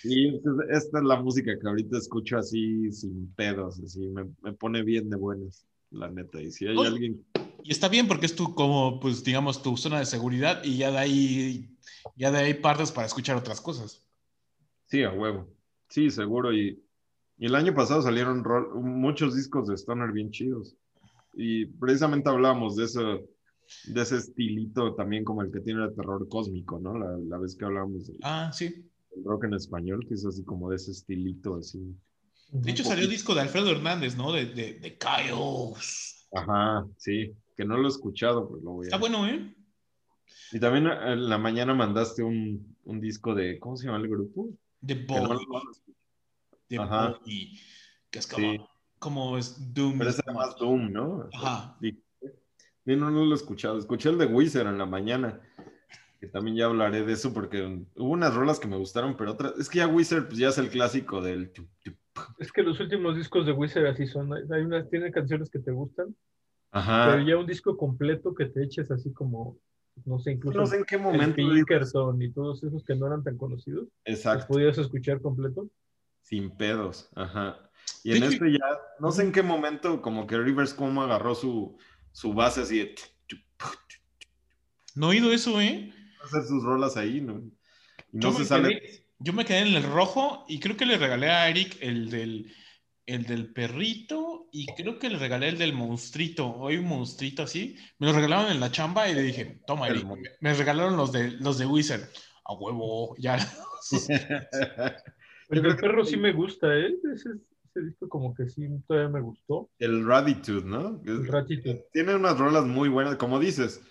Y 0.03 0.35
esta 0.69 0.97
es 0.99 1.03
la 1.03 1.21
música 1.21 1.51
que 1.59 1.67
ahorita 1.67 1.97
escucho 1.97 2.37
así 2.37 2.91
sin 2.91 3.31
pedos, 3.35 3.79
así 3.79 3.99
me, 4.07 4.25
me 4.41 4.53
pone 4.53 4.81
bien 4.83 5.09
de 5.09 5.15
buenas, 5.17 5.65
la 5.91 6.09
neta. 6.09 6.41
Y 6.41 6.51
si 6.51 6.65
hay 6.67 6.75
alguien, 6.85 7.23
Y 7.63 7.71
está 7.71 7.87
bien 7.89 8.07
porque 8.07 8.25
es 8.25 8.35
tu, 8.35 8.55
como, 8.55 8.99
pues, 8.99 9.23
digamos, 9.23 9.61
tu 9.61 9.77
zona 9.77 9.99
de 9.99 10.05
seguridad 10.05 10.63
y 10.63 10.77
ya 10.77 10.91
de 10.91 10.97
ahí, 10.97 11.77
ya 12.15 12.31
de 12.31 12.39
ahí 12.39 12.53
partes 12.55 12.91
para 12.91 13.05
escuchar 13.07 13.37
otras 13.37 13.61
cosas. 13.61 14.07
sí, 14.87 15.03
a 15.03 15.11
huevo. 15.11 15.47
Sí, 15.89 16.09
seguro. 16.09 16.53
Y, 16.53 16.81
y 17.37 17.45
el 17.45 17.55
año 17.55 17.73
pasado 17.73 18.01
salieron 18.01 18.43
rol- 18.43 18.73
muchos 18.81 19.35
discos 19.35 19.67
de 19.67 19.75
Stoner 19.75 20.11
bien 20.11 20.31
chidos. 20.31 20.75
Y 21.33 21.65
precisamente 21.65 22.29
hablábamos 22.29 22.75
de 22.75 22.85
eso, 22.85 23.01
de 23.85 24.01
ese 24.01 24.17
estilito 24.17 24.95
también 24.95 25.23
como 25.23 25.41
el 25.43 25.51
que 25.51 25.59
tiene 25.61 25.83
el 25.83 25.93
terror 25.95 26.27
cósmico, 26.27 26.79
¿no? 26.79 26.97
La, 26.97 27.17
la 27.17 27.37
vez 27.37 27.55
que 27.55 27.65
hablábamos 27.65 28.07
del 28.07 28.17
Ah, 28.23 28.51
sí. 28.53 28.89
Rock 29.23 29.45
en 29.45 29.53
español, 29.53 30.05
que 30.07 30.13
es 30.15 30.25
así 30.25 30.43
como 30.43 30.69
de 30.69 30.75
ese 30.77 30.91
estilito 30.91 31.55
así. 31.55 31.79
De 32.51 32.71
hecho, 32.71 32.83
salió 32.83 33.03
el 33.05 33.09
disco 33.09 33.33
de 33.33 33.41
Alfredo 33.41 33.71
Hernández, 33.71 34.15
¿no? 34.17 34.31
De, 34.31 34.45
de, 34.45 34.73
de 34.75 34.97
Chaos. 34.97 36.27
Ajá, 36.33 36.85
sí, 36.97 37.33
que 37.55 37.65
no 37.65 37.77
lo 37.77 37.85
he 37.87 37.91
escuchado, 37.91 38.47
pues 38.49 38.63
lo 38.63 38.71
voy 38.71 38.85
a... 38.85 38.87
Está 38.87 38.97
bueno, 38.97 39.27
¿eh? 39.27 39.55
Y 40.51 40.59
también 40.59 40.87
eh, 40.87 41.13
en 41.13 41.29
la 41.29 41.37
mañana 41.37 41.73
mandaste 41.73 42.23
un, 42.23 42.75
un 42.85 42.99
disco 43.01 43.33
de, 43.35 43.59
¿cómo 43.59 43.75
se 43.77 43.85
llama 43.85 43.99
el 43.99 44.09
grupo? 44.09 44.49
De 44.81 44.95
no 44.95 45.05
Body. 45.27 45.45
lo- 45.45 45.61
De 46.69 46.77
Ajá. 46.77 47.17
Body. 47.19 47.59
Que 48.09 48.19
es 48.19 48.27
como, 48.27 48.51
Sí. 48.53 48.59
como 48.99 49.37
es 49.37 49.73
Doom. 49.73 49.97
Pero 49.97 50.09
era 50.09 50.33
más 50.33 50.55
Doom, 50.57 50.91
¿no? 50.91 51.29
Ajá. 51.33 51.77
Sí, 51.81 52.01
Sí, 52.83 52.95
no, 52.95 53.11
no 53.11 53.23
lo 53.25 53.31
he 53.31 53.35
escuchado. 53.35 53.77
Escuché 53.77 54.09
el 54.09 54.17
de 54.17 54.25
Wizard 54.25 54.65
en 54.67 54.79
la 54.79 54.87
mañana, 54.87 55.39
que 56.21 56.27
también 56.27 56.55
ya 56.55 56.65
hablaré 56.65 57.03
de 57.03 57.13
eso 57.13 57.33
porque 57.33 57.83
hubo 57.95 58.11
unas 58.11 58.35
rolas 58.35 58.59
que 58.59 58.67
me 58.67 58.77
gustaron, 58.77 59.17
pero 59.17 59.31
otras, 59.31 59.57
es 59.57 59.67
que 59.67 59.79
ya 59.79 59.87
Wizard 59.87 60.27
pues 60.27 60.37
ya 60.37 60.49
es 60.49 60.57
el 60.59 60.69
clásico 60.69 61.19
del... 61.19 61.51
Es 62.37 62.51
que 62.51 62.61
los 62.61 62.79
últimos 62.79 63.15
discos 63.15 63.47
de 63.47 63.53
Wizard 63.53 63.87
así 63.87 64.05
son. 64.05 64.31
Hay 64.31 64.61
unas, 64.61 64.87
tiene 64.91 65.11
canciones 65.11 65.49
que 65.49 65.57
te 65.57 65.71
gustan, 65.71 66.15
Ajá. 66.71 67.09
pero 67.09 67.23
ya 67.27 67.37
un 67.37 67.47
disco 67.47 67.75
completo 67.75 68.35
que 68.35 68.45
te 68.45 68.63
eches 68.63 68.91
así 68.91 69.11
como, 69.11 69.57
no 70.05 70.19
sé, 70.19 70.33
incluso 70.33 70.59
No 70.59 70.67
sé 70.67 70.77
en 70.77 70.83
qué 70.85 70.99
momento. 70.99 71.37
Pinkerton 71.37 72.21
y 72.21 72.31
todos 72.31 72.63
esos 72.63 72.83
que 72.83 72.93
no 72.93 73.07
eran 73.07 73.23
tan 73.23 73.35
conocidos, 73.35 73.85
los 73.85 74.15
Exacto, 74.15 74.45
podías 74.47 74.77
escuchar 74.77 75.21
completo. 75.21 75.71
sin 76.21 76.51
pedos. 76.55 77.09
Ajá. 77.15 77.57
Y 78.03 78.15
en 78.15 78.21
este 78.21 78.51
ya, 78.51 78.59
no 78.99 79.11
sé 79.11 79.23
en 79.23 79.31
qué 79.31 79.41
momento, 79.41 80.03
como 80.03 80.27
que 80.27 80.37
Rivers 80.37 80.75
como 80.75 81.01
agarró 81.01 81.33
su, 81.33 81.77
su 82.11 82.31
base 82.35 82.61
así 82.61 82.77
de... 82.77 82.95
No 84.93 85.07
he 85.07 85.09
oído 85.15 85.31
eso, 85.31 85.59
¿eh? 85.59 85.91
Hacer 86.23 86.43
sus 86.43 86.63
rolas 86.63 86.97
ahí, 86.97 87.21
¿no? 87.21 87.39
Y 88.11 88.19
Yo 88.19 88.29
no 88.29 88.31
me 88.31 88.37
se 88.39 88.45
sale. 88.45 88.69
quedé- 88.69 89.05
yo 89.19 89.33
me 89.33 89.45
quedé 89.45 89.59
en 89.59 89.75
el 89.75 89.83
rojo 89.83 90.45
y 90.47 90.59
creo 90.59 90.75
que 90.75 90.85
le 90.85 90.97
regalé 90.97 91.29
a 91.29 91.47
Eric 91.49 91.77
el 91.81 92.09
del, 92.09 92.51
el 93.05 93.23
del 93.23 93.53
perrito 93.53 94.47
y 94.51 94.65
creo 94.67 94.97
que 94.97 95.09
le 95.11 95.19
regalé 95.19 95.49
el 95.49 95.57
del 95.59 95.73
monstruito. 95.73 96.47
Hoy 96.55 96.77
un 96.77 96.85
monstruito 96.87 97.43
así. 97.43 97.75
Me 97.99 98.07
lo 98.07 98.13
regalaron 98.13 98.51
en 98.51 98.59
la 98.59 98.71
chamba 98.71 99.07
y 99.09 99.13
le 99.13 99.21
dije, 99.21 99.59
toma, 99.67 99.87
Eric. 99.89 100.07
Me 100.39 100.53
regalaron 100.55 100.97
los 100.97 101.11
de, 101.11 101.31
los 101.31 101.57
de 101.59 101.65
Wizard. 101.67 102.01
A 102.45 102.53
huevo, 102.53 103.15
ya. 103.19 103.37
El 105.49 105.61
del 105.61 105.75
perro 105.75 106.05
sí 106.05 106.17
me 106.17 106.31
gusta, 106.31 106.73
¿eh? 106.75 106.93
Ese, 107.13 107.29
ese 107.69 107.85
disco 107.85 108.07
como 108.09 108.33
que 108.33 108.47
sí 108.49 108.65
todavía 108.87 109.09
me 109.09 109.21
gustó. 109.21 109.69
El 109.79 110.05
Raditude, 110.05 110.63
¿no? 110.63 111.01
Es- 111.03 111.09
El 111.11 111.27
ratito. 111.27 111.69
Tiene 111.93 112.15
unas 112.15 112.37
rolas 112.37 112.65
muy 112.65 112.89
buenas, 112.89 113.17
como 113.17 113.39
dices. 113.39 113.81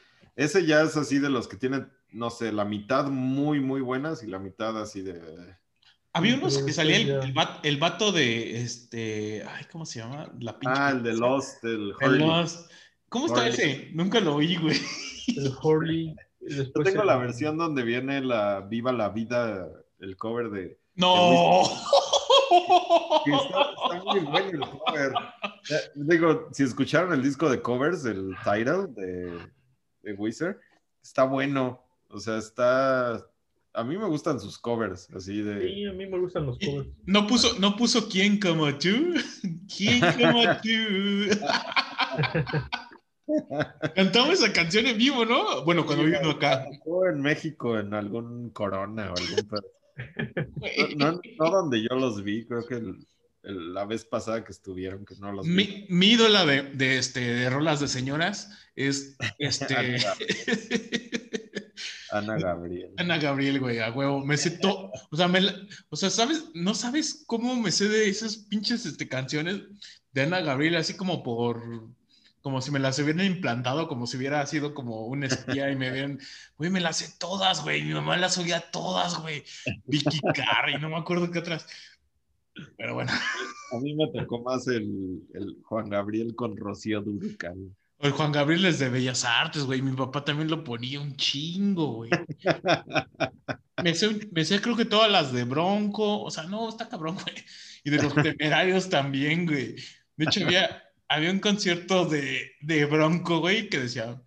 Ese 0.41 0.65
ya 0.67 0.83
es 0.83 0.97
así 0.97 1.19
de 1.19 1.29
los 1.29 1.49
que 1.49 1.57
tienen, 1.57 1.91
no 2.11 2.31
sé, 2.31 2.51
la 2.53 2.65
mitad 2.65 3.07
muy, 3.11 3.61
muy 3.61 3.81
buenas 3.81 4.23
y 4.23 4.27
la 4.27 4.39
mitad 4.39 4.81
así 4.81 5.03
de. 5.03 5.21
Había 6.13 6.33
Sí, 6.35 6.39
unos 6.41 6.59
que 6.63 6.73
salía 6.73 6.97
el, 6.97 7.11
el, 7.11 7.39
va- 7.39 7.61
el 7.63 7.77
vato 7.79 8.11
de 8.11 8.61
este. 8.63 9.45
Ay, 9.49 9.65
¿cómo 9.71 9.85
se 9.87 10.01
llama? 10.01 10.33
La 10.41 10.59
pinche. 10.59 10.75
Ah, 10.81 10.91
el 10.91 11.03
de 11.03 11.13
Lost, 11.15 11.63
el 11.65 11.91
El 12.01 12.07
Hurley. 12.09 12.27
Lost. 12.27 12.71
¿Cómo 13.09 13.27
está 13.27 13.41
Hurley. 13.41 13.53
ese? 13.53 13.91
Nunca 13.93 14.19
lo 14.21 14.37
oí, 14.37 14.57
güey. 14.57 14.77
El 15.29 15.53
Horley. 15.63 16.17
y 16.41 16.55
Yo 16.57 16.73
tengo 16.73 17.03
el- 17.03 17.07
la 17.07 17.17
versión 17.19 17.57
donde 17.59 17.83
viene 17.83 18.21
la 18.23 18.61
Viva 18.63 18.93
la 18.93 19.11
Vida, 19.11 19.69
el 20.01 20.17
cover 20.17 20.51
de. 20.51 20.81
¡No! 20.97 21.63
que 23.25 23.31
está, 23.33 23.61
está 23.71 24.05
muy 24.05 24.21
bueno 24.21 24.51
el 24.51 24.61
cover. 24.71 25.13
Digo, 25.95 26.49
si 26.53 26.65
escucharon 26.65 27.13
el 27.13 27.23
disco 27.23 27.49
de 27.49 27.61
covers, 27.63 28.05
el 28.05 28.35
title 28.45 28.87
de, 28.97 29.39
de 30.03 30.13
Wizard, 30.15 30.57
está 31.03 31.25
bueno. 31.25 31.83
O 32.09 32.19
sea, 32.21 32.39
está. 32.39 33.27
A 33.73 33.85
mí 33.85 33.97
me 33.97 34.07
gustan 34.07 34.41
sus 34.41 34.59
covers, 34.59 35.09
así 35.15 35.43
de. 35.43 35.61
Sí, 35.61 35.87
a 35.87 35.93
mí 35.93 36.07
me 36.07 36.19
gustan 36.19 36.47
los 36.47 36.59
covers. 36.59 36.89
No 37.07 37.27
puso, 37.27 37.59
no 37.61 37.77
puso 37.77 38.09
quién 38.09 38.41
como 38.41 38.67
tú. 38.79 39.15
¿Quién 39.77 40.01
como 40.01 40.43
tú? 40.61 41.41
Cantamos 43.95 44.43
esa 44.43 44.53
canción 44.53 44.87
en 44.87 44.99
vivo, 44.99 45.25
¿no? 45.25 45.65
Bueno, 45.65 45.87
cuando 45.87 46.05
vino 46.05 46.31
acá. 46.31 46.67
O 46.85 47.07
en 47.07 47.21
México, 47.21 47.79
en 47.79 47.95
algún 47.95 48.51
Corona 48.51 49.13
o 49.13 49.15
algún. 49.17 49.49
No, 50.97 51.13
no- 51.13 51.21
no 51.39 51.51
donde 51.51 51.83
yo 51.83 51.95
los 51.95 52.25
vi, 52.25 52.47
creo 52.47 52.67
que 52.67 52.75
el- 52.77 53.07
la 53.43 53.85
vez 53.85 54.05
pasada 54.05 54.45
que 54.45 54.53
estuvieron, 54.53 55.05
que 55.05 55.17
no 55.17 55.33
los 55.33 55.47
vi. 55.47 55.53
Mi, 55.53 55.87
mi 55.89 56.07
ídola 56.13 56.45
de, 56.45 56.63
de, 56.63 56.99
este, 56.99 57.21
de 57.21 57.51
rolas 57.51 57.81
de 57.81 57.89
señoras 57.89 58.51
es 58.77 59.17
este. 59.39 59.99
Ana 62.11 62.37
Gabriel. 62.39 62.93
Ana 62.99 63.19
Gabriel, 63.19 63.61
güey, 63.61 63.79
a 63.79 63.91
huevo. 63.91 64.25
Me 64.25 64.37
sé 64.37 64.51
todo. 64.53 64.91
O 65.11 65.17
sea, 65.17 65.29
me 65.29 65.41
o 65.89 65.97
sea, 65.97 66.11
¿sabes? 66.11 66.45
¿No 66.55 66.75
sabes 66.75 67.25
cómo 67.27 67.57
me 67.57 67.71
sé 67.71 67.89
de 67.89 68.09
esas 68.09 68.37
pinches 68.37 68.87
este, 68.87 69.09
canciones 69.09 69.63
de 70.13 70.23
Ana 70.23 70.41
Gabriel? 70.41 70.77
Así 70.77 70.95
como 70.95 71.23
por. 71.23 71.89
Como 72.43 72.63
si 72.63 72.71
me 72.71 72.79
las 72.79 72.99
hubieran 72.99 73.27
implantado, 73.27 73.87
como 73.87 74.07
si 74.07 74.17
hubiera 74.17 74.47
sido 74.47 74.73
como 74.73 75.05
un 75.05 75.25
espía 75.25 75.71
y 75.71 75.77
me 75.77 75.91
hubieran. 75.91 76.19
Güey, 76.57 76.71
me 76.71 76.81
las 76.81 76.97
sé 76.97 77.15
todas, 77.19 77.63
güey. 77.63 77.83
Mi 77.83 77.93
mamá 77.93 78.17
las 78.17 78.39
oía 78.39 78.61
todas, 78.61 79.21
güey. 79.21 79.45
Vicky 79.85 80.21
Carr 80.35 80.71
y 80.71 80.81
no 80.81 80.89
me 80.89 80.97
acuerdo 80.97 81.31
qué 81.31 81.39
otras. 81.39 81.67
Pero 82.77 82.95
bueno. 82.95 83.13
A 83.73 83.79
mí 83.79 83.95
me 83.95 84.09
tocó 84.09 84.43
más 84.43 84.67
el, 84.67 85.23
el 85.35 85.57
Juan 85.63 85.89
Gabriel 85.89 86.35
con 86.35 86.57
Rocío 86.57 87.01
Durcal. 87.03 87.75
El 88.01 88.13
Juan 88.13 88.33
Gabriel 88.33 88.65
es 88.65 88.79
de 88.79 88.89
Bellas 88.89 89.25
Artes, 89.25 89.65
güey. 89.65 89.83
Mi 89.83 89.93
papá 89.93 90.25
también 90.25 90.49
lo 90.51 90.65
ponía 90.65 91.01
un 91.01 91.17
chingo, 91.17 91.95
güey. 91.95 92.11
Me 93.83 93.95
sé, 93.95 94.29
me 94.31 94.45
sé 94.45 94.61
creo 94.61 94.77
que 94.77 94.85
todas 94.85 95.11
las 95.11 95.33
de 95.33 95.45
Bronco. 95.45 96.23
O 96.23 96.31
sea, 96.31 96.45
no, 96.45 96.69
está 96.69 96.87
cabrón, 96.89 97.15
güey. 97.15 97.35
Y 97.83 97.89
de 97.89 98.03
los 98.03 98.15
temerarios 98.15 98.91
también, 98.91 99.47
güey. 99.47 99.75
De 100.17 100.25
hecho, 100.27 100.45
había, 100.45 100.83
había 101.09 101.31
un 101.31 101.41
concierto 101.41 102.05
de, 102.05 102.53
de 102.61 102.85
Bronco, 102.85 103.41
güey, 103.41 103.71
que 103.71 103.79
decía, 103.79 104.21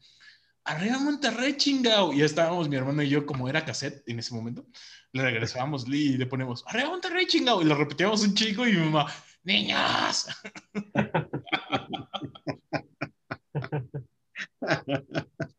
arriba 0.64 0.98
Monterrey, 1.00 1.56
chingao. 1.56 2.14
Y 2.14 2.20
ya 2.20 2.26
estábamos, 2.26 2.68
mi 2.68 2.76
hermano 2.78 3.04
y 3.04 3.10
yo, 3.10 3.26
como 3.26 3.48
era 3.48 3.66
cassette 3.66 4.02
en 4.08 4.20
ese 4.20 4.34
momento, 4.34 4.66
le 5.14 5.24
regresábamos 5.24 5.88
y 5.88 6.18
le 6.18 6.26
ponemos, 6.26 6.66
arriba 6.68 6.90
Monterrey, 6.90 7.28
chingao. 7.28 7.62
Y 7.62 7.66
lo 7.66 7.76
repetíamos 7.76 8.24
un 8.24 8.34
chingo 8.34 8.68
y 8.68 8.74
mi 8.74 8.90
mamá, 8.90 9.12
niñas. 9.44 10.28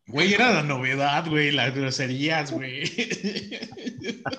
Güey, 0.07 0.33
era 0.33 0.53
la 0.53 0.63
novedad, 0.63 1.29
güey, 1.29 1.51
las 1.51 1.75
groserías, 1.75 2.53
güey. 2.53 2.85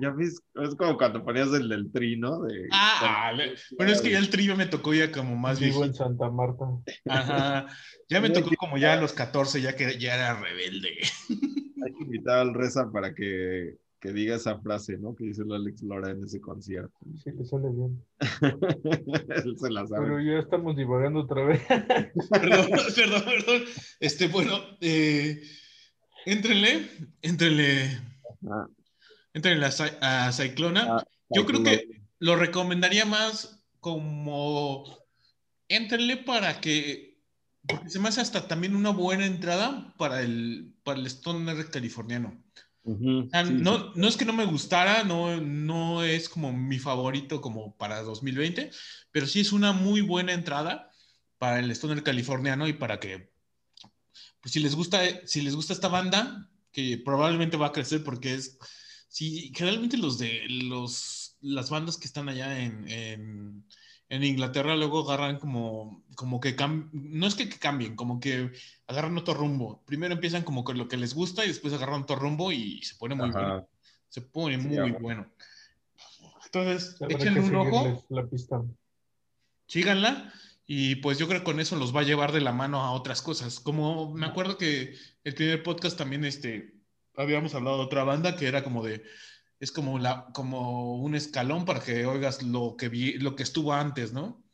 Ya 0.00 0.10
ves, 0.10 0.40
es 0.54 0.74
como 0.76 0.96
cuando 0.96 1.24
ponías 1.24 1.52
el 1.52 1.68
del 1.68 1.90
trino 1.92 2.42
de. 2.42 2.68
Ah, 2.72 3.32
le- 3.36 3.54
bueno, 3.76 3.92
es 3.92 4.00
que 4.00 4.10
ya 4.10 4.18
el 4.18 4.30
trío 4.30 4.56
me 4.56 4.66
tocó 4.66 4.94
ya 4.94 5.10
como 5.12 5.36
más 5.36 5.60
Vivo 5.60 5.84
en. 5.84 5.94
Santa 5.94 6.30
Marta. 6.30 6.64
Ajá. 7.08 7.66
Ya 8.08 8.20
me 8.20 8.30
tocó 8.30 8.50
como 8.58 8.78
ya 8.78 8.94
a 8.94 9.00
los 9.00 9.12
14, 9.12 9.60
ya 9.60 9.76
que 9.76 9.98
ya 9.98 10.14
era 10.14 10.40
rebelde. 10.40 10.98
Hay 11.84 11.92
que 11.92 12.04
invitar 12.04 12.38
al 12.40 12.54
Reza 12.54 12.90
para 12.92 13.14
que, 13.14 13.76
que 14.00 14.12
diga 14.12 14.36
esa 14.36 14.58
frase, 14.60 14.98
¿no? 14.98 15.14
Que 15.14 15.24
dice 15.24 15.42
el 15.42 15.52
Alex 15.52 15.82
Lora 15.82 16.10
en 16.10 16.24
ese 16.24 16.40
concierto. 16.40 16.92
Sí, 17.22 17.30
le 17.36 17.44
sale 17.44 17.68
bien. 17.70 18.02
Él 19.44 19.56
se 19.58 19.70
la 19.70 19.86
sabe. 19.86 20.06
Pero 20.06 20.20
ya 20.20 20.38
estamos 20.40 20.76
divagando 20.76 21.20
otra 21.20 21.44
vez. 21.44 21.62
Perdón, 22.30 22.66
perdón, 22.96 23.22
perdón. 23.24 23.62
Este, 24.00 24.28
bueno, 24.28 24.58
eh, 24.80 25.40
éntrenle, 26.26 26.88
éntrenle, 27.22 27.98
Ah, 28.50 28.66
éntrenle 29.34 29.66
a, 29.66 29.70
Cy- 29.70 29.98
a 30.00 30.32
Cyclona. 30.32 30.86
Ah, 30.88 31.04
Yo 31.30 31.46
creo 31.46 31.62
que 31.62 32.02
lo 32.18 32.36
recomendaría 32.36 33.04
más 33.04 33.62
como 33.80 34.84
éntrenle 35.68 36.18
para 36.18 36.60
que, 36.60 37.18
porque 37.66 37.90
se 37.90 37.98
me 37.98 38.08
hace 38.08 38.20
hasta 38.20 38.48
también 38.48 38.74
una 38.76 38.90
buena 38.90 39.26
entrada 39.26 39.94
para 39.96 40.22
el, 40.22 40.74
para 40.82 40.98
el 40.98 41.06
stoner 41.06 41.70
californiano. 41.70 42.42
Sí, 43.48 43.54
no, 43.62 43.92
no 43.94 44.08
es 44.08 44.16
que 44.16 44.24
no 44.24 44.32
me 44.32 44.44
gustara, 44.44 45.04
no, 45.04 45.40
no 45.40 46.02
es 46.02 46.28
como 46.28 46.52
mi 46.52 46.78
favorito 46.78 47.40
como 47.40 47.76
para 47.76 48.02
2020, 48.02 48.70
pero 49.12 49.26
sí 49.26 49.40
es 49.40 49.52
una 49.52 49.72
muy 49.72 50.00
buena 50.00 50.32
entrada 50.32 50.90
para 51.38 51.60
el 51.60 51.70
stoner 51.70 52.02
californiano 52.02 52.66
y 52.66 52.72
para 52.72 52.98
que, 52.98 53.30
pues 54.40 54.52
si 54.52 54.60
les 54.60 54.74
gusta, 54.74 55.00
si 55.26 55.42
les 55.42 55.54
gusta 55.54 55.72
esta 55.72 55.88
banda, 55.88 56.50
que 56.72 56.98
probablemente 57.04 57.56
va 57.56 57.68
a 57.68 57.72
crecer 57.72 58.02
porque 58.02 58.34
es, 58.34 58.58
sí, 59.10 59.52
generalmente 59.54 59.98
los 59.98 60.16
de 60.18 60.44
los, 60.48 61.36
las 61.42 61.68
bandas 61.68 61.98
que 61.98 62.06
están 62.06 62.28
allá 62.28 62.60
en, 62.60 62.88
en, 62.88 63.64
en 64.08 64.24
Inglaterra 64.24 64.74
luego 64.76 65.00
agarran 65.10 65.38
como, 65.38 66.02
como 66.14 66.40
que, 66.40 66.56
cam- 66.56 66.88
no 66.92 67.26
es 67.26 67.34
que, 67.34 67.48
que 67.48 67.58
cambien, 67.58 67.94
como 67.96 68.20
que 68.20 68.50
agarran 68.86 69.18
otro 69.18 69.34
rumbo. 69.34 69.82
Primero 69.84 70.14
empiezan 70.14 70.42
como 70.44 70.64
con 70.64 70.78
lo 70.78 70.88
que 70.88 70.96
les 70.96 71.12
gusta 71.14 71.44
y 71.44 71.48
después 71.48 71.74
agarran 71.74 72.02
otro 72.02 72.16
rumbo 72.16 72.50
y 72.52 72.82
se 72.82 72.94
pone 72.94 73.14
muy 73.14 73.28
Ajá. 73.28 73.38
bueno. 73.40 73.68
Se 74.08 74.20
pone 74.22 74.60
Sí, 74.60 74.66
muy 74.68 74.90
bueno. 74.92 75.30
Entonces, 76.46 76.96
échenle 77.08 77.40
un 77.40 77.54
ojo, 77.54 78.04
la 78.08 78.26
pista. 78.26 78.60
síganla 79.66 80.32
y 80.66 80.96
pues 80.96 81.18
yo 81.18 81.28
creo 81.28 81.40
que 81.40 81.44
con 81.44 81.60
eso 81.60 81.76
los 81.76 81.94
va 81.94 82.00
a 82.00 82.04
llevar 82.04 82.32
de 82.32 82.40
la 82.40 82.52
mano 82.52 82.80
a 82.82 82.92
otras 82.92 83.22
cosas. 83.22 83.60
Como 83.60 84.12
me 84.14 84.26
acuerdo 84.26 84.56
que 84.58 84.94
el 85.24 85.34
primer 85.34 85.62
podcast 85.62 85.96
también 85.96 86.24
este, 86.24 86.74
habíamos 87.20 87.54
hablado 87.54 87.78
de 87.78 87.84
otra 87.84 88.04
banda 88.04 88.36
que 88.36 88.46
era 88.48 88.62
como 88.64 88.84
de, 88.84 89.02
es 89.60 89.72
como, 89.72 89.98
la, 89.98 90.26
como 90.34 90.96
un 90.96 91.14
escalón 91.14 91.64
para 91.64 91.80
que 91.80 92.06
oigas 92.06 92.42
lo 92.42 92.76
que, 92.76 92.88
vi, 92.88 93.14
lo 93.18 93.36
que 93.36 93.42
estuvo 93.42 93.72
antes, 93.72 94.12
¿no? 94.12 94.44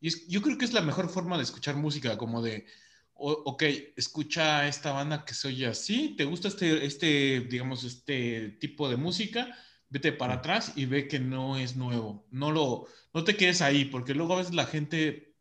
Y 0.00 0.08
es- 0.08 0.26
yo 0.28 0.42
creo 0.42 0.58
que 0.58 0.64
es 0.64 0.72
la 0.72 0.80
mejor 0.82 1.08
forma 1.10 1.36
de 1.36 1.44
escuchar 1.44 1.76
música, 1.76 2.16
como 2.18 2.42
de, 2.42 2.66
o- 3.14 3.32
ok, 3.46 3.62
escucha 3.96 4.66
esta 4.68 4.92
banda 4.92 5.24
que 5.24 5.34
se 5.34 5.48
oye 5.48 5.66
así, 5.66 6.14
¿te 6.16 6.24
gusta 6.24 6.48
este, 6.48 6.84
este, 6.86 7.40
digamos, 7.50 7.84
este 7.84 8.50
tipo 8.60 8.88
de 8.88 8.96
música? 8.96 9.56
Vete 9.88 10.12
para 10.12 10.34
atrás 10.34 10.72
y 10.76 10.86
ve 10.86 11.08
que 11.08 11.18
no 11.20 11.58
es 11.58 11.76
nuevo. 11.76 12.26
No 12.30 12.52
lo, 12.52 12.86
no 13.14 13.24
te 13.24 13.36
quedes 13.36 13.60
ahí, 13.62 13.84
porque 13.86 14.14
luego 14.14 14.34
a 14.34 14.38
veces 14.38 14.54
la 14.54 14.66
gente 14.66 15.36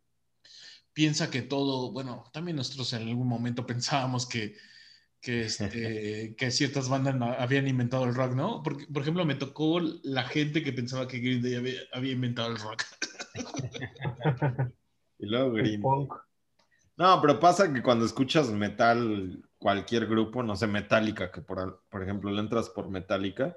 piensa 0.93 1.29
que 1.31 1.41
todo, 1.41 1.91
bueno, 1.91 2.25
también 2.33 2.57
nosotros 2.57 2.91
en 2.93 3.07
algún 3.07 3.27
momento 3.27 3.65
pensábamos 3.65 4.25
que, 4.27 4.55
que, 5.21 5.41
este, 5.45 6.35
que 6.37 6.51
ciertas 6.51 6.89
bandas 6.89 7.15
no- 7.15 7.25
habían 7.33 7.67
inventado 7.67 8.05
el 8.05 8.15
rock, 8.15 8.33
¿no? 8.33 8.61
Porque, 8.63 8.85
por 8.87 9.01
ejemplo, 9.01 9.25
me 9.25 9.35
tocó 9.35 9.79
la 10.03 10.23
gente 10.23 10.63
que 10.63 10.73
pensaba 10.73 11.07
que 11.07 11.19
Green 11.19 11.41
Day 11.41 11.55
había, 11.55 11.79
había 11.93 12.13
inventado 12.13 12.49
el 12.51 12.57
rock. 12.57 12.83
Y 15.19 15.25
luego 15.27 15.51
Green. 15.51 15.81
punk. 15.81 16.13
No, 16.95 17.21
pero 17.21 17.39
pasa 17.39 17.71
que 17.71 17.81
cuando 17.81 18.05
escuchas 18.05 18.49
metal, 18.51 19.43
cualquier 19.57 20.07
grupo, 20.07 20.43
no 20.43 20.55
sé, 20.55 20.65
Metallica, 20.67 21.31
que 21.31 21.41
por, 21.41 21.83
por 21.89 22.03
ejemplo 22.03 22.31
le 22.31 22.39
entras 22.39 22.69
por 22.69 22.89
Metallica 22.89 23.55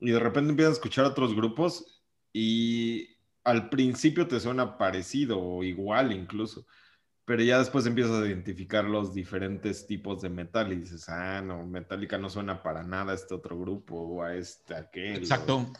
y 0.00 0.10
de 0.10 0.18
repente 0.20 0.50
empiezas 0.50 0.70
a 0.72 0.74
escuchar 0.74 1.04
otros 1.04 1.34
grupos 1.34 2.02
y 2.32 3.16
al 3.44 3.68
principio 3.68 4.26
te 4.26 4.40
suena 4.40 4.78
parecido 4.78 5.40
o 5.40 5.62
igual 5.64 6.12
incluso, 6.12 6.66
pero 7.26 7.42
ya 7.42 7.58
después 7.58 7.86
empiezas 7.86 8.22
a 8.22 8.26
identificar 8.26 8.84
los 8.84 9.14
diferentes 9.14 9.86
tipos 9.86 10.20
de 10.22 10.28
metal 10.30 10.72
y 10.72 10.76
dices, 10.76 11.08
ah, 11.08 11.40
no, 11.40 11.64
Metallica 11.66 12.18
no 12.18 12.28
suena 12.28 12.62
para 12.62 12.82
nada 12.82 13.12
a 13.12 13.14
este 13.14 13.34
otro 13.34 13.58
grupo 13.58 13.96
o 13.96 14.22
a 14.22 14.34
este, 14.34 14.74
aquel. 14.74 15.14
o- 15.16 15.18
Exacto. 15.18 15.72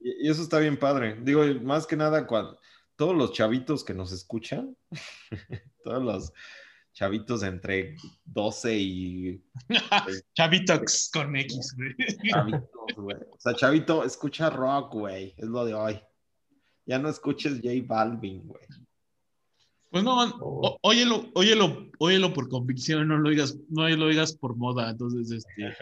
Y, 0.00 0.26
y 0.26 0.30
eso 0.30 0.42
está 0.42 0.58
bien 0.58 0.78
padre. 0.78 1.18
Digo, 1.22 1.42
más 1.62 1.86
que 1.86 1.96
nada, 1.96 2.26
cuando 2.26 2.58
todos 2.96 3.16
los 3.16 3.32
chavitos 3.32 3.82
que 3.84 3.94
nos 3.94 4.12
escuchan, 4.12 4.76
todos 5.84 6.02
los 6.02 6.32
chavitos 6.92 7.42
entre 7.42 7.96
12 8.24 8.76
y 8.78 9.44
Chavitox 10.34 11.10
con 11.12 11.34
X, 11.36 11.74
güey. 11.76 11.94
chavitos, 12.30 12.68
güey. 12.96 13.16
O 13.30 13.38
sea, 13.38 13.54
chavito, 13.54 14.04
escucha 14.04 14.50
rock, 14.50 14.92
güey. 14.94 15.34
Es 15.36 15.46
lo 15.48 15.64
de 15.64 15.74
hoy. 15.74 16.00
Ya 16.86 16.98
no 16.98 17.08
escuches 17.08 17.54
J 17.62 17.70
Balvin, 17.86 18.46
güey. 18.46 18.64
Pues 19.90 20.04
no, 20.04 20.22
o- 20.40 20.78
óyelo, 20.82 21.26
óyelo, 21.34 21.88
óyelo 21.98 22.32
por 22.32 22.48
convicción, 22.48 23.08
no 23.08 23.18
lo 23.18 23.28
oigas, 23.28 23.56
no 23.68 23.88
lo 23.88 24.06
oigas 24.06 24.32
por 24.34 24.56
moda. 24.56 24.88
Entonces, 24.90 25.30
este, 25.32 25.74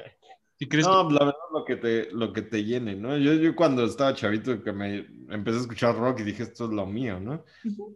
crees 0.68 0.86
No, 0.86 1.10
la 1.10 1.26
verdad, 1.26 1.34
lo 1.52 1.64
que 1.64 1.76
te, 1.76 2.10
lo 2.12 2.32
que 2.32 2.42
te 2.42 2.64
llene, 2.64 2.96
¿no? 2.96 3.16
Yo, 3.18 3.34
yo 3.34 3.54
cuando 3.54 3.84
estaba 3.84 4.14
chavito 4.14 4.62
que 4.62 4.72
me 4.72 5.06
empecé 5.28 5.58
a 5.58 5.60
escuchar 5.60 5.96
rock 5.96 6.20
y 6.20 6.24
dije, 6.24 6.42
esto 6.44 6.64
es 6.64 6.70
lo 6.70 6.86
mío, 6.86 7.20
¿no? 7.20 7.44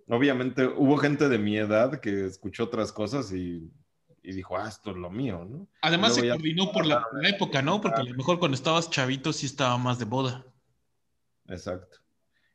Obviamente 0.09 0.67
hubo 0.67 0.99
gente 0.99 1.29
de 1.31 1.39
mi 1.39 1.57
edad 1.57 1.99
que 2.01 2.27
escuchó 2.27 2.65
otras 2.65 2.93
cosas 2.93 3.33
y, 3.33 3.71
y 4.23 4.33
dijo, 4.33 4.57
ah, 4.59 4.69
esto 4.69 4.91
es 4.91 4.97
lo 4.99 5.09
mío, 5.11 5.47
¿no? 5.49 5.67
Además 5.81 6.15
se 6.15 6.27
ya- 6.27 6.35
coordinó 6.35 6.71
por 6.73 6.85
la, 6.85 7.03
por 7.03 7.23
la 7.23 7.29
época, 7.31 7.63
¿no? 7.63 7.81
Porque 7.81 8.03
a 8.03 8.05
lo 8.05 8.15
mejor 8.15 8.39
cuando 8.39 8.55
estabas 8.55 8.91
chavito 8.91 9.33
sí 9.33 9.47
estaba 9.47 9.79
más 9.79 9.99
de 9.99 10.05
boda. 10.05 10.45
Exacto. 11.49 11.99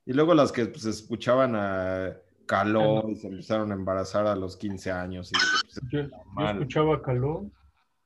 Y 0.06 0.14
luego 0.14 0.34
las 0.36 0.52
que 0.52 0.68
pues, 0.68 0.86
escuchaban 0.86 1.56
a 1.56 2.16
Caló 2.48 3.10
y 3.10 3.15
se 3.15 3.28
empezaron 3.28 3.72
a 3.72 3.76
embarazar 3.76 4.26
a 4.28 4.36
los 4.36 4.57
15 4.57 4.91
años. 4.91 5.32
Y 5.32 5.36
pues, 5.36 5.80
Yo, 5.91 6.02
escuchaba 6.49 7.02
Caló. 7.02 7.52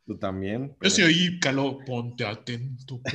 tú 0.06 0.18
también. 0.18 0.76
Yo 0.82 0.90
sí 0.90 1.04
oí, 1.04 1.40
caló, 1.40 1.78
ponte 1.86 2.26
atento. 2.26 3.00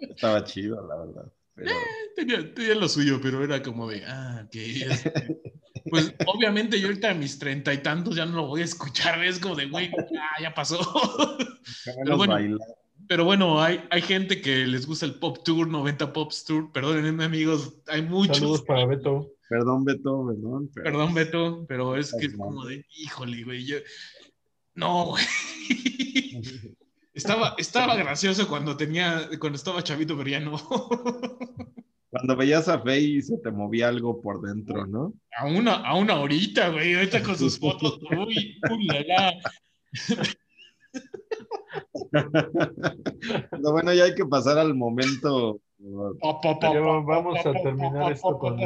Estaba 0.00 0.44
chido, 0.44 0.86
la 0.86 0.96
verdad. 0.96 1.32
Pero... 1.54 1.70
Tenía, 2.16 2.54
tenía 2.54 2.74
lo 2.74 2.88
suyo, 2.88 3.20
pero 3.22 3.44
era 3.44 3.62
como 3.62 3.88
de, 3.88 4.02
ah, 4.06 4.48
que 4.50 4.80
este, 4.80 5.40
Pues 5.90 6.14
obviamente 6.26 6.80
yo 6.80 6.88
ahorita 6.88 7.10
a 7.10 7.14
mis 7.14 7.38
treinta 7.38 7.72
y 7.72 7.78
tantos 7.78 8.16
ya 8.16 8.26
no 8.26 8.36
lo 8.36 8.46
voy 8.46 8.62
a 8.62 8.64
escuchar, 8.64 9.22
es 9.24 9.38
como 9.38 9.54
de, 9.54 9.66
güey, 9.66 9.90
ya, 9.90 10.28
ya 10.42 10.54
pasó. 10.54 10.78
Pero 11.84 12.16
bueno. 12.16 12.34
bailar. 12.34 12.58
Pero 13.08 13.24
bueno, 13.24 13.60
hay, 13.62 13.80
hay 13.90 14.02
gente 14.02 14.40
que 14.40 14.66
les 14.66 14.86
gusta 14.86 15.06
el 15.06 15.14
Pop 15.14 15.38
Tour, 15.44 15.66
90 15.66 16.12
Pops 16.12 16.44
Tour. 16.44 16.70
Perdónenme, 16.72 17.24
amigos, 17.24 17.74
hay 17.86 18.02
muchos. 18.02 18.36
Saludos 18.38 18.62
para 18.62 18.84
Beto. 18.86 19.32
Perdón, 19.48 19.84
Beto, 19.84 20.26
perdón. 20.26 20.70
pero- 20.74 20.84
Perdón, 20.84 21.14
Beto, 21.14 21.64
pero 21.66 21.96
es 21.96 22.14
que 22.18 22.26
es 22.26 22.36
como 22.36 22.64
de, 22.66 22.84
híjole, 22.96 23.44
güey. 23.44 23.64
Yo... 23.64 23.76
No, 24.74 25.06
güey. 25.06 25.24
Estaba, 27.14 27.56
estaba 27.58 27.96
gracioso 27.96 28.46
cuando 28.46 28.76
tenía, 28.76 29.28
cuando 29.40 29.56
estaba 29.56 29.82
chavito, 29.82 30.16
pero 30.16 30.28
ya 30.30 30.38
no. 30.38 30.56
Cuando 32.10 32.36
veías 32.36 32.68
a 32.68 32.78
Faye 32.80 33.00
y 33.18 33.22
se 33.22 33.38
te 33.38 33.50
movía 33.50 33.88
algo 33.88 34.22
por 34.22 34.40
dentro, 34.40 34.86
¿no? 34.86 35.12
A 35.36 35.46
una, 35.46 35.74
a 35.84 35.96
una 35.96 36.20
horita, 36.20 36.68
güey. 36.68 36.94
Ahorita 36.94 37.20
con 37.24 37.36
sus 37.36 37.58
fotos, 37.58 37.98
uy, 38.16 38.60
ulala. 38.70 39.34
Pero 42.10 43.72
bueno, 43.72 43.92
ya 43.92 44.04
hay 44.04 44.14
que 44.14 44.26
pasar 44.26 44.58
al 44.58 44.74
momento. 44.74 45.60
Vamos 45.78 47.38
a 47.44 47.52
terminar 47.52 48.12
esto 48.12 48.38
con 48.38 48.58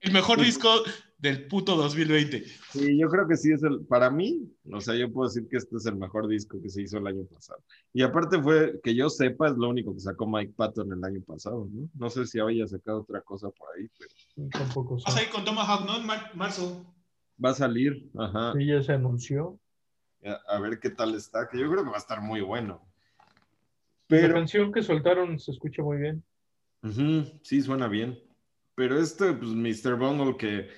el 0.00 0.12
mejor 0.12 0.40
disco 0.40 0.68
del 1.18 1.46
puto 1.46 1.76
2020. 1.76 2.44
Sí, 2.72 2.98
yo 2.98 3.08
creo 3.08 3.28
que 3.28 3.36
sí 3.36 3.52
es 3.52 3.62
el, 3.62 3.84
para 3.84 4.10
mí, 4.10 4.50
o 4.72 4.80
sea, 4.80 4.94
yo 4.94 5.12
puedo 5.12 5.28
decir 5.28 5.46
que 5.48 5.58
este 5.58 5.76
es 5.76 5.84
el 5.86 5.96
mejor 5.96 6.26
disco 6.26 6.60
que 6.62 6.70
se 6.70 6.82
hizo 6.82 6.98
el 6.98 7.06
año 7.06 7.24
pasado. 7.26 7.62
Y 7.92 8.02
aparte 8.02 8.40
fue, 8.42 8.80
que 8.82 8.94
yo 8.94 9.10
sepa, 9.10 9.48
es 9.48 9.56
lo 9.56 9.68
único 9.68 9.92
que 9.92 10.00
sacó 10.00 10.26
Mike 10.26 10.54
Patton 10.56 10.92
el 10.92 11.04
año 11.04 11.20
pasado, 11.26 11.68
¿no? 11.70 11.88
No 11.94 12.10
sé 12.10 12.26
si 12.26 12.40
había 12.40 12.66
sacado 12.66 13.02
otra 13.02 13.20
cosa 13.20 13.50
por 13.50 13.68
ahí, 13.76 13.88
pero... 13.98 14.48
Tampoco 14.50 14.98
sé. 14.98 15.20
Ahí 15.20 15.26
con 15.26 15.44
Tomahawk, 15.44 15.84
¿no? 15.86 15.98
En 15.98 16.06
marzo 16.34 16.86
va 17.42 17.50
a 17.50 17.54
salir, 17.54 18.10
ajá, 18.18 18.52
Sí, 18.56 18.66
ya 18.66 18.82
se 18.82 18.92
anunció. 18.92 19.58
a, 20.24 20.32
a 20.56 20.60
ver 20.60 20.78
qué 20.80 20.90
tal 20.90 21.14
está, 21.14 21.48
que 21.48 21.58
yo 21.58 21.70
creo 21.70 21.84
que 21.84 21.90
va 21.90 21.96
a 21.96 22.00
estar 22.00 22.20
muy 22.20 22.40
bueno. 22.40 22.86
La 24.08 24.18
Pero, 24.18 24.34
canción 24.34 24.72
que 24.72 24.82
soltaron 24.82 25.38
se 25.38 25.52
escucha 25.52 25.82
muy 25.82 25.98
bien. 25.98 26.24
Sí, 27.42 27.60
suena 27.62 27.88
bien. 27.88 28.18
Pero 28.74 28.98
este, 28.98 29.32
pues, 29.34 29.50
Mr. 29.50 29.96
Bungle, 29.96 30.36
que 30.36 30.68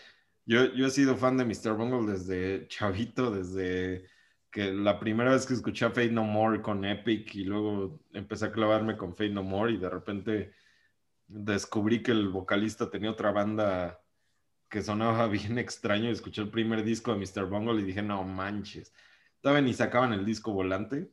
yo, 0.44 0.72
yo 0.74 0.86
he 0.86 0.90
sido 0.90 1.16
fan 1.16 1.36
de 1.36 1.44
Mr. 1.44 1.74
Bungle 1.76 2.10
desde 2.12 2.66
chavito, 2.68 3.30
desde 3.30 4.04
que 4.50 4.72
la 4.72 4.98
primera 5.00 5.30
vez 5.32 5.46
que 5.46 5.54
escuché 5.54 5.86
a 5.86 5.90
Fate 5.90 6.10
No 6.10 6.24
More 6.24 6.60
con 6.60 6.84
Epic 6.84 7.34
y 7.36 7.44
luego 7.44 8.00
empecé 8.12 8.46
a 8.46 8.52
clavarme 8.52 8.96
con 8.98 9.12
Fate 9.12 9.30
No 9.30 9.42
More 9.42 9.72
y 9.72 9.78
de 9.78 9.88
repente 9.88 10.52
descubrí 11.26 12.02
que 12.02 12.10
el 12.10 12.28
vocalista 12.28 12.90
tenía 12.90 13.10
otra 13.12 13.32
banda 13.32 14.01
que 14.72 14.82
sonaba 14.82 15.28
bien 15.28 15.58
extraño 15.58 16.10
escuché 16.10 16.40
el 16.40 16.48
primer 16.48 16.82
disco 16.82 17.14
de 17.14 17.18
Mr. 17.18 17.46
Bungle 17.46 17.82
y 17.82 17.84
dije, 17.84 18.02
no 18.02 18.24
manches. 18.24 18.92
Todavía 19.40 19.62
ni 19.62 19.74
sacaban 19.74 20.12
el 20.12 20.24
disco 20.24 20.52
volante 20.52 21.12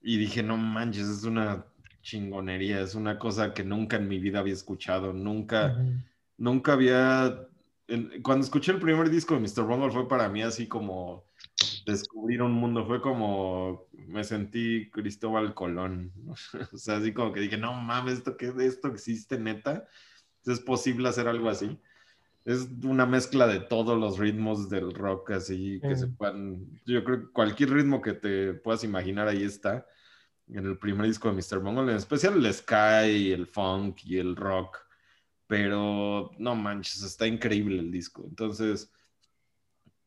y 0.00 0.16
dije, 0.16 0.42
no 0.42 0.56
manches, 0.56 1.08
es 1.08 1.24
una 1.24 1.66
chingonería, 2.00 2.80
es 2.80 2.94
una 2.94 3.18
cosa 3.18 3.52
que 3.52 3.64
nunca 3.64 3.96
en 3.96 4.08
mi 4.08 4.18
vida 4.18 4.38
había 4.38 4.54
escuchado, 4.54 5.12
nunca, 5.12 5.76
nunca 6.38 6.72
había... 6.72 7.48
cuando 8.22 8.44
escuché 8.44 8.72
el 8.72 8.78
primer 8.78 9.10
disco 9.10 9.34
de 9.34 9.40
Mr. 9.40 9.64
Bungle 9.64 9.90
fue 9.90 10.08
para 10.08 10.28
mí 10.28 10.42
así 10.42 10.66
como 10.66 11.24
descubrir 11.84 12.40
un 12.40 12.52
mundo, 12.52 12.86
fue 12.86 13.02
como 13.02 13.86
me 14.06 14.22
sentí 14.22 14.88
Cristóbal 14.90 15.54
Colón, 15.54 16.12
o 16.72 16.76
sea, 16.76 16.98
así 16.98 17.12
como 17.12 17.32
que 17.32 17.40
dije, 17.40 17.58
no 17.58 17.74
mames, 17.74 18.18
esto 18.18 18.36
que 18.36 18.52
esto 18.60 18.88
existe 18.88 19.38
neta, 19.38 19.88
es 20.46 20.60
posible 20.60 21.08
hacer 21.08 21.26
algo 21.26 21.50
así. 21.50 21.78
Es 22.44 22.68
una 22.84 23.06
mezcla 23.06 23.46
de 23.46 23.60
todos 23.60 23.98
los 23.98 24.18
ritmos 24.18 24.68
del 24.70 24.92
rock, 24.92 25.32
así 25.32 25.78
que 25.80 25.94
se 25.94 26.06
puedan. 26.06 26.80
Yo 26.86 27.04
creo 27.04 27.20
que 27.20 27.32
cualquier 27.32 27.70
ritmo 27.70 28.00
que 28.00 28.14
te 28.14 28.54
puedas 28.54 28.82
imaginar 28.82 29.28
ahí 29.28 29.42
está 29.42 29.86
en 30.48 30.66
el 30.66 30.78
primer 30.78 31.06
disco 31.06 31.30
de 31.30 31.34
Mr. 31.34 31.60
Bungle, 31.60 31.92
en 31.92 31.98
especial 31.98 32.34
el 32.34 32.52
sky, 32.52 33.32
el 33.32 33.46
funk 33.46 34.04
y 34.04 34.18
el 34.18 34.36
rock. 34.36 34.78
Pero 35.46 36.30
no 36.38 36.54
manches, 36.54 37.02
está 37.02 37.26
increíble 37.26 37.78
el 37.78 37.90
disco. 37.90 38.24
Entonces, 38.26 38.92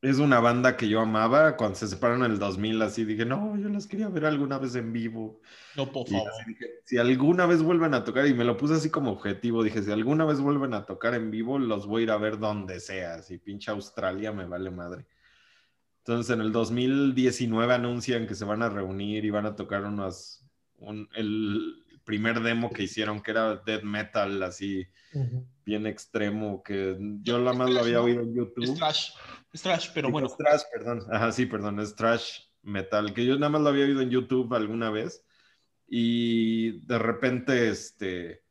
es 0.04 0.20
una 0.20 0.40
banda 0.42 0.76
que 0.76 0.88
yo 0.90 1.00
amaba. 1.00 1.56
Cuando 1.56 1.76
se 1.78 1.88
separaron 1.88 2.26
en 2.26 2.32
el 2.34 2.40
2000, 2.40 2.82
así 2.82 3.06
dije, 3.06 3.26
no, 3.26 3.58
yo 3.58 3.70
las 3.70 3.88
quería 3.88 4.10
ver 4.10 4.26
alguna 4.26 4.58
vez 4.60 4.76
en 4.76 4.92
vivo. 4.92 5.40
No, 5.78 5.92
por 5.92 6.08
favor. 6.08 6.28
así 6.30 6.44
dije, 6.52 6.66
si 6.84 6.98
alguna 6.98 7.46
vez 7.46 7.64
vuelven 7.64 7.94
a 7.94 8.04
tocar, 8.04 8.28
y 8.28 8.34
me 8.34 8.44
lo 8.44 8.58
puse 8.58 8.74
así 8.76 8.90
como 8.90 9.12
objetivo, 9.12 9.64
dije, 9.64 9.82
si 9.82 9.92
alguna 9.92 10.26
vez 10.26 10.40
vuelven 10.42 10.74
a 10.74 10.86
tocar 10.86 11.16
en 11.16 11.32
vivo, 11.32 11.58
los 11.58 11.88
voy 11.88 12.02
a 12.02 12.04
ir 12.04 12.12
a 12.12 12.18
ver 12.18 12.38
donde 12.38 12.80
sea, 12.82 13.22
si 13.24 13.38
pinche 13.38 13.72
Australia 13.72 14.32
me 14.34 14.46
vale 14.46 14.70
madre. 14.72 15.06
Entonces 16.00 16.34
en 16.36 16.42
el 16.42 16.52
2019 16.52 17.74
anuncian 17.74 18.28
que 18.28 18.36
se 18.36 18.44
van 18.44 18.62
a 18.62 18.68
reunir 18.70 19.24
y 19.24 19.30
van 19.30 19.46
a 19.46 19.56
tocar 19.56 19.86
unos, 19.86 20.46
un- 20.80 21.08
el 21.16 21.76
primer 22.04 22.42
demo 22.42 22.70
que 22.72 22.84
hicieron, 22.84 23.22
que 23.22 23.32
era 23.32 23.56
death 23.56 23.84
metal, 23.84 24.44
así 24.44 24.86
Ujú. 25.14 25.48
bien 25.66 25.88
extremo, 25.88 26.62
que 26.62 26.98
yo 27.22 27.40
la 27.40 27.54
más 27.54 27.70
lo 27.70 27.80
había 27.80 28.02
oído 28.02 28.22
en 28.24 28.36
YouTube. 28.36 28.76
trash. 28.76 29.12
Es 29.54 29.62
trash, 29.62 29.90
pero 29.94 30.10
bueno. 30.10 30.28
Es 30.28 30.36
trash, 30.36 30.64
perdón. 30.74 31.04
Ajá, 31.12 31.32
sí, 31.32 31.46
perdón, 31.46 31.80
es 31.80 31.96
trash 31.96 32.42
metal, 32.64 33.14
que 33.14 33.26
yo 33.26 33.36
nada 33.36 33.50
más 33.50 33.62
lo 33.62 33.70
había 33.70 33.86
oído 33.86 34.02
en 34.02 34.10
YouTube 34.10 34.54
alguna 34.54 34.90
vez. 34.90 35.26
Y 35.88 36.80
de 36.88 36.98
repente, 36.98 37.70
este, 37.70 38.44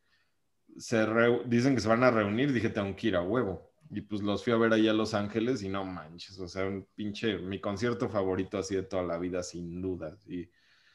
se 0.76 1.04
reu- 1.06 1.44
dicen 1.44 1.74
que 1.74 1.80
se 1.80 1.88
van 1.88 2.04
a 2.04 2.10
reunir, 2.10 2.52
dije, 2.52 2.70
tengo 2.70 2.94
que 2.94 3.08
ir 3.08 3.16
a 3.16 3.22
huevo. 3.22 3.72
Y 3.90 4.00
pues 4.02 4.22
los 4.22 4.42
fui 4.44 4.52
a 4.52 4.56
ver 4.56 4.72
ahí 4.72 4.88
a 4.88 4.92
Los 4.94 5.12
Ángeles 5.12 5.62
y 5.62 5.68
no 5.68 5.84
manches, 5.84 6.38
o 6.38 6.48
sea, 6.48 6.64
un 6.66 6.86
pinche, 6.94 7.36
mi 7.38 7.60
concierto 7.60 8.08
favorito 8.08 8.56
así 8.58 8.74
de 8.74 8.84
toda 8.84 9.02
la 9.02 9.18
vida, 9.18 9.42
sin 9.42 9.82
duda. 9.82 10.16
Y 10.26 10.48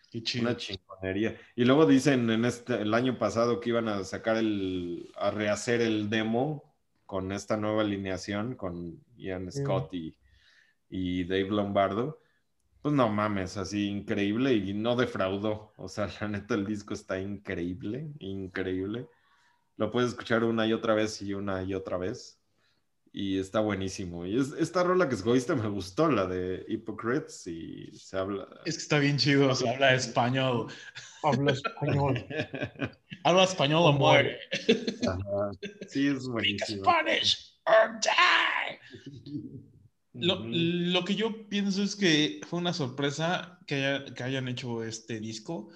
Qué 0.09 0.23
chido. 0.23 0.45
una 0.47 0.55
chingonería. 0.57 1.37
Y 1.55 1.65
luego 1.65 1.85
dicen 1.85 2.29
en 2.29 2.45
este, 2.45 2.81
el 2.81 2.93
año 2.93 3.19
pasado 3.19 3.59
que 3.59 3.69
iban 3.69 3.87
a 3.87 4.03
sacar 4.03 4.37
el, 4.37 5.11
a 5.15 5.29
rehacer 5.31 5.81
el 5.81 6.09
demo 6.09 6.75
con 7.05 7.31
esta 7.31 7.55
nueva 7.57 7.81
alineación 7.81 8.55
con 8.55 9.03
Ian. 9.17 9.51
Scott 9.51 9.93
y, 9.93 10.17
y 10.89 11.23
Dave 11.25 11.49
Lombardo. 11.49 12.19
Pues 12.81 12.95
no 12.95 13.09
mames, 13.09 13.57
así 13.57 13.89
increíble 13.89 14.53
y 14.53 14.73
no 14.73 14.95
defraudó. 14.95 15.73
O 15.77 15.89
sea, 15.89 16.07
la 16.21 16.27
neta 16.29 16.55
el 16.55 16.65
disco 16.65 16.93
está 16.93 17.19
increíble, 17.19 18.13
increíble. 18.19 19.07
Lo 19.75 19.91
puedes 19.91 20.11
escuchar 20.11 20.43
una 20.43 20.65
y 20.65 20.73
otra 20.73 20.93
vez 20.95 21.21
y 21.21 21.33
una 21.33 21.63
y 21.63 21.73
otra 21.73 21.97
vez. 21.97 22.39
Y 23.11 23.39
está 23.39 23.61
buenísimo. 23.61 24.25
Y 24.25 24.39
es, 24.39 24.53
esta 24.59 24.83
rola 24.83 25.09
que 25.09 25.15
escogiste 25.15 25.55
me 25.55 25.67
gustó, 25.69 26.09
la 26.09 26.27
de 26.27 26.65
Hypocrites, 26.67 27.47
y 27.47 27.91
se 27.93 28.17
habla... 28.17 28.47
Es 28.65 28.75
que 28.75 28.81
está 28.83 28.99
bien 28.99 29.17
chido. 29.17 29.53
Se 29.55 29.67
habla 29.67 29.93
español. 29.95 30.67
Habla 31.23 31.53
español. 31.53 32.25
Habla 33.23 33.43
español 33.43 33.81
o 33.85 33.91
muere. 33.91 34.39
Ajá. 35.07 35.51
Sí, 35.89 36.07
es 36.07 36.23
Speak 36.23 36.31
buenísimo. 36.31 36.83
Spanish 36.83 37.56
or 37.67 37.99
die. 38.01 38.79
Lo, 40.13 40.43
lo 40.47 41.05
que 41.05 41.15
yo 41.15 41.47
pienso 41.47 41.83
es 41.83 41.95
que 41.95 42.41
fue 42.47 42.59
una 42.59 42.73
sorpresa 42.73 43.59
que, 43.67 43.75
haya- 43.85 44.05
que 44.13 44.23
hayan 44.23 44.47
hecho 44.47 44.83
este 44.83 45.19
disco, 45.19 45.69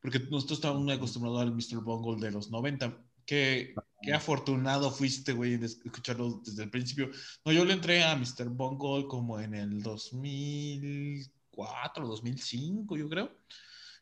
porque 0.00 0.20
nosotros 0.30 0.58
estábamos 0.58 0.84
muy 0.84 0.92
acostumbrados 0.92 1.40
al 1.40 1.52
Mr. 1.52 1.82
Bungle 1.82 2.24
de 2.24 2.30
los 2.32 2.50
90. 2.50 2.96
Qué, 3.26 3.74
qué 4.02 4.12
afortunado 4.14 4.90
fuiste, 4.90 5.32
güey, 5.32 5.56
de 5.56 5.66
escucharlo 5.66 6.40
desde 6.44 6.62
el 6.62 6.70
principio. 6.70 7.10
No, 7.44 7.52
yo 7.52 7.64
le 7.64 7.72
entré 7.74 8.04
a 8.04 8.14
Mr. 8.16 8.48
Bungle 8.50 9.06
como 9.08 9.40
en 9.40 9.54
el 9.54 9.82
2004, 9.82 12.06
2005, 12.06 12.96
yo 12.96 13.08
creo, 13.08 13.36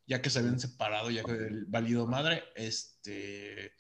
ya 0.06 0.20
que 0.22 0.30
se 0.30 0.38
habían 0.40 0.60
separado, 0.60 1.10
ya 1.10 1.24
que 1.24 1.32
el 1.32 1.64
valido 1.66 2.06
madre, 2.06 2.44
este 2.54 3.72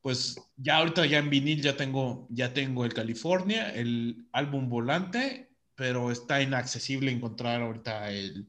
pues 0.00 0.36
ya 0.56 0.78
ahorita 0.78 1.06
ya 1.06 1.18
en 1.18 1.30
vinil 1.30 1.62
ya 1.62 1.76
tengo, 1.76 2.26
ya 2.30 2.52
tengo 2.52 2.84
el 2.84 2.94
California, 2.94 3.70
el 3.74 4.26
álbum 4.32 4.68
volante, 4.68 5.50
pero 5.74 6.10
está 6.10 6.42
inaccesible 6.42 7.10
encontrar 7.10 7.62
ahorita 7.62 8.10
el, 8.10 8.46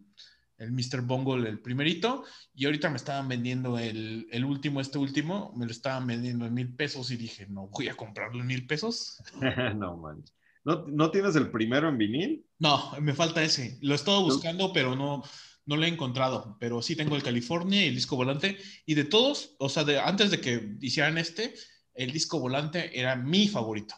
el 0.57 0.71
Mr. 0.71 1.01
Bungle, 1.01 1.49
el 1.49 1.59
primerito, 1.59 2.23
y 2.53 2.65
ahorita 2.65 2.89
me 2.89 2.97
estaban 2.97 3.27
vendiendo 3.27 3.77
el, 3.79 4.27
el 4.31 4.45
último, 4.45 4.79
este 4.79 4.97
último, 4.97 5.53
me 5.55 5.65
lo 5.65 5.71
estaban 5.71 6.07
vendiendo 6.07 6.45
en 6.45 6.53
mil 6.53 6.73
pesos 6.75 7.11
y 7.11 7.17
dije, 7.17 7.47
no 7.47 7.67
voy 7.67 7.89
a 7.89 7.95
comprarlo 7.95 8.41
en 8.41 8.47
mil 8.47 8.67
pesos. 8.67 9.21
no 9.75 9.97
manches. 9.97 10.35
¿No, 10.63 10.85
¿No 10.87 11.09
tienes 11.09 11.35
el 11.35 11.49
primero 11.49 11.89
en 11.89 11.97
vinil? 11.97 12.45
No, 12.59 12.91
me 13.01 13.13
falta 13.13 13.41
ese. 13.41 13.79
Lo 13.81 13.93
he 13.93 13.95
estado 13.95 14.21
buscando, 14.21 14.71
pero 14.71 14.95
no, 14.95 15.23
no 15.72 15.77
lo 15.77 15.85
he 15.85 15.88
encontrado. 15.88 16.57
Pero 16.60 16.81
sí 16.81 16.98
tengo 16.98 17.15
el 17.15 17.23
California 17.23 17.84
y 17.84 17.88
el 17.88 17.95
disco 17.95 18.18
volante. 18.18 18.57
Y 18.85 18.93
de 18.93 19.06
todos, 19.06 19.56
o 19.57 19.69
sea, 19.69 19.85
de, 19.85 19.99
antes 19.99 20.30
de 20.30 20.41
que 20.41 20.76
hicieran 20.81 21.18
este, 21.18 21.53
el 21.93 22.11
disco 22.11 22.39
volante 22.39 22.99
era 22.99 23.15
mi 23.15 23.48
favorito. 23.48 23.95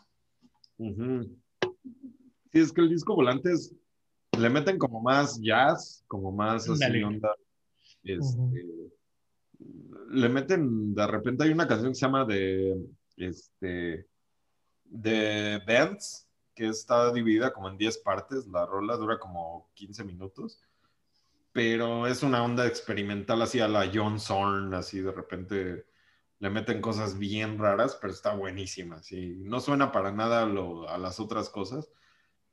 Sí, 0.78 2.60
es 2.60 2.72
que 2.72 2.82
el 2.82 2.90
disco 2.90 3.16
volante 3.16 3.52
es, 3.52 3.74
le 4.38 4.50
meten 4.50 4.78
como 4.78 5.02
más 5.02 5.42
jazz, 5.42 6.04
como 6.08 6.32
más 6.32 6.70
así 6.70 7.04
onda. 7.04 7.36
Este, 8.04 8.66
Le 10.12 10.30
meten, 10.30 10.94
de 10.94 11.08
repente 11.08 11.44
hay 11.44 11.50
una 11.50 11.68
canción 11.68 11.92
que 11.92 11.96
se 11.96 12.06
llama 12.06 12.26
de, 12.26 12.78
este, 13.18 14.08
de 14.86 15.60
Dance, 15.66 16.28
que 16.54 16.68
está 16.68 17.12
dividida 17.12 17.52
como 17.52 17.70
en 17.70 17.78
10 17.78 17.98
partes. 18.00 18.46
La 18.46 18.68
rola 18.68 18.96
dura 18.96 19.18
como 19.18 19.72
15 19.74 20.04
minutos. 20.04 20.62
Pero 21.54 22.08
es 22.08 22.24
una 22.24 22.44
onda 22.44 22.68
experimental 22.68 23.42
así 23.42 23.60
a 23.60 23.68
la 23.68 23.90
John 23.94 24.20
Zorn, 24.20 24.74
así 24.74 25.00
de 25.00 25.12
repente 25.12 25.86
le 26.44 26.50
meten 26.50 26.82
cosas 26.82 27.18
bien 27.18 27.58
raras, 27.58 27.98
pero 28.02 28.12
está 28.12 28.34
buenísima. 28.36 29.02
Sí. 29.02 29.38
No 29.38 29.62
suena 29.62 29.94
para 29.94 30.12
nada 30.12 30.44
a, 30.44 30.98
las 30.98 31.22
otras 31.22 31.48
cosas 31.50 31.90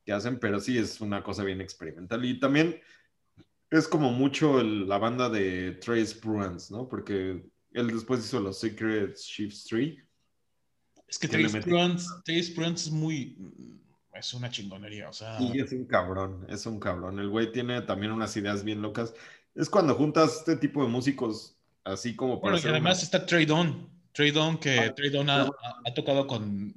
que 0.05 0.13
hacen, 0.13 0.39
pero 0.39 0.61
sí 0.61 0.79
es 0.79 1.01
una 1.01 1.25
cosa 1.25 1.43
bien 1.43 1.61
experimental. 1.61 2.25
Y 2.25 2.39
también 2.39 2.81
es 3.69 3.89
como 3.89 4.13
mucho 4.13 4.63
la 4.63 4.99
banda 4.99 5.29
de 5.29 5.73
Trace 5.73 6.21
Bruins, 6.23 6.71
¿no? 6.71 6.87
Porque 6.89 7.45
él 7.73 7.87
después 7.89 8.21
hizo 8.21 8.39
los 8.39 8.61
Secret 8.61 9.17
Shifts 9.17 9.65
3. 9.65 9.99
Es 11.09 11.19
que, 11.19 11.27
Trace, 11.27 11.59
Bruins, 11.59 12.87
es 12.87 12.91
muy. 12.93 13.37
Es 14.13 14.35
una 14.35 14.51
chingonería, 14.51 15.09
o 15.09 15.13
sea. 15.13 15.39
Sí, 15.39 15.53
es 15.59 15.73
un 15.73 15.85
cabrón, 15.85 16.47
es 16.49 16.67
un 16.67 16.81
cabrón. 16.81 17.19
El 17.19 17.29
güey 17.29 17.53
tiene 17.53 17.81
también 17.83 18.13
unas 18.13 18.37
ideas 18.37 18.65
bien 18.65 18.83
locas. 18.83 19.15
Es 19.55 19.71
cuando 19.71 19.95
juntas 19.95 20.39
este 20.39 20.57
tipo 20.57 20.83
de 20.83 20.89
músicos 20.89 21.57
así 21.85 22.17
como 22.17 22.41
para. 22.41 22.55
Bueno, 22.55 22.67
y 22.67 22.71
además 22.71 23.03
está 23.03 23.25
Trey 23.25 23.47
Don. 23.47 23.89
Trey 24.13 24.33
Don, 24.33 24.59
que 24.59 24.79
ah, 24.81 24.95
Trey 24.95 25.11
Don 25.11 25.31
ha, 25.31 25.49
tocado 25.95 26.27
con. 26.27 26.75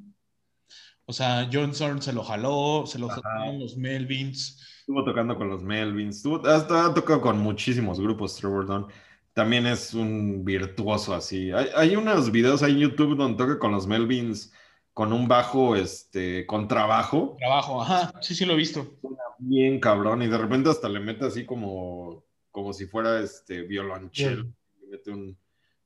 O 1.05 1.11
sea, 1.11 1.49
John 1.51 1.73
Zorn 1.73 2.01
se 2.01 2.14
lo 2.14 2.23
jaló, 2.23 2.85
se 2.85 2.99
lo 2.99 3.10
jaló 3.10 3.57
los 3.60 3.76
Melvins. 3.76 4.60
Estuvo 4.80 5.03
tocando 5.03 5.35
con 5.35 5.49
los 5.49 5.64
Melvins, 5.64 6.18
estuvo, 6.18 6.45
ha, 6.47 6.93
tocado 6.93 7.22
con 7.22 7.39
muchísimos 7.39 7.99
grupos, 7.99 8.35
Trevor 8.35 8.68
Don. 8.68 8.88
También 9.34 9.65
es 9.65 9.93
un 9.93 10.45
virtuoso 10.45 11.15
así. 11.15 11.51
Hay, 11.51 11.68
hay, 11.76 11.95
unos 11.95 12.31
videos 12.31 12.61
ahí 12.61 12.73
en 12.73 12.80
YouTube 12.80 13.18
donde 13.18 13.38
toca 13.38 13.57
con 13.57 13.72
los 13.72 13.88
Melvins 13.88 14.53
con 14.94 15.11
un 15.11 15.28
bajo, 15.28 15.76
este, 15.76 16.45
con 16.45 16.68
trabajo. 16.68 17.36
Trabajo, 17.40 17.82
ajá, 17.82 18.14
sí, 18.22 18.36
sí 18.36 18.45
lo 18.45 18.53
he 18.53 18.57
visto. 18.57 18.99
Bien 19.40 19.80
cabrón, 19.80 20.22
y 20.22 20.28
de 20.28 20.38
repente 20.38 20.70
hasta 20.70 20.88
le 20.88 20.99
mete 20.99 21.26
así 21.26 21.45
como, 21.45 22.24
como 22.52 22.74
si 22.74 22.86
fuera 22.86 23.20
este 23.20 23.64
violonchelo 23.64 24.45
mete 24.94 25.11
un 25.11 25.38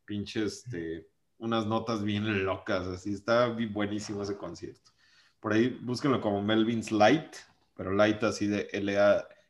pinche, 0.06 0.44
este, 0.44 1.08
unas 1.40 1.66
notas 1.66 2.04
bien 2.04 2.46
locas, 2.46 2.88
así, 2.88 3.14
está 3.14 3.48
buenísimo 3.48 4.22
ese 4.24 4.38
concierto. 4.38 4.92
Por 5.40 5.54
ahí 5.54 5.80
búsquenlo 5.82 6.20
como 6.20 6.42
Melvin's 6.42 6.92
Light, 6.92 7.36
pero 7.76 7.94
Light 7.94 8.24
así 8.24 8.48
de 8.48 8.68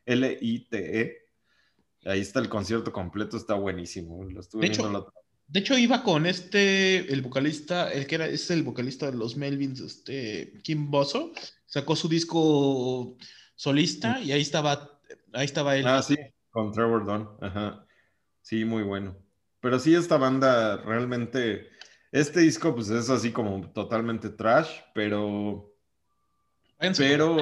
L-I-T-E. 0.04 1.16
Ahí 2.04 2.20
está 2.20 2.38
el 2.40 2.48
concierto 2.48 2.92
completo, 2.92 3.36
está 3.36 3.54
buenísimo. 3.54 4.22
Lo 4.24 4.40
estuve 4.40 4.62
de 4.62 4.68
hecho, 4.68 5.12
De 5.48 5.60
hecho, 5.60 5.78
iba 5.78 6.02
con 6.02 6.26
este, 6.26 7.10
el 7.10 7.22
vocalista, 7.22 7.90
el 7.90 8.06
que 8.06 8.16
era, 8.16 8.26
es 8.26 8.50
el 8.50 8.62
vocalista 8.62 9.10
de 9.10 9.16
los 9.16 9.34
Melvins, 9.34 9.80
este, 9.80 10.60
Kim 10.62 10.90
Bosso, 10.90 11.32
sacó 11.64 11.96
su 11.96 12.06
disco 12.06 13.16
solista 13.54 14.20
y 14.20 14.32
ahí 14.32 14.42
estaba, 14.42 15.00
ahí 15.32 15.46
estaba 15.46 15.74
él. 15.76 15.86
Ah, 15.86 16.02
sí, 16.02 16.16
con 16.50 16.70
Trevor 16.70 17.06
Dunn, 17.06 17.28
ajá. 17.40 17.86
Sí, 18.42 18.66
muy 18.66 18.82
bueno. 18.82 19.16
Pero 19.60 19.78
sí, 19.78 19.94
esta 19.94 20.18
banda 20.18 20.76
realmente, 20.78 21.70
este 22.12 22.40
disco 22.40 22.74
pues 22.74 22.90
es 22.90 23.08
así 23.08 23.32
como 23.32 23.70
totalmente 23.72 24.28
trash, 24.28 24.68
pero... 24.94 25.74
Pero... 26.78 27.38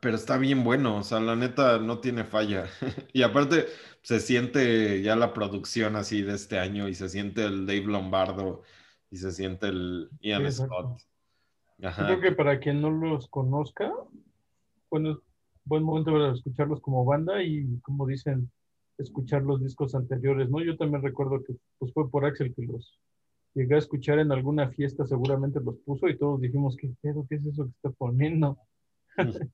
pero 0.00 0.16
está 0.16 0.38
bien 0.38 0.64
bueno, 0.64 0.96
o 0.96 1.02
sea, 1.02 1.20
la 1.20 1.36
neta 1.36 1.78
no 1.78 1.98
tiene 1.98 2.24
falla. 2.24 2.70
y 3.12 3.22
aparte 3.22 3.66
se 4.08 4.20
siente 4.20 5.02
ya 5.02 5.16
la 5.16 5.34
producción 5.34 5.94
así 5.94 6.22
de 6.22 6.32
este 6.32 6.58
año 6.58 6.88
y 6.88 6.94
se 6.94 7.10
siente 7.10 7.44
el 7.44 7.66
Dave 7.66 7.84
Lombardo 7.84 8.62
y 9.10 9.18
se 9.18 9.32
siente 9.32 9.66
el 9.66 10.08
Ian 10.20 10.50
Scott. 10.50 10.98
creo 11.76 12.18
que 12.18 12.32
para 12.32 12.58
quien 12.58 12.80
no 12.80 12.90
los 12.90 13.28
conozca, 13.28 13.92
bueno, 14.88 15.20
buen 15.66 15.82
momento 15.82 16.12
para 16.12 16.32
escucharlos 16.32 16.80
como 16.80 17.04
banda 17.04 17.42
y 17.42 17.78
como 17.80 18.06
dicen, 18.06 18.50
escuchar 18.96 19.42
los 19.42 19.62
discos 19.62 19.94
anteriores, 19.94 20.48
¿no? 20.48 20.64
Yo 20.64 20.78
también 20.78 21.02
recuerdo 21.02 21.44
que 21.44 21.56
pues 21.76 21.92
fue 21.92 22.10
por 22.10 22.24
Axel 22.24 22.54
que 22.54 22.62
los 22.62 22.98
llegué 23.52 23.74
a 23.74 23.78
escuchar 23.78 24.20
en 24.20 24.32
alguna 24.32 24.70
fiesta, 24.70 25.04
seguramente 25.04 25.60
los 25.60 25.76
puso 25.80 26.08
y 26.08 26.16
todos 26.16 26.40
dijimos, 26.40 26.78
¿qué 26.78 26.90
pedo? 27.02 27.26
¿Qué 27.28 27.34
es 27.34 27.44
eso 27.44 27.64
que 27.64 27.72
está 27.72 27.90
poniendo? 27.90 28.56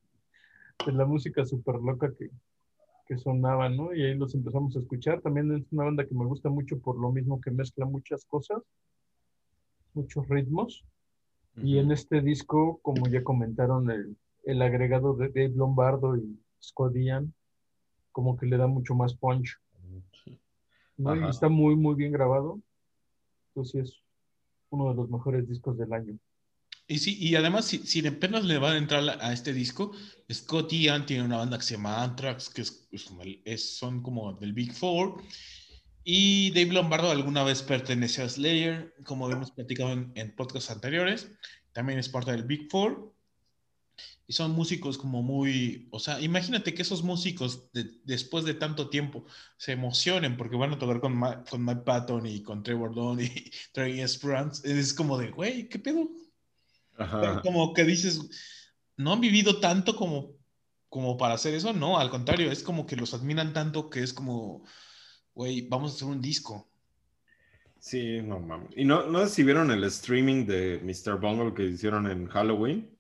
de 0.87 0.93
la 0.93 1.07
música 1.07 1.45
súper 1.45 1.75
loca 1.81 2.13
que, 2.17 2.31
que 3.07 3.19
sonaba, 3.19 3.69
¿no? 3.69 3.95
Y 3.95 4.03
ahí 4.03 4.15
los 4.15 4.35
empezamos 4.35 4.75
a 4.77 4.81
escuchar. 4.81 5.21
También 5.21 5.53
es 5.55 5.71
una 5.73 5.85
banda 5.85 6.07
que 6.07 6.15
me 6.15 6.25
gusta 6.25 6.49
mucho 6.49 6.79
por 6.79 6.99
lo 6.99 7.13
mismo 7.13 7.41
que 7.41 7.51
mezcla 7.51 7.85
muchas 7.85 8.25
cosas, 8.25 8.63
muchos 9.93 10.29
ritmos. 10.29 10.85
Y 11.57 11.79
en 11.79 11.93
este 11.93 12.21
disco, 12.21 12.81
como 12.83 13.07
ya 13.07 13.23
comentaron, 13.23 13.89
el, 13.91 14.17
el 14.43 14.61
agregado 14.61 15.15
de 15.15 15.29
Dave 15.29 15.53
Lombardo 15.55 16.17
y 16.17 16.41
Scott 16.61 16.97
Ian, 16.97 17.33
como 18.11 18.37
que 18.37 18.47
le 18.47 18.57
da 18.57 18.67
mucho 18.67 18.95
más 18.95 19.15
punch. 19.15 19.59
Y 20.97 21.29
está 21.29 21.49
muy, 21.49 21.77
muy 21.77 21.95
bien 21.95 22.13
grabado. 22.13 22.61
Entonces 23.49 23.91
es 23.91 24.03
uno 24.71 24.91
de 24.91 24.97
los 24.97 25.11
mejores 25.11 25.49
discos 25.49 25.77
del 25.79 25.93
año. 25.93 26.19
Y 26.87 26.99
sí, 26.99 27.17
y 27.19 27.35
además, 27.35 27.65
si, 27.65 27.79
si 27.79 28.07
apenas 28.07 28.45
le 28.45 28.59
van 28.59 28.75
a 28.75 28.79
entrar 28.79 29.19
a 29.21 29.33
este 29.33 29.53
disco, 29.53 29.93
Scott 30.31 30.71
Ian 30.73 31.07
tiene 31.07 31.23
una 31.25 31.39
banda 31.39 31.59
que 31.59 31.65
se 31.65 31.75
llama 31.75 32.03
Anthrax, 32.03 32.51
que 32.51 32.63
es, 33.45 33.77
son 33.77 34.03
como 34.03 34.35
del 34.35 34.53
Big 34.53 34.73
Four. 34.73 35.23
Y 36.05 36.51
Dave 36.51 36.73
Lombardo 36.73 37.11
alguna 37.11 37.43
vez 37.43 37.63
pertenece 37.63 38.23
a 38.23 38.29
Slayer, 38.29 38.95
como 39.05 39.31
hemos 39.31 39.51
platicado 39.53 39.93
en, 39.93 40.13
en 40.15 40.35
podcasts 40.37 40.71
anteriores. 40.71 41.31
También 41.73 41.99
es 41.99 42.11
parte 42.11 42.33
del 42.33 42.45
Big 42.45 42.71
Four 42.71 43.15
y 44.27 44.33
son 44.33 44.53
músicos 44.53 44.97
como 44.97 45.23
muy, 45.23 45.89
o 45.91 45.99
sea, 45.99 46.21
imagínate 46.21 46.75
que 46.75 46.83
esos 46.83 47.03
músicos 47.03 47.69
después 48.05 48.45
de 48.45 48.55
tanto 48.55 48.89
tiempo 48.89 49.27
se 49.57 49.73
emocionen 49.73 50.37
porque 50.37 50.57
van 50.57 50.73
a 50.73 50.79
tocar 50.79 51.01
con, 51.01 51.21
con 51.49 51.65
Mike 51.65 51.83
Patton 51.85 52.27
y 52.27 52.43
con 52.43 52.63
Trevor 52.63 52.95
Dunn 52.95 53.21
y 53.21 53.29
Trey 53.73 54.01
Esperance, 54.01 54.63
es 54.71 54.95
como 54.95 55.19
de, 55.19 55.31
güey, 55.31 55.69
¿qué 55.69 55.79
pedo? 55.79 56.09
Como 57.43 57.75
que 57.75 57.85
dices, 57.85 58.21
no 58.97 59.13
han 59.13 59.21
vivido 59.21 59.61
tanto 59.61 59.97
como, 59.97 60.37
como 60.89 61.17
para 61.17 61.35
hacer 61.35 61.55
eso, 61.55 61.73
no, 61.73 61.99
al 61.99 62.11
contrario, 62.11 62.51
es 62.51 62.63
como 62.63 62.87
que 62.87 62.97
los 62.97 63.15
admiran 63.15 63.53
tanto 63.53 63.91
que 63.91 64.03
es 64.03 64.13
como, 64.13 64.65
güey, 65.35 65.67
vamos 65.69 65.93
a 65.93 65.95
hacer 65.97 66.09
un 66.09 66.21
disco. 66.21 66.69
Sí, 67.79 68.23
no 68.23 68.41
mames. 68.41 68.71
Y 68.77 68.85
no, 68.85 69.07
no 69.07 69.21
sé 69.27 69.29
si 69.35 69.43
vieron 69.43 69.71
el 69.71 69.85
streaming 69.85 70.47
de 70.47 70.81
Mr. 70.83 71.21
Bungle 71.21 71.53
que 71.53 71.65
hicieron 71.65 72.11
en 72.11 72.29
Halloween. 72.29 72.91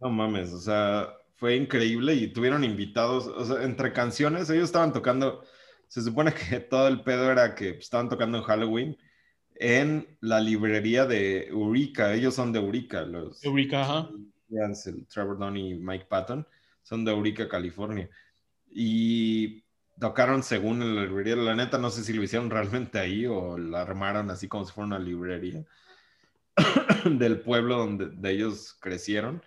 No 0.00 0.10
mames, 0.10 0.52
o 0.52 0.60
sea, 0.60 1.08
fue 1.36 1.56
increíble 1.56 2.14
y 2.14 2.28
tuvieron 2.28 2.62
invitados, 2.64 3.26
o 3.26 3.44
sea, 3.44 3.64
entre 3.64 3.92
canciones, 3.92 4.48
ellos 4.50 4.64
estaban 4.64 4.92
tocando, 4.92 5.42
se 5.88 6.02
supone 6.02 6.32
que 6.32 6.60
todo 6.70 6.86
el 6.86 7.02
pedo 7.02 7.32
era 7.32 7.54
que 7.54 7.70
estaban 7.70 8.08
tocando 8.08 8.38
en 8.38 8.44
Halloween 8.44 8.98
en 9.60 10.16
la 10.20 10.40
librería 10.40 11.04
de 11.04 11.48
Eureka, 11.48 12.14
ellos 12.14 12.34
son 12.34 12.52
de 12.52 12.58
Eureka, 12.58 13.02
los... 13.02 13.44
Eureka, 13.44 13.82
ajá. 13.82 14.10
Trevor 15.12 15.38
Dunn 15.38 15.56
y 15.56 15.74
Mike 15.74 16.06
Patton, 16.08 16.46
son 16.82 17.04
de 17.04 17.12
Eureka, 17.12 17.46
California. 17.48 18.08
Y 18.70 19.62
tocaron 20.00 20.42
según 20.42 20.80
en 20.80 20.96
la 20.96 21.02
librería, 21.04 21.36
la 21.36 21.54
neta 21.54 21.76
no 21.76 21.90
sé 21.90 22.02
si 22.02 22.14
lo 22.14 22.22
hicieron 22.22 22.48
realmente 22.48 22.98
ahí 22.98 23.26
o 23.26 23.58
la 23.58 23.82
armaron 23.82 24.30
así 24.30 24.48
como 24.48 24.64
si 24.64 24.72
fuera 24.72 24.86
una 24.86 24.98
librería 24.98 25.62
del 27.04 27.40
pueblo 27.40 27.76
donde 27.76 28.30
ellos 28.30 28.76
crecieron 28.80 29.42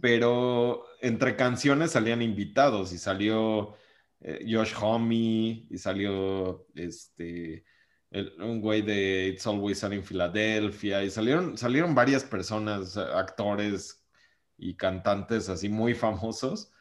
pero 0.00 0.84
entre 1.00 1.36
canciones 1.36 1.92
salían 1.92 2.22
invitados 2.22 2.92
y 2.92 2.98
salió 2.98 3.76
eh, 4.20 4.46
Josh 4.48 4.74
Homme 4.80 5.66
y 5.68 5.78
salió 5.78 6.66
este 6.74 7.64
un 8.10 8.60
güey 8.60 8.82
de 8.82 9.28
It's 9.28 9.46
Always 9.46 9.78
Sunny 9.78 9.96
in 9.96 10.04
Philadelphia 10.04 11.02
y 11.04 11.10
salieron, 11.10 11.58
salieron 11.58 11.94
varias 11.94 12.24
personas, 12.24 12.96
actores 12.96 14.02
y 14.56 14.74
cantantes 14.74 15.48
así 15.48 15.68
muy 15.68 15.94
famosos 15.94 16.72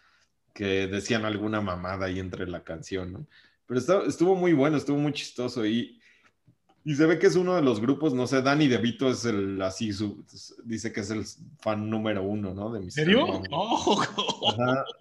que 0.54 0.88
decían 0.88 1.26
alguna 1.26 1.62
mamada 1.62 2.08
ahí 2.08 2.20
entre 2.20 2.48
la 2.48 2.64
canción, 2.64 3.14
¿no? 3.14 3.28
Pero 3.66 4.06
estuvo 4.08 4.36
muy 4.36 4.54
bueno, 4.54 4.78
estuvo 4.78 4.98
muy 4.98 5.12
chistoso 5.12 5.66
y 5.66 5.98
y 6.88 6.96
se 6.96 7.06
ve 7.06 7.20
que 7.20 7.28
es 7.28 7.36
uno 7.36 7.54
de 7.54 7.62
los 7.62 7.82
grupos, 7.82 8.14
no 8.14 8.28
sé, 8.28 8.42
Danny 8.42 8.70
DeVito 8.70 9.10
es 9.10 9.26
el 9.26 9.62
así, 9.62 9.92
dice 10.64 10.94
que 10.94 11.02
es 11.02 11.10
el 11.10 11.26
fan 11.60 11.90
número 11.90 12.24
uno, 12.24 12.54
¿no? 12.54 12.72
De 12.72 12.90
serio? 12.90 13.42
Oh. 13.52 14.02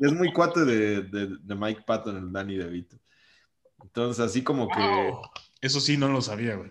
Es 0.00 0.12
muy 0.12 0.32
cuate 0.32 0.64
de, 0.64 1.02
de, 1.02 1.54
Mike 1.54 1.82
Patton, 1.86 2.16
el 2.16 2.32
Danny 2.32 2.56
DeVito. 2.56 2.96
Entonces, 3.84 4.18
así 4.18 4.42
como 4.42 4.66
que. 4.66 5.12
Eso 5.66 5.80
sí, 5.80 5.96
no 5.96 6.08
lo 6.08 6.22
sabía, 6.22 6.56
güey. 6.56 6.70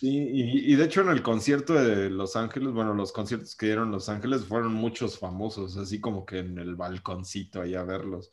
Sí, 0.00 0.08
y, 0.08 0.72
y, 0.72 0.76
de 0.76 0.84
hecho 0.84 1.00
en 1.00 1.08
el 1.08 1.22
concierto 1.22 1.74
de 1.74 2.10
Los 2.10 2.36
Ángeles, 2.36 2.72
bueno, 2.72 2.94
los 2.94 3.12
conciertos 3.12 3.56
que 3.56 3.66
dieron 3.66 3.90
Los 3.90 4.08
Ángeles 4.08 4.44
fueron 4.44 4.74
muchos 4.74 5.18
famosos, 5.18 5.76
así 5.78 6.00
como 6.00 6.26
que 6.26 6.38
en 6.40 6.58
el 6.58 6.74
balconcito 6.76 7.62
ahí 7.62 7.74
a 7.74 7.84
verlos. 7.84 8.30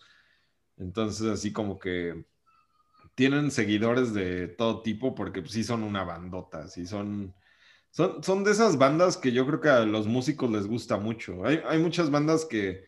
Entonces, 0.78 1.28
así 1.28 1.54
como 1.54 1.80
que 1.80 2.26
tienen 3.16 3.52
seguidores 3.52 4.14
de 4.14 4.48
todo 4.50 4.82
tipo 4.84 5.16
porque 5.16 5.42
pues, 5.42 5.54
sí 5.54 5.64
son 5.64 5.84
una 5.84 6.04
bandota, 6.04 6.68
sí 6.68 6.86
son, 6.88 7.36
Son, 7.92 8.24
son 8.24 8.44
de 8.46 8.52
esas 8.52 8.78
bandas 8.78 9.18
que 9.18 9.32
yo 9.34 9.46
creo 9.48 9.62
que 9.62 9.70
a 9.70 9.82
los 9.86 10.08
músicos 10.08 10.52
les 10.52 10.68
gusta 10.68 10.98
mucho. 10.98 11.46
Hay, 11.46 11.62
hay 11.68 11.80
muchas 11.80 12.12
bandas 12.12 12.46
que, 12.46 12.88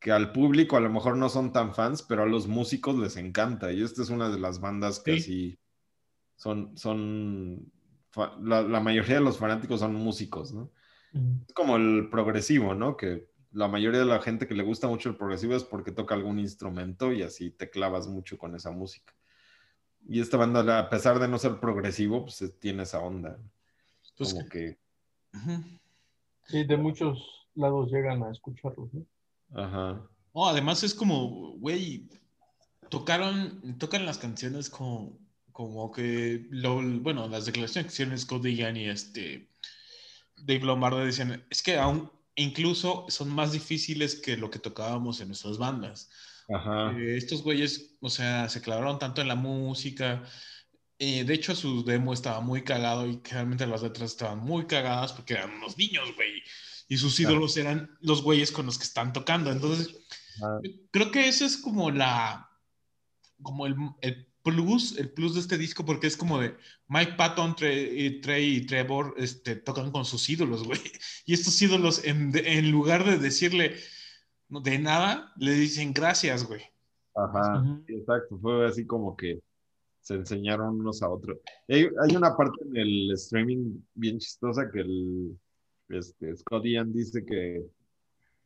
que 0.00 0.12
al 0.12 0.32
público 0.32 0.76
a 0.76 0.80
lo 0.80 0.90
mejor 0.90 1.16
no 1.16 1.28
son 1.30 1.52
tan 1.52 1.74
fans, 1.74 2.02
pero 2.02 2.22
a 2.24 2.26
los 2.26 2.46
músicos 2.48 2.96
les 2.98 3.16
encanta. 3.16 3.72
Y 3.72 3.82
esta 3.82 4.02
es 4.02 4.10
una 4.10 4.30
de 4.30 4.40
las 4.40 4.60
bandas 4.60 5.00
que 5.00 5.18
Sí. 5.18 5.20
sí 5.20 5.60
son, 6.38 6.76
son, 6.78 7.70
la, 8.40 8.62
la 8.62 8.80
mayoría 8.80 9.16
de 9.16 9.20
los 9.20 9.38
fanáticos 9.38 9.80
son 9.80 9.94
músicos, 9.94 10.54
¿no? 10.54 10.70
Es 11.46 11.52
como 11.52 11.76
el 11.76 12.08
progresivo, 12.10 12.74
¿no? 12.74 12.96
Que 12.96 13.28
la 13.52 13.66
mayoría 13.66 14.00
de 14.00 14.06
la 14.06 14.20
gente 14.20 14.46
que 14.46 14.54
le 14.54 14.62
gusta 14.62 14.88
mucho 14.88 15.08
el 15.08 15.16
progresivo 15.16 15.54
es 15.54 15.64
porque 15.64 15.90
toca 15.90 16.14
algún 16.14 16.38
instrumento 16.38 17.12
y 17.12 17.22
así 17.22 17.50
te 17.50 17.70
clavas 17.70 18.06
mucho 18.06 18.38
con 18.38 18.54
esa 18.54 18.70
música. 18.70 19.14
Y 20.06 20.20
esta 20.20 20.36
banda, 20.36 20.78
a 20.78 20.88
pesar 20.88 21.18
de 21.18 21.28
no 21.28 21.38
ser 21.38 21.58
progresivo, 21.58 22.24
pues 22.24 22.54
tiene 22.60 22.84
esa 22.84 23.00
onda. 23.00 23.38
Pues, 24.16 24.32
Como 24.32 24.48
que. 24.48 24.78
Sí, 26.46 26.64
de 26.64 26.76
muchos 26.76 27.48
lados 27.54 27.90
llegan 27.90 28.22
a 28.22 28.30
escucharlos, 28.30 28.92
¿no? 28.94 29.04
ajá. 29.54 30.08
No, 30.34 30.46
además 30.46 30.84
es 30.84 30.94
como, 30.94 31.56
güey, 31.58 32.08
tocaron, 32.90 33.76
tocan 33.78 34.06
las 34.06 34.18
canciones 34.18 34.70
como, 34.70 35.18
como 35.58 35.90
que, 35.90 36.46
lo, 36.50 36.80
bueno, 37.00 37.26
las 37.26 37.46
declaraciones 37.46 37.90
que 37.90 37.92
hicieron 37.94 38.16
Scott 38.16 38.42
Dean 38.44 38.76
y 38.76 38.88
este 38.88 39.50
Dave 40.36 40.60
Lombardo 40.60 41.04
decían, 41.04 41.44
es 41.50 41.64
que 41.64 41.76
aún 41.76 42.12
incluso 42.36 43.06
son 43.08 43.28
más 43.30 43.50
difíciles 43.50 44.14
que 44.14 44.36
lo 44.36 44.50
que 44.52 44.60
tocábamos 44.60 45.20
en 45.20 45.26
nuestras 45.26 45.58
bandas. 45.58 46.10
Ajá. 46.48 46.96
Eh, 46.96 47.16
estos 47.16 47.42
güeyes, 47.42 47.96
o 48.00 48.08
sea, 48.08 48.48
se 48.48 48.60
clavaron 48.60 49.00
tanto 49.00 49.20
en 49.20 49.26
la 49.26 49.34
música. 49.34 50.22
eh, 51.00 51.24
de 51.24 51.34
hecho, 51.34 51.56
su 51.56 51.84
demo 51.84 52.12
estaba 52.12 52.40
muy 52.40 52.62
cagado 52.62 53.08
y 53.08 53.20
realmente 53.28 53.66
las 53.66 53.82
letras 53.82 54.12
estaban 54.12 54.38
muy 54.38 54.66
cagadas 54.68 55.12
porque 55.12 55.34
eran 55.34 55.50
unos 55.54 55.76
niños, 55.76 56.14
güey. 56.14 56.40
Y 56.86 56.98
sus 56.98 57.18
ídolos 57.18 57.56
eran 57.56 57.90
los 58.00 58.22
güeyes 58.22 58.52
con 58.52 58.66
los 58.66 58.78
que 58.78 58.84
están 58.84 59.12
tocando. 59.12 59.50
Entonces, 59.50 59.92
Ah. 60.40 60.60
creo 60.92 61.10
que 61.10 61.26
eso 61.26 61.44
es 61.44 61.56
como 61.56 61.90
la, 61.90 62.48
como 63.42 63.66
el, 63.66 63.74
el 64.02 64.27
plus, 64.54 64.98
el 64.98 65.10
plus 65.10 65.34
de 65.34 65.40
este 65.40 65.58
disco, 65.58 65.84
porque 65.84 66.06
es 66.06 66.16
como 66.16 66.38
de 66.38 66.56
Mike 66.88 67.12
Patton, 67.16 67.56
Trey, 67.56 68.06
y 68.06 68.20
Trey 68.20 68.56
y 68.56 68.66
Trevor 68.66 69.14
este, 69.16 69.56
tocan 69.56 69.90
con 69.90 70.04
sus 70.04 70.28
ídolos, 70.28 70.64
güey. 70.64 70.80
Y 71.26 71.34
estos 71.34 71.60
ídolos, 71.60 72.04
en, 72.04 72.32
en 72.34 72.70
lugar 72.70 73.04
de 73.04 73.18
decirle 73.18 73.76
no, 74.48 74.60
de 74.60 74.78
nada, 74.78 75.32
le 75.36 75.52
dicen 75.52 75.92
gracias, 75.92 76.46
güey. 76.46 76.62
Ajá, 77.14 77.62
exacto. 77.86 78.38
Fue 78.38 78.66
así 78.66 78.86
como 78.86 79.16
que 79.16 79.40
se 80.00 80.14
enseñaron 80.14 80.80
unos 80.80 81.02
a 81.02 81.10
otros. 81.10 81.38
Hay, 81.68 81.88
hay 82.02 82.16
una 82.16 82.36
parte 82.36 82.64
en 82.64 82.76
el 82.76 83.10
streaming 83.12 83.78
bien 83.94 84.18
chistosa 84.18 84.70
que 84.70 84.80
el 84.80 85.38
este, 85.88 86.34
Scott 86.36 86.64
Ian 86.64 86.92
dice 86.92 87.24
que, 87.24 87.64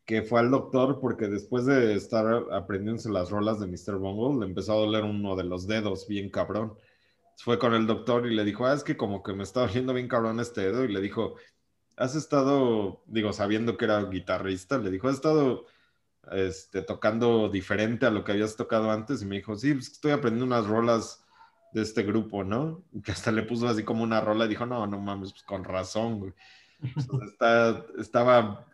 que 0.04 0.22
fue 0.22 0.40
al 0.40 0.50
doctor 0.50 0.98
porque 1.00 1.28
después 1.28 1.64
de 1.66 1.94
estar 1.94 2.46
aprendiéndose 2.52 3.10
las 3.10 3.30
rolas 3.30 3.60
de 3.60 3.66
Mr. 3.66 3.98
Bungle, 3.98 4.40
le 4.40 4.46
empezó 4.46 4.72
a 4.72 4.76
doler 4.76 5.04
uno 5.04 5.36
de 5.36 5.44
los 5.44 5.66
dedos 5.66 6.06
bien 6.08 6.30
cabrón. 6.30 6.74
Fue 7.36 7.58
con 7.58 7.74
el 7.74 7.86
doctor 7.86 8.26
y 8.26 8.34
le 8.34 8.44
dijo, 8.44 8.66
ah, 8.66 8.74
es 8.74 8.84
que 8.84 8.96
como 8.96 9.22
que 9.22 9.32
me 9.32 9.42
está 9.42 9.60
doliendo 9.60 9.94
bien 9.94 10.08
cabrón 10.08 10.40
este 10.40 10.62
dedo. 10.62 10.84
Y 10.84 10.92
le 10.92 11.00
dijo, 11.00 11.36
has 11.96 12.14
estado, 12.14 13.02
digo, 13.06 13.32
sabiendo 13.32 13.76
que 13.76 13.84
era 13.84 14.04
guitarrista, 14.04 14.78
le 14.78 14.90
dijo, 14.90 15.08
has 15.08 15.14
estado 15.14 15.66
este, 16.30 16.82
tocando 16.82 17.48
diferente 17.48 18.06
a 18.06 18.10
lo 18.10 18.24
que 18.24 18.32
habías 18.32 18.56
tocado 18.56 18.90
antes 18.90 19.22
y 19.22 19.26
me 19.26 19.36
dijo, 19.36 19.56
sí, 19.56 19.74
pues 19.74 19.92
estoy 19.92 20.12
aprendiendo 20.12 20.46
unas 20.46 20.66
rolas 20.66 21.24
de 21.72 21.82
este 21.82 22.02
grupo, 22.02 22.44
¿no? 22.44 22.82
Que 23.04 23.12
hasta 23.12 23.32
le 23.32 23.42
puso 23.42 23.68
así 23.68 23.84
como 23.84 24.02
una 24.02 24.20
rola 24.20 24.46
y 24.46 24.48
dijo, 24.48 24.66
no, 24.66 24.86
no 24.86 25.00
mames, 25.00 25.32
pues 25.32 25.44
con 25.44 25.64
razón, 25.64 26.18
güey. 26.20 26.32
Pues, 26.94 27.06
está, 27.30 27.84
estaba 27.98 28.66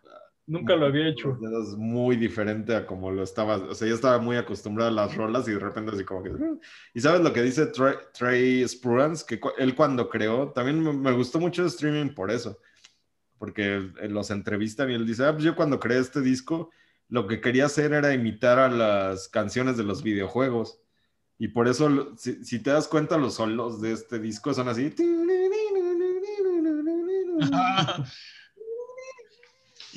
Nunca 0.49 0.75
lo 0.77 0.87
había 0.87 1.09
hecho. 1.09 1.29
los 1.29 1.41
dedos 1.41 1.77
muy 1.77 2.17
diferente 2.17 2.75
a 2.75 2.87
como 2.87 3.11
lo 3.11 3.23
estaba, 3.23 3.57
o 3.57 3.75
sea, 3.75 3.87
yo 3.87 3.95
estaba 3.95 4.19
muy 4.19 4.39
acostumbrado 4.39 4.89
a 4.89 4.95
las 4.95 5.15
rolas 5.15 5.47
y 5.47 5.51
de 5.53 5.59
repente 5.59 5.93
así 5.93 6.05
como 6.05 6.23
que... 6.23 6.33
Y 6.95 7.01
sabes 7.03 7.21
lo 7.21 7.35
que 7.35 7.43
dice 7.43 7.67
Trey, 7.67 7.95
Trey 8.15 8.67
Spruance, 8.67 9.27
que 9.27 9.39
él 9.59 9.75
cuando 9.75 10.09
creó, 10.09 10.51
también 10.53 11.03
me, 11.03 11.13
gustó 11.13 11.39
mucho 11.39 11.61
el 11.61 11.69
streaming 11.69 12.15
por 12.15 12.31
eso, 12.31 12.59
porque 13.37 13.91
los 14.09 14.31
entrevistan 14.31 14.91
y 14.91 14.95
él 14.95 15.07
dice, 15.07 15.27
ah, 15.27 15.33
pues 15.33 15.45
yo 15.45 15.55
cuando 15.55 15.79
creé 15.79 15.99
este 15.99 16.23
disco, 16.23 16.71
lo 17.11 17.27
que 17.27 17.43
quería 17.43 17.67
hacer 17.67 17.93
era 17.93 18.15
imitar 18.15 18.59
a 18.59 18.71
las 18.71 19.29
canciones 19.29 19.77
de 19.77 19.85
los 19.85 20.03
videojuegos. 20.03 20.81
Y 21.39 21.49
por 21.49 21.69
eso, 21.69 22.17
si, 22.17 22.43
si 22.43 22.63
te 22.63 22.71
das 22.71 22.89
cuenta, 22.89 23.19
los 23.19 23.35
solos 23.35 23.83
de 23.83 23.93
este 23.93 24.19
disco 24.19 24.55
son 24.55 24.69
así. 24.69 24.95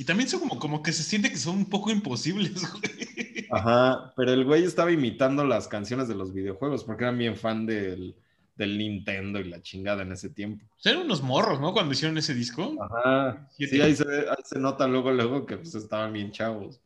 y 0.01 0.03
también 0.03 0.27
son 0.27 0.39
como, 0.39 0.57
como 0.57 0.81
que 0.81 0.93
se 0.93 1.03
siente 1.03 1.29
que 1.29 1.37
son 1.37 1.57
un 1.57 1.69
poco 1.69 1.91
imposibles, 1.91 2.63
güey. 2.73 3.45
Ajá, 3.51 4.11
pero 4.17 4.33
el 4.33 4.45
güey 4.45 4.63
estaba 4.63 4.91
imitando 4.91 5.45
las 5.45 5.67
canciones 5.67 6.07
de 6.07 6.15
los 6.15 6.33
videojuegos 6.33 6.83
porque 6.83 7.03
era 7.03 7.11
bien 7.11 7.35
fan 7.37 7.67
del, 7.67 8.15
del 8.55 8.79
Nintendo 8.79 9.39
y 9.39 9.43
la 9.43 9.61
chingada 9.61 10.01
en 10.01 10.11
ese 10.11 10.31
tiempo. 10.31 10.65
Eran 10.83 11.03
unos 11.03 11.21
morros, 11.21 11.61
¿no? 11.61 11.71
Cuando 11.71 11.93
hicieron 11.93 12.17
ese 12.17 12.33
disco. 12.33 12.75
Ajá. 12.81 13.47
Sí, 13.51 13.79
ahí 13.79 13.95
se, 13.95 14.03
ahí 14.27 14.43
se 14.43 14.57
nota 14.57 14.87
luego, 14.87 15.11
luego 15.11 15.45
que 15.45 15.57
pues, 15.57 15.75
estaban 15.75 16.13
bien 16.13 16.31
chavos. 16.31 16.81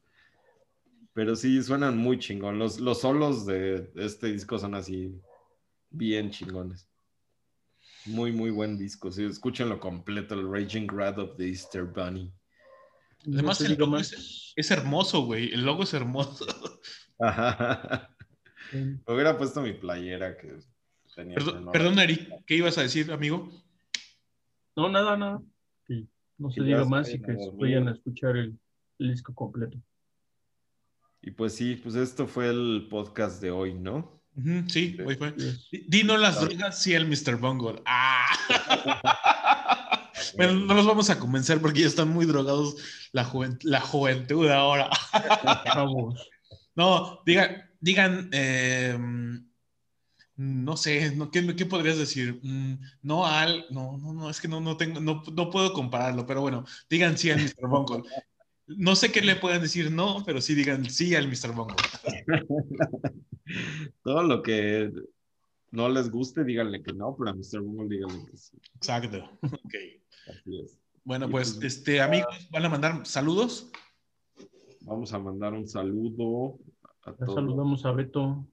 Pero 1.14 1.38
sí, 1.38 1.64
suenan 1.64 1.98
muy 1.98 2.20
chingón. 2.20 2.60
Los, 2.60 2.82
los 2.82 3.00
solos 3.00 3.46
de 3.46 3.92
este 3.96 4.28
disco 4.28 4.60
son 4.60 4.76
así, 4.76 5.18
bien 5.90 6.32
chingones. 6.32 6.86
Muy, 8.08 8.34
muy 8.34 8.50
buen 8.50 8.78
disco. 8.78 9.10
Sí, 9.10 9.24
escúchenlo 9.24 9.80
completo, 9.80 10.36
el 10.36 10.52
Raging 10.52 10.88
Wrath 10.88 11.18
of 11.18 11.38
the 11.38 11.48
Easter 11.48 11.86
Bunny. 11.86 12.30
Además, 13.27 13.60
No 13.61 13.68
el 13.68 13.76
logo 13.77 13.97
es, 13.97 14.53
es 14.56 14.72
hermoso, 14.72 15.22
güey. 15.26 15.53
El 15.53 15.65
logo 15.65 15.84
es 15.84 15.93
hermoso. 15.93 16.45
Ajá. 17.19 18.10
Hubiera 19.07 19.38
puesto 19.38 19.61
mi 19.61 19.73
playera 19.73 20.38
que 20.38 20.53
tenía. 21.15 21.35
Perdón, 21.35 21.69
perdón, 21.72 21.99
Eric, 21.99 22.30
¿qué 22.45 22.56
ibas 22.56 22.77
a 22.77 22.81
decir, 22.81 23.11
amigo? 23.11 23.49
No, 24.76 24.89
nada, 24.89 25.15
nada. 25.15 25.41
Sí, 25.88 26.07
no 26.38 26.52
se 26.52 26.61
diga 26.64 26.84
más 26.85 27.10
y 27.14 27.22
que 27.22 27.38
vayan 27.53 27.88
a 27.88 27.91
escuchar 27.93 28.35
el, 28.38 28.57
el 28.99 29.11
disco 29.11 29.34
completo. 29.34 29.77
Y 31.22 31.31
pues 31.31 31.53
sí, 31.56 31.76
pues 31.76 31.95
esto 31.95 32.27
fue 32.27 32.49
el 32.49 32.88
podcast 32.89 33.41
de 33.41 33.52
hoy, 33.52 33.73
¿no? 33.73 34.22
Sí, 34.35 34.64
Sí. 34.68 34.97
güey, 35.02 35.15
fue. 35.15 35.34
Dino 35.88 36.18
las 36.18 36.41
drogas, 36.41 36.81
sí, 36.81 36.93
el 36.93 37.07
Mr. 37.07 37.38
Bungle. 37.38 37.81
¡Ah! 37.85 38.27
Bueno, 40.35 40.53
no 40.53 40.73
los 40.73 40.85
vamos 40.85 41.10
a 41.10 41.19
convencer 41.19 41.60
porque 41.61 41.81
ya 41.81 41.88
están 41.88 42.10
muy 42.10 42.26
drogados 42.26 42.76
la, 43.11 43.26
juvent- 43.26 43.60
la 43.64 43.81
juventud 43.81 44.47
ahora. 44.49 44.89
No, 46.77 47.22
digan, 47.26 47.69
digan, 47.80 48.30
eh, 48.34 48.97
no 50.35 50.76
sé, 50.76 51.15
no, 51.15 51.31
¿qué, 51.31 51.56
qué 51.56 51.65
podrías 51.65 51.97
decir? 51.97 52.39
Mm, 52.43 52.73
no 53.03 53.26
al, 53.26 53.65
no, 53.69 53.97
no, 53.97 54.11
no, 54.14 54.30
es 54.30 54.41
que 54.41 54.49
no, 54.49 54.60
no 54.60 54.76
tengo, 54.76 54.99
no, 54.99 55.23
no 55.34 55.49
puedo 55.49 55.72
compararlo, 55.72 56.26
pero 56.26 56.41
bueno, 56.41 56.65
digan 56.89 57.18
sí 57.18 57.31
al 57.31 57.39
Mr. 57.41 57.69
Bungle. 57.69 58.03
No 58.68 58.95
sé 58.97 59.11
qué 59.11 59.22
le 59.22 59.35
pueden 59.38 59.61
decir 59.61 59.89
no, 59.91 60.23
pero 60.26 60.41
sí 60.41 60.53
digan 60.56 60.89
sí 60.89 61.15
al 61.15 61.30
Mr. 61.30 61.53
Bungle. 61.53 61.77
Todo 64.03 64.23
lo 64.23 64.41
que 64.41 64.91
no 65.72 65.88
les 65.88 66.10
guste, 66.10 66.43
díganle 66.43 66.81
que 66.84 66.91
no, 66.93 67.15
pero 67.18 67.30
a 67.30 67.34
Mr. 67.34 67.61
Bungle 67.61 67.88
díganle 67.95 68.26
que 68.30 68.38
sí. 68.38 68.57
Exacto. 68.76 69.30
Ok. 69.43 69.73
Así 70.27 70.60
es. 70.61 70.80
Bueno, 71.03 71.30
pues, 71.30 71.53
pues, 71.53 71.76
este, 71.77 72.02
amigos, 72.02 72.47
van 72.52 72.65
a 72.65 72.69
mandar 72.69 73.06
saludos. 73.06 73.69
Vamos 74.81 75.14
a 75.14 75.19
mandar 75.19 75.53
un 75.53 75.68
saludo 75.68 76.57
a 77.03 77.11
Ya 77.11 77.18
todos. 77.18 77.35
saludamos 77.35 77.85
a 77.85 77.91
Beto. 77.91 78.47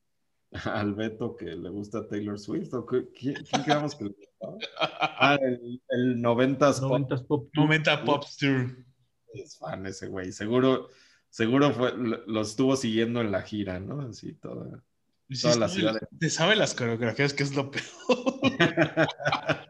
Al 0.66 0.94
Beto 0.94 1.34
que 1.36 1.46
le 1.46 1.70
gusta 1.70 2.06
Taylor 2.06 2.38
Swift. 2.38 2.72
¿o 2.74 2.84
qué- 2.86 3.08
¿Quién, 3.18 3.34
quién 3.48 3.64
quedamos 3.64 3.94
que 3.94 4.04
le 4.04 4.10
gustaba? 4.10 4.56
Ah, 4.78 5.38
el, 5.40 5.80
el 5.88 6.16
90s 6.22 6.80
pop 6.80 6.92
90s 7.00 7.26
Pop 7.26 7.48
Tour. 7.52 7.64
Momenta 7.64 8.04
Pop 8.04 8.24
Tour. 8.38 8.76
es 9.34 9.56
fan 9.56 9.86
ese 9.86 10.08
güey. 10.08 10.30
Seguro, 10.32 10.88
seguro 11.30 11.72
fue, 11.72 11.96
lo, 11.96 12.26
lo 12.26 12.40
estuvo 12.42 12.76
siguiendo 12.76 13.20
en 13.22 13.30
la 13.32 13.40
gira, 13.42 13.80
¿no? 13.80 14.02
Así 14.02 14.34
toda. 14.34 14.84
Sí, 15.30 15.40
Toda 15.40 15.56
la 15.56 15.68
ciudad 15.68 15.94
Te 16.20 16.28
sabe 16.28 16.54
las 16.56 16.74
coreografías, 16.74 17.32
que 17.32 17.42
es 17.44 17.54
lo 17.56 17.70
peor. 17.70 17.82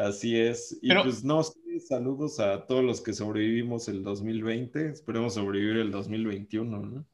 Así 0.00 0.38
es. 0.40 0.78
Y 0.80 0.88
Pero- 0.88 1.02
pues 1.02 1.22
no, 1.24 1.42
sí, 1.42 1.78
saludos 1.80 2.40
a 2.40 2.66
todos 2.66 2.82
los 2.82 3.00
que 3.02 3.12
sobrevivimos 3.12 3.86
el 3.88 4.02
2020. 4.02 4.88
Esperemos 4.88 5.34
sobrevivir 5.34 5.76
el 5.76 5.90
2021, 5.90 6.78
¿no? 6.80 7.04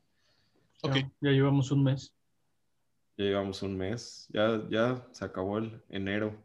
Ya, 0.82 0.90
Ok. 0.90 0.96
ya 1.20 1.30
llevamos 1.30 1.70
un 1.72 1.82
mes. 1.82 2.12
Ya 3.18 3.24
llevamos 3.24 3.62
un 3.62 3.76
mes, 3.76 4.26
ya, 4.28 4.62
ya 4.68 5.04
se 5.10 5.24
acabó 5.24 5.58
el 5.58 5.82
enero. 5.88 6.36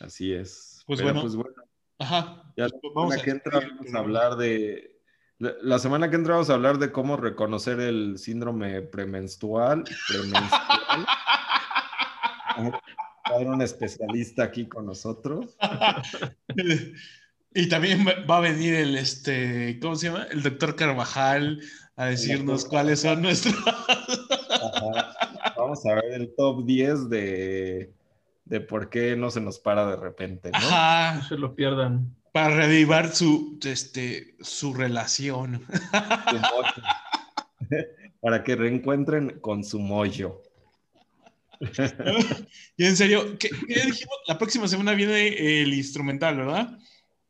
Así 0.00 0.32
es. 0.32 0.82
Pues 0.86 0.98
Pero, 1.00 1.08
bueno, 1.12 1.20
pues 1.20 1.36
bueno, 1.36 1.62
Ajá. 1.98 2.42
ya 2.56 2.66
Pues 2.68 2.72
la 2.82 2.90
vamos 2.94 3.14
semana 3.14 3.20
a 3.20 3.24
que 3.24 3.30
entra 3.30 3.60
vamos 3.60 3.94
a 3.94 3.98
hablar 3.98 4.36
de. 4.36 4.96
La, 5.38 5.52
la 5.62 5.78
semana 5.78 6.08
que 6.10 6.16
entra 6.16 6.32
vamos 6.34 6.48
a 6.50 6.54
hablar 6.54 6.78
de 6.78 6.90
cómo 6.92 7.16
reconocer 7.18 7.78
el 7.78 8.18
síndrome 8.18 8.80
premenstrual. 8.82 9.84
premenstrual. 10.08 11.06
Va 13.28 13.32
a 13.32 13.34
haber 13.36 13.48
un 13.48 13.62
especialista 13.62 14.44
aquí 14.44 14.66
con 14.66 14.86
nosotros. 14.86 15.56
y 17.54 17.68
también 17.68 18.06
va 18.06 18.36
a 18.36 18.40
venir 18.40 18.74
el, 18.74 18.96
este, 18.96 19.78
¿cómo 19.80 19.96
se 19.96 20.08
llama? 20.08 20.26
El 20.30 20.42
doctor 20.42 20.76
Carvajal 20.76 21.60
a 21.96 22.06
decirnos 22.06 22.64
cuáles 22.64 23.00
son 23.00 23.22
nuestros. 23.22 23.56
Vamos 25.56 25.84
a 25.86 25.94
ver 25.94 26.12
el 26.12 26.34
top 26.36 26.64
10 26.64 27.08
de, 27.08 27.92
de 28.44 28.60
por 28.60 28.90
qué 28.90 29.16
no 29.16 29.30
se 29.30 29.40
nos 29.40 29.58
para 29.58 29.86
de 29.86 29.96
repente, 29.96 30.50
¿no? 30.50 31.14
No 31.14 31.22
se 31.24 31.36
lo 31.36 31.54
pierdan. 31.54 32.14
Para 32.32 32.54
reavivar 32.54 33.08
su, 33.08 33.58
este, 33.64 34.36
su 34.40 34.74
relación. 34.74 35.64
Para 38.20 38.44
que 38.44 38.56
reencuentren 38.56 39.40
con 39.40 39.64
su 39.64 39.78
mollo. 39.78 40.42
Y 42.76 42.84
en 42.84 42.96
serio, 42.96 43.36
¿qué, 43.38 43.48
dijimos? 43.68 44.16
La 44.26 44.38
próxima 44.38 44.68
semana 44.68 44.94
viene 44.94 45.62
el 45.62 45.72
instrumental, 45.74 46.36
¿verdad? 46.36 46.78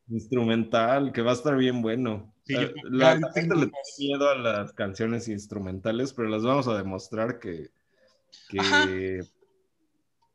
Instrumental, 0.09 1.12
que 1.12 1.23
va 1.23 1.32
a 1.32 1.35
estar 1.35 1.57
bien 1.57 1.82
bueno. 1.82 2.32
la, 2.47 3.19
gente 3.35 3.55
le 3.55 3.66
tiene 3.66 3.73
miedo 3.98 4.31
a 4.31 4.36
las 4.36 4.73
canciones 4.73 5.28
instrumentales, 5.28 6.12
pero 6.12 6.28
las 6.28 6.43
vamos 6.43 6.69
a 6.69 6.77
demostrar 6.77 7.39
que, 7.39 7.70
que 8.48 9.20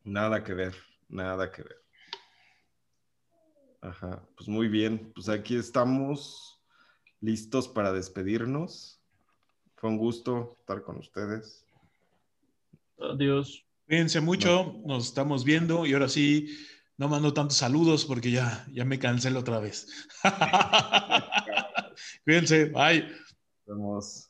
nada 0.04 0.44
que 0.44 0.54
ver, 0.54 0.76
nada 1.10 1.52
que 1.52 1.64
ver. 1.64 1.82
Ajá, 3.82 4.22
pues 4.36 4.48
muy 4.48 4.68
bien, 4.68 5.12
pues 5.16 5.28
aquí 5.28 5.56
estamos 5.56 6.60
listos 7.20 7.68
para 7.68 7.92
despedirnos. 7.92 9.00
Fue 9.76 9.90
un 9.90 9.98
gusto 9.98 10.58
estar 10.60 10.84
con 10.84 10.98
ustedes. 10.98 11.66
Adiós. 13.00 13.66
Cuídense 13.92 14.22
mucho, 14.22 14.82
nos 14.86 15.08
estamos 15.08 15.44
viendo 15.44 15.86
y 15.86 15.92
ahora 15.92 16.08
sí, 16.08 16.48
no 16.96 17.10
mando 17.10 17.34
tantos 17.34 17.58
saludos 17.58 18.06
porque 18.06 18.32
ya, 18.32 18.66
ya 18.72 18.86
me 18.86 18.98
cancelo 18.98 19.42
otra 19.42 19.60
vez. 19.60 19.86
Cuídense, 22.24 22.68
bye. 22.68 23.06
Nos 23.68 23.68
vemos. 23.68 24.30